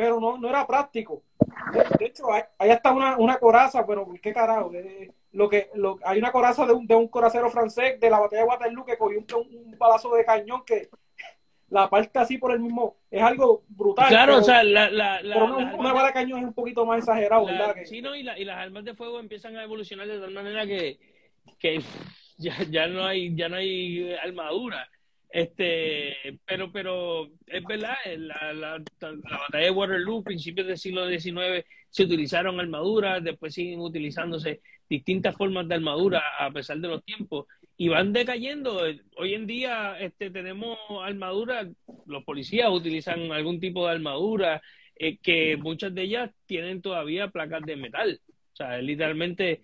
era 0.00 0.66
práctico. 0.66 1.22
De, 1.98 2.06
hecho, 2.06 2.24
hay, 2.32 2.70
hasta 2.70 2.92
una, 2.92 3.16
una 3.16 3.38
coraza, 3.38 3.86
pero 3.86 4.08
qué 4.22 4.32
carajo. 4.32 4.72
lo 5.32 5.48
que, 5.48 5.70
lo, 5.74 5.98
hay 6.04 6.18
una 6.18 6.32
coraza 6.32 6.66
de 6.66 6.72
un, 6.72 6.86
de 6.86 6.94
un 6.94 7.08
coracero 7.08 7.50
francés 7.50 8.00
de 8.00 8.10
la 8.10 8.18
batalla 8.18 8.42
de 8.42 8.48
Waterloo 8.48 8.84
que 8.84 8.98
cogió 8.98 9.18
un, 9.18 9.26
un, 9.34 9.78
balazo 9.78 10.14
de 10.14 10.24
cañón 10.24 10.64
que 10.64 10.88
la 11.70 11.88
parte 11.88 12.18
así 12.18 12.36
por 12.36 12.52
el 12.52 12.60
mismo, 12.60 12.96
es 13.10 13.22
algo 13.22 13.62
brutal. 13.68 14.08
Claro, 14.08 14.38
o 14.38 14.42
sea, 14.42 14.62
la, 14.64 14.90
la, 14.90 15.20
una, 15.44 15.92
bala 15.92 16.08
de 16.08 16.14
cañón 16.14 16.40
es 16.40 16.46
un 16.46 16.52
poquito 16.52 16.84
más 16.84 16.98
exagerado, 16.98 17.46
¿verdad? 17.46 17.76
Sí, 17.84 18.02
no, 18.02 18.14
y, 18.16 18.28
y, 18.28 18.44
las 18.44 18.58
armas 18.58 18.84
de 18.84 18.94
fuego 18.94 19.20
empiezan 19.20 19.56
a 19.56 19.62
evolucionar 19.62 20.08
de 20.08 20.18
tal 20.18 20.32
manera 20.32 20.66
que, 20.66 20.98
que 21.58 21.80
ya, 22.38 22.56
ya 22.68 22.88
no 22.88 23.04
hay 23.04 23.34
ya 23.36 23.48
no 23.48 23.56
hay 23.56 24.14
armadura. 24.14 24.88
Este, 25.32 26.40
pero, 26.44 26.72
pero 26.72 27.30
es 27.46 27.64
verdad, 27.64 27.94
la, 28.16 28.52
la, 28.52 28.78
la, 28.78 29.38
batalla 29.38 29.64
de 29.64 29.70
Waterloo, 29.70 30.24
principios 30.24 30.66
del 30.66 30.78
siglo 30.78 31.08
XIX, 31.08 31.64
se 31.88 32.04
utilizaron 32.04 32.58
armaduras, 32.58 33.22
después 33.22 33.54
siguen 33.54 33.80
utilizándose 33.80 34.60
distintas 34.88 35.36
formas 35.36 35.68
de 35.68 35.76
armadura 35.76 36.22
a 36.38 36.50
pesar 36.50 36.78
de 36.78 36.88
los 36.88 37.04
tiempos 37.04 37.46
y 37.76 37.88
van 37.88 38.12
decayendo. 38.12 38.82
Hoy 39.16 39.34
en 39.34 39.46
día 39.46 39.98
este, 40.00 40.30
tenemos 40.30 40.76
armaduras, 41.02 41.68
los 42.06 42.24
policías 42.24 42.68
utilizan 42.70 43.30
algún 43.32 43.60
tipo 43.60 43.86
de 43.86 43.92
armadura 43.92 44.60
eh, 44.96 45.16
que 45.22 45.56
muchas 45.56 45.94
de 45.94 46.02
ellas 46.02 46.30
tienen 46.46 46.82
todavía 46.82 47.28
placas 47.28 47.62
de 47.62 47.76
metal. 47.76 48.20
O 48.52 48.56
sea, 48.56 48.78
literalmente 48.82 49.62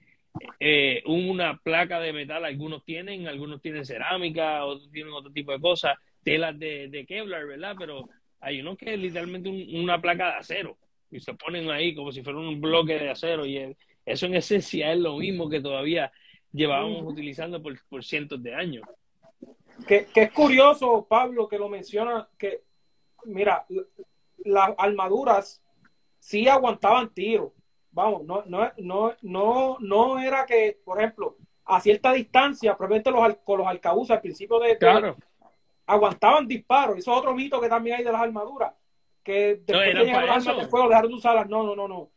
eh, 0.60 1.02
una 1.06 1.58
placa 1.58 2.00
de 2.00 2.12
metal, 2.12 2.44
algunos 2.44 2.84
tienen, 2.84 3.28
algunos 3.28 3.60
tienen 3.60 3.84
cerámica, 3.84 4.64
otros 4.64 4.90
tienen 4.90 5.12
otro 5.12 5.30
tipo 5.32 5.52
de 5.52 5.60
cosas, 5.60 5.96
telas 6.22 6.58
de, 6.58 6.88
de 6.88 7.06
Kevlar, 7.06 7.46
¿verdad? 7.46 7.76
Pero 7.78 8.08
hay 8.40 8.60
unos 8.60 8.76
que 8.76 8.94
es 8.94 9.00
literalmente 9.00 9.48
una 9.48 10.00
placa 10.00 10.26
de 10.26 10.36
acero 10.38 10.76
y 11.10 11.20
se 11.20 11.34
ponen 11.34 11.70
ahí 11.70 11.94
como 11.94 12.12
si 12.12 12.22
fuera 12.22 12.38
un 12.38 12.60
bloque 12.60 12.98
de 12.98 13.10
acero 13.10 13.46
y 13.46 13.76
eso 14.04 14.26
en 14.26 14.34
esencia 14.34 14.92
es 14.92 14.98
lo 14.98 15.16
mismo 15.16 15.48
que 15.48 15.60
todavía 15.60 16.12
llevábamos 16.52 17.02
utilizando 17.04 17.62
por, 17.62 17.78
por 17.88 18.04
cientos 18.04 18.42
de 18.42 18.54
años. 18.54 18.84
Que, 19.86 20.06
que, 20.06 20.22
es 20.22 20.32
curioso, 20.32 21.06
Pablo, 21.08 21.48
que 21.48 21.58
lo 21.58 21.68
menciona, 21.68 22.28
que 22.38 22.62
mira, 23.24 23.66
las 24.44 24.70
armaduras 24.78 25.62
sí 26.18 26.48
aguantaban 26.48 27.12
tiros 27.12 27.52
vamos, 27.96 28.24
no, 28.24 28.44
no, 28.44 28.70
no, 28.76 29.14
no, 29.22 29.78
no 29.80 30.18
era 30.18 30.44
que, 30.44 30.78
por 30.84 30.98
ejemplo, 30.98 31.36
a 31.64 31.80
cierta 31.80 32.12
distancia, 32.12 32.76
probablemente 32.76 33.10
los, 33.10 33.36
con 33.42 33.58
los 33.58 33.66
alcabuces 33.66 34.10
al 34.10 34.20
principio 34.20 34.58
de, 34.60 34.76
claro. 34.76 35.16
aguantaban 35.86 36.46
disparos. 36.46 36.98
Eso 36.98 37.12
es 37.12 37.18
otro 37.18 37.34
mito 37.34 37.58
que 37.58 37.70
también 37.70 37.96
hay 37.96 38.04
de 38.04 38.12
las 38.12 38.20
armaduras, 38.20 38.74
que 39.24 39.62
después 39.64 39.94
de 39.94 40.04
llegar 40.04 40.26
las 40.26 40.46
armas 40.46 40.62
de 40.62 40.68
fuego 40.68 40.88
dejaron 40.90 41.10
de 41.10 41.16
usarlas. 41.16 41.48
No, 41.48 41.62
no, 41.62 41.74
no, 41.74 41.88
no. 41.88 42.10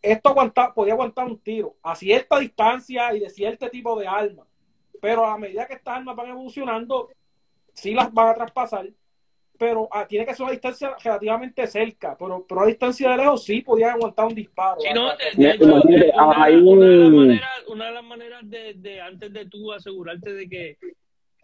Esto 0.00 0.30
aguanta, 0.30 0.72
podía 0.72 0.94
aguantar 0.94 1.26
un 1.26 1.38
tiro 1.38 1.76
a 1.82 1.94
cierta 1.94 2.38
distancia 2.38 3.14
y 3.14 3.20
de 3.20 3.28
cierto 3.28 3.68
tipo 3.68 3.98
de 4.00 4.06
arma. 4.06 4.46
Pero 4.98 5.26
a 5.26 5.36
medida 5.36 5.66
que 5.66 5.74
estas 5.74 5.98
armas 5.98 6.16
van 6.16 6.30
evolucionando, 6.30 7.10
sí 7.74 7.92
las 7.92 8.12
van 8.12 8.28
a 8.28 8.34
traspasar 8.34 8.88
pero 9.62 9.88
ah, 9.92 10.04
tiene 10.08 10.26
que 10.26 10.34
ser 10.34 10.42
una 10.42 10.50
distancia 10.50 10.96
relativamente 11.04 11.64
cerca, 11.68 12.16
pero, 12.18 12.44
pero 12.48 12.62
a 12.62 12.66
distancia 12.66 13.10
de 13.10 13.18
lejos 13.18 13.44
sí 13.44 13.60
podía 13.60 13.92
aguantar 13.92 14.26
un 14.26 14.34
disparo. 14.34 14.80
una, 14.88 15.14
de 17.86 17.92
las 17.92 18.02
maneras 18.02 18.40
de, 18.42 19.00
antes 19.00 19.32
de 19.32 19.46
tú 19.46 19.72
asegurarte 19.72 20.34
de 20.34 20.48
que 20.48 20.78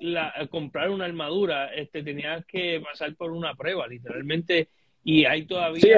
la, 0.01 0.33
comprar 0.51 0.91
una 0.91 1.05
armadura, 1.05 1.73
este, 1.73 2.03
tenías 2.03 2.45
que 2.45 2.83
pasar 2.85 3.14
por 3.14 3.31
una 3.31 3.55
prueba, 3.55 3.87
literalmente, 3.87 4.66
y 5.05 5.25
hay 5.25 5.47
todavía... 5.47 5.81
Sí, 5.81 5.91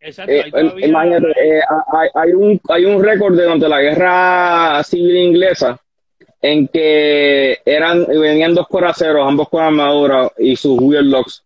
Exacto, 0.00 0.32
hay, 0.32 0.50
todavía... 0.50 1.18
Eh, 1.18 1.60
hay, 1.92 2.08
hay, 2.14 2.32
un, 2.32 2.58
hay 2.66 2.86
un 2.86 3.04
récord 3.04 3.36
de 3.36 3.44
donde 3.44 3.68
la 3.68 3.82
guerra 3.82 4.82
civil 4.84 5.18
inglesa 5.18 5.78
en 6.40 6.68
que 6.68 7.58
eran 7.64 8.06
venían 8.06 8.54
dos 8.54 8.68
coraceros, 8.68 9.26
ambos 9.26 9.48
con 9.48 9.62
armadura 9.62 10.30
y 10.38 10.56
sus 10.56 10.78
Weirlocks. 10.80 11.44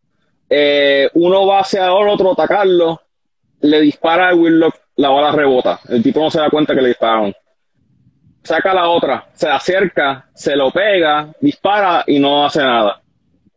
Eh, 0.51 1.09
uno 1.15 1.47
va 1.47 1.61
hacia 1.61 1.87
el 1.87 2.09
otro 2.09 2.31
a 2.31 2.33
atacarlo, 2.33 3.01
le 3.61 3.81
dispara 3.81 4.29
al 4.29 4.39
Weirlock, 4.39 4.75
la 4.97 5.09
bala 5.09 5.33
rebota. 5.33 5.81
El 5.89 6.03
tipo 6.03 6.21
no 6.21 6.31
se 6.31 6.41
da 6.41 6.51
cuenta 6.51 6.75
que 6.75 6.83
le 6.83 6.89
dispararon. 6.89 7.35
Saca 8.43 8.75
la 8.75 8.89
otra, 8.89 9.29
se 9.33 9.49
acerca, 9.49 10.29
se 10.35 10.57
lo 10.57 10.71
pega, 10.71 11.33
dispara 11.41 12.05
y 12.07 12.19
no 12.19 12.45
hace 12.45 12.59
nada. 12.59 13.01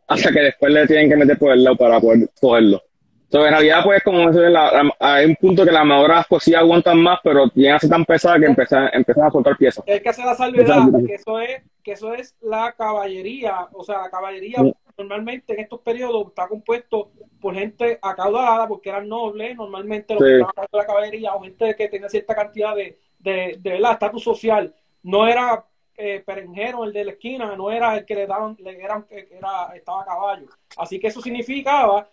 Hasta 0.06 0.30
que 0.30 0.40
después 0.40 0.72
le 0.72 0.86
tienen 0.86 1.10
que 1.10 1.16
meter 1.16 1.38
por 1.38 1.52
el 1.52 1.64
lado 1.64 1.76
para 1.76 2.00
poder 2.00 2.30
cogerlo. 2.40 2.80
Entonces, 3.26 3.48
en 3.48 3.54
realidad, 3.54 3.80
pues, 3.84 4.02
como 4.04 4.30
la, 4.30 4.90
hay 5.00 5.26
un 5.26 5.36
punto 5.36 5.64
que 5.64 5.72
las 5.72 5.80
armaduras, 5.80 6.26
pues, 6.28 6.44
sí 6.44 6.54
aguantan 6.54 7.02
más, 7.02 7.18
pero 7.24 7.46
llegan 7.54 7.76
a 7.76 7.78
ser 7.80 7.90
tan 7.90 8.04
pesadas 8.04 8.38
que 8.38 8.46
empiezan, 8.46 8.88
empiezan 8.92 9.26
a 9.26 9.30
soltar 9.30 9.56
piezas. 9.56 9.84
Es 9.84 10.00
que 10.00 10.08
hacer 10.08 10.24
la 10.24 10.34
salvedad, 10.34 10.82
que 11.04 11.14
eso 11.14 11.40
es, 11.40 11.62
que 11.82 11.92
eso 11.92 12.14
es 12.14 12.36
la 12.40 12.72
caballería, 12.72 13.66
o 13.72 13.82
sea, 13.82 14.02
la 14.02 14.10
caballería 14.10 14.62
normalmente 14.96 15.52
en 15.52 15.60
estos 15.60 15.80
periodos 15.80 16.28
está 16.28 16.48
compuesto 16.48 17.10
por 17.40 17.54
gente 17.54 17.98
acaudalada, 18.00 18.66
porque 18.68 18.88
eran 18.88 19.08
nobles, 19.08 19.56
normalmente 19.56 20.14
los 20.14 20.22
que 20.22 20.40
estaban 20.40 20.68
de 20.72 20.78
la 20.78 20.86
caballería, 20.86 21.34
o 21.34 21.42
gente 21.42 21.74
que 21.76 21.88
tenía 21.88 22.08
cierta 22.08 22.34
cantidad 22.34 22.74
de, 22.74 22.98
de, 23.18 23.58
de 23.58 23.76
estatus 23.76 24.22
social. 24.22 24.74
No 25.02 25.26
era 25.26 25.64
eh, 25.96 26.22
perenjero 26.24 26.84
el 26.84 26.92
de 26.92 27.04
la 27.04 27.10
esquina, 27.12 27.56
no 27.56 27.70
era 27.70 27.96
el 27.96 28.04
que 28.04 28.14
le 28.14 28.26
daban, 28.26 28.56
le 28.58 28.82
eran, 28.82 29.06
era, 29.10 29.74
estaba 29.74 30.02
a 30.02 30.06
caballo. 30.06 30.46
Así 30.76 30.98
que 30.98 31.08
eso 31.08 31.20
significaba 31.20 32.08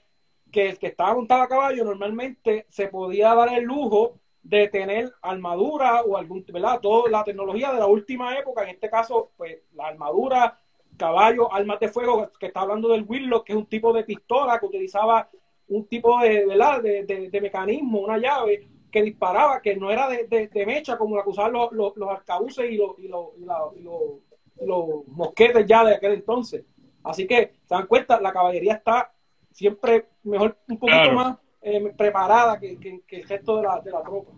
que 0.54 0.70
el 0.70 0.80
que 0.80 0.88
estaba 0.88 1.16
montado 1.16 1.42
a 1.42 1.48
caballo 1.50 1.84
normalmente 1.84 2.68
se 2.70 2.88
podía 2.88 3.34
dar 3.34 3.52
el 3.54 3.64
lujo 3.64 4.20
de 4.44 4.68
tener 4.68 5.12
armadura 5.22 6.04
o 6.04 6.16
algún, 6.16 6.46
¿verdad? 6.48 6.80
Toda 6.80 7.10
la 7.10 7.24
tecnología 7.24 7.74
de 7.74 7.80
la 7.80 7.88
última 7.88 8.38
época, 8.38 8.64
en 8.64 8.70
este 8.70 8.90
caso, 8.90 9.32
pues 9.36 9.58
la 9.74 9.88
armadura 9.88 10.60
caballos, 10.96 11.48
armas 11.52 11.80
de 11.80 11.90
fuego, 11.90 12.30
que 12.40 12.46
está 12.46 12.62
hablando 12.62 12.90
del 12.90 13.06
Willow, 13.08 13.44
que 13.44 13.54
es 13.54 13.58
un 13.58 13.66
tipo 13.66 13.92
de 13.92 14.04
pistola 14.04 14.60
que 14.60 14.68
utilizaba 14.68 15.28
un 15.70 15.88
tipo 15.88 16.20
de, 16.20 16.46
de, 16.46 17.30
de, 17.32 17.42
mecanismo, 17.42 18.02
una 18.02 18.20
llave 18.20 18.68
que 18.92 19.02
disparaba, 19.02 19.60
que 19.60 19.76
no 19.76 19.90
era 19.90 20.08
de, 20.08 20.66
mecha 20.68 20.98
como 20.98 21.18
la 21.18 21.24
que 21.24 21.30
usaban 21.30 21.54
los, 21.54 21.72
los, 21.72 21.98
los 21.98 22.10
arcabuces 22.10 22.70
y 22.70 22.78
los, 22.78 23.00
y, 23.00 23.08
los, 23.08 23.30
y, 23.76 24.66
los, 24.66 25.08
mosquetes 25.08 25.66
ya 25.66 25.84
de 25.84 25.96
aquel 25.96 26.14
entonces. 26.14 26.64
Así 27.04 27.26
que, 27.26 27.54
se 27.66 27.76
dan 27.76 27.88
cuenta, 27.88 28.22
la 28.22 28.32
caballería 28.32 28.76
está 28.76 29.13
siempre 29.54 30.06
mejor, 30.24 30.58
un 30.68 30.78
poquito 30.78 31.12
más 31.14 31.38
eh, 31.62 31.94
preparada 31.96 32.60
que, 32.60 32.78
que, 32.78 33.22
el 33.22 33.28
resto 33.28 33.58
de 33.58 33.64
la, 33.64 33.80
de 33.80 33.92
la 33.92 34.04
tropa. 34.04 34.32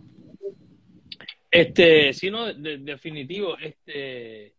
Este, 1.50 2.12
sí, 2.12 2.30
no, 2.30 2.52
definitivo. 2.52 3.56
Este, 3.58 4.52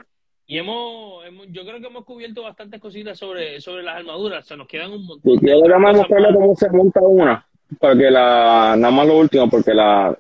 y 0.48 0.58
hemos, 0.58 1.24
yo 1.50 1.64
creo 1.64 1.80
que 1.80 1.88
hemos 1.88 2.06
cubierto 2.06 2.44
bastantes 2.44 2.82
cositas 2.82 3.18
sobre, 3.18 3.62
sobre 3.62 3.84
las 3.84 3.98
armaduras. 3.98 4.46
O 4.46 4.48
sea, 4.48 4.58
nos 4.58 4.68
quedan 4.68 4.92
un 4.92 5.06
montón. 5.06 5.34
Y 5.34 5.38
quiero 5.40 5.62
nada 5.62 5.80
más 5.80 5.98
mostrarle 5.98 6.34
cómo 6.34 6.56
se 6.56 6.70
monta 6.70 7.02
una. 7.02 7.46
Porque 7.80 8.10
la, 8.10 8.76
nada 8.78 8.92
más 8.92 9.08
lo 9.08 9.18
último, 9.18 9.50
porque 9.50 9.74
la, 9.74 10.18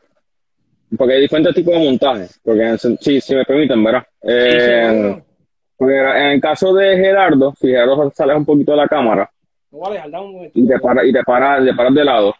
porque 0.95 1.13
hay 1.13 1.21
diferentes 1.21 1.55
tipos 1.55 1.73
de 1.73 1.83
montajes. 1.83 2.39
Porque, 2.43 2.77
sí, 2.99 3.21
si 3.21 3.35
me 3.35 3.45
permiten, 3.45 3.83
¿verdad? 3.83 4.05
Eh, 4.21 5.21
en 5.79 6.25
el 6.25 6.41
caso 6.41 6.73
de 6.73 6.97
Gerardo, 6.97 7.53
si 7.59 7.67
Gerardo 7.67 8.11
sale 8.13 8.35
un 8.35 8.45
poquito 8.45 8.71
de 8.71 8.77
la 8.77 8.87
cámara. 8.87 9.31
Y 10.53 10.67
te 10.67 10.79
para, 10.79 11.05
y 11.05 11.11
te 11.11 11.23
para, 11.23 11.61
de 11.61 11.73
paras 11.73 11.93
de 11.93 12.03
lado. 12.03 12.35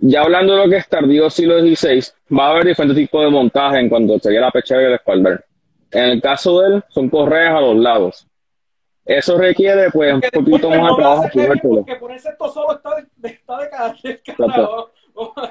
Ya 0.00 0.22
hablando 0.22 0.54
de 0.54 0.64
lo 0.64 0.70
que 0.70 0.76
es 0.76 0.88
tardío 0.88 1.30
siglo 1.30 1.60
XVI, 1.60 2.02
va 2.36 2.46
a 2.46 2.50
haber 2.50 2.64
diferentes 2.66 3.04
tipos 3.04 3.24
de 3.24 3.30
montaje 3.30 3.78
en 3.78 3.88
cuanto 3.88 4.18
sería 4.18 4.40
la 4.40 4.50
pechera 4.50 4.82
y 4.82 4.84
el 4.86 4.94
espaldar. 4.94 5.44
En 5.92 6.04
el 6.04 6.20
caso 6.20 6.60
de 6.60 6.74
él, 6.74 6.84
son 6.88 7.08
correas 7.08 7.54
a 7.54 7.60
los 7.60 7.76
lados. 7.76 8.26
Eso 9.04 9.38
requiere, 9.38 9.90
pues, 9.92 10.14
un 10.14 10.20
poquito 10.20 10.70
más 10.70 10.90
de 10.90 10.96
trabajo. 10.96 11.22
Porque 11.32 11.96
ponerse 11.96 12.30
esto 12.30 12.48
solo 12.48 12.74
está 12.74 12.96
de, 12.96 13.28
está 13.28 13.58
de 13.58 14.20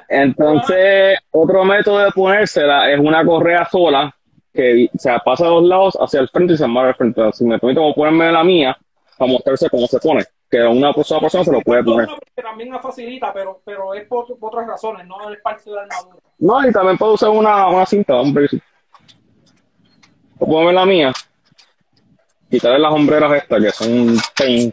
Entonces, 0.08 1.18
otro 1.30 1.64
método 1.64 1.98
de 2.00 2.10
ponérsela 2.10 2.90
es 2.92 2.98
una 2.98 3.24
correa 3.24 3.66
sola 3.70 4.14
que 4.52 4.88
se 4.96 5.10
pasa 5.24 5.46
a 5.46 5.50
los 5.50 5.64
lados 5.64 5.98
hacia 6.00 6.20
el 6.20 6.28
frente 6.28 6.54
y 6.54 6.56
se 6.56 6.64
amarra 6.64 6.88
al 6.88 6.94
frente. 6.94 7.22
Si 7.32 7.44
me 7.44 7.58
permite, 7.58 7.80
como 7.80 7.94
ponerme 7.94 8.30
la 8.30 8.44
mía 8.44 8.76
para 9.16 9.32
mostrarse 9.32 9.70
cómo 9.70 9.86
se 9.86 9.98
pone. 9.98 10.24
Que 10.54 10.62
una 10.62 10.92
persona, 10.92 11.20
persona 11.20 11.44
se 11.44 11.52
lo 11.52 11.60
puede 11.62 11.82
poner. 11.82 12.08
También 12.34 12.70
la 12.70 12.78
facilita, 12.78 13.32
pero, 13.32 13.60
pero 13.64 13.92
es 13.94 14.06
por, 14.06 14.26
otras 14.40 14.66
razones, 14.66 15.06
no 15.06 15.30
es 15.30 15.40
parte 15.40 15.68
de 15.68 15.76
la 15.76 15.82
armadura. 15.82 16.16
No, 16.38 16.68
y 16.68 16.72
también 16.72 16.96
puedo 16.96 17.14
usar 17.14 17.30
una, 17.30 17.68
una 17.68 17.86
cinta, 17.86 18.14
hombre 18.14 18.48
pongo 20.38 20.72
la 20.72 20.86
mía. 20.86 21.12
Quitarle 22.50 22.78
las 22.78 22.92
hombreras 22.92 23.42
estas 23.42 23.62
que 23.62 23.70
son 23.70 23.92
un 23.92 24.18
pain. 24.36 24.72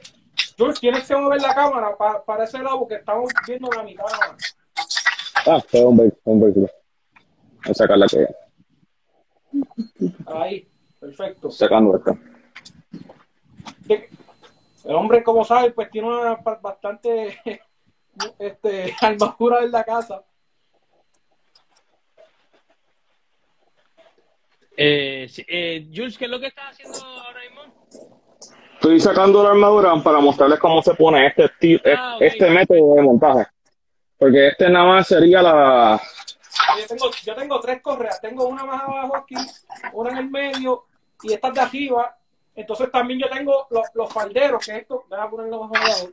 Jules, 0.57 0.79
tienes 0.79 1.07
que 1.07 1.15
mover 1.15 1.41
la 1.41 1.55
cámara 1.55 1.95
para, 1.97 2.23
para 2.23 2.43
ese 2.43 2.59
lado 2.59 2.79
porque 2.79 2.95
estamos 2.95 3.31
viendo 3.47 3.69
la 3.75 3.83
mitad. 3.83 4.05
Ah, 5.47 5.61
fue 5.67 5.83
hombre, 5.83 6.11
hombre. 6.23 6.51
Voy 6.51 6.69
a 7.63 7.73
sacarla 7.73 8.05
que 8.07 8.27
Ahí, 10.27 10.67
perfecto. 10.99 11.51
Sacando 11.51 11.97
esta. 11.97 12.17
El 14.83 14.95
hombre, 14.95 15.23
como 15.23 15.45
sabe, 15.45 15.71
pues 15.71 15.89
tiene 15.91 16.07
una 16.07 16.35
bastante 16.35 17.39
este, 18.39 18.95
armadura 19.01 19.63
en 19.63 19.71
la 19.71 19.83
casa. 19.83 20.23
Eh, 24.75 25.29
eh, 25.47 25.87
Jules, 25.93 26.17
¿qué 26.17 26.25
es 26.25 26.31
lo 26.31 26.39
que 26.39 26.47
estás 26.47 26.71
haciendo 26.71 26.97
ahora 27.03 27.39
mismo? 27.41 27.61
Estoy 28.73 28.99
sacando 28.99 29.43
la 29.43 29.51
armadura 29.51 29.93
para 30.03 30.19
mostrarles 30.19 30.59
cómo 30.59 30.81
se 30.81 30.95
pone 30.95 31.27
este, 31.27 31.81
ah, 31.95 32.17
este 32.19 32.49
método 32.49 32.95
de 32.95 33.01
montaje. 33.03 33.45
Porque 34.17 34.47
este 34.47 34.69
nada 34.69 34.85
más 34.85 35.07
sería 35.07 35.41
la... 35.41 36.01
Yo 36.79 36.87
tengo, 36.87 37.11
yo 37.23 37.35
tengo 37.35 37.59
tres 37.59 37.81
correas. 37.81 38.19
Tengo 38.21 38.47
una 38.47 38.65
más 38.65 38.81
abajo 38.81 39.17
aquí, 39.17 39.35
una 39.93 40.11
en 40.11 40.17
el 40.17 40.29
medio 40.31 40.85
y 41.21 41.33
estas 41.33 41.53
de 41.53 41.61
arriba. 41.61 42.17
Entonces 42.55 42.91
también 42.91 43.19
yo 43.19 43.29
tengo 43.29 43.67
los, 43.69 43.87
los 43.93 44.11
falderos, 44.11 44.65
que 44.65 44.77
esto, 44.77 45.05
voy 45.09 45.19
a 45.19 45.29
ponerlo 45.29 45.63
abajo. 45.63 46.09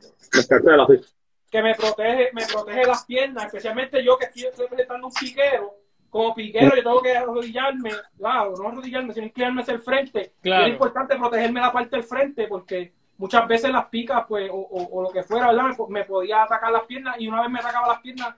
Que 1.51 1.61
me 1.61 1.75
protege, 1.75 2.29
me 2.33 2.45
protege 2.45 2.85
las 2.85 3.05
piernas, 3.05 3.45
especialmente 3.45 4.03
yo 4.03 4.17
que 4.17 4.25
estoy 4.25 4.49
representando 4.57 5.07
un 5.07 5.13
piquero 5.13 5.79
como 6.09 6.33
piquero 6.33 6.75
yo 6.75 6.83
tengo 6.83 7.01
que 7.01 7.15
arrodillarme, 7.15 7.91
claro, 8.17 8.53
no 8.57 8.69
arrodillarme, 8.69 9.13
sino 9.13 9.27
inclinarme 9.27 9.61
hacia 9.61 9.75
el 9.75 9.81
frente. 9.81 10.33
es 10.43 10.67
importante 10.67 11.15
protegerme 11.15 11.61
la 11.61 11.71
parte 11.71 11.95
del 11.95 12.03
frente 12.05 12.47
porque 12.47 12.93
muchas 13.17 13.47
veces 13.47 13.71
las 13.71 13.85
picas, 13.87 14.25
pues, 14.27 14.49
o, 14.51 15.01
lo 15.01 15.09
que 15.09 15.23
fuera, 15.23 15.47
¿verdad? 15.47 15.75
Me, 15.89 16.03
podía 16.05 16.43
atacar 16.43 16.71
las 16.71 16.83
piernas 16.83 17.15
y 17.19 17.27
una 17.27 17.41
vez 17.41 17.51
me 17.51 17.59
atacaba 17.59 17.89
las 17.89 18.01
piernas, 18.01 18.35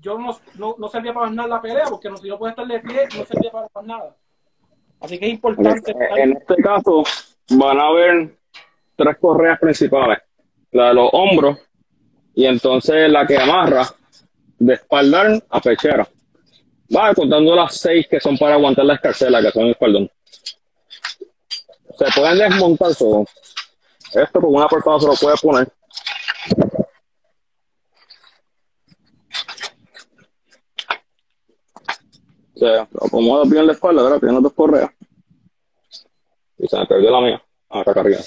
yo 0.00 0.18
no, 0.18 0.36
no, 0.56 0.74
no 0.78 0.88
servía 0.88 1.14
para 1.14 1.30
nada 1.30 1.48
la 1.48 1.62
pelea 1.62 1.86
porque 1.88 2.10
no, 2.10 2.16
si 2.16 2.28
no 2.28 2.38
puedo 2.38 2.50
estar 2.50 2.66
de 2.66 2.80
pie, 2.80 3.08
no 3.16 3.24
servía 3.24 3.50
para 3.50 3.86
nada. 3.86 4.16
Así 5.00 5.18
que 5.18 5.26
es 5.26 5.32
importante. 5.32 5.94
En 6.16 6.36
este, 6.36 6.56
caso, 6.56 7.04
van 7.50 7.78
a 7.78 7.88
haber 7.88 8.38
tres 8.96 9.16
correas 9.20 9.58
principales: 9.58 10.18
la 10.72 10.88
de 10.88 10.94
los 10.94 11.08
hombros 11.12 11.58
y 12.34 12.46
entonces 12.46 13.10
la 13.10 13.26
que 13.26 13.38
amarra 13.38 13.86
de 14.58 14.74
espaldar 14.74 15.42
a 15.48 15.60
pechera. 15.60 16.08
Va 16.94 17.14
contando 17.14 17.54
las 17.54 17.76
seis 17.76 18.06
que 18.08 18.20
son 18.20 18.36
para 18.36 18.54
aguantar 18.54 18.84
la 18.84 18.94
escarcela, 18.94 19.40
que 19.40 19.50
son 19.50 19.64
el 19.64 19.70
espaldón. 19.70 20.10
Se 21.98 22.04
pueden 22.14 22.38
desmontar 22.38 22.94
todo. 22.94 23.24
Esto 24.12 24.40
con 24.40 24.54
una 24.54 24.68
persona 24.68 25.00
se 25.00 25.06
lo 25.06 25.14
puede 25.14 25.36
poner. 25.42 25.72
Se 32.54 32.78
acomoda 32.78 33.44
bien 33.46 33.66
la 33.66 33.72
espalda, 33.72 34.02
¿verdad? 34.02 34.20
Tiene 34.20 34.40
dos 34.40 34.52
correas. 34.52 34.90
Y 36.58 36.68
se 36.68 36.78
me 36.78 36.86
perdió 36.86 37.10
la 37.10 37.20
mía. 37.20 37.42
Ah, 37.70 37.80
acá 37.80 38.00
arriba. 38.00 38.20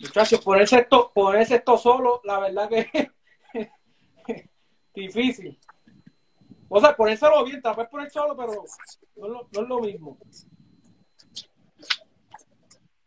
Muchachos, 0.00 0.40
ponerse 0.40 0.78
esto, 0.78 1.10
ponerse 1.12 1.56
esto 1.56 1.76
solo, 1.76 2.20
la 2.24 2.38
verdad 2.38 2.68
que 2.68 3.10
difícil. 4.94 5.58
O 6.68 6.80
sea, 6.80 6.94
ponérselo 6.94 7.44
bien, 7.44 7.62
tal 7.62 7.74
vez 7.74 7.88
poner 7.88 8.10
solo, 8.10 8.36
pero 8.36 8.64
no, 9.16 9.48
es 9.50 9.68
lo 9.68 9.80
mismo. 9.80 10.18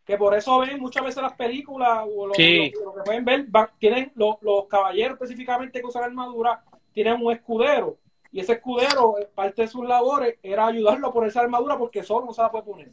Que 0.04 0.16
por 0.18 0.34
eso 0.34 0.58
ven 0.58 0.80
muchas 0.80 1.04
veces 1.04 1.22
las 1.22 1.34
películas 1.34 2.04
o 2.14 2.26
lo, 2.26 2.32
que 2.32 2.72
pueden 3.04 3.24
ver, 3.24 3.46
tienen 3.78 4.12
los, 4.16 4.36
caballeros 4.68 5.14
específicamente 5.14 5.80
que 5.80 5.86
usan 5.86 6.04
armadura, 6.04 6.62
tienen 6.92 7.22
un 7.22 7.32
escudero. 7.32 7.98
Y 8.32 8.40
ese 8.40 8.54
escudero, 8.54 9.14
parte 9.34 9.62
de 9.62 9.68
sus 9.68 9.86
labores, 9.86 10.36
era 10.42 10.66
ayudarlo 10.66 11.08
a 11.08 11.12
poner 11.12 11.28
esa 11.28 11.40
armadura 11.40 11.76
porque 11.76 12.02
solo 12.02 12.26
no 12.26 12.32
se 12.32 12.40
la 12.40 12.50
puede 12.50 12.64
poner. 12.64 12.88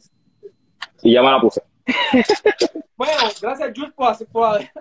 Y 1.02 1.14
ya 1.14 1.22
me 1.22 1.30
la 1.30 1.40
puse. 1.40 1.62
Bueno, 3.00 3.14
gracias 3.40 3.72
Jules 3.74 3.92
por, 3.94 4.14
por, 4.26 4.60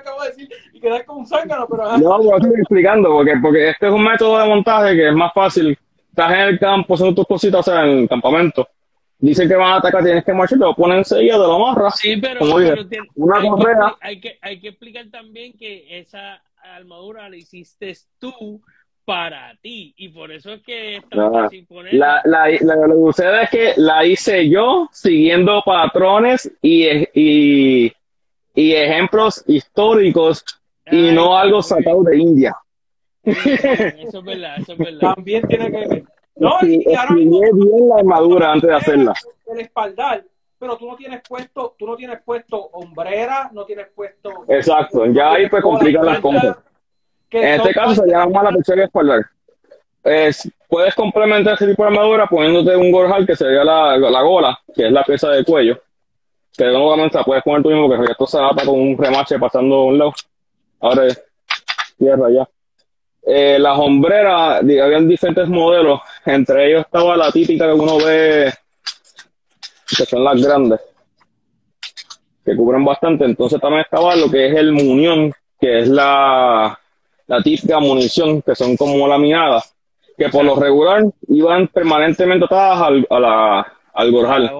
acabo 0.00 0.22
de 0.22 0.28
decir 0.28 0.48
y 0.72 0.80
quedar 0.80 1.04
como 1.04 1.20
un 1.20 1.26
zángano, 1.26 1.66
pero... 1.68 1.98
No, 1.98 2.16
lo 2.16 2.36
estoy 2.38 2.52
explicando, 2.58 3.10
porque, 3.10 3.34
porque 3.42 3.68
este 3.68 3.88
es 3.88 3.92
un 3.92 4.02
método 4.02 4.38
de 4.38 4.48
montaje 4.48 4.94
que 4.94 5.08
es 5.08 5.14
más 5.14 5.30
fácil. 5.34 5.78
Estás 6.08 6.32
en 6.32 6.38
el 6.38 6.58
campo 6.58 6.94
haciendo 6.94 7.14
tus 7.14 7.26
cositas, 7.26 7.60
o 7.60 7.70
sea, 7.70 7.84
en 7.84 7.98
el 7.98 8.08
campamento. 8.08 8.66
Dicen 9.18 9.46
que 9.46 9.54
van 9.54 9.72
a 9.72 9.76
atacar, 9.76 10.02
tienes 10.02 10.24
que 10.24 10.32
marchar, 10.32 10.58
te 10.58 10.64
lo 10.64 10.74
ponen 10.74 10.96
enseguida, 10.96 11.34
te 11.34 11.40
lo 11.40 11.56
amarras. 11.56 11.98
Sí, 11.98 12.16
pero, 12.16 12.42
una 13.16 13.36
hay 13.38 13.48
correa. 13.50 13.96
Que, 14.00 14.06
hay, 14.06 14.20
que, 14.20 14.38
hay 14.40 14.58
que 14.58 14.68
explicar 14.68 15.04
también 15.10 15.52
que 15.58 16.00
esa 16.00 16.42
armadura 16.62 17.28
la 17.28 17.36
hiciste 17.36 17.94
tú 18.18 18.62
para 19.04 19.56
ti 19.60 19.92
y 19.96 20.08
por 20.10 20.30
eso 20.30 20.52
es 20.52 20.62
que 20.62 21.02
la, 21.10 22.22
la, 22.24 22.48
lo 22.48 22.86
que 22.86 23.12
sucede 23.12 23.42
es 23.42 23.50
que 23.50 23.72
la 23.76 24.04
hice 24.04 24.48
yo 24.48 24.88
siguiendo 24.92 25.62
patrones 25.64 26.50
y, 26.62 26.86
y, 27.14 27.92
y 28.54 28.72
ejemplos 28.72 29.42
históricos 29.46 30.44
y 30.90 31.12
no 31.12 31.36
algo 31.36 31.62
sacado 31.62 32.02
de 32.04 32.18
India. 32.18 32.56
eso 33.22 34.18
es 34.18 34.24
verdad, 34.24 34.58
eso 34.58 34.72
es 34.72 34.78
verdad. 34.78 35.14
También 35.14 35.46
tiene 35.46 35.70
que 35.70 35.88
ver. 35.88 36.04
No, 36.36 36.56
y, 36.62 36.78
bien 36.78 37.88
la 37.88 37.96
armadura 37.96 38.52
antes 38.52 38.68
de 38.68 38.76
hacerla. 38.76 39.14
El 39.46 39.60
espaldar, 39.60 40.24
pero 40.58 40.76
tú 40.76 40.86
no 40.86 40.96
tienes 40.96 41.20
puesto, 41.28 41.74
tú 41.78 41.86
no 41.86 41.96
tienes 41.96 42.20
puesto 42.22 42.56
hombrera, 42.56 43.50
no 43.52 43.64
tienes 43.64 43.88
puesto. 43.94 44.44
Exacto, 44.48 45.04
ya 45.06 45.32
ahí 45.32 45.48
pues 45.48 45.62
complican 45.62 46.06
las 46.06 46.20
cosas. 46.20 46.56
En 47.30 47.60
este 47.60 47.72
caso 47.72 48.02
se 48.02 48.08
llama 48.08 48.42
la 48.42 48.52
pechera 48.52 48.84
espaldar. 48.84 49.26
Es, 50.02 50.50
puedes 50.68 50.94
complementar 50.94 51.54
ese 51.54 51.68
tipo 51.68 51.82
de 51.82 51.88
armadura 51.88 52.26
poniéndote 52.26 52.74
un 52.76 52.90
gorjal 52.90 53.26
que 53.26 53.36
sería 53.36 53.62
la, 53.62 53.96
la 53.96 54.22
gola, 54.22 54.58
que 54.74 54.86
es 54.86 54.92
la 54.92 55.04
pieza 55.04 55.28
de 55.28 55.44
cuello. 55.44 55.80
Que 56.56 56.64
nuevamente 56.64 57.18
la 57.18 57.24
puedes 57.24 57.42
poner 57.44 57.62
tú 57.62 57.70
mismo, 57.70 57.88
que 57.88 58.10
esto 58.10 58.26
se 58.26 58.38
adapta 58.38 58.64
con 58.64 58.80
un 58.80 58.98
remache 58.98 59.38
pasando 59.38 59.84
un 59.84 59.98
lado. 59.98 60.12
Ahora 60.80 61.04
tierra 61.98 62.30
ya. 62.30 62.48
Eh, 63.22 63.58
las 63.58 63.78
hombreras, 63.78 64.60
habían 64.60 65.06
diferentes 65.06 65.48
modelos. 65.48 66.00
Entre 66.24 66.68
ellos 66.68 66.82
estaba 66.86 67.16
la 67.16 67.30
típica 67.30 67.66
que 67.66 67.72
uno 67.72 67.98
ve, 67.98 68.52
que 69.86 70.06
son 70.06 70.24
las 70.24 70.42
grandes. 70.42 70.80
que 72.44 72.56
cubren 72.56 72.84
bastante. 72.84 73.24
Entonces 73.24 73.60
también 73.60 73.82
estaba 73.82 74.16
lo 74.16 74.30
que 74.30 74.46
es 74.48 74.56
el 74.56 74.72
munión, 74.72 75.32
que 75.60 75.80
es 75.80 75.88
la, 75.88 76.80
la 77.30 77.40
típica 77.40 77.78
munición, 77.78 78.42
que 78.42 78.56
son 78.56 78.76
como 78.76 79.06
laminadas, 79.06 79.72
que 80.18 80.28
por 80.30 80.44
lo 80.44 80.56
regular 80.56 81.04
iban 81.28 81.68
permanentemente 81.68 82.44
atadas 82.44 82.82
al, 82.82 83.06
a 83.08 83.20
la, 83.20 83.72
al 83.94 84.10
gorjal. 84.10 84.50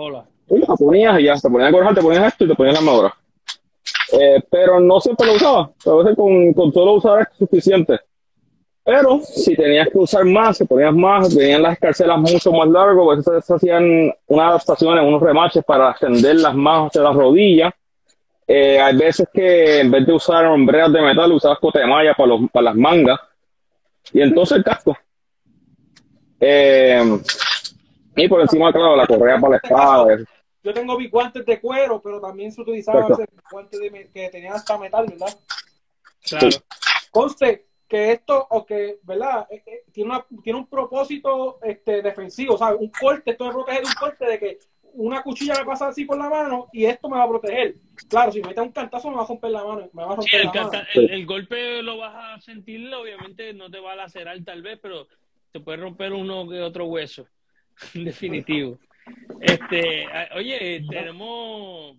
Y 0.48 0.58
las 0.58 0.78
ponías 0.78 1.18
y 1.18 1.24
ya, 1.24 1.34
te 1.34 1.50
ponías 1.50 1.66
el 1.66 1.74
gorjal, 1.74 1.94
te 1.96 2.00
ponías 2.00 2.26
esto 2.28 2.44
y 2.44 2.48
te 2.48 2.54
ponías 2.54 2.74
la 2.74 2.78
armadura. 2.78 3.14
Eh, 4.12 4.40
pero 4.48 4.78
no 4.78 5.00
siempre 5.00 5.26
lo 5.26 5.34
usaba, 5.34 5.70
a 5.84 5.94
veces 5.96 6.16
con, 6.16 6.52
con 6.52 6.72
solo 6.72 6.92
usar 6.92 7.22
es 7.22 7.38
suficiente. 7.38 7.98
Pero 8.84 9.18
si 9.20 9.56
tenías 9.56 9.88
que 9.88 9.98
usar 9.98 10.24
más, 10.24 10.56
si 10.56 10.64
ponías 10.64 10.94
más, 10.94 11.34
venían 11.34 11.62
las 11.62 11.72
escarcelas 11.72 12.18
mucho 12.18 12.52
más 12.52 12.68
largas, 12.68 13.04
pues 13.04 13.24
se, 13.24 13.42
se 13.42 13.54
hacían 13.54 14.14
unas 14.28 14.46
adaptaciones, 14.46 15.04
unos 15.04 15.20
remaches 15.20 15.64
para 15.64 15.90
extenderlas 15.90 16.54
más 16.54 16.86
hacia 16.86 17.02
las 17.02 17.16
rodillas. 17.16 17.72
Eh, 18.52 18.80
hay 18.80 18.96
veces 18.96 19.28
que 19.32 19.78
en 19.78 19.92
vez 19.92 20.04
de 20.04 20.12
usar 20.12 20.44
hombreras 20.44 20.92
de 20.92 21.00
metal, 21.00 21.30
usabas 21.30 21.60
cote 21.60 21.78
de 21.78 21.86
malla 21.86 22.14
para, 22.14 22.30
los, 22.30 22.50
para 22.50 22.64
las 22.64 22.74
mangas. 22.74 23.20
Y 24.12 24.20
entonces 24.20 24.58
el 24.58 24.64
casco. 24.64 24.98
Eh, 26.40 27.20
y 28.16 28.28
por 28.28 28.40
encima, 28.40 28.72
claro, 28.72 28.96
la 28.96 29.06
correa 29.06 29.38
para 29.38 29.50
la 29.52 29.56
espada. 29.58 30.18
Yo 30.64 30.74
tengo 30.74 30.98
mis 30.98 31.08
guantes 31.08 31.46
de 31.46 31.60
cuero, 31.60 32.02
pero 32.02 32.20
también 32.20 32.50
se 32.50 32.62
utilizaban 32.62 33.06
guantes 33.52 33.78
de, 33.78 34.10
que 34.12 34.28
tenían 34.30 34.54
hasta 34.54 34.76
metal, 34.76 35.06
¿verdad? 35.06 35.38
Claro. 36.24 36.48
Conste 37.12 37.66
que 37.86 38.10
esto, 38.10 38.48
o 38.50 38.66
que, 38.66 38.98
¿verdad? 39.04 39.46
Eh, 39.48 39.62
eh, 39.64 39.84
tiene, 39.92 40.10
una, 40.10 40.26
tiene 40.42 40.58
un 40.58 40.66
propósito 40.66 41.60
este, 41.62 42.02
defensivo, 42.02 42.54
o 42.54 42.58
sea, 42.58 42.74
un 42.74 42.90
corte, 42.90 43.30
esto 43.30 43.44
me 43.44 43.52
protege 43.52 43.80
de 43.80 43.86
un 43.86 43.94
corte 43.94 44.26
de 44.26 44.38
que 44.40 44.58
una 44.94 45.22
cuchilla 45.22 45.54
me 45.58 45.64
pasa 45.64 45.88
así 45.88 46.04
por 46.04 46.18
la 46.18 46.28
mano 46.28 46.68
y 46.72 46.84
esto 46.84 47.08
me 47.08 47.16
va 47.16 47.24
a 47.24 47.28
proteger. 47.28 47.74
Claro, 48.08 48.32
si 48.32 48.40
me 48.40 48.48
mete 48.48 48.60
un 48.60 48.72
cantazo 48.72 49.10
me 49.10 49.16
va 49.16 49.22
a 49.22 49.26
romper 49.26 49.50
la 49.50 49.64
mano, 49.64 49.90
me 49.92 50.04
va 50.04 50.12
a 50.12 50.16
romper 50.16 50.40
el, 50.40 50.46
la 50.46 50.64
mano. 50.64 50.82
el, 50.94 51.10
el, 51.10 51.26
golpe 51.26 51.82
lo 51.82 51.98
vas 51.98 52.14
a 52.16 52.40
sentir, 52.40 52.92
obviamente 52.94 53.52
no 53.52 53.70
te 53.70 53.78
va 53.78 53.92
a 53.92 53.96
lacerar 53.96 54.42
tal 54.44 54.62
vez, 54.62 54.78
pero 54.80 55.06
te 55.52 55.60
puede 55.60 55.78
romper 55.78 56.12
uno 56.12 56.48
que 56.48 56.60
otro 56.60 56.86
hueso, 56.86 57.26
definitivo. 57.94 58.78
Este, 59.40 60.06
oye, 60.36 60.84
tenemos, 60.88 61.96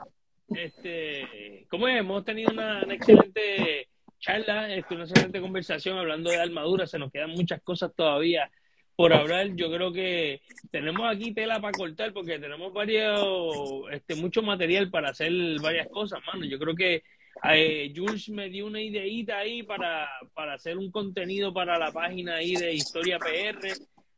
este, 0.49 1.65
¿cómo 1.69 1.87
es? 1.87 1.99
Hemos 1.99 2.23
tenido 2.23 2.51
una, 2.51 2.83
una 2.83 2.93
excelente 2.93 3.89
charla, 4.19 4.73
este, 4.73 4.95
una 4.95 5.03
excelente 5.03 5.41
conversación 5.41 5.97
hablando 5.97 6.29
de 6.29 6.37
armadura, 6.37 6.87
se 6.87 6.99
nos 6.99 7.11
quedan 7.11 7.31
muchas 7.31 7.61
cosas 7.61 7.91
todavía 7.95 8.49
por 8.95 9.13
hablar. 9.13 9.47
Yo 9.55 9.71
creo 9.71 9.91
que 9.91 10.41
tenemos 10.71 11.09
aquí 11.09 11.33
tela 11.33 11.59
para 11.59 11.77
cortar 11.77 12.13
porque 12.13 12.39
tenemos 12.39 12.73
varios, 12.73 13.83
este, 13.91 14.15
mucho 14.15 14.41
material 14.41 14.89
para 14.89 15.09
hacer 15.09 15.31
varias 15.61 15.87
cosas, 15.89 16.19
mano. 16.25 16.45
Yo 16.45 16.59
creo 16.59 16.75
que 16.75 17.03
eh, 17.51 17.93
Jules 17.95 18.29
me 18.29 18.49
dio 18.49 18.67
una 18.67 18.81
ideita 18.81 19.37
ahí 19.37 19.63
para, 19.63 20.09
para 20.33 20.53
hacer 20.53 20.77
un 20.77 20.91
contenido 20.91 21.53
para 21.53 21.79
la 21.79 21.91
página 21.91 22.35
ahí 22.35 22.55
de 22.55 22.73
Historia 22.73 23.19
PR. 23.19 23.67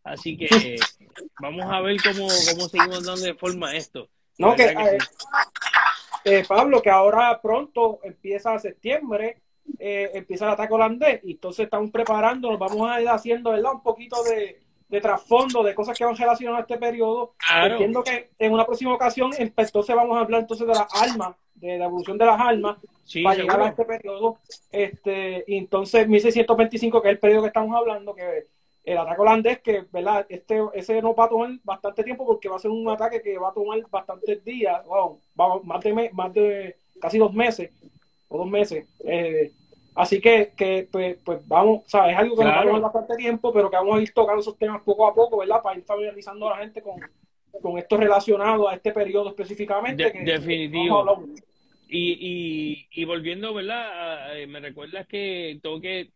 Así 0.04 0.36
que 0.38 0.76
vamos 1.42 1.66
a 1.66 1.80
ver 1.82 1.98
cómo, 2.04 2.28
cómo 2.28 2.68
seguimos 2.68 3.06
dando 3.06 3.22
de 3.22 3.34
forma 3.36 3.76
esto. 3.76 4.10
No, 4.38 4.56
que, 4.56 4.66
que 4.66 4.84
eh, 4.84 4.98
eh, 6.26 6.44
Pablo, 6.48 6.82
que 6.82 6.90
ahora 6.90 7.40
pronto 7.42 8.00
empieza 8.04 8.58
septiembre, 8.60 9.42
eh, 9.80 10.12
empieza 10.14 10.46
el 10.46 10.52
ataque 10.52 10.74
holandés 10.74 11.22
y 11.24 11.32
entonces 11.32 11.66
estamos 11.66 11.92
preparando, 11.92 12.50
nos 12.50 12.60
vamos 12.60 12.90
a 12.90 13.02
ir 13.02 13.10
haciendo 13.10 13.52
¿verdad? 13.52 13.74
un 13.74 13.84
poquito 13.84 14.24
de, 14.24 14.62
de 14.94 15.02
trasfondo 15.02 15.64
de 15.64 15.74
cosas 15.76 15.98
que 15.98 16.06
van 16.06 16.16
relacionadas 16.16 16.60
a 16.60 16.62
este 16.62 16.78
periodo. 16.78 17.34
Claro. 17.48 17.74
Entiendo 17.74 18.04
que 18.04 18.30
en 18.40 18.54
una 18.54 18.66
próxima 18.66 18.94
ocasión 18.94 19.32
entonces 19.38 19.96
vamos 19.96 20.16
a 20.18 20.22
hablar 20.22 20.42
entonces 20.42 20.68
de 20.68 20.74
las 20.74 20.88
armas, 21.02 21.36
de 21.56 21.78
la 21.78 21.86
evolución 21.86 22.18
de 22.18 22.26
las 22.26 22.40
armas 22.40 22.78
Sí, 23.06 23.22
para 23.24 23.36
seguro. 23.36 23.54
llegar 23.54 23.68
a 23.68 23.70
este 23.72 23.86
periodo. 23.86 24.38
Este, 24.72 25.44
y 25.48 25.58
entonces 25.58 26.08
1625, 26.08 27.02
que 27.02 27.08
es 27.10 27.14
el 27.14 27.20
periodo 27.20 27.42
que 27.42 27.48
estamos 27.48 27.76
hablando, 27.76 28.14
que 28.16 28.46
el 28.86 28.98
ataque 28.98 29.22
holandés, 29.22 29.60
que 29.62 29.86
verdad, 29.92 30.26
este, 30.30 30.62
ese 30.74 31.02
no 31.02 31.16
va 31.16 31.26
a 31.26 31.30
tomar 31.30 31.50
bastante 31.64 32.04
tiempo 32.04 32.26
porque 32.26 32.50
va 32.50 32.58
a 32.58 32.60
ser 32.60 32.72
un 32.72 32.88
ataque 32.90 33.22
que 33.22 33.38
va 33.38 33.50
a 33.50 33.54
tomar 33.54 33.80
bastantes 33.90 34.44
días, 34.44 34.86
wow, 34.86 35.20
va- 35.40 35.60
más 35.64 35.82
de 35.84 36.10
más 36.14 36.34
de 36.34 36.76
casi 37.02 37.18
dos 37.18 37.34
meses 37.34 37.72
o 38.30 38.38
dos 38.38 38.48
meses. 38.48 38.86
Eh, 39.06 39.52
así 39.96 40.20
que, 40.22 40.54
que 40.56 40.88
pues, 40.92 41.18
pues 41.24 41.48
vamos, 41.48 41.82
o 41.86 41.90
sea, 41.90 42.10
es 42.12 42.18
algo 42.18 42.36
que 42.36 42.44
nos 42.44 42.54
va 42.54 42.60
a 42.60 42.64
Claro. 42.64 42.82
bastante 42.82 43.16
tiempo, 43.16 43.52
pero 43.54 43.70
que 43.70 43.78
vamos 43.78 43.98
a 43.98 44.02
ir 44.02 44.14
tocando 44.14 44.42
esos 44.42 44.58
temas 44.58 44.82
poco 44.84 45.08
a 45.08 45.14
poco, 45.14 45.38
¿verdad? 45.38 45.62
Para 45.62 45.78
ir 45.78 45.84
familiarizando 45.86 46.48
a 46.48 46.52
la 46.58 46.64
gente 46.64 46.82
con, 46.82 46.96
con 47.62 47.78
esto 47.78 47.98
relacionado 47.98 48.68
a 48.68 48.76
este 48.76 48.92
periodo 48.92 49.30
específicamente. 49.30 50.04
De- 50.04 50.12
que- 50.12 50.20
definitivo. 50.24 51.04
vamos. 51.06 51.30
Y, 51.88 52.18
y, 52.20 53.02
y 53.02 53.06
volviendo, 53.06 53.54
¿verdad? 53.54 54.34
Me 54.48 54.60
recuerdas 54.60 55.06
que 55.08 55.60
tengo 55.62 55.80
que 55.80 56.10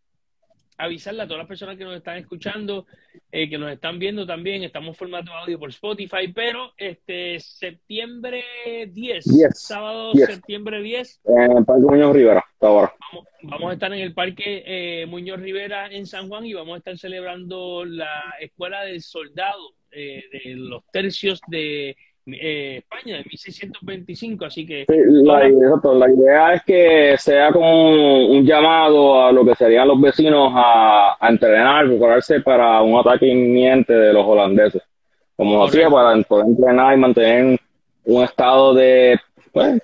avisarle 0.78 1.22
a 1.22 1.26
todas 1.26 1.38
las 1.38 1.48
personas 1.48 1.76
que 1.76 1.84
nos 1.84 1.96
están 1.96 2.16
escuchando, 2.16 2.86
eh, 3.30 3.50
que 3.50 3.58
nos 3.58 3.70
están 3.70 3.98
viendo 3.98 4.24
también, 4.24 4.62
estamos 4.62 4.96
formato 4.96 5.32
audio 5.32 5.58
por 5.58 5.70
Spotify, 5.70 6.32
pero 6.34 6.72
este 6.76 7.40
septiembre 7.40 8.44
10, 8.90 9.24
10, 9.24 9.60
sábado 9.60 10.12
10. 10.12 10.26
septiembre 10.26 10.80
10, 10.80 11.20
En 11.24 11.58
el 11.58 11.64
Parque 11.64 11.82
Muñoz 11.82 12.14
Rivera, 12.14 12.44
hasta 12.52 12.66
ahora. 12.66 12.94
vamos, 13.12 13.28
vamos 13.42 13.70
a 13.70 13.74
estar 13.74 13.92
en 13.92 14.00
el 14.00 14.14
Parque 14.14 14.62
eh, 14.64 15.06
Muñoz 15.06 15.40
Rivera 15.40 15.88
en 15.88 16.06
San 16.06 16.28
Juan 16.28 16.46
y 16.46 16.54
vamos 16.54 16.76
a 16.76 16.78
estar 16.78 16.96
celebrando 16.96 17.84
la 17.84 18.34
Escuela 18.40 18.84
del 18.84 19.02
Soldado 19.02 19.74
eh, 19.90 20.24
de 20.30 20.54
los 20.54 20.84
tercios 20.92 21.40
de 21.48 21.96
eh, 22.34 22.78
España, 22.78 23.16
de 23.18 23.24
1625, 23.24 24.44
así 24.44 24.66
que 24.66 24.84
Sí, 24.88 24.96
la, 25.24 25.48
la 25.48 26.10
idea 26.10 26.54
es 26.54 26.62
que 26.64 27.14
sea 27.18 27.50
como 27.52 27.90
un, 27.90 28.36
un 28.38 28.46
llamado 28.46 29.24
a 29.26 29.32
lo 29.32 29.44
que 29.44 29.54
serían 29.54 29.88
los 29.88 30.00
vecinos 30.00 30.52
a, 30.54 31.16
a 31.18 31.28
entrenar, 31.28 31.86
prepararse 31.86 32.40
para 32.40 32.82
un 32.82 32.98
ataque 32.98 33.26
inminente 33.26 33.92
de 33.92 34.12
los 34.12 34.24
holandeses. 34.26 34.82
Como 35.36 35.58
Correcto. 35.60 35.90
para 35.92 36.22
poder 36.22 36.46
entrenar 36.46 36.96
y 36.96 37.00
mantener 37.00 37.60
un 38.04 38.22
estado 38.24 38.74
de 38.74 39.18
pues, 39.52 39.80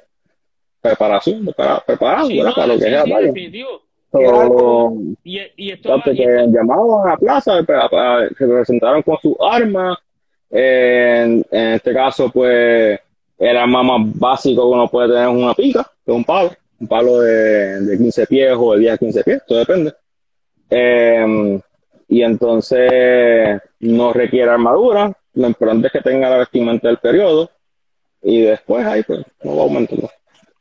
preparación, 0.81 1.45
prepara- 1.47 1.83
preparado 1.87 2.27
Sí, 2.27 2.37
¿verdad? 2.37 2.51
no, 2.51 2.55
para 2.57 2.67
lo 2.67 2.75
que 2.79 2.85
sí, 2.85 2.91
definitivo. 3.27 3.69
So, 4.13 4.93
Y, 5.25 5.41
y 5.57 5.71
esto 5.73 6.01
y 6.07 6.25
llamaban 6.53 7.11
a 7.11 7.17
plaza, 7.17 7.59
se 7.59 8.47
presentaron 8.47 9.03
con 9.03 9.17
sus 9.19 9.35
armas. 9.41 9.99
En, 10.51 11.45
este 11.51 11.93
caso, 11.93 12.31
pues, 12.31 12.99
el 13.39 13.57
arma 13.57 13.83
más 13.83 14.19
básico 14.19 14.63
que 14.63 14.75
uno 14.75 14.89
puede 14.89 15.09
tener 15.09 15.29
es 15.29 15.35
una 15.35 15.55
pica, 15.55 15.91
que 16.05 16.13
un 16.13 16.25
palo, 16.25 16.53
un 16.81 16.87
palo 16.87 17.21
de, 17.21 17.81
de 17.81 17.99
15 17.99 18.27
pies 18.27 18.53
o 18.57 18.75
de 18.75 18.81
10 18.81 18.93
a 18.93 18.99
15 18.99 19.25
pies, 19.25 19.43
todo 19.47 19.59
depende. 19.59 19.93
Eh, 20.71 21.61
y 22.09 22.23
entonces 22.23 23.61
no 23.81 24.13
requiere 24.13 24.51
armadura, 24.51 25.13
lo 25.35 25.47
importante 25.47 25.89
es 25.89 25.93
que 25.93 26.01
tenga 26.01 26.31
la 26.31 26.39
vestimenta 26.39 26.89
del 26.89 26.99
periodo 26.99 27.51
y 28.23 28.41
después 28.41 28.87
ahí 28.87 29.03
pues 29.03 29.25
no 29.43 29.57
va 29.57 29.63
aumentando. 29.65 30.11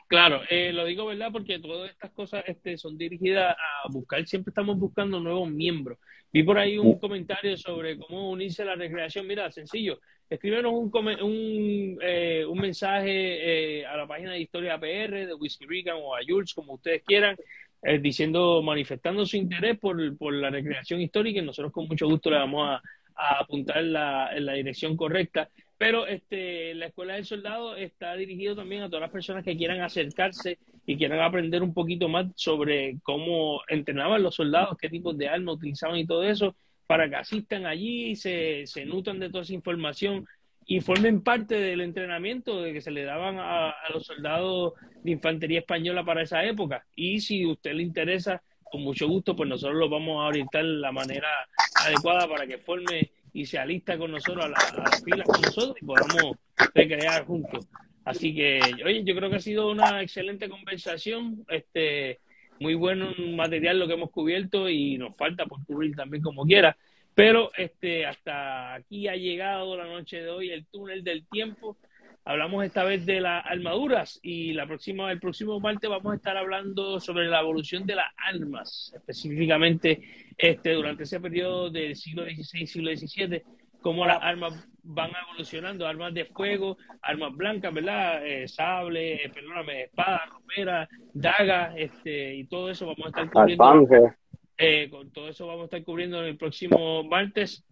Claro, 0.08 0.42
eh, 0.50 0.72
lo 0.74 0.86
digo 0.86 1.06
verdad 1.06 1.30
porque 1.32 1.60
todas 1.60 1.90
estas 1.90 2.12
cosas 2.12 2.44
este, 2.48 2.78
son 2.78 2.98
dirigidas 2.98 3.56
a 3.56 3.92
buscar, 3.92 4.26
siempre 4.26 4.52
estamos 4.52 4.78
buscando 4.78 5.20
nuevos 5.20 5.50
miembros. 5.50 5.98
Vi 6.34 6.42
por 6.42 6.58
ahí 6.58 6.80
un 6.80 6.98
comentario 6.98 7.56
sobre 7.56 7.96
cómo 7.96 8.32
unirse 8.32 8.64
a 8.64 8.66
la 8.66 8.76
recreación. 8.76 9.28
Mira, 9.28 9.52
sencillo, 9.52 10.00
escríbenos 10.28 10.74
un, 10.74 10.92
un, 11.22 12.00
eh, 12.02 12.44
un 12.44 12.58
mensaje 12.60 13.82
eh, 13.82 13.86
a 13.86 13.96
la 13.96 14.08
página 14.08 14.32
de 14.32 14.40
Historia 14.40 14.80
PR, 14.80 15.28
de 15.28 15.34
Whiskey 15.36 15.68
Rican 15.68 15.98
o 16.02 16.16
a 16.16 16.22
Jules, 16.28 16.56
como 16.56 16.74
ustedes 16.74 17.04
quieran, 17.04 17.38
eh, 17.84 18.00
diciendo, 18.00 18.64
manifestando 18.64 19.28
su 19.28 19.38
interés 19.38 19.78
por, 19.78 20.18
por 20.18 20.34
la 20.34 20.50
recreación 20.50 21.02
histórica 21.02 21.40
y 21.40 21.46
nosotros 21.46 21.72
con 21.72 21.88
mucho 21.88 22.08
gusto 22.08 22.32
le 22.32 22.38
vamos 22.38 22.68
a, 22.68 22.82
a 23.16 23.40
apuntar 23.40 23.84
la, 23.84 24.36
en 24.36 24.48
la 24.48 24.54
dirección 24.54 24.98
correcta. 24.98 25.52
Pero 25.84 26.08
este, 26.08 26.74
la 26.76 26.86
Escuela 26.86 27.16
del 27.16 27.26
Soldado 27.26 27.76
está 27.76 28.16
dirigido 28.16 28.56
también 28.56 28.84
a 28.84 28.88
todas 28.88 29.02
las 29.02 29.12
personas 29.12 29.44
que 29.44 29.58
quieran 29.58 29.82
acercarse 29.82 30.58
y 30.86 30.96
quieran 30.96 31.20
aprender 31.20 31.62
un 31.62 31.74
poquito 31.74 32.08
más 32.08 32.28
sobre 32.36 33.00
cómo 33.04 33.60
entrenaban 33.68 34.24
los 34.24 34.36
soldados, 34.36 34.78
qué 34.80 34.88
tipos 34.88 35.18
de 35.18 35.28
armas 35.28 35.56
utilizaban 35.56 35.98
y 35.98 36.08
todo 36.08 36.24
eso, 36.24 36.56
para 36.88 37.10
que 37.10 37.18
asistan 37.18 37.66
allí, 37.66 38.16
se, 38.16 38.66
se 38.66 38.86
nutran 38.86 39.20
de 39.20 39.28
toda 39.30 39.44
esa 39.44 39.56
información 39.56 40.26
y 40.66 40.80
formen 40.80 41.22
parte 41.22 41.56
del 41.56 41.82
entrenamiento 41.82 42.62
de 42.62 42.72
que 42.72 42.80
se 42.80 42.92
le 42.92 43.04
daban 43.04 43.36
a, 43.38 43.76
los 43.94 44.06
soldados 44.06 44.76
de 45.04 45.12
infantería 45.12 45.60
española 45.60 46.06
para 46.06 46.22
esa 46.22 46.46
época. 46.46 46.86
Y 46.96 47.20
si 47.20 47.44
a 47.44 47.50
usted 47.50 47.74
le 47.74 47.84
interesa, 47.84 48.42
con 48.72 48.84
mucho 48.84 49.06
gusto, 49.10 49.36
pues 49.36 49.50
nosotros 49.50 49.78
lo 49.78 49.90
vamos 49.90 50.24
a 50.24 50.28
orientar 50.28 50.64
de 50.64 50.78
la 50.78 50.94
manera 50.94 51.28
adecuada 51.76 52.26
para 52.30 52.48
que 52.48 52.58
forme 52.58 53.12
y 53.34 53.46
se 53.46 53.58
alista 53.60 53.98
con 53.98 54.12
nosotros 54.12 54.46
a, 54.46 54.50
la- 54.50 54.74
las 54.78 55.02
filas 55.04 55.28
con 55.30 55.42
nosotros 55.42 55.76
y 55.82 55.86
podamos 55.86 56.38
recrear 56.74 57.26
juntos. 57.26 57.68
Así 58.06 58.36
que, 58.36 58.82
oye, 58.86 59.04
yo 59.06 59.16
creo 59.16 59.30
que 59.30 59.38
ha 59.38 59.40
sido 59.40 59.72
una 59.72 60.02
excelente 60.02 60.50
conversación, 60.50 61.44
este, 61.50 62.20
muy 62.60 62.76
buen 62.76 63.36
material 63.36 63.80
lo 63.80 63.88
que 63.88 63.94
hemos 63.94 64.12
cubierto 64.12 64.70
y 64.70 64.98
nos 64.98 65.16
falta 65.16 65.46
por 65.46 65.66
cubrir 65.66 65.96
también 65.96 66.22
como 66.24 66.46
quiera. 66.46 66.78
Pero 67.14 67.52
este, 67.58 68.06
hasta 68.06 68.74
aquí 68.76 69.08
ha 69.08 69.16
llegado 69.16 69.78
la 69.78 69.86
noche 69.86 70.22
de 70.22 70.30
hoy 70.30 70.50
el 70.52 70.66
túnel 70.68 71.04
del 71.04 71.28
tiempo. 71.28 71.78
Hablamos 72.26 72.64
esta 72.64 72.86
vez 72.86 73.06
de 73.06 73.20
las 73.20 73.46
armaduras 73.46 74.18
y 74.24 74.54
la 74.54 74.66
próxima, 74.66 75.12
el 75.12 75.20
próximo 75.20 75.60
martes 75.60 75.90
vamos 75.90 76.14
a 76.14 76.16
estar 76.16 76.38
hablando 76.38 76.98
sobre 77.02 77.28
la 77.28 77.42
evolución 77.42 77.86
de 77.86 77.96
las 77.96 78.06
armas, 78.16 78.94
específicamente 78.96 80.02
este, 80.38 80.72
durante 80.72 81.04
ese 81.04 81.20
periodo 81.20 81.70
del 81.70 81.98
siglo 81.98 82.24
XVI, 82.24 82.66
siglo 82.66 82.96
XVII, 82.96 83.44
cómo 83.82 84.06
las 84.06 84.20
armas 84.22 84.54
van 84.84 85.12
evolucionando, 85.28 85.86
armas 85.86 86.14
de 86.14 86.24
fuego, 86.24 86.78
armas 87.02 87.36
blancas, 87.36 87.74
¿verdad? 87.74 88.26
Eh, 88.26 88.48
sable, 88.48 89.26
eh, 89.26 89.30
perdóname, 89.30 89.84
espada, 89.84 90.26
romera, 90.26 90.88
daga, 91.14 91.74
este, 91.76 92.36
y 92.36 92.46
todo 92.46 92.70
eso 92.70 92.86
vamos 92.86 93.06
a 93.06 93.10
estar 93.10 93.30
cubriendo. 93.30 94.16
Eh, 94.58 94.90
con 94.90 95.12
todo 95.12 95.28
eso 95.28 95.46
vamos 95.46 95.64
a 95.64 95.66
estar 95.66 95.84
cubriendo 95.84 96.24
el 96.24 96.38
próximo 96.38 97.04
martes, 97.04 97.66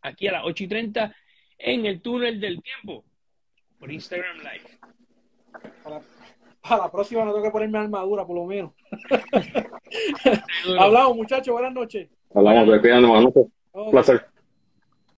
aquí 0.00 0.28
a 0.28 0.32
las 0.32 0.44
8 0.46 0.64
y 0.64 0.68
30, 0.68 1.14
en 1.58 1.84
el 1.84 2.00
túnel 2.00 2.40
del 2.40 2.62
tiempo 2.62 3.04
por 3.82 3.90
Instagram 3.90 4.36
Live. 4.38 4.78
Para, 5.82 6.82
la 6.84 6.92
próxima 6.92 7.24
no 7.24 7.32
tengo 7.32 7.44
que 7.44 7.50
ponerme 7.50 7.78
armadura, 7.78 8.24
por 8.24 8.36
lo 8.36 8.44
menos. 8.44 8.70
Hablamos, 10.78 11.16
muchachos. 11.16 11.52
Buenas 11.52 11.74
noches. 11.74 12.08
Hablamos, 12.32 12.80
buenas 12.80 13.24
noches. 13.24 13.46
Un 13.72 13.90
placer. 13.90 14.31